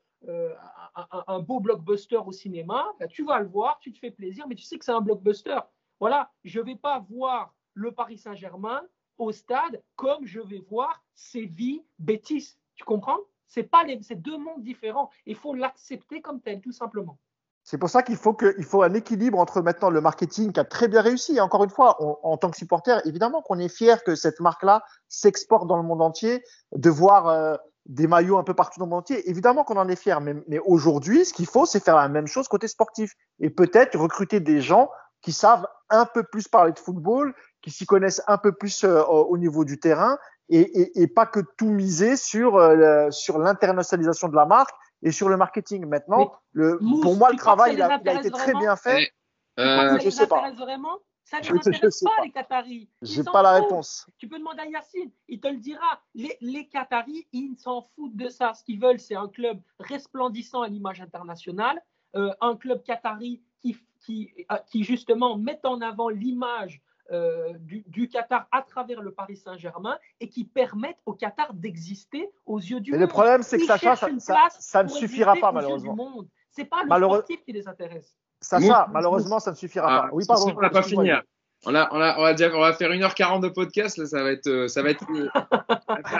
un, 1.26 1.40
beau 1.40 1.58
blockbuster 1.58 2.18
au 2.18 2.30
cinéma, 2.30 2.86
bah, 3.00 3.08
tu 3.08 3.24
vas 3.24 3.40
le 3.40 3.48
voir, 3.48 3.78
tu 3.80 3.92
te 3.92 3.98
fais 3.98 4.12
plaisir, 4.12 4.46
mais 4.46 4.54
tu 4.54 4.62
sais 4.62 4.78
que 4.78 4.84
c'est 4.84 4.92
un 4.92 5.00
blockbuster. 5.00 5.58
Voilà, 5.98 6.30
je 6.44 6.60
ne 6.60 6.66
vais 6.66 6.76
pas 6.76 7.00
voir 7.10 7.52
le 7.74 7.92
Paris 7.92 8.18
Saint-Germain 8.18 8.82
au 9.18 9.32
stade 9.32 9.82
comme 9.96 10.24
je 10.24 10.40
vais 10.40 10.60
voir 10.68 11.02
Séville, 11.14 11.82
Bétis. 11.98 12.56
Tu 12.76 12.84
comprends? 12.84 13.18
C'est 13.46 13.64
pas 13.64 13.82
les, 13.82 14.00
c'est 14.02 14.14
deux 14.22 14.38
mondes 14.38 14.62
différents. 14.62 15.10
Il 15.26 15.34
faut 15.34 15.54
l'accepter 15.54 16.20
comme 16.20 16.40
tel, 16.40 16.60
tout 16.60 16.72
simplement. 16.72 17.18
C'est 17.64 17.78
pour 17.78 17.90
ça 17.90 18.02
qu'il 18.02 18.16
faut, 18.16 18.36
faut 18.62 18.82
un 18.82 18.94
équilibre 18.94 19.38
entre 19.38 19.60
maintenant 19.60 19.90
le 19.90 20.00
marketing 20.00 20.52
qui 20.52 20.60
a 20.60 20.64
très 20.64 20.88
bien 20.88 21.02
réussi. 21.02 21.36
Et 21.36 21.40
encore 21.40 21.62
une 21.62 21.70
fois, 21.70 21.98
en 22.24 22.36
tant 22.36 22.50
que 22.50 22.56
supporter, 22.56 23.00
évidemment 23.06 23.42
qu'on 23.42 23.58
est 23.58 23.68
fier 23.68 24.02
que 24.02 24.14
cette 24.14 24.40
marque-là 24.40 24.82
s'exporte 25.08 25.66
dans 25.68 25.76
le 25.76 25.82
monde 25.82 26.02
entier, 26.02 26.42
de 26.74 26.90
voir 26.90 27.28
euh, 27.28 27.56
des 27.86 28.06
maillots 28.06 28.38
un 28.38 28.44
peu 28.44 28.54
partout 28.54 28.80
dans 28.80 28.86
le 28.86 28.90
monde 28.90 29.00
entier. 29.00 29.28
Évidemment 29.28 29.64
qu'on 29.64 29.76
en 29.76 29.88
est 29.88 29.96
fier. 29.96 30.20
Mais, 30.20 30.58
aujourd'hui, 30.64 31.24
ce 31.24 31.32
qu'il 31.32 31.46
faut, 31.46 31.66
c'est 31.66 31.82
faire 31.82 31.96
la 31.96 32.08
même 32.08 32.26
chose 32.26 32.48
côté 32.48 32.66
sportif. 32.66 33.14
Et 33.40 33.50
peut-être 33.50 33.98
recruter 33.98 34.40
des 34.40 34.60
gens 34.60 34.90
qui 35.20 35.32
savent 35.32 35.66
un 35.90 36.06
peu 36.06 36.22
plus 36.22 36.48
parler 36.48 36.72
de 36.72 36.78
football, 36.78 37.34
qui 37.62 37.70
s'y 37.70 37.84
connaissent 37.84 38.22
un 38.26 38.38
peu 38.38 38.52
plus 38.52 38.84
euh, 38.84 39.02
au 39.02 39.36
niveau 39.36 39.64
du 39.64 39.78
terrain 39.78 40.18
et, 40.48 41.06
pas 41.14 41.26
que 41.26 41.40
tout 41.56 41.70
miser 41.70 42.16
sur, 42.16 42.56
euh, 42.56 43.10
sur 43.10 43.38
l'internationalisation 43.38 44.28
de 44.28 44.34
la 44.34 44.46
marque 44.46 44.74
et 45.02 45.12
sur 45.12 45.28
le 45.28 45.36
marketing. 45.36 45.86
Maintenant, 45.86 46.32
le, 46.52 46.78
pour 47.02 47.16
moi, 47.16 47.30
le 47.30 47.38
travail, 47.38 47.74
il 47.74 47.82
a, 47.82 47.96
été 47.96 48.30
très 48.30 48.54
bien 48.54 48.76
fait. 48.76 49.12
Euh, 49.58 49.98
je 49.98 50.10
sais 50.10 50.26
pas. 50.26 50.50
Vraiment? 50.52 50.98
Ça 51.24 51.38
ne 51.38 51.44
les 51.44 51.68
intéresse 51.68 52.02
pas, 52.02 52.24
les 52.24 52.30
Qataris? 52.30 52.88
J'ai 53.02 53.22
pas 53.22 53.42
la 53.42 53.52
réponse. 53.52 54.06
Tu 54.18 54.26
peux 54.28 54.38
demander 54.38 54.62
à 54.62 54.66
Yacine, 54.66 55.12
il 55.28 55.40
te 55.40 55.46
le 55.46 55.58
dira. 55.58 56.00
Les, 56.14 56.36
les 56.40 56.66
Qataris, 56.66 57.28
ils 57.32 57.56
s'en 57.56 57.82
foutent 57.94 58.16
de 58.16 58.28
ça. 58.28 58.52
Ce 58.52 58.64
qu'ils 58.64 58.80
veulent, 58.80 58.98
c'est 58.98 59.14
un 59.14 59.28
club 59.28 59.60
resplendissant 59.78 60.62
à 60.62 60.68
l'image 60.68 61.00
internationale, 61.00 61.80
euh, 62.16 62.32
un 62.40 62.56
club 62.56 62.82
qatari 62.82 63.42
qui, 63.60 63.76
qui, 64.00 64.32
euh, 64.50 64.56
qui 64.66 64.82
justement 64.82 65.38
met 65.38 65.60
en 65.64 65.80
avant 65.80 66.08
l'image 66.08 66.82
euh, 67.12 67.52
du, 67.58 68.08
Qatar 68.08 68.46
à 68.52 68.62
travers 68.62 69.02
le 69.02 69.12
Paris 69.12 69.36
Saint-Germain 69.36 69.98
et 70.20 70.28
qui 70.28 70.44
permettent 70.44 71.00
au 71.06 71.12
Qatar 71.12 71.54
d'exister 71.54 72.30
aux 72.46 72.58
yeux 72.58 72.80
du 72.80 72.92
Mais 72.92 72.98
monde. 72.98 73.08
Le 73.08 73.12
problème, 73.12 73.42
c'est 73.42 73.58
que 73.58 73.66
Sacha, 73.66 73.96
ça, 73.96 74.48
ça, 74.58 74.82
ne 74.82 74.88
suffira 74.88 75.36
pas 75.36 75.52
malheureusement. 75.52 76.24
C'est 76.50 76.64
pas 76.64 76.84
le 76.84 77.06
sportif 77.06 77.42
qui 77.44 77.52
les 77.52 77.68
intéresse. 77.68 78.16
Sacha, 78.40 78.88
malheureusement, 78.92 79.38
ça 79.38 79.50
ne 79.50 79.56
suffira 79.56 79.86
pas. 79.86 80.06
Ah, 80.06 80.10
oui, 80.12 80.24
pardon. 80.26 80.54
On 80.56 80.60
n'a 80.60 80.70
pas 80.70 80.82
fini. 80.82 81.10
Hein. 81.10 81.22
On, 81.66 81.74
a, 81.74 81.88
on, 81.92 82.00
a, 82.00 82.18
on, 82.18 82.22
va 82.22 82.56
on 82.56 82.60
va 82.60 82.72
faire 82.72 82.90
1h40 82.90 83.42
de 83.42 83.48
podcast. 83.48 83.98
Là, 83.98 84.06
ça, 84.06 84.22
va 84.22 84.32
être, 84.32 84.46
euh, 84.46 84.68
ça, 84.68 84.82
va 84.82 84.90
être, 84.90 85.04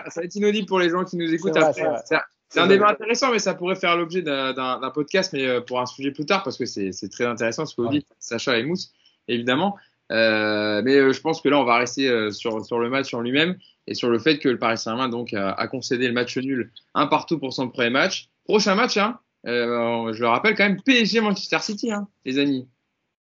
ça 0.09 0.21
va 0.21 0.25
être 0.25 0.35
inaudible 0.35 0.67
pour 0.67 0.79
les 0.79 0.91
gens 0.91 1.05
qui 1.05 1.17
nous 1.17 1.33
écoutent. 1.33 1.57
C'est 2.51 2.59
un 2.59 2.67
débat 2.67 2.89
intéressant, 2.89 3.31
mais 3.31 3.39
ça 3.39 3.55
pourrait 3.55 3.77
faire 3.77 3.97
l'objet 3.97 4.23
d'un 4.23 4.91
podcast, 4.93 5.33
mais 5.33 5.47
euh, 5.47 5.61
pour 5.61 5.81
un 5.81 5.87
sujet 5.87 6.11
plus 6.11 6.27
tard, 6.27 6.43
parce 6.43 6.59
que 6.59 6.67
c'est 6.67 7.09
très 7.11 7.25
intéressant 7.25 7.65
ce 7.65 7.75
que 7.75 7.83
vous 7.83 7.89
dites, 7.89 8.09
Sacha 8.19 8.59
et 8.59 8.65
Mousse, 8.65 8.93
évidemment. 9.29 9.77
Euh, 10.11 10.83
mais 10.85 10.97
euh, 10.97 11.13
je 11.13 11.21
pense 11.21 11.41
que 11.41 11.49
là, 11.49 11.59
on 11.59 11.65
va 11.65 11.79
rester 11.79 12.09
euh, 12.09 12.31
sur, 12.31 12.65
sur 12.65 12.79
le 12.79 12.89
match 12.89 13.15
en 13.15 13.21
lui-même 13.21 13.57
et 13.87 13.95
sur 13.95 14.09
le 14.09 14.19
fait 14.19 14.39
que 14.39 14.49
le 14.49 14.59
Paris 14.59 14.79
Saint-Germain 14.79 15.09
donc 15.09 15.33
a, 15.35 15.53
a, 15.53 15.69
concédé 15.69 16.09
le 16.09 16.13
match 16.13 16.37
nul 16.37 16.73
un 16.95 17.07
partout 17.07 17.39
pour 17.39 17.53
son 17.53 17.69
premier 17.69 17.91
match. 17.91 18.29
Prochain 18.45 18.75
match, 18.75 18.97
hein, 18.97 19.19
euh, 19.47 20.13
je 20.13 20.21
le 20.21 20.29
rappelle 20.29 20.55
quand 20.57 20.65
même, 20.65 20.81
PSG 20.83 21.21
Manchester 21.21 21.59
City, 21.61 21.93
hein, 21.93 22.09
les 22.25 22.39
amis. 22.39 22.69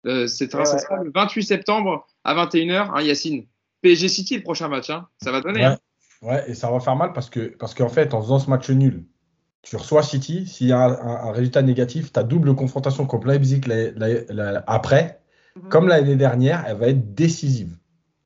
Euh, 0.07 0.27
c'est 0.27 0.55
ouais, 0.55 0.65
le 1.03 1.13
28 1.15 1.43
septembre 1.45 2.07
à 2.25 2.35
21h, 2.35 2.91
hein, 2.95 3.01
Yacine. 3.01 3.47
PSG 3.81 4.09
City 4.09 4.37
le 4.37 4.43
prochain 4.43 4.69
match, 4.69 4.91
hein. 4.91 5.07
ça 5.23 5.31
va 5.31 5.41
donner. 5.41 5.61
Ouais. 5.61 5.67
Hein. 5.67 5.79
ouais, 6.23 6.51
et 6.51 6.55
ça 6.55 6.71
va 6.71 6.81
faire 6.81 6.97
mal 6.97 7.13
parce 7.13 7.31
que 7.31 7.55
parce 7.57 7.75
qu'en 7.75 7.89
fait, 7.89 8.13
en 8.13 8.21
faisant 8.21 8.39
ce 8.39 8.51
match 8.51 8.69
nul, 8.71 9.05
tu 9.63 9.77
reçois 9.77 10.03
City, 10.03 10.47
s'il 10.47 10.67
y 10.69 10.73
a 10.73 10.79
un, 10.79 10.93
un, 10.93 11.29
un 11.29 11.33
résultat 11.33 11.63
négatif, 11.63 12.13
tu 12.13 12.19
as 12.19 12.23
double 12.23 12.55
confrontation 12.55 13.07
contre 13.07 13.29
Leipzig 13.29 13.63
la, 13.67 13.93
la, 13.93 14.53
la, 14.53 14.65
après 14.67 15.21
Mhm. 15.57 15.69
Comme 15.69 15.89
l'année 15.89 16.17
dernière, 16.17 16.65
elle 16.67 16.77
va 16.77 16.89
être 16.89 17.15
décisive. 17.15 17.77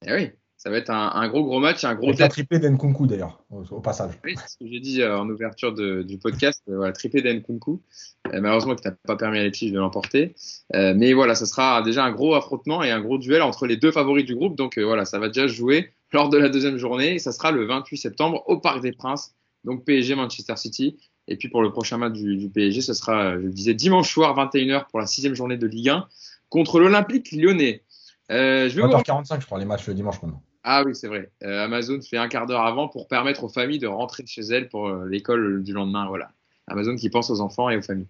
Et 0.05 0.11
eh 0.11 0.15
oui, 0.15 0.31
ça 0.59 0.71
va 0.71 0.79
être 0.79 0.91
un, 0.91 1.29
gros 1.29 1.45
gros 1.45 1.61
match, 1.61 1.85
un 1.85 1.95
gros. 1.95 2.11
la 2.19 2.29
triplé 2.29 2.59
d'Enkunku 2.59 3.07
d'ailleurs, 3.07 3.45
au, 3.51 3.81
passage. 3.81 4.11
Oui, 4.25 4.35
c'est 4.37 4.49
ce 4.49 4.57
que 4.59 4.67
j'ai 4.67 4.81
dit 4.81 5.03
euh, 5.03 5.17
en 5.17 5.29
ouverture 5.29 5.73
du 5.73 6.19
podcast, 6.19 6.63
euh, 6.69 6.77
voilà, 6.77 6.93
triplé 6.93 7.23
d'Enkunku. 7.23 7.81
Euh, 8.27 8.41
malheureusement, 8.41 8.75
que 8.75 8.83
tu 8.83 8.89
n'as 8.89 8.95
pas 9.07 9.17
permis 9.17 9.39
à 9.39 9.45
Leipzig 9.45 9.71
de 9.71 9.79
l'emporter. 9.79 10.35
mais 10.75 11.13
voilà, 11.13 11.37
ce 11.37 11.47
sera 11.47 11.81
déjà 11.83 12.05
un 12.05 12.11
gros 12.11 12.35
affrontement 12.35 12.83
et 12.83 12.91
un 12.91 13.01
gros 13.01 13.19
duel 13.19 13.43
entre 13.43 13.67
les 13.67 13.77
deux 13.77 13.93
favoris 13.93 14.25
du 14.25 14.35
groupe. 14.35 14.57
Donc 14.57 14.79
voilà, 14.79 15.05
ça 15.05 15.21
va 15.21 15.29
déjà 15.29 15.47
jouer 15.47 15.93
lors 16.13 16.29
de 16.29 16.39
la 16.39 16.49
deuxième 16.49 16.77
journée. 16.77 17.15
Et 17.15 17.19
ça 17.21 17.31
sera 17.31 17.53
le 17.53 17.65
28 17.65 17.97
septembre 17.97 18.43
au 18.47 18.59
Parc 18.59 18.81
des 18.81 18.93
Princes. 18.93 19.37
Donc 19.63 19.85
PSG 19.85 20.17
Manchester 20.17 20.57
City. 20.57 20.97
Et 21.29 21.37
puis 21.37 21.49
pour 21.49 21.63
le 21.63 21.71
prochain 21.71 21.99
match 21.99 22.15
du, 22.15 22.37
du 22.37 22.49
PSG, 22.49 22.81
ce 22.81 22.95
sera, 22.95 23.35
je 23.35 23.45
le 23.45 23.53
disais, 23.53 23.75
dimanche 23.75 24.13
soir 24.13 24.35
21h 24.37 24.87
pour 24.91 24.99
la 24.99 25.07
sixième 25.07 25.35
journée 25.35 25.59
de 25.59 25.67
Ligue 25.67 25.91
1 25.91 26.09
contre 26.49 26.81
l'Olympique 26.81 27.33
lyonnais. 27.33 27.83
Euh, 28.31 28.69
je 28.69 28.77
vais 28.77 28.83
20h45, 28.83 29.41
je 29.41 29.47
crois, 29.47 29.59
les 29.59 29.65
matchs 29.65 29.87
le 29.87 29.95
dimanche 29.95 30.21
maintenant. 30.23 30.43
Ah 30.65 30.83
oui, 30.85 30.95
c'est 30.95 31.09
vrai. 31.09 31.31
Euh, 31.43 31.65
Amazon 31.65 32.01
fait 32.03 32.19
un 32.19 32.29
quart 32.29 32.47
d'heure 32.47 32.67
avant 32.67 32.89
pour 32.89 33.09
permettre 33.09 33.45
aux 33.45 33.49
familles 33.49 33.79
de 33.79 33.87
rentrer 33.87 34.25
chez 34.27 34.43
elles 34.43 34.69
pour 34.69 34.89
euh, 34.89 35.07
l'école 35.09 35.63
du 35.63 35.73
lendemain. 35.73 36.07
Voilà. 36.09 36.31
Amazon 36.67 36.97
qui 36.97 37.09
pense 37.09 37.31
aux 37.31 37.41
enfants 37.41 37.71
et 37.71 37.79
aux 37.79 37.83
familles. 37.83 38.09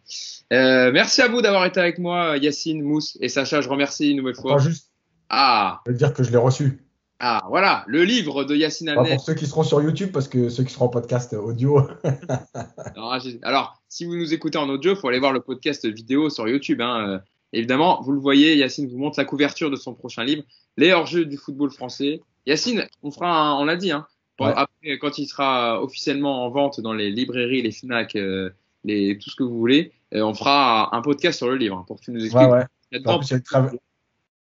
Merci 0.51 1.23
à 1.23 1.29
vous 1.29 1.41
d'avoir 1.41 1.65
été 1.67 1.79
avec 1.79 1.99
moi, 1.99 2.37
Yacine, 2.39 2.83
Mousse 2.83 3.17
et 3.21 3.29
Sacha. 3.29 3.61
Je 3.61 3.69
remercie 3.69 4.11
une 4.11 4.17
nouvelle 4.17 4.35
fois. 4.35 4.55
Attends, 4.55 4.65
juste. 4.65 4.91
Ah. 5.29 5.81
Je 5.87 5.93
veux 5.93 5.97
dire 5.97 6.13
que 6.13 6.25
je 6.25 6.33
l'ai 6.33 6.39
reçu. 6.39 6.85
Ah, 7.21 7.45
voilà, 7.49 7.85
le 7.89 8.05
livre 8.05 8.45
de 8.45 8.55
Yacine 8.55 8.95
Pas 8.95 9.05
pour 9.05 9.21
ceux 9.21 9.35
qui 9.35 9.47
seront 9.47 9.65
sur 9.65 9.83
YouTube, 9.83 10.11
parce 10.13 10.29
que 10.29 10.49
ceux 10.49 10.63
qui 10.63 10.73
seront 10.73 10.87
en 10.87 10.89
podcast 10.89 11.33
audio. 11.33 11.89
alors, 13.43 13.83
si 13.89 14.05
vous 14.05 14.17
nous 14.17 14.33
écoutez 14.33 14.57
en 14.57 14.69
audio, 14.69 14.93
il 14.93 14.97
faut 14.97 15.09
aller 15.09 15.19
voir 15.19 15.33
le 15.33 15.41
podcast 15.41 15.85
vidéo 15.87 16.31
sur 16.31 16.49
YouTube. 16.49 16.81
Hein. 16.81 17.21
Évidemment, 17.53 18.01
vous 18.03 18.13
le 18.13 18.21
voyez, 18.21 18.57
Yacine 18.57 18.89
vous 18.89 18.99
montre 18.99 19.19
la 19.19 19.25
couverture 19.25 19.71
de 19.71 19.77
son 19.77 19.95
prochain 19.95 20.25
livre, 20.25 20.43
Les 20.77 20.93
hors-jeux 20.93 21.25
du 21.25 21.37
football 21.37 21.71
français. 21.71 22.21
Yacine, 22.47 22.87
on 23.03 23.11
fera, 23.11 23.59
on 23.59 23.65
l'a 23.65 23.77
dit, 23.77 23.91
hein, 23.91 24.07
après, 24.39 24.99
quand 24.99 25.19
il 25.19 25.27
sera 25.27 25.83
officiellement 25.83 26.45
en 26.45 26.51
vente 26.51 26.81
dans 26.81 26.93
les 26.93 27.11
librairies, 27.11 27.63
les 27.63 27.73
Fnac, 27.73 28.15
euh, 28.17 28.51
les, 28.85 29.19
tout 29.19 29.31
ce 29.31 29.37
que 29.37 29.43
vous 29.43 29.59
voulez, 29.59 29.93
euh, 30.15 30.23
on 30.23 30.35
fera 30.35 30.95
un 30.95 31.03
podcast 31.03 31.39
sur 31.39 31.49
le 31.49 31.57
livre 31.57 31.77
hein, 31.77 31.85
pour 31.87 31.99
que 31.99 32.05
tu 32.05 32.13
nous 32.13 32.25
expliques. 32.25 32.49
Ouais, 32.49 32.65
Il, 32.93 32.99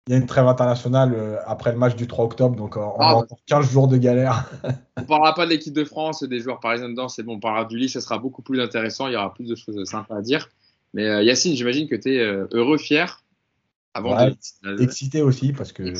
y 0.09 0.13
a 0.13 0.17
une 0.17 0.25
trêve, 0.25 0.47
internationale 0.47 1.13
euh, 1.13 1.37
après 1.45 1.71
le 1.71 1.77
match 1.77 1.95
du 1.95 2.07
3 2.07 2.25
octobre, 2.25 2.55
donc 2.55 2.77
on 2.77 2.93
ah, 2.99 3.09
a 3.09 3.15
encore 3.15 3.39
15 3.47 3.69
jours 3.69 3.87
de 3.87 3.97
galère. 3.97 4.49
on 4.97 5.03
parlera 5.03 5.33
pas 5.33 5.45
de 5.45 5.51
l'équipe 5.51 5.73
de 5.73 5.83
France, 5.83 6.23
des 6.23 6.39
joueurs 6.39 6.59
parisiens 6.59 6.89
dedans, 6.89 7.09
c'est 7.09 7.23
bon, 7.23 7.35
on 7.35 7.39
parlera 7.39 7.65
du 7.65 7.77
livre, 7.77 7.91
ça 7.91 8.01
sera 8.01 8.17
beaucoup 8.17 8.41
plus 8.41 8.61
intéressant, 8.61 9.07
il 9.07 9.13
y 9.13 9.15
aura 9.15 9.33
plus 9.33 9.47
de 9.47 9.55
choses 9.55 9.83
sympas 9.85 10.17
à 10.17 10.21
dire. 10.21 10.47
Mais 10.93 11.07
euh, 11.07 11.23
Yacine, 11.23 11.55
j'imagine 11.55 11.87
que 11.87 11.95
tu 11.95 12.15
es 12.15 12.19
euh, 12.19 12.47
heureux, 12.51 12.77
fier. 12.77 13.23
Avant 13.93 14.15
de... 14.15 14.81
Excité 14.81 15.21
aussi, 15.21 15.53
parce 15.53 15.71
que 15.71 15.93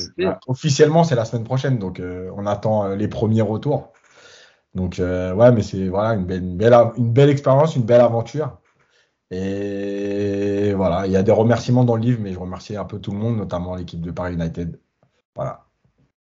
officiellement, 0.46 1.02
c'est 1.02 1.16
la 1.16 1.24
semaine 1.24 1.44
prochaine, 1.44 1.78
donc 1.78 1.98
euh, 1.98 2.30
on 2.36 2.46
attend 2.46 2.94
les 2.94 3.08
premiers 3.08 3.42
retours. 3.42 3.92
Donc, 4.74 4.96
ouais, 4.98 5.52
mais 5.52 5.62
c'est 5.62 5.88
voilà, 5.88 6.14
une 6.14 6.24
belle, 6.24 6.44
une, 6.44 6.56
belle, 6.56 6.74
une 6.96 7.12
belle 7.12 7.30
expérience, 7.30 7.74
une 7.74 7.82
belle 7.82 8.00
aventure. 8.00 8.58
Et 9.32 10.72
voilà, 10.74 11.06
il 11.06 11.12
y 11.12 11.16
a 11.16 11.24
des 11.24 11.32
remerciements 11.32 11.84
dans 11.84 11.96
le 11.96 12.02
livre, 12.02 12.20
mais 12.22 12.32
je 12.32 12.38
remercie 12.38 12.76
un 12.76 12.84
peu 12.84 13.00
tout 13.00 13.10
le 13.10 13.18
monde, 13.18 13.36
notamment 13.36 13.74
l'équipe 13.74 14.00
de 14.00 14.12
Paris 14.12 14.34
United. 14.34 14.78
Voilà. 15.34 15.64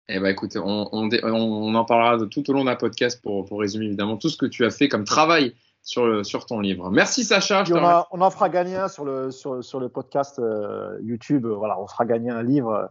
Eh 0.09 0.19
ben 0.19 0.27
écoute, 0.27 0.55
on, 0.57 0.89
on, 0.91 1.09
on 1.23 1.75
en 1.75 1.85
parlera 1.85 2.17
de, 2.17 2.25
tout 2.25 2.47
au 2.49 2.53
long 2.53 2.65
d'un 2.65 2.75
podcast 2.75 3.21
pour, 3.21 3.45
pour 3.45 3.61
résumer 3.61 3.85
évidemment 3.85 4.17
tout 4.17 4.29
ce 4.29 4.37
que 4.37 4.45
tu 4.45 4.65
as 4.65 4.69
fait 4.69 4.89
comme 4.89 5.05
travail 5.05 5.55
sur, 5.83 6.45
ton 6.45 6.59
livre. 6.59 6.89
Merci 6.89 7.23
Sacha. 7.23 7.63
On, 7.69 7.75
a, 7.75 8.07
on, 8.11 8.21
en 8.21 8.29
fera 8.29 8.49
gagner 8.49 8.77
un 8.77 8.87
sur 8.87 9.05
le, 9.05 9.31
sur, 9.31 9.63
sur 9.63 9.79
le 9.79 9.89
podcast 9.89 10.39
euh, 10.39 10.97
YouTube. 11.01 11.45
Voilà, 11.45 11.79
on 11.79 11.87
fera 11.87 12.05
gagner 12.05 12.31
un 12.31 12.41
livre. 12.41 12.89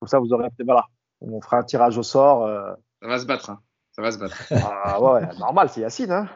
Comme 0.00 0.08
ça, 0.08 0.18
vous 0.18 0.32
aurez. 0.32 0.48
Voilà, 0.64 0.84
on 1.20 1.40
fera 1.40 1.58
un 1.58 1.64
tirage 1.64 1.98
au 1.98 2.02
sort. 2.02 2.44
Euh. 2.44 2.72
Ça 3.02 3.08
va 3.08 3.18
se 3.18 3.26
battre. 3.26 3.50
Hein. 3.50 3.60
Ça 3.92 4.02
va 4.02 4.12
se 4.12 4.18
battre. 4.18 4.36
Ah 4.52 5.02
ouais, 5.02 5.22
normal, 5.38 5.70
c'est 5.70 5.80
Yacine. 5.80 6.12
Hein. 6.12 6.28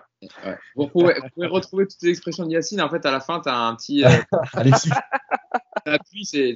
Ouais. 0.44 0.58
Vous, 0.76 0.86
pouvez, 0.88 1.14
vous, 1.14 1.28
pouvez, 1.34 1.46
retrouver 1.46 1.86
toutes 1.86 2.02
les 2.02 2.10
expressions 2.10 2.44
de 2.44 2.50
Yacine. 2.50 2.80
En 2.80 2.88
fait, 2.88 3.04
à 3.06 3.10
la 3.10 3.20
fin, 3.20 3.40
tu 3.40 3.48
as 3.48 3.56
un 3.56 3.74
petit. 3.76 4.04
Euh, 4.04 4.10
Alexis. 4.54 4.90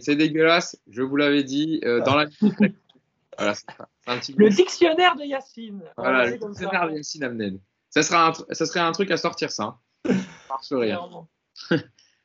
c'est 0.01 0.17
dégueulasse. 0.17 0.79
Je 0.89 1.03
vous 1.03 1.17
l'avais 1.17 1.45
dit. 1.45 1.81
Euh, 1.85 2.01
dans 2.01 2.17
la. 2.17 2.27
Voilà, 3.39 3.53
un 4.07 4.17
petit 4.17 4.33
le 4.35 4.49
dictionnaire 4.49 5.15
de 5.15 5.25
Yacine. 5.25 5.83
Voilà, 5.99 6.25
le 6.25 6.39
dictionnaire 6.39 6.89
de 6.89 6.95
Yacine 6.95 7.23
Amned. 7.23 7.61
Ça, 7.91 8.03
sera 8.03 8.29
un, 8.29 8.33
ça 8.55 8.67
serait 8.67 8.81
un 8.81 8.93
truc 8.93 9.11
à 9.11 9.17
sortir, 9.17 9.51
ça. 9.51 9.79
Hein. 10.05 10.15
Par 10.49 10.61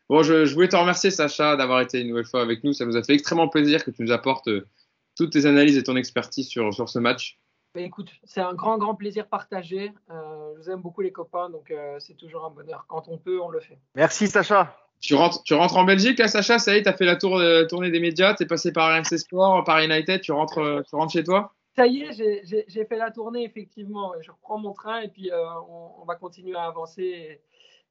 bon, 0.10 0.24
je, 0.24 0.46
je, 0.46 0.54
voulais 0.54 0.68
te 0.68 0.76
remercier, 0.76 1.12
Sacha, 1.12 1.56
d'avoir 1.56 1.82
été 1.82 2.02
une 2.02 2.10
nouvelle 2.10 2.26
fois 2.26 2.42
avec 2.42 2.64
nous. 2.64 2.74
Ça 2.74 2.86
nous 2.86 2.98
a 2.98 3.04
fait 3.04 3.14
extrêmement 3.14 3.48
plaisir 3.48 3.84
que 3.84 3.92
tu 3.92 4.04
nous 4.04 4.12
apportes 4.12 4.48
euh, 4.48 4.68
toutes 5.16 5.32
tes 5.32 5.46
analyses 5.46 5.78
et 5.78 5.84
ton 5.84 5.96
expertise 5.96 6.48
sur, 6.48 6.74
sur 6.74 6.90
ce 6.90 7.00
match. 7.00 7.40
Mais 7.76 7.86
écoute, 7.86 8.12
c'est 8.24 8.42
un 8.42 8.54
grand, 8.54 8.78
grand 8.78 8.96
plaisir 8.96 9.28
partagé. 9.28 9.94
Euh, 10.10 10.54
je 10.56 10.62
vous 10.62 10.70
aime 10.70 10.82
beaucoup, 10.82 11.02
les 11.02 11.12
copains, 11.12 11.50
donc 11.50 11.72
euh, 11.72 11.98
c'est 12.00 12.16
toujours 12.16 12.46
un 12.46 12.50
bonheur. 12.50 12.86
Quand 12.88 13.08
on 13.08 13.18
peut, 13.18 13.40
on 13.42 13.50
le 13.50 13.62
fait. 13.62 13.78
Merci, 13.96 14.28
Sacha. 14.28 14.76
Tu 15.00 15.16
rentres, 15.16 15.42
tu 15.44 15.54
rentres 15.54 15.78
en 15.78 15.84
Belgique, 15.86 16.20
là, 16.20 16.28
Sacha? 16.28 16.60
Ça 16.60 16.76
y 16.76 16.80
est, 16.80 16.84
tu 16.84 16.90
as 16.90 16.94
fait 16.94 17.06
la 17.06 17.16
tour, 17.16 17.38
euh, 17.38 17.66
tournée 17.66 17.90
des 17.90 18.02
médias, 18.02 18.36
tu 18.36 18.44
es 18.44 18.46
passé 18.46 18.72
par 18.72 18.94
RMC 18.94 19.18
Sport, 19.18 19.64
par 19.64 19.80
United, 19.80 20.22
tu 20.22 20.32
rentres, 20.32 20.84
tu 20.88 20.96
rentres 20.96 21.14
chez 21.14 21.24
toi? 21.24 21.54
Ça 21.76 21.88
y 21.88 22.02
est, 22.02 22.44
j'ai 22.68 22.86
fait 22.86 22.98
la 22.98 23.12
tournée, 23.12 23.44
effectivement. 23.44 24.14
Je 24.22 24.32
reprends 24.32 24.58
mon 24.58 24.74
train 24.74 25.02
et 25.02 25.08
puis 25.08 25.32
on, 25.34 26.02
on, 26.02 26.06
va 26.06 26.16
continuer 26.16 26.56
à 26.56 26.64
avancer 26.64 27.04
et, 27.04 27.42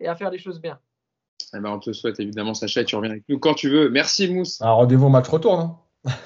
et, 0.05 0.09
à 0.09 0.15
faire 0.15 0.31
des 0.31 0.39
choses 0.39 0.61
bien. 0.61 0.79
Eh 1.55 1.59
ben, 1.59 1.71
on 1.71 1.79
te 1.79 1.93
souhaite 1.93 2.21
évidemment, 2.21 2.55
Sacha, 2.55 2.83
et 2.83 2.85
tu 2.85 2.95
reviens 2.97 3.11
avec 3.11 3.25
nous 3.29 3.39
quand 3.39 3.55
tu 3.55 3.71
veux. 3.71 3.89
Merci, 3.89 4.33
Mousse. 4.33 4.61
Un 4.61 4.71
rendez-vous 4.71 5.09
match 5.09 5.29
retour, 5.29 5.57
non? 5.57 5.77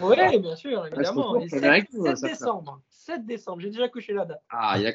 Oui, 0.02 0.38
bien 0.38 0.56
sûr, 0.56 0.86
évidemment. 0.86 1.40
7, 1.48 1.88
7 1.90 2.22
décembre. 2.22 2.80
7 2.90 3.26
décembre, 3.26 3.60
j'ai 3.60 3.70
déjà 3.70 3.88
couché 3.88 4.12
la 4.12 4.24
date. 4.24 4.42
Ah, 4.50 4.74
il 4.76 4.82
y 4.82 4.86
a 4.86 4.94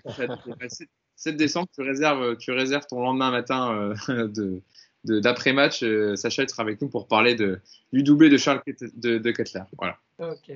7, 0.67 0.89
7 1.15 1.37
décembre, 1.37 1.67
tu 1.73 1.81
réserves, 1.81 2.37
tu 2.37 2.51
réserves 2.51 2.85
ton 2.87 3.01
lendemain 3.01 3.31
matin 3.31 3.93
euh, 4.09 4.27
de 4.27 4.61
d'après-match. 5.03 5.83
Euh, 5.83 6.15
Sacha 6.15 6.47
sera 6.47 6.63
avec 6.63 6.81
nous 6.81 6.89
pour 6.89 7.07
parler 7.07 7.35
de, 7.35 7.61
du 7.93 8.03
doublé 8.03 8.29
de 8.29 8.37
Charles 8.37 8.61
de, 8.67 9.17
de 9.17 9.31
Kettler. 9.31 9.63
Voilà. 9.77 9.97
Ok. 10.19 10.51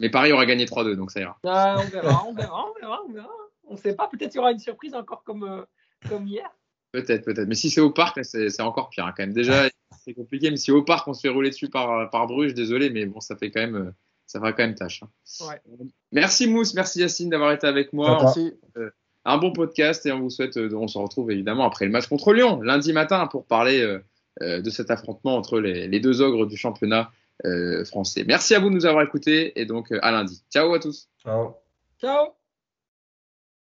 Mais 0.00 0.10
Paris 0.10 0.32
aura 0.32 0.46
gagné 0.46 0.66
3-2, 0.66 0.94
donc 0.94 1.10
ça 1.10 1.20
ira. 1.20 1.38
Ah, 1.44 1.76
on 1.78 1.88
verra, 1.88 2.24
on 2.26 2.32
verra, 2.32 2.66
on 2.68 2.80
verra, 2.80 3.00
on 3.08 3.12
verra. 3.12 3.30
On 3.68 3.74
ne 3.74 3.78
sait 3.78 3.94
pas, 3.94 4.08
peut-être 4.08 4.30
qu'il 4.30 4.38
y 4.38 4.40
aura 4.40 4.52
une 4.52 4.58
surprise 4.58 4.94
encore 4.94 5.24
comme, 5.24 5.44
euh, 5.44 5.62
comme 6.08 6.26
hier. 6.26 6.48
Peut-être, 6.92 7.24
peut-être. 7.24 7.48
Mais 7.48 7.54
si 7.54 7.70
c'est 7.70 7.80
au 7.80 7.90
parc, 7.90 8.24
c'est 8.24 8.60
encore 8.60 8.90
pire 8.90 9.06
hein, 9.06 9.14
quand 9.16 9.22
même. 9.22 9.32
Déjà, 9.32 9.68
c'est 10.04 10.14
compliqué, 10.14 10.50
mais 10.50 10.56
si 10.56 10.70
au 10.70 10.82
parc 10.82 11.08
on 11.08 11.14
se 11.14 11.20
fait 11.20 11.28
rouler 11.28 11.50
dessus 11.50 11.68
par, 11.68 12.10
par 12.10 12.26
Bruges, 12.26 12.54
désolé, 12.54 12.90
mais 12.90 13.06
bon, 13.06 13.20
ça 13.20 13.36
fait 13.36 13.50
quand 13.50 13.60
même, 13.60 13.92
ça 14.26 14.38
fera 14.38 14.52
quand 14.52 14.62
même 14.62 14.74
tâche. 14.74 15.02
Hein. 15.02 15.46
Ouais. 15.48 15.60
Merci 16.12 16.46
Mousse, 16.46 16.74
merci 16.74 17.00
Yacine 17.00 17.30
d'avoir 17.30 17.52
été 17.52 17.66
avec 17.66 17.92
moi. 17.92 18.18
Merci. 18.22 18.54
Euh, 18.76 18.90
un 19.26 19.38
bon 19.38 19.52
podcast 19.52 20.06
et 20.06 20.12
on 20.12 20.20
vous 20.20 20.30
souhaite, 20.30 20.56
euh, 20.56 20.70
on 20.74 20.86
se 20.86 20.96
retrouve 20.98 21.32
évidemment 21.32 21.66
après 21.66 21.84
le 21.84 21.90
match 21.90 22.06
contre 22.06 22.32
Lyon, 22.32 22.62
lundi 22.62 22.92
matin, 22.92 23.26
pour 23.26 23.44
parler 23.44 23.80
euh, 23.80 23.98
euh 24.40 24.60
de 24.60 24.70
cet 24.70 24.90
affrontement 24.90 25.36
entre 25.36 25.58
les, 25.58 25.88
les, 25.88 26.00
deux 26.00 26.22
ogres 26.22 26.46
du 26.46 26.56
championnat 26.56 27.00
euh, 27.00 27.25
français. 27.84 28.24
Merci 28.26 28.54
à 28.54 28.60
vous 28.60 28.70
de 28.70 28.74
nous 28.74 28.86
avoir 28.86 29.04
écoutés 29.04 29.60
et 29.60 29.66
donc 29.66 29.92
à 30.02 30.10
lundi. 30.10 30.42
Ciao 30.50 30.72
à 30.74 30.80
tous. 30.80 31.08
Ciao. 31.22 31.54
Ciao. 32.00 32.35